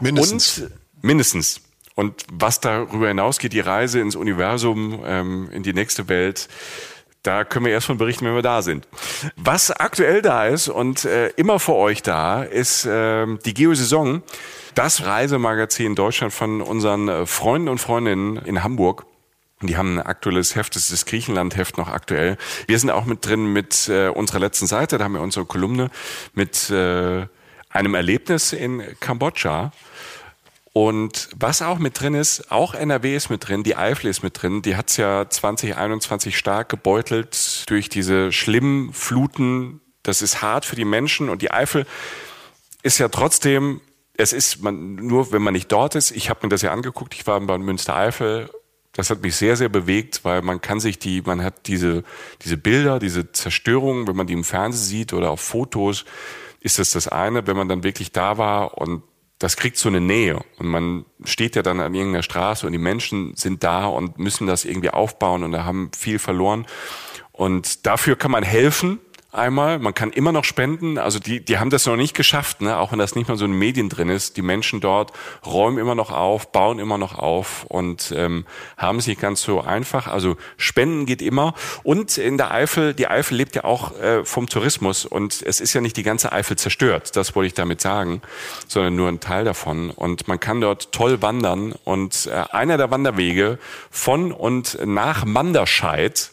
Mindestens. 0.00 0.58
Und, 0.58 0.70
mindestens. 1.02 1.60
Und 1.96 2.24
was 2.30 2.60
darüber 2.60 3.08
hinausgeht, 3.08 3.54
die 3.54 3.60
Reise 3.60 4.00
ins 4.00 4.16
Universum, 4.16 5.02
ähm, 5.04 5.48
in 5.50 5.62
die 5.62 5.72
nächste 5.72 6.08
Welt, 6.08 6.48
da 7.26 7.44
können 7.44 7.64
wir 7.64 7.72
erst 7.72 7.86
von 7.86 7.98
berichten, 7.98 8.24
wenn 8.24 8.34
wir 8.34 8.42
da 8.42 8.62
sind. 8.62 8.86
Was 9.36 9.72
aktuell 9.72 10.22
da 10.22 10.46
ist 10.46 10.68
und 10.68 11.04
äh, 11.04 11.28
immer 11.30 11.58
für 11.58 11.74
euch 11.74 12.02
da, 12.02 12.42
ist 12.44 12.84
äh, 12.84 13.26
die 13.44 13.54
Geosaison, 13.54 14.22
das 14.74 15.04
Reisemagazin 15.04 15.94
Deutschland 15.94 16.32
von 16.32 16.60
unseren 16.60 17.08
äh, 17.08 17.26
Freunden 17.26 17.68
und 17.68 17.78
Freundinnen 17.78 18.36
in 18.36 18.62
Hamburg. 18.62 19.06
Die 19.62 19.76
haben 19.76 19.98
ein 19.98 20.06
aktuelles 20.06 20.54
Heft, 20.54 20.76
das 20.76 20.84
ist 20.84 20.92
das 20.92 21.06
Griechenland-Heft 21.06 21.78
noch 21.78 21.88
aktuell. 21.88 22.36
Wir 22.66 22.78
sind 22.78 22.90
auch 22.90 23.06
mit 23.06 23.24
drin 23.24 23.52
mit 23.52 23.88
äh, 23.88 24.08
unserer 24.08 24.38
letzten 24.38 24.66
Seite, 24.66 24.98
da 24.98 25.04
haben 25.04 25.14
wir 25.14 25.22
unsere 25.22 25.46
Kolumne 25.46 25.90
mit 26.34 26.68
äh, 26.70 27.26
einem 27.70 27.94
Erlebnis 27.94 28.52
in 28.52 28.82
Kambodscha. 29.00 29.72
Und 30.74 31.30
was 31.34 31.62
auch 31.62 31.78
mit 31.78 31.98
drin 31.98 32.12
ist, 32.12 32.52
auch 32.52 32.74
NRW 32.74 33.16
ist 33.16 33.30
mit 33.30 33.48
drin, 33.48 33.62
die 33.62 33.76
Eifel 33.76 34.10
ist 34.10 34.22
mit 34.22 34.42
drin. 34.42 34.60
Die 34.60 34.76
hat 34.76 34.90
es 34.90 34.98
ja 34.98 35.26
2021 35.26 36.36
stark 36.36 36.68
gebeutelt 36.68 37.64
durch 37.70 37.88
diese 37.88 38.30
schlimmen 38.30 38.92
Fluten. 38.92 39.80
Das 40.02 40.20
ist 40.20 40.42
hart 40.42 40.66
für 40.66 40.76
die 40.76 40.84
Menschen. 40.84 41.30
Und 41.30 41.40
die 41.40 41.50
Eifel 41.50 41.86
ist 42.82 42.98
ja 42.98 43.08
trotzdem, 43.08 43.80
es 44.18 44.34
ist 44.34 44.62
man, 44.62 44.96
nur, 44.96 45.32
wenn 45.32 45.40
man 45.40 45.54
nicht 45.54 45.72
dort 45.72 45.94
ist. 45.94 46.10
Ich 46.10 46.28
habe 46.28 46.40
mir 46.42 46.50
das 46.50 46.60
ja 46.60 46.72
angeguckt. 46.72 47.14
Ich 47.14 47.26
war 47.26 47.40
bei 47.40 47.56
Münster-Eifel. 47.56 48.50
Das 48.96 49.10
hat 49.10 49.22
mich 49.22 49.36
sehr, 49.36 49.56
sehr 49.56 49.68
bewegt, 49.68 50.24
weil 50.24 50.42
man 50.42 50.60
kann 50.60 50.80
sich 50.80 50.98
die, 50.98 51.22
man 51.22 51.42
hat 51.42 51.66
diese, 51.66 52.02
diese 52.42 52.56
Bilder, 52.56 52.98
diese 52.98 53.30
Zerstörungen, 53.30 54.08
wenn 54.08 54.16
man 54.16 54.26
die 54.26 54.32
im 54.32 54.44
Fernsehen 54.44 54.84
sieht 54.84 55.12
oder 55.12 55.30
auf 55.30 55.40
Fotos, 55.40 56.04
ist 56.60 56.78
das 56.78 56.92
das 56.92 57.06
eine. 57.06 57.46
Wenn 57.46 57.56
man 57.56 57.68
dann 57.68 57.84
wirklich 57.84 58.12
da 58.12 58.38
war 58.38 58.78
und 58.78 59.02
das 59.38 59.56
kriegt 59.56 59.76
so 59.76 59.90
eine 59.90 60.00
Nähe 60.00 60.40
und 60.58 60.66
man 60.66 61.04
steht 61.24 61.56
ja 61.56 61.62
dann 61.62 61.80
an 61.80 61.94
irgendeiner 61.94 62.22
Straße 62.22 62.66
und 62.66 62.72
die 62.72 62.78
Menschen 62.78 63.36
sind 63.36 63.62
da 63.62 63.84
und 63.84 64.18
müssen 64.18 64.46
das 64.46 64.64
irgendwie 64.64 64.90
aufbauen 64.90 65.44
und 65.44 65.52
da 65.52 65.64
haben 65.64 65.90
viel 65.94 66.18
verloren 66.18 66.66
und 67.32 67.84
dafür 67.86 68.16
kann 68.16 68.30
man 68.30 68.42
helfen 68.42 68.98
einmal. 69.36 69.78
Man 69.78 69.94
kann 69.94 70.10
immer 70.10 70.32
noch 70.32 70.44
spenden. 70.44 70.98
Also 70.98 71.18
die, 71.18 71.44
die 71.44 71.58
haben 71.58 71.70
das 71.70 71.86
noch 71.86 71.96
nicht 71.96 72.14
geschafft, 72.14 72.60
ne? 72.60 72.78
auch 72.78 72.92
wenn 72.92 72.98
das 72.98 73.14
nicht 73.14 73.28
mal 73.28 73.36
so 73.36 73.44
in 73.44 73.52
den 73.52 73.58
Medien 73.58 73.88
drin 73.88 74.08
ist. 74.08 74.36
Die 74.36 74.42
Menschen 74.42 74.80
dort 74.80 75.12
räumen 75.44 75.78
immer 75.78 75.94
noch 75.94 76.10
auf, 76.10 76.52
bauen 76.52 76.78
immer 76.78 76.98
noch 76.98 77.18
auf 77.18 77.64
und 77.68 78.12
ähm, 78.16 78.46
haben 78.76 78.98
es 78.98 79.06
nicht 79.06 79.20
ganz 79.20 79.42
so 79.42 79.60
einfach. 79.60 80.06
Also 80.06 80.36
spenden 80.56 81.06
geht 81.06 81.22
immer. 81.22 81.54
Und 81.82 82.18
in 82.18 82.36
der 82.38 82.50
Eifel, 82.50 82.94
die 82.94 83.08
Eifel 83.08 83.36
lebt 83.36 83.54
ja 83.56 83.64
auch 83.64 83.98
äh, 84.00 84.24
vom 84.24 84.48
Tourismus 84.48 85.04
und 85.04 85.42
es 85.42 85.60
ist 85.60 85.72
ja 85.74 85.80
nicht 85.80 85.96
die 85.96 86.02
ganze 86.02 86.32
Eifel 86.32 86.56
zerstört. 86.56 87.16
Das 87.16 87.34
wollte 87.34 87.48
ich 87.48 87.54
damit 87.54 87.80
sagen, 87.80 88.22
sondern 88.66 88.96
nur 88.96 89.08
ein 89.08 89.20
Teil 89.20 89.44
davon. 89.44 89.90
Und 89.90 90.28
man 90.28 90.40
kann 90.40 90.60
dort 90.60 90.92
toll 90.92 91.22
wandern. 91.22 91.74
Und 91.84 92.26
äh, 92.26 92.44
einer 92.50 92.76
der 92.76 92.90
Wanderwege 92.90 93.58
von 93.90 94.32
und 94.32 94.78
nach 94.84 95.24
Manderscheid 95.24 96.30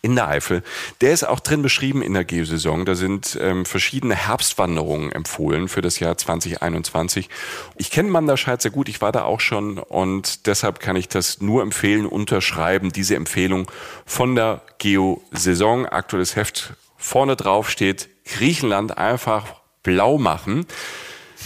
in 0.00 0.16
der 0.16 0.28
Eifel. 0.28 0.62
Der 1.00 1.12
ist 1.12 1.24
auch 1.24 1.40
drin 1.40 1.62
beschrieben 1.62 2.02
in 2.02 2.14
der 2.14 2.24
Geosaison. 2.24 2.84
Da 2.84 2.94
sind 2.94 3.38
ähm, 3.40 3.64
verschiedene 3.64 4.14
Herbstwanderungen 4.14 5.12
empfohlen 5.12 5.68
für 5.68 5.82
das 5.82 6.00
Jahr 6.00 6.16
2021. 6.16 7.28
Ich 7.76 7.90
kenne 7.90 8.10
Manderscheid 8.10 8.62
sehr 8.62 8.70
gut, 8.70 8.88
ich 8.88 9.00
war 9.00 9.12
da 9.12 9.24
auch 9.24 9.40
schon 9.40 9.78
und 9.78 10.46
deshalb 10.46 10.80
kann 10.80 10.96
ich 10.96 11.08
das 11.08 11.40
nur 11.40 11.62
empfehlen, 11.62 12.06
unterschreiben, 12.06 12.92
diese 12.92 13.16
Empfehlung 13.16 13.70
von 14.06 14.34
der 14.34 14.62
Geosaison. 14.78 15.86
Aktuelles 15.86 16.36
Heft 16.36 16.74
vorne 16.96 17.36
drauf 17.36 17.70
steht 17.70 18.08
Griechenland 18.24 18.96
einfach 18.96 19.60
blau 19.82 20.18
machen. 20.18 20.66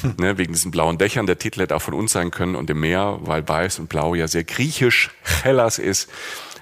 Hm. 0.02 0.14
Ne, 0.18 0.36
wegen 0.36 0.52
diesen 0.52 0.70
blauen 0.70 0.98
Dächern. 0.98 1.26
Der 1.26 1.38
Titel 1.38 1.60
hätte 1.60 1.74
auch 1.74 1.82
von 1.82 1.94
uns 1.94 2.12
sein 2.12 2.30
können 2.30 2.54
und 2.54 2.68
dem 2.68 2.80
Meer, 2.80 3.18
weil 3.22 3.48
weiß 3.48 3.78
und 3.78 3.88
blau 3.88 4.14
ja 4.14 4.28
sehr 4.28 4.44
griechisch 4.44 5.10
Hellas 5.42 5.78
ist. 5.78 6.10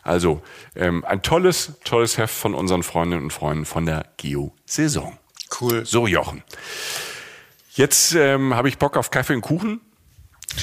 Also 0.04 0.42
ähm, 0.76 1.04
ein 1.04 1.22
tolles, 1.22 1.72
tolles 1.82 2.18
Heft 2.18 2.34
von 2.34 2.54
unseren 2.54 2.82
Freundinnen 2.82 3.24
und 3.24 3.32
Freunden 3.32 3.64
von 3.64 3.86
der 3.86 4.06
Geo-Saison. 4.18 5.18
Cool. 5.60 5.84
So, 5.86 6.06
Jochen. 6.06 6.42
Jetzt 7.70 8.14
ähm, 8.14 8.54
habe 8.54 8.68
ich 8.68 8.78
Bock 8.78 8.96
auf 8.96 9.10
Kaffee 9.10 9.34
und 9.34 9.40
Kuchen. 9.40 9.80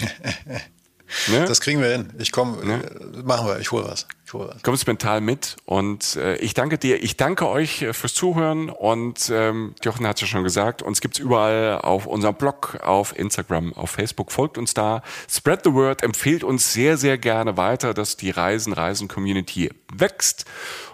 Ne? 1.28 1.46
Das 1.46 1.62
kriegen 1.62 1.82
wir 1.82 1.90
hin. 1.90 2.14
Ich 2.18 2.32
komme, 2.32 2.64
ne? 2.66 2.82
Machen 3.24 3.48
wir, 3.48 3.60
ich 3.60 3.72
hole 3.72 3.86
was. 3.86 4.08
Ich 4.26 4.34
hol 4.34 4.48
was. 4.48 4.62
Kommst 4.64 4.88
mental 4.88 5.22
mit 5.22 5.58
und 5.66 6.16
äh, 6.16 6.36
ich 6.38 6.54
danke 6.54 6.78
dir. 6.78 7.02
Ich 7.04 7.18
danke 7.18 7.48
euch 7.48 7.82
äh, 7.82 7.94
fürs 7.94 8.14
Zuhören 8.14 8.70
und 8.70 9.30
ähm, 9.30 9.76
Jochen 9.84 10.08
hat 10.08 10.18
es 10.18 10.22
ja 10.22 10.28
schon 10.28 10.44
gesagt, 10.44 10.82
uns 10.82 11.02
gibt's 11.02 11.20
überall 11.20 11.80
auf 11.80 12.06
unserem 12.06 12.36
Blog, 12.36 12.80
auf 12.82 13.18
Instagram, 13.18 13.74
auf 13.74 13.92
Facebook. 13.92 14.32
Folgt 14.32 14.58
uns 14.58 14.74
da, 14.74 15.04
spread 15.30 15.62
the 15.64 15.74
word, 15.74 16.04
empfehlt 16.04 16.44
uns 16.44 16.74
sehr, 16.74 16.98
sehr 16.98 17.18
gerne 17.18 17.58
weiter, 17.58 17.94
dass 17.94 18.18
die 18.18 18.32
Reisen, 18.32 18.74
Reisen-Community 18.74 19.72
wächst 19.94 20.46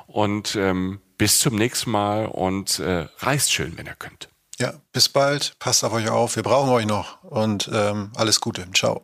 und 0.07 0.55
ähm, 0.55 0.99
bis 1.17 1.39
zum 1.39 1.55
nächsten 1.55 1.91
Mal 1.91 2.25
und 2.25 2.79
äh, 2.79 3.07
reist 3.19 3.51
schön, 3.51 3.77
wenn 3.77 3.85
ihr 3.85 3.95
könnt. 3.95 4.29
Ja, 4.59 4.73
bis 4.91 5.09
bald. 5.09 5.53
Passt 5.59 5.83
auf 5.83 5.93
euch 5.93 6.09
auf. 6.09 6.35
Wir 6.35 6.43
brauchen 6.43 6.69
euch 6.71 6.85
noch 6.85 7.23
und 7.23 7.69
ähm, 7.71 8.11
alles 8.15 8.41
Gute. 8.41 8.65
Ciao. 8.73 9.03